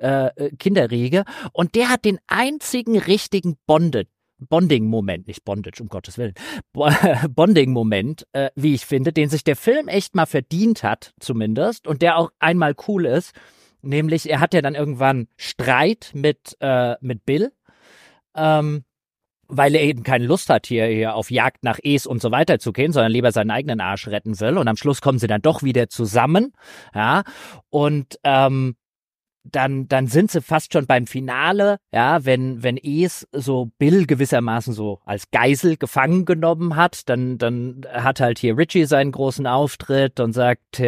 äh, 0.00 0.50
Kinderriege. 0.58 1.24
Und 1.52 1.74
der 1.74 1.88
hat 1.88 2.04
den 2.04 2.18
einzigen 2.26 2.98
richtigen 2.98 3.56
Bonded 3.66 4.08
Bonding-Moment, 4.48 5.26
nicht 5.26 5.44
Bondage, 5.44 5.82
um 5.82 5.88
Gottes 5.88 6.18
Willen, 6.18 6.34
Bonding-Moment, 7.30 8.26
äh, 8.32 8.50
wie 8.54 8.74
ich 8.74 8.86
finde, 8.86 9.12
den 9.12 9.28
sich 9.28 9.44
der 9.44 9.56
Film 9.56 9.88
echt 9.88 10.14
mal 10.14 10.26
verdient 10.26 10.82
hat, 10.82 11.14
zumindest, 11.20 11.86
und 11.86 12.02
der 12.02 12.18
auch 12.18 12.30
einmal 12.38 12.74
cool 12.88 13.06
ist. 13.06 13.32
Nämlich, 13.82 14.30
er 14.30 14.40
hat 14.40 14.54
ja 14.54 14.62
dann 14.62 14.74
irgendwann 14.74 15.26
Streit 15.36 16.12
mit, 16.14 16.56
äh, 16.60 16.94
mit 17.00 17.26
Bill, 17.26 17.52
ähm, 18.36 18.84
weil 19.48 19.74
er 19.74 19.82
eben 19.82 20.02
keine 20.02 20.24
Lust 20.24 20.48
hat, 20.48 20.66
hier, 20.66 20.86
hier 20.86 21.14
auf 21.14 21.30
Jagd 21.30 21.62
nach 21.62 21.78
Es 21.82 22.06
und 22.06 22.22
so 22.22 22.30
weiter 22.30 22.58
zu 22.58 22.72
gehen, 22.72 22.92
sondern 22.92 23.12
lieber 23.12 23.32
seinen 23.32 23.50
eigenen 23.50 23.80
Arsch 23.80 24.08
retten 24.08 24.38
will. 24.40 24.56
Und 24.56 24.68
am 24.68 24.76
Schluss 24.76 25.02
kommen 25.02 25.18
sie 25.18 25.26
dann 25.26 25.42
doch 25.42 25.62
wieder 25.62 25.88
zusammen, 25.88 26.52
ja. 26.94 27.24
Und 27.68 28.18
ähm, 28.24 28.76
dann, 29.44 29.88
dann 29.88 30.06
sind 30.06 30.30
sie 30.30 30.40
fast 30.40 30.72
schon 30.72 30.86
beim 30.86 31.06
Finale, 31.06 31.78
ja, 31.92 32.24
wenn, 32.24 32.62
wenn 32.62 32.76
Es 32.76 33.26
so 33.32 33.70
Bill 33.78 34.06
gewissermaßen 34.06 34.72
so 34.72 35.00
als 35.04 35.30
Geisel 35.30 35.76
gefangen 35.76 36.24
genommen 36.24 36.76
hat, 36.76 37.08
dann, 37.08 37.38
dann 37.38 37.82
hat 37.92 38.20
halt 38.20 38.38
hier 38.38 38.56
Richie 38.56 38.84
seinen 38.84 39.12
großen 39.12 39.46
Auftritt 39.46 40.20
und 40.20 40.32
sagt, 40.32 40.80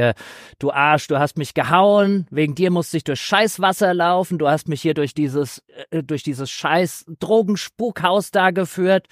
du 0.59 0.70
Arsch, 0.70 1.09
du 1.09 1.18
hast 1.18 1.36
mich 1.39 1.55
gehauen, 1.55 2.26
wegen 2.31 2.55
dir 2.55 2.70
musste 2.70 2.97
ich 2.97 3.05
durch 3.05 3.20
Scheißwasser 3.20 3.94
laufen, 3.94 4.39
du 4.39 4.48
hast 4.48 4.68
mich 4.68 4.82
hier 4.82 4.94
durch 4.94 5.14
dieses, 5.14 5.62
äh, 5.90 6.02
durch 6.02 6.22
dieses 6.22 6.51
scheiß 6.51 7.06
Drogenspukhaus 7.18 8.31
da 8.31 8.51
geführt. 8.51 9.09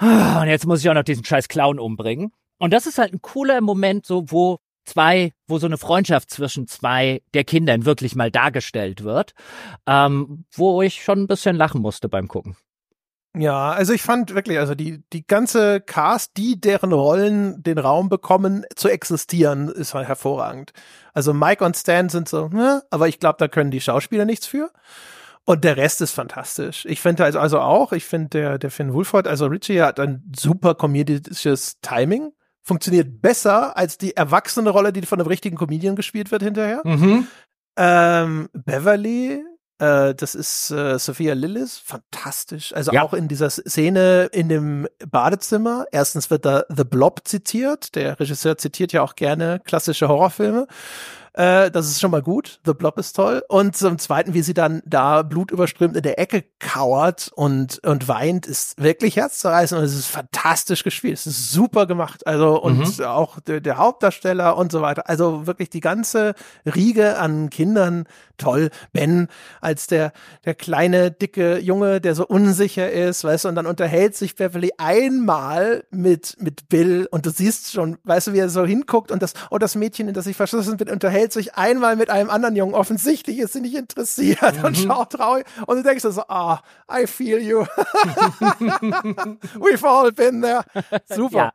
Und 0.00 0.48
jetzt 0.48 0.66
muss 0.66 0.80
ich 0.80 0.90
auch 0.90 0.94
noch 0.94 1.04
diesen 1.04 1.24
scheiß 1.24 1.48
Clown 1.48 1.78
umbringen. 1.78 2.32
Und 2.58 2.72
das 2.72 2.86
ist 2.86 2.98
halt 2.98 3.12
ein 3.12 3.22
cooler 3.22 3.60
Moment, 3.60 4.06
so, 4.06 4.30
wo 4.30 4.58
zwei, 4.84 5.32
wo 5.46 5.58
so 5.58 5.66
eine 5.66 5.78
Freundschaft 5.78 6.30
zwischen 6.30 6.66
zwei 6.66 7.22
der 7.34 7.44
Kindern 7.44 7.84
wirklich 7.84 8.14
mal 8.14 8.30
dargestellt 8.30 9.04
wird, 9.04 9.34
ähm, 9.86 10.44
wo 10.52 10.82
ich 10.82 11.02
schon 11.02 11.20
ein 11.20 11.26
bisschen 11.26 11.56
lachen 11.56 11.80
musste 11.80 12.08
beim 12.08 12.28
Gucken. 12.28 12.56
Ja, 13.36 13.72
also 13.72 13.92
ich 13.92 14.02
fand 14.02 14.32
wirklich, 14.32 14.60
also 14.60 14.76
die, 14.76 15.02
die 15.12 15.26
ganze 15.26 15.80
Cast, 15.80 16.36
die 16.36 16.60
deren 16.60 16.92
Rollen 16.92 17.64
den 17.64 17.78
Raum 17.78 18.08
bekommen, 18.08 18.64
zu 18.76 18.88
existieren, 18.88 19.68
ist 19.68 19.92
halt 19.92 20.06
hervorragend. 20.06 20.72
Also 21.14 21.34
Mike 21.34 21.64
und 21.64 21.76
Stan 21.76 22.08
sind 22.08 22.28
so, 22.28 22.48
ne, 22.48 22.84
aber 22.90 23.08
ich 23.08 23.18
glaube, 23.18 23.36
da 23.40 23.48
können 23.48 23.72
die 23.72 23.80
Schauspieler 23.80 24.24
nichts 24.24 24.46
für. 24.46 24.70
Und 25.44 25.64
der 25.64 25.76
Rest 25.76 26.00
ist 26.00 26.12
fantastisch. 26.12 26.86
Ich 26.86 27.00
finde 27.00 27.24
also, 27.24 27.40
also 27.40 27.60
auch, 27.60 27.92
ich 27.92 28.04
finde 28.04 28.28
der, 28.28 28.58
der 28.58 28.70
Finn 28.70 28.94
Wolford, 28.94 29.26
also 29.26 29.46
Richie 29.46 29.82
hat 29.82 29.98
ein 29.98 30.32
super 30.34 30.76
komödisches 30.76 31.80
Timing 31.80 32.32
funktioniert 32.64 33.20
besser 33.22 33.76
als 33.76 33.98
die 33.98 34.16
erwachsene 34.16 34.70
Rolle, 34.70 34.92
die 34.92 35.02
von 35.02 35.20
einem 35.20 35.28
richtigen 35.28 35.56
Comedian 35.56 35.94
gespielt 35.94 36.32
wird 36.32 36.42
hinterher. 36.42 36.80
Mhm. 36.84 37.28
Ähm, 37.76 38.48
Beverly, 38.52 39.44
äh, 39.78 40.14
das 40.14 40.34
ist 40.34 40.70
äh, 40.70 40.98
Sophia 40.98 41.34
Lillis, 41.34 41.78
fantastisch. 41.78 42.74
Also 42.74 42.92
ja. 42.92 43.02
auch 43.02 43.12
in 43.12 43.28
dieser 43.28 43.50
Szene 43.50 44.30
in 44.32 44.48
dem 44.48 44.88
Badezimmer. 45.10 45.86
Erstens 45.92 46.30
wird 46.30 46.46
da 46.46 46.64
The 46.74 46.84
Blob 46.84 47.22
zitiert. 47.24 47.94
Der 47.94 48.18
Regisseur 48.18 48.56
zitiert 48.56 48.92
ja 48.92 49.02
auch 49.02 49.14
gerne 49.14 49.60
klassische 49.64 50.08
Horrorfilme. 50.08 50.66
Äh, 51.34 51.72
das 51.72 51.88
ist 51.88 52.00
schon 52.00 52.12
mal 52.12 52.22
gut. 52.22 52.60
The 52.64 52.74
Blob 52.74 52.96
ist 52.98 53.14
toll. 53.14 53.42
Und 53.48 53.76
zum 53.76 53.98
Zweiten, 53.98 54.34
wie 54.34 54.42
sie 54.42 54.54
dann 54.54 54.82
da 54.86 55.22
blutüberströmt 55.22 55.96
in 55.96 56.02
der 56.02 56.18
Ecke 56.20 56.44
kauert 56.60 57.30
und, 57.34 57.80
und 57.84 58.06
weint, 58.06 58.46
ist 58.46 58.80
wirklich 58.80 59.16
herzzerreißend 59.16 59.80
und 59.80 59.84
es 59.84 59.94
ist 59.94 60.06
fantastisch 60.06 60.84
gespielt. 60.84 61.14
Es 61.14 61.26
ist 61.26 61.50
super 61.50 61.86
gemacht. 61.86 62.26
Also, 62.26 62.62
und 62.62 62.98
mhm. 62.98 63.04
auch 63.04 63.40
der, 63.40 63.60
der 63.60 63.78
Hauptdarsteller 63.78 64.56
und 64.56 64.70
so 64.70 64.80
weiter. 64.80 65.08
Also 65.08 65.46
wirklich 65.46 65.70
die 65.70 65.80
ganze 65.80 66.34
Riege 66.64 67.18
an 67.18 67.50
Kindern 67.50 68.06
toll. 68.38 68.70
Ben 68.92 69.28
als 69.60 69.86
der, 69.86 70.12
der 70.44 70.54
kleine, 70.54 71.10
dicke 71.10 71.58
Junge, 71.58 72.00
der 72.00 72.14
so 72.14 72.26
unsicher 72.26 72.90
ist, 72.90 73.24
weißt 73.24 73.44
du, 73.44 73.48
und 73.48 73.54
dann 73.54 73.66
unterhält 73.66 74.16
sich 74.16 74.36
Beverly 74.36 74.72
einmal 74.78 75.84
mit, 75.90 76.36
mit 76.40 76.68
Bill 76.68 77.08
und 77.10 77.26
du 77.26 77.30
siehst 77.30 77.72
schon, 77.72 77.98
weißt 78.04 78.28
du, 78.28 78.32
wie 78.32 78.38
er 78.38 78.48
so 78.48 78.64
hinguckt 78.64 79.10
und 79.10 79.22
das, 79.22 79.34
oh, 79.50 79.58
das 79.58 79.74
Mädchen, 79.74 80.08
in 80.08 80.14
das 80.14 80.26
ich 80.26 80.36
verschlossen 80.36 80.76
bin, 80.76 80.90
unterhält 80.90 81.23
sich 81.32 81.54
einmal 81.54 81.96
mit 81.96 82.10
einem 82.10 82.30
anderen 82.30 82.56
Jungen. 82.56 82.74
Offensichtlich 82.74 83.38
ist 83.38 83.52
sie 83.52 83.60
nicht 83.60 83.74
interessiert 83.74 84.58
mhm. 84.58 84.64
und 84.64 84.76
schaut 84.76 85.10
traurig 85.10 85.44
und 85.66 85.76
du 85.76 85.82
denkst 85.82 86.02
so, 86.02 86.22
ah, 86.28 86.60
oh, 86.88 86.94
I 86.94 87.06
feel 87.06 87.38
you. 87.38 87.60
We've 89.58 89.84
all 89.86 90.12
been 90.12 90.42
there. 90.42 90.64
Super. 91.06 91.36
Ja. 91.36 91.52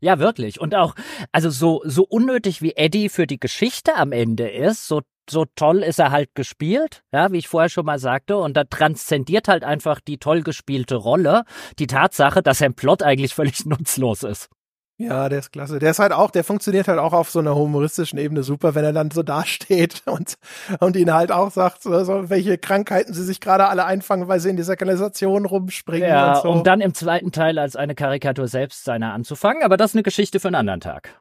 Ja, 0.00 0.18
wirklich. 0.18 0.60
Und 0.60 0.74
auch, 0.74 0.94
also 1.32 1.48
so, 1.48 1.80
so 1.84 2.04
unnötig 2.04 2.60
wie 2.60 2.76
Eddie 2.76 3.08
für 3.08 3.26
die 3.26 3.40
Geschichte 3.40 3.94
am 3.94 4.12
Ende 4.12 4.50
ist, 4.50 4.86
so 4.86 5.00
so 5.30 5.46
toll 5.56 5.82
ist 5.82 5.98
er 5.98 6.10
halt 6.10 6.34
gespielt, 6.34 7.02
ja, 7.12 7.32
wie 7.32 7.38
ich 7.38 7.48
vorher 7.48 7.70
schon 7.70 7.86
mal 7.86 7.98
sagte, 7.98 8.36
und 8.36 8.56
da 8.56 8.64
transzendiert 8.64 9.48
halt 9.48 9.64
einfach 9.64 10.00
die 10.00 10.18
toll 10.18 10.42
gespielte 10.42 10.96
Rolle 10.96 11.44
die 11.78 11.86
Tatsache, 11.86 12.42
dass 12.42 12.58
sein 12.58 12.74
Plot 12.74 13.02
eigentlich 13.02 13.34
völlig 13.34 13.64
nutzlos 13.66 14.22
ist. 14.22 14.48
Ja, 14.96 15.28
der 15.28 15.40
ist 15.40 15.50
klasse. 15.52 15.80
Der 15.80 15.90
ist 15.90 15.98
halt 15.98 16.12
auch, 16.12 16.30
der 16.30 16.44
funktioniert 16.44 16.86
halt 16.86 17.00
auch 17.00 17.12
auf 17.12 17.28
so 17.28 17.40
einer 17.40 17.56
humoristischen 17.56 18.16
Ebene 18.16 18.44
super, 18.44 18.76
wenn 18.76 18.84
er 18.84 18.92
dann 18.92 19.10
so 19.10 19.24
dasteht 19.24 20.02
und, 20.06 20.36
und 20.78 20.94
ihnen 20.94 21.12
halt 21.12 21.32
auch 21.32 21.50
sagt, 21.50 21.82
so, 21.82 22.04
so 22.04 22.30
welche 22.30 22.58
Krankheiten 22.58 23.12
sie 23.12 23.24
sich 23.24 23.40
gerade 23.40 23.66
alle 23.66 23.86
einfangen, 23.86 24.28
weil 24.28 24.38
sie 24.38 24.50
in 24.50 24.56
dieser 24.56 24.76
Kanalisation 24.76 25.46
rumspringen 25.46 26.08
ja, 26.08 26.34
und 26.34 26.42
so. 26.42 26.50
um 26.50 26.64
dann 26.64 26.80
im 26.80 26.94
zweiten 26.94 27.32
Teil 27.32 27.58
als 27.58 27.74
eine 27.74 27.96
Karikatur 27.96 28.46
selbst 28.46 28.84
seiner 28.84 29.12
anzufangen, 29.12 29.64
aber 29.64 29.76
das 29.76 29.90
ist 29.90 29.96
eine 29.96 30.04
Geschichte 30.04 30.38
für 30.38 30.48
einen 30.48 30.54
anderen 30.54 30.80
Tag. 30.80 31.20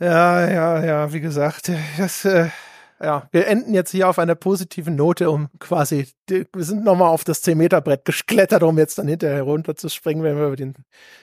Ja, 0.00 0.50
ja, 0.50 0.84
ja, 0.84 1.12
wie 1.12 1.20
gesagt, 1.20 1.70
das, 1.96 2.24
äh, 2.26 2.48
ja, 3.02 3.28
wir 3.32 3.46
enden 3.48 3.74
jetzt 3.74 3.90
hier 3.90 4.08
auf 4.08 4.18
einer 4.18 4.34
positiven 4.34 4.94
Note, 4.94 5.30
um 5.30 5.48
quasi, 5.58 6.08
wir 6.28 6.46
sind 6.58 6.84
nochmal 6.84 7.08
auf 7.08 7.24
das 7.24 7.42
10-Meter-Brett 7.44 8.04
geklettert, 8.04 8.62
um 8.62 8.78
jetzt 8.78 8.98
dann 8.98 9.08
hinterher 9.08 9.42
runterzuspringen, 9.42 10.22
wenn 10.22 10.36
wir 10.36 10.46
über 10.46 10.56
den, 10.56 10.74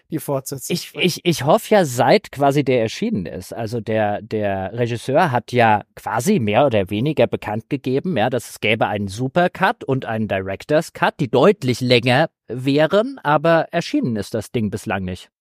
die 0.09 0.19
Fortsetzung 0.19 0.73
ich, 0.73 0.93
ich, 0.95 1.21
ich 1.23 1.45
hoffe 1.45 1.73
ja, 1.73 1.85
seit 1.85 2.31
quasi 2.31 2.63
der 2.63 2.81
erschienen 2.81 3.25
ist, 3.25 3.53
also 3.53 3.79
der, 3.79 4.21
der 4.21 4.73
Regisseur 4.73 5.31
hat 5.31 5.51
ja 5.51 5.83
quasi 5.95 6.39
mehr 6.39 6.65
oder 6.65 6.89
weniger 6.89 7.27
bekannt 7.27 7.69
gegeben, 7.69 8.17
ja, 8.17 8.29
dass 8.29 8.49
es 8.49 8.59
gäbe 8.59 8.87
einen 8.87 9.07
Supercut 9.07 9.83
und 9.83 10.05
einen 10.05 10.27
Director's 10.27 10.93
Cut, 10.93 11.19
die 11.19 11.29
deutlich 11.29 11.79
länger 11.79 12.29
wären, 12.47 13.17
aber 13.23 13.67
erschienen 13.71 14.17
ist 14.17 14.33
das 14.33 14.51
Ding 14.51 14.69
bislang 14.69 15.05
nicht. 15.05 15.31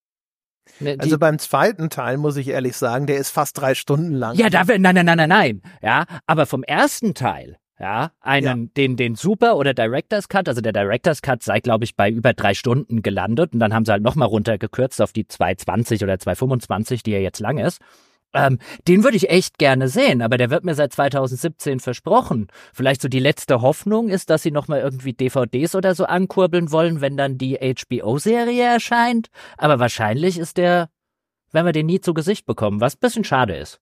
Ne, 0.79 0.95
also 0.99 1.17
beim 1.17 1.39
zweiten 1.39 1.89
Teil 1.89 2.17
muss 2.17 2.37
ich 2.37 2.47
ehrlich 2.47 2.77
sagen, 2.77 3.07
der 3.07 3.17
ist 3.17 3.29
fast 3.29 3.57
drei 3.59 3.75
Stunden 3.75 4.13
lang. 4.13 4.35
Ja, 4.35 4.49
da, 4.49 4.63
nein, 4.63 4.81
nein, 4.81 5.05
nein, 5.05 5.17
nein, 5.17 5.29
nein. 5.29 5.61
Ja, 5.81 6.05
aber 6.27 6.45
vom 6.45 6.63
ersten 6.63 7.13
Teil, 7.13 7.57
ja, 7.79 8.11
einen, 8.21 8.63
ja. 8.63 8.69
den, 8.77 8.95
den 8.95 9.15
Super 9.15 9.57
oder 9.57 9.73
Director's 9.73 10.29
Cut, 10.29 10.47
also 10.47 10.61
der 10.61 10.73
Director's 10.73 11.21
Cut 11.21 11.43
sei, 11.43 11.59
glaube 11.59 11.83
ich, 11.83 11.95
bei 11.95 12.09
über 12.09 12.33
drei 12.33 12.53
Stunden 12.53 13.01
gelandet 13.01 13.53
und 13.53 13.59
dann 13.59 13.73
haben 13.73 13.85
sie 13.85 13.91
halt 13.91 14.03
nochmal 14.03 14.27
runtergekürzt 14.27 15.01
auf 15.01 15.13
die 15.13 15.27
220 15.27 16.03
oder 16.03 16.19
225, 16.19 17.03
die 17.03 17.11
ja 17.11 17.19
jetzt 17.19 17.39
lang 17.39 17.57
ist. 17.57 17.79
Ähm, 18.33 18.59
den 18.87 19.03
würde 19.03 19.17
ich 19.17 19.29
echt 19.29 19.57
gerne 19.57 19.89
sehen, 19.89 20.21
aber 20.21 20.37
der 20.37 20.49
wird 20.49 20.63
mir 20.63 20.75
seit 20.75 20.93
2017 20.93 21.79
versprochen. 21.79 22.47
Vielleicht 22.73 23.01
so 23.01 23.09
die 23.09 23.19
letzte 23.19 23.61
Hoffnung 23.61 24.09
ist, 24.09 24.29
dass 24.29 24.43
sie 24.43 24.51
nochmal 24.51 24.79
irgendwie 24.79 25.13
DVDs 25.13 25.75
oder 25.75 25.95
so 25.95 26.05
ankurbeln 26.05 26.71
wollen, 26.71 27.01
wenn 27.01 27.17
dann 27.17 27.37
die 27.37 27.57
HBO-Serie 27.57 28.63
erscheint. 28.63 29.27
Aber 29.57 29.79
wahrscheinlich 29.79 30.37
ist 30.37 30.57
der, 30.57 30.89
wenn 31.51 31.65
wir 31.65 31.73
den 31.73 31.87
nie 31.87 31.99
zu 31.99 32.13
Gesicht 32.13 32.45
bekommen, 32.45 32.79
was 32.79 32.95
ein 32.95 33.01
bisschen 33.01 33.23
schade 33.23 33.57
ist. 33.57 33.81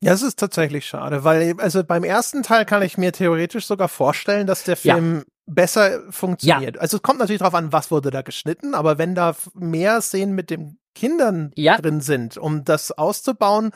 Ja, 0.00 0.12
es 0.12 0.22
ist 0.22 0.38
tatsächlich 0.38 0.86
schade, 0.86 1.24
weil 1.24 1.54
also 1.58 1.82
beim 1.82 2.04
ersten 2.04 2.44
Teil 2.44 2.64
kann 2.64 2.82
ich 2.82 2.98
mir 2.98 3.12
theoretisch 3.12 3.66
sogar 3.66 3.88
vorstellen, 3.88 4.46
dass 4.46 4.62
der 4.62 4.76
Film 4.76 5.24
besser 5.48 6.02
funktioniert. 6.10 6.76
Ja. 6.76 6.80
Also 6.80 6.98
es 6.98 7.02
kommt 7.02 7.18
natürlich 7.18 7.40
darauf 7.40 7.54
an, 7.54 7.72
was 7.72 7.90
wurde 7.90 8.10
da 8.10 8.22
geschnitten, 8.22 8.74
aber 8.74 8.98
wenn 8.98 9.14
da 9.14 9.34
mehr 9.54 10.00
Szenen 10.00 10.34
mit 10.34 10.50
den 10.50 10.78
Kindern 10.94 11.52
ja. 11.54 11.76
drin 11.78 12.00
sind, 12.00 12.36
um 12.36 12.64
das 12.64 12.92
auszubauen, 12.92 13.70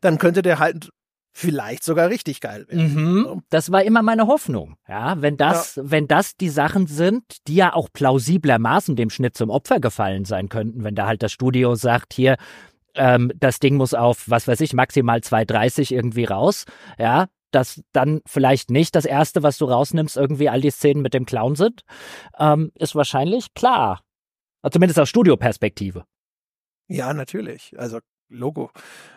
dann 0.00 0.18
könnte 0.18 0.42
der 0.42 0.58
halt 0.58 0.90
vielleicht 1.32 1.84
sogar 1.84 2.08
richtig 2.08 2.40
geil 2.40 2.66
werden. 2.68 2.94
Mhm. 2.94 3.42
Das 3.50 3.70
war 3.70 3.84
immer 3.84 4.02
meine 4.02 4.26
Hoffnung. 4.26 4.76
Ja, 4.88 5.22
wenn 5.22 5.36
das, 5.36 5.76
ja. 5.76 5.82
wenn 5.86 6.08
das 6.08 6.36
die 6.36 6.48
Sachen 6.48 6.86
sind, 6.86 7.22
die 7.46 7.54
ja 7.54 7.74
auch 7.74 7.88
plausiblermaßen 7.92 8.96
dem 8.96 9.10
Schnitt 9.10 9.36
zum 9.36 9.50
Opfer 9.50 9.78
gefallen 9.78 10.24
sein 10.24 10.48
könnten, 10.48 10.82
wenn 10.82 10.96
da 10.96 11.06
halt 11.06 11.22
das 11.22 11.30
Studio 11.30 11.76
sagt, 11.76 12.12
hier, 12.12 12.36
ähm, 12.94 13.30
das 13.36 13.60
Ding 13.60 13.76
muss 13.76 13.94
auf, 13.94 14.24
was 14.26 14.48
weiß 14.48 14.60
ich, 14.62 14.72
maximal 14.72 15.18
2,30 15.18 15.94
irgendwie 15.94 16.24
raus, 16.24 16.64
ja, 16.98 17.28
dass 17.50 17.82
dann 17.92 18.20
vielleicht 18.26 18.70
nicht 18.70 18.94
das 18.94 19.04
erste, 19.04 19.42
was 19.42 19.58
du 19.58 19.64
rausnimmst, 19.66 20.16
irgendwie 20.16 20.48
all 20.48 20.60
die 20.60 20.70
Szenen 20.70 21.02
mit 21.02 21.14
dem 21.14 21.26
Clown 21.26 21.56
sind, 21.56 21.82
ähm, 22.38 22.72
ist 22.74 22.94
wahrscheinlich 22.94 23.54
klar. 23.54 24.02
Also 24.62 24.74
zumindest 24.74 24.98
aus 25.00 25.08
Studioperspektive. 25.08 26.04
Ja, 26.88 27.12
natürlich. 27.12 27.78
Also 27.78 28.00
Logo. 28.28 28.70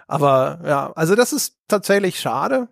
Aber 0.07 0.61
ja, 0.65 0.91
also 0.93 1.15
das 1.15 1.33
ist 1.33 1.57
tatsächlich 1.67 2.19
schade. 2.19 2.69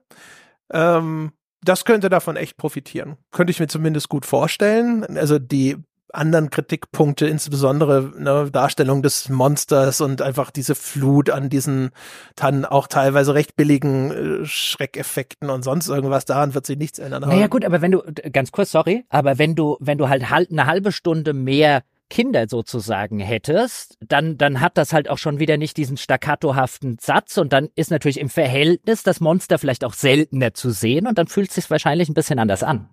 Ähm, 0.72 1.34
das 1.61 1.84
könnte 1.84 2.10
davon 2.10 2.38
echt 2.38 2.57
profitieren. 2.57 3.18
Könnte 3.31 3.52
ich 3.52 3.60
mir 3.60 3.68
zumindest 3.68 4.10
gut 4.10 4.26
vorstellen. 4.26 5.18
Also 5.18 5.40
die 5.40 5.77
anderen 6.14 6.49
Kritikpunkte, 6.49 7.27
insbesondere 7.27 8.11
ne, 8.18 8.49
Darstellung 8.52 9.02
des 9.02 9.30
Monsters 9.30 10.02
und 10.02 10.22
einfach 10.22 10.52
diese 10.52 10.76
Flut 10.76 11.30
an 11.30 11.49
diesen 11.49 11.91
dann 12.36 12.65
auch 12.65 12.88
teilweise 12.88 13.34
recht 13.34 13.56
billigen 13.56 14.11
äh, 14.41 14.45
Schreckeffekten 14.45 15.49
und 15.49 15.64
sonst 15.64 15.88
irgendwas, 15.88 16.26
daran 16.26 16.53
wird 16.53 16.65
sich 16.65 16.77
nichts 16.77 16.99
ändern. 16.99 17.23
Naja 17.23 17.48
gut, 17.48 17.65
aber 17.65 17.81
wenn 17.81 17.91
du, 17.91 18.02
ganz 18.31 18.52
kurz, 18.52 18.72
sorry, 18.72 19.06
aber 19.10 19.38
wenn 19.38 19.56
du, 19.56 19.77
wenn 19.80 19.98
du 19.98 20.10
halt, 20.10 20.30
halt 20.30 20.52
eine 20.52 20.65
halbe 20.65 20.91
Stunde 20.91 21.34
mehr 21.34 21.84
Kinder 22.10 22.48
sozusagen 22.49 23.19
hättest, 23.19 23.98
dann, 24.02 24.38
dann 24.38 24.61
hat 24.61 24.77
das 24.77 24.94
halt 24.94 25.10
auch 25.10 25.19
schon 25.19 25.40
wieder 25.40 25.57
nicht 25.57 25.77
diesen 25.77 25.95
staccatohaften 25.95 26.98
Satz 26.99 27.38
und 27.38 27.53
dann 27.53 27.69
ist 27.76 27.91
natürlich 27.91 28.19
im 28.19 28.30
Verhältnis 28.30 29.03
das 29.03 29.19
Monster 29.19 29.60
vielleicht 29.60 29.86
auch 29.86 29.94
seltener 29.94 30.53
zu 30.53 30.72
sehen 30.72 31.07
und 31.07 31.18
dann 31.18 31.27
fühlt 31.27 31.49
es 31.49 31.56
sich 31.56 31.69
wahrscheinlich 31.69 32.10
ein 32.10 32.15
bisschen 32.15 32.40
anders 32.40 32.64
an. 32.64 32.90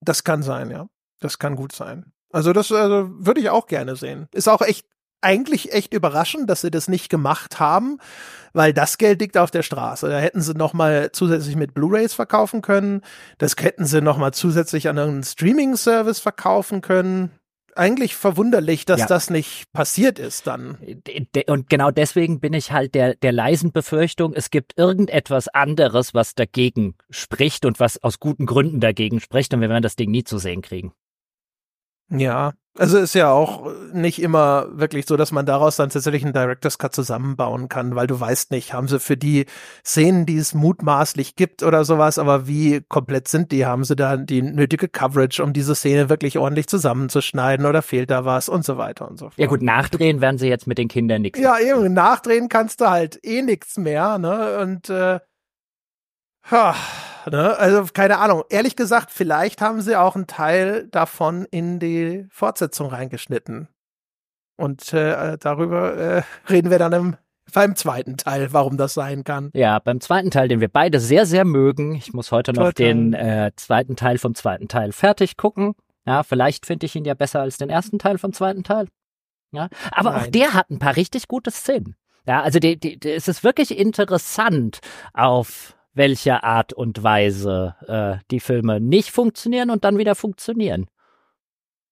Das 0.00 0.24
kann 0.24 0.42
sein, 0.42 0.70
ja. 0.70 0.88
Das 1.20 1.38
kann 1.38 1.56
gut 1.56 1.72
sein. 1.72 2.12
Also 2.36 2.52
das 2.52 2.70
also, 2.70 3.08
würde 3.18 3.40
ich 3.40 3.48
auch 3.48 3.66
gerne 3.66 3.96
sehen. 3.96 4.28
Ist 4.32 4.46
auch 4.46 4.60
echt 4.60 4.84
eigentlich 5.22 5.72
echt 5.72 5.94
überraschend, 5.94 6.50
dass 6.50 6.60
sie 6.60 6.70
das 6.70 6.86
nicht 6.86 7.08
gemacht 7.08 7.58
haben, 7.58 7.96
weil 8.52 8.74
das 8.74 8.98
Geld 8.98 9.22
liegt 9.22 9.38
auf 9.38 9.50
der 9.50 9.62
Straße. 9.62 10.06
Da 10.10 10.18
hätten 10.18 10.42
sie 10.42 10.52
noch 10.52 10.74
mal 10.74 11.12
zusätzlich 11.12 11.56
mit 11.56 11.72
Blu-rays 11.72 12.12
verkaufen 12.12 12.60
können. 12.60 13.00
Das 13.38 13.56
hätten 13.58 13.86
sie 13.86 14.02
noch 14.02 14.18
mal 14.18 14.32
zusätzlich 14.32 14.90
an 14.90 14.98
einen 14.98 15.24
Streaming-Service 15.24 16.20
verkaufen 16.20 16.82
können 16.82 17.30
eigentlich 17.74 18.16
verwunderlich, 18.16 18.86
dass 18.86 19.00
ja. 19.00 19.06
das 19.06 19.28
nicht 19.28 19.70
passiert 19.72 20.18
ist 20.18 20.46
dann. 20.46 20.78
Und 21.46 21.68
genau 21.68 21.90
deswegen 21.90 22.40
bin 22.40 22.54
ich 22.54 22.72
halt 22.72 22.94
der, 22.94 23.14
der 23.16 23.32
leisen 23.32 23.70
Befürchtung, 23.70 24.32
es 24.32 24.50
gibt 24.50 24.78
irgendetwas 24.78 25.48
anderes, 25.48 26.14
was 26.14 26.34
dagegen 26.34 26.94
spricht 27.10 27.66
und 27.66 27.78
was 27.78 28.02
aus 28.02 28.18
guten 28.18 28.46
Gründen 28.46 28.80
dagegen 28.80 29.20
spricht 29.20 29.52
und 29.52 29.60
wir 29.60 29.68
werden 29.68 29.82
das 29.82 29.96
Ding 29.96 30.10
nie 30.10 30.24
zu 30.24 30.38
sehen 30.38 30.62
kriegen. 30.62 30.94
Ja, 32.10 32.52
also 32.78 32.98
ist 32.98 33.14
ja 33.14 33.30
auch 33.30 33.66
nicht 33.92 34.20
immer 34.20 34.66
wirklich 34.70 35.06
so, 35.06 35.16
dass 35.16 35.32
man 35.32 35.46
daraus 35.46 35.76
dann 35.76 35.90
tatsächlich 35.90 36.24
einen 36.24 36.32
Director's 36.32 36.78
Cut 36.78 36.94
zusammenbauen 36.94 37.68
kann, 37.68 37.94
weil 37.94 38.06
du 38.06 38.18
weißt 38.18 38.50
nicht, 38.50 38.74
haben 38.74 38.88
sie 38.88 39.00
für 39.00 39.16
die 39.16 39.46
Szenen, 39.84 40.26
die 40.26 40.36
es 40.36 40.54
mutmaßlich 40.54 41.36
gibt 41.36 41.62
oder 41.62 41.84
sowas, 41.84 42.18
aber 42.18 42.46
wie 42.46 42.82
komplett 42.88 43.28
sind 43.28 43.52
die? 43.52 43.64
Haben 43.64 43.84
sie 43.84 43.96
da 43.96 44.16
die 44.16 44.42
nötige 44.42 44.88
Coverage, 44.88 45.42
um 45.42 45.52
diese 45.52 45.74
Szene 45.74 46.08
wirklich 46.08 46.38
ordentlich 46.38 46.66
zusammenzuschneiden 46.68 47.66
oder 47.66 47.82
fehlt 47.82 48.10
da 48.10 48.24
was 48.24 48.48
und 48.48 48.64
so 48.64 48.76
weiter 48.76 49.08
und 49.08 49.18
so 49.18 49.26
fort. 49.26 49.38
Ja 49.38 49.46
gut, 49.46 49.62
nachdrehen 49.62 50.20
werden 50.20 50.38
sie 50.38 50.48
jetzt 50.48 50.66
mit 50.66 50.78
den 50.78 50.88
Kindern 50.88 51.22
nichts. 51.22 51.38
Ja, 51.38 51.58
eben, 51.58 51.92
nachdrehen 51.94 52.48
kannst 52.48 52.80
du 52.80 52.90
halt 52.90 53.18
eh 53.24 53.42
nichts 53.42 53.78
mehr, 53.78 54.18
ne? 54.18 54.58
Und 54.58 54.90
äh, 54.90 55.20
ha, 56.50 56.74
ne? 57.30 57.56
Also 57.58 57.86
keine 57.92 58.18
Ahnung. 58.18 58.44
Ehrlich 58.50 58.76
gesagt, 58.76 59.10
vielleicht 59.10 59.60
haben 59.60 59.80
sie 59.80 59.96
auch 59.96 60.16
einen 60.16 60.26
Teil 60.26 60.88
davon 60.88 61.46
in 61.50 61.78
die 61.78 62.26
Fortsetzung 62.30 62.88
reingeschnitten. 62.88 63.68
Und 64.56 64.92
äh, 64.92 65.36
darüber 65.38 65.96
äh, 65.96 66.22
reden 66.48 66.70
wir 66.70 66.78
dann 66.78 66.92
im, 66.92 67.16
beim 67.52 67.76
zweiten 67.76 68.16
Teil, 68.16 68.52
warum 68.52 68.76
das 68.76 68.94
sein 68.94 69.24
kann. 69.24 69.50
Ja, 69.54 69.78
beim 69.78 70.00
zweiten 70.00 70.30
Teil, 70.30 70.48
den 70.48 70.60
wir 70.60 70.68
beide 70.68 70.98
sehr, 70.98 71.26
sehr 71.26 71.44
mögen. 71.44 71.94
Ich 71.94 72.12
muss 72.12 72.32
heute 72.32 72.52
noch 72.52 72.72
Total. 72.72 72.72
den 72.72 73.12
äh, 73.12 73.52
zweiten 73.56 73.96
Teil 73.96 74.18
vom 74.18 74.34
zweiten 74.34 74.68
Teil 74.68 74.92
fertig 74.92 75.36
gucken. 75.36 75.74
Ja, 76.06 76.22
vielleicht 76.22 76.66
finde 76.66 76.86
ich 76.86 76.96
ihn 76.96 77.04
ja 77.04 77.14
besser 77.14 77.40
als 77.40 77.58
den 77.58 77.68
ersten 77.68 77.98
Teil 77.98 78.18
vom 78.18 78.32
zweiten 78.32 78.64
Teil. 78.64 78.88
Ja, 79.52 79.68
aber 79.90 80.12
Nein. 80.12 80.20
auch 80.20 80.26
der 80.28 80.54
hat 80.54 80.70
ein 80.70 80.78
paar 80.78 80.96
richtig 80.96 81.28
gute 81.28 81.50
Szenen. 81.50 81.96
Ja, 82.26 82.42
also 82.42 82.58
die, 82.58 82.78
die, 82.78 82.98
die, 82.98 83.12
es 83.12 83.28
ist 83.28 83.44
wirklich 83.44 83.76
interessant 83.76 84.80
auf 85.12 85.75
welcher 85.96 86.44
Art 86.44 86.72
und 86.72 87.02
Weise 87.02 87.74
äh, 87.88 88.22
die 88.30 88.40
Filme 88.40 88.80
nicht 88.80 89.10
funktionieren 89.10 89.70
und 89.70 89.84
dann 89.84 89.98
wieder 89.98 90.14
funktionieren. 90.14 90.86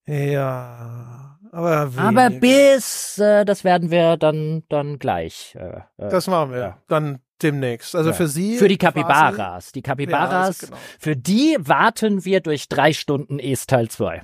Ja, 0.07 1.39
aber? 1.51 1.91
Aber 1.97 2.31
bis, 2.31 3.19
äh, 3.19 3.45
das 3.45 3.65
werden 3.65 3.91
wir 3.91 4.17
dann, 4.17 4.65
dann 4.69 4.99
gleich. 4.99 5.57
Äh, 5.59 5.81
äh 5.97 6.09
das 6.11 6.27
machen 6.27 6.53
wir 6.53 6.59
ja. 6.59 6.79
dann 6.89 7.21
demnächst. 7.43 7.95
Also 7.95 8.11
ja. 8.11 8.15
für 8.15 8.29
Sie. 8.29 8.59
Für 8.59 8.69
die 8.69 8.77
Capybaras. 8.77 9.73
Die 9.73 9.83
Capybaras, 9.83 10.63
ja, 10.63 10.67
genau. 10.69 10.81
für 10.99 11.17
die 11.17 11.57
warten 11.59 12.25
wir 12.25 12.41
durch 12.41 12.69
drei 12.69 12.93
Stunden 12.93 13.39
ES 13.39 13.67
Teil 13.67 13.89
2. 13.89 14.23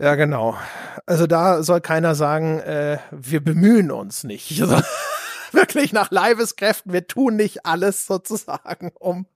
Ja, 0.00 0.14
genau. 0.14 0.56
Also 1.06 1.26
da 1.26 1.62
soll 1.62 1.80
keiner 1.80 2.14
sagen, 2.14 2.60
äh, 2.60 2.98
wir 3.10 3.42
bemühen 3.42 3.90
uns 3.90 4.24
nicht. 4.24 4.62
wirklich 5.52 5.92
nach 5.92 6.10
Leibeskräften. 6.10 6.92
Wir 6.92 7.06
tun 7.06 7.36
nicht 7.36 7.66
alles 7.66 8.06
sozusagen, 8.06 8.92
um 8.98 9.26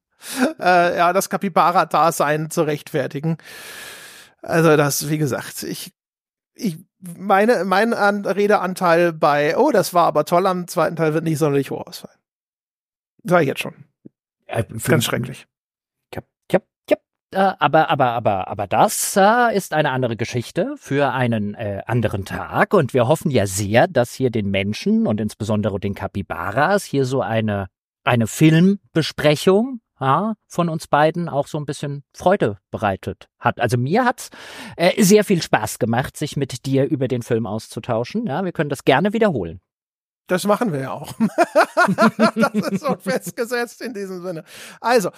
äh, 0.61 0.97
ja 0.97 1.13
das 1.13 1.31
Kapibara-Dasein 1.31 2.51
zu 2.51 2.63
rechtfertigen. 2.63 3.39
Also 4.43 4.77
das, 4.77 5.09
wie 5.09 5.19
gesagt, 5.19 5.63
ich, 5.63 5.93
ich 6.55 6.79
meine, 6.99 7.65
mein 7.65 7.95
An 7.95 8.25
Redeanteil 8.25 9.13
bei, 9.13 9.57
oh, 9.57 9.71
das 9.71 9.95
war 9.95 10.07
aber 10.07 10.25
toll 10.25 10.47
am 10.47 10.67
zweiten 10.69 10.97
Teil, 10.97 11.15
wird 11.15 11.25
nicht 11.25 11.39
sonderlich 11.39 11.71
hoch 11.71 11.87
ausfallen. 11.87 12.19
Sag 13.25 13.43
ich 13.43 13.49
jetzt 13.49 13.61
schon. 13.61 13.85
Ja, 14.49 14.63
Ganz 14.63 15.05
schrecklich. 15.05 15.47
Äh, 17.33 17.55
aber, 17.59 17.89
aber, 17.89 18.07
aber, 18.11 18.49
aber 18.49 18.67
das 18.67 19.17
äh, 19.17 19.57
ist 19.57 19.73
eine 19.73 19.91
andere 19.91 20.17
Geschichte 20.17 20.75
für 20.77 21.13
einen 21.13 21.55
äh, 21.55 21.83
anderen 21.87 22.25
Tag. 22.25 22.75
Und 22.75 22.93
wir 22.93 23.09
hoffen 23.09 23.31
ja 23.31 23.47
sehr, 23.47 23.89
dass 23.89 24.13
hier 24.13 24.31
den 24.31 24.51
Menschen 24.51 25.07
und 25.07 25.21
insbesondere 25.21 25.81
den 25.81 25.95
Kapibaras 25.95 26.85
hier 26.85 27.07
so 27.07 27.23
eine, 27.23 27.69
eine 28.05 28.27
Filmbesprechung 28.27 29.81
ja, 29.99 30.35
von 30.47 30.69
uns 30.69 30.89
beiden 30.89 31.29
auch 31.29 31.47
so 31.47 31.59
ein 31.59 31.65
bisschen 31.65 32.03
Freude 32.13 32.59
bereitet 32.71 33.29
hat. 33.39 33.61
Also 33.61 33.79
mir 33.79 34.05
hat's 34.05 34.31
äh, 34.77 35.03
sehr 35.03 35.25
viel 35.25 35.41
Spaß 35.41 35.79
gemacht, 35.79 36.17
sich 36.17 36.37
mit 36.37 36.67
dir 36.67 36.85
über 36.85 37.09
den 37.09 37.23
Film 37.23 37.47
auszutauschen. 37.47 38.27
Ja, 38.27 38.45
wir 38.45 38.53
können 38.53 38.71
das 38.71 38.85
gerne 38.85 39.13
wiederholen. 39.13 39.61
Das 40.29 40.45
machen 40.45 40.73
wir 40.73 40.81
ja 40.81 40.93
auch. 40.93 41.13
das 42.35 42.55
ist 42.71 42.81
so 42.81 42.97
festgesetzt 42.97 43.83
in 43.83 43.93
diesem 43.93 44.23
Sinne. 44.23 44.45
Also, 44.81 45.11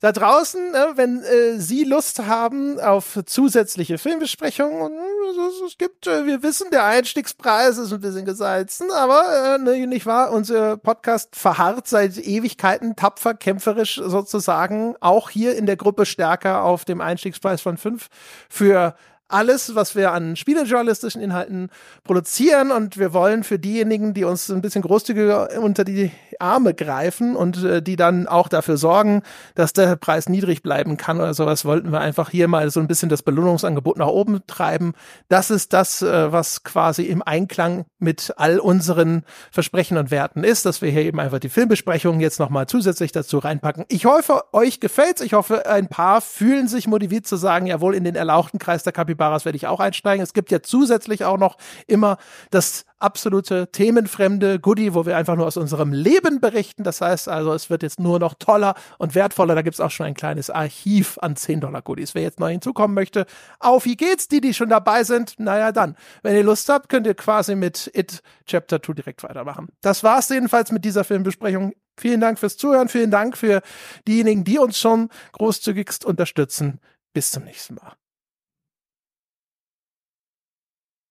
da 0.00 0.12
draußen, 0.12 0.72
ne, 0.72 0.92
wenn 0.94 1.22
äh, 1.22 1.58
Sie 1.58 1.84
Lust 1.84 2.26
haben 2.26 2.80
auf 2.80 3.18
zusätzliche 3.26 3.98
Filmbesprechungen, 3.98 4.92
äh, 4.92 5.66
es 5.66 5.78
gibt, 5.78 6.06
äh, 6.06 6.26
wir 6.26 6.42
wissen, 6.42 6.70
der 6.70 6.84
Einstiegspreis 6.84 7.78
ist 7.78 7.92
ein 7.92 8.00
bisschen 8.00 8.24
gesalzen, 8.24 8.90
aber 8.90 9.56
äh, 9.56 9.58
ne, 9.58 9.86
nicht 9.86 10.06
wahr? 10.06 10.32
Unser 10.32 10.76
Podcast 10.78 11.36
verharrt 11.36 11.86
seit 11.86 12.16
Ewigkeiten 12.16 12.96
tapfer, 12.96 13.34
kämpferisch 13.34 14.00
sozusagen, 14.02 14.96
auch 15.00 15.30
hier 15.30 15.56
in 15.56 15.66
der 15.66 15.76
Gruppe 15.76 16.06
stärker 16.06 16.62
auf 16.62 16.84
dem 16.84 17.00
Einstiegspreis 17.00 17.60
von 17.60 17.76
fünf 17.76 18.08
für 18.48 18.94
alles, 19.28 19.74
was 19.74 19.96
wir 19.96 20.12
an 20.12 20.36
spielejournalistischen 20.36 21.20
Inhalten 21.20 21.70
produzieren. 22.04 22.70
Und 22.70 22.98
wir 22.98 23.12
wollen 23.12 23.44
für 23.44 23.58
diejenigen, 23.58 24.14
die 24.14 24.24
uns 24.24 24.50
ein 24.50 24.62
bisschen 24.62 24.82
großzügiger 24.82 25.60
unter 25.60 25.84
die 25.84 26.10
Arme 26.40 26.74
greifen 26.74 27.34
und 27.34 27.64
äh, 27.64 27.82
die 27.82 27.96
dann 27.96 28.28
auch 28.28 28.48
dafür 28.48 28.76
sorgen, 28.76 29.22
dass 29.54 29.72
der 29.72 29.96
Preis 29.96 30.28
niedrig 30.28 30.62
bleiben 30.62 30.96
kann 30.98 31.18
oder 31.18 31.34
sowas, 31.34 31.64
wollten 31.64 31.90
wir 31.92 32.00
einfach 32.00 32.30
hier 32.30 32.46
mal 32.46 32.70
so 32.70 32.80
ein 32.80 32.86
bisschen 32.86 33.08
das 33.08 33.22
Belohnungsangebot 33.22 33.96
nach 33.96 34.08
oben 34.08 34.40
treiben. 34.46 34.92
Das 35.28 35.50
ist 35.50 35.72
das, 35.72 36.02
äh, 36.02 36.30
was 36.30 36.62
quasi 36.62 37.04
im 37.04 37.22
Einklang 37.22 37.86
mit 37.98 38.34
all 38.36 38.58
unseren 38.58 39.24
Versprechen 39.50 39.96
und 39.96 40.10
Werten 40.10 40.44
ist, 40.44 40.66
dass 40.66 40.82
wir 40.82 40.90
hier 40.90 41.02
eben 41.02 41.20
einfach 41.20 41.38
die 41.38 41.48
Filmbesprechungen 41.48 42.20
jetzt 42.20 42.38
nochmal 42.38 42.66
zusätzlich 42.66 43.12
dazu 43.12 43.38
reinpacken. 43.38 43.86
Ich 43.88 44.04
hoffe, 44.04 44.42
euch 44.52 44.78
gefällt's. 44.80 45.22
Ich 45.22 45.32
hoffe, 45.32 45.66
ein 45.66 45.88
paar 45.88 46.20
fühlen 46.20 46.68
sich 46.68 46.86
motiviert 46.86 47.26
zu 47.26 47.36
sagen, 47.36 47.66
jawohl, 47.66 47.94
in 47.94 48.04
den 48.04 48.14
erlauchten 48.14 48.58
Kreis 48.58 48.82
der 48.82 48.92
Kapitän 48.92 49.06
Capybaras 49.06 49.44
werde 49.44 49.56
ich 49.56 49.66
auch 49.66 49.80
einsteigen. 49.80 50.22
Es 50.22 50.32
gibt 50.32 50.50
ja 50.50 50.62
zusätzlich 50.62 51.24
auch 51.24 51.38
noch 51.38 51.56
immer 51.86 52.18
das 52.50 52.84
absolute 52.98 53.70
themenfremde 53.72 54.58
Goodie, 54.58 54.94
wo 54.94 55.06
wir 55.06 55.16
einfach 55.16 55.36
nur 55.36 55.46
aus 55.46 55.56
unserem 55.56 55.92
Leben 55.92 56.40
berichten. 56.40 56.82
Das 56.84 57.00
heißt 57.00 57.28
also, 57.28 57.52
es 57.52 57.70
wird 57.70 57.82
jetzt 57.82 58.00
nur 58.00 58.18
noch 58.18 58.34
toller 58.34 58.74
und 58.98 59.14
wertvoller. 59.14 59.54
Da 59.54 59.62
gibt's 59.62 59.80
auch 59.80 59.90
schon 59.90 60.06
ein 60.06 60.14
kleines 60.14 60.50
Archiv 60.50 61.18
an 61.20 61.36
10 61.36 61.60
Dollar 61.60 61.82
Goodies. 61.82 62.14
Wer 62.14 62.22
jetzt 62.22 62.40
neu 62.40 62.50
hinzukommen 62.50 62.94
möchte, 62.94 63.26
auf 63.60 63.84
wie 63.84 63.96
geht's? 63.96 64.28
Die, 64.28 64.40
die 64.40 64.54
schon 64.54 64.68
dabei 64.68 65.04
sind, 65.04 65.38
naja 65.38 65.72
dann. 65.72 65.96
Wenn 66.22 66.36
ihr 66.36 66.44
Lust 66.44 66.68
habt, 66.68 66.88
könnt 66.88 67.06
ihr 67.06 67.14
quasi 67.14 67.54
mit 67.54 67.90
It 67.94 68.22
Chapter 68.46 68.82
2 68.82 68.94
direkt 68.94 69.22
weitermachen. 69.22 69.68
Das 69.82 70.02
war's 70.02 70.28
jedenfalls 70.28 70.72
mit 70.72 70.84
dieser 70.84 71.04
Filmbesprechung. 71.04 71.72
Vielen 71.98 72.20
Dank 72.20 72.38
fürs 72.38 72.56
Zuhören. 72.56 72.88
Vielen 72.88 73.10
Dank 73.10 73.36
für 73.36 73.62
diejenigen, 74.06 74.44
die 74.44 74.58
uns 74.58 74.78
schon 74.78 75.08
großzügigst 75.32 76.04
unterstützen. 76.04 76.80
Bis 77.12 77.30
zum 77.30 77.44
nächsten 77.44 77.74
Mal. 77.74 77.92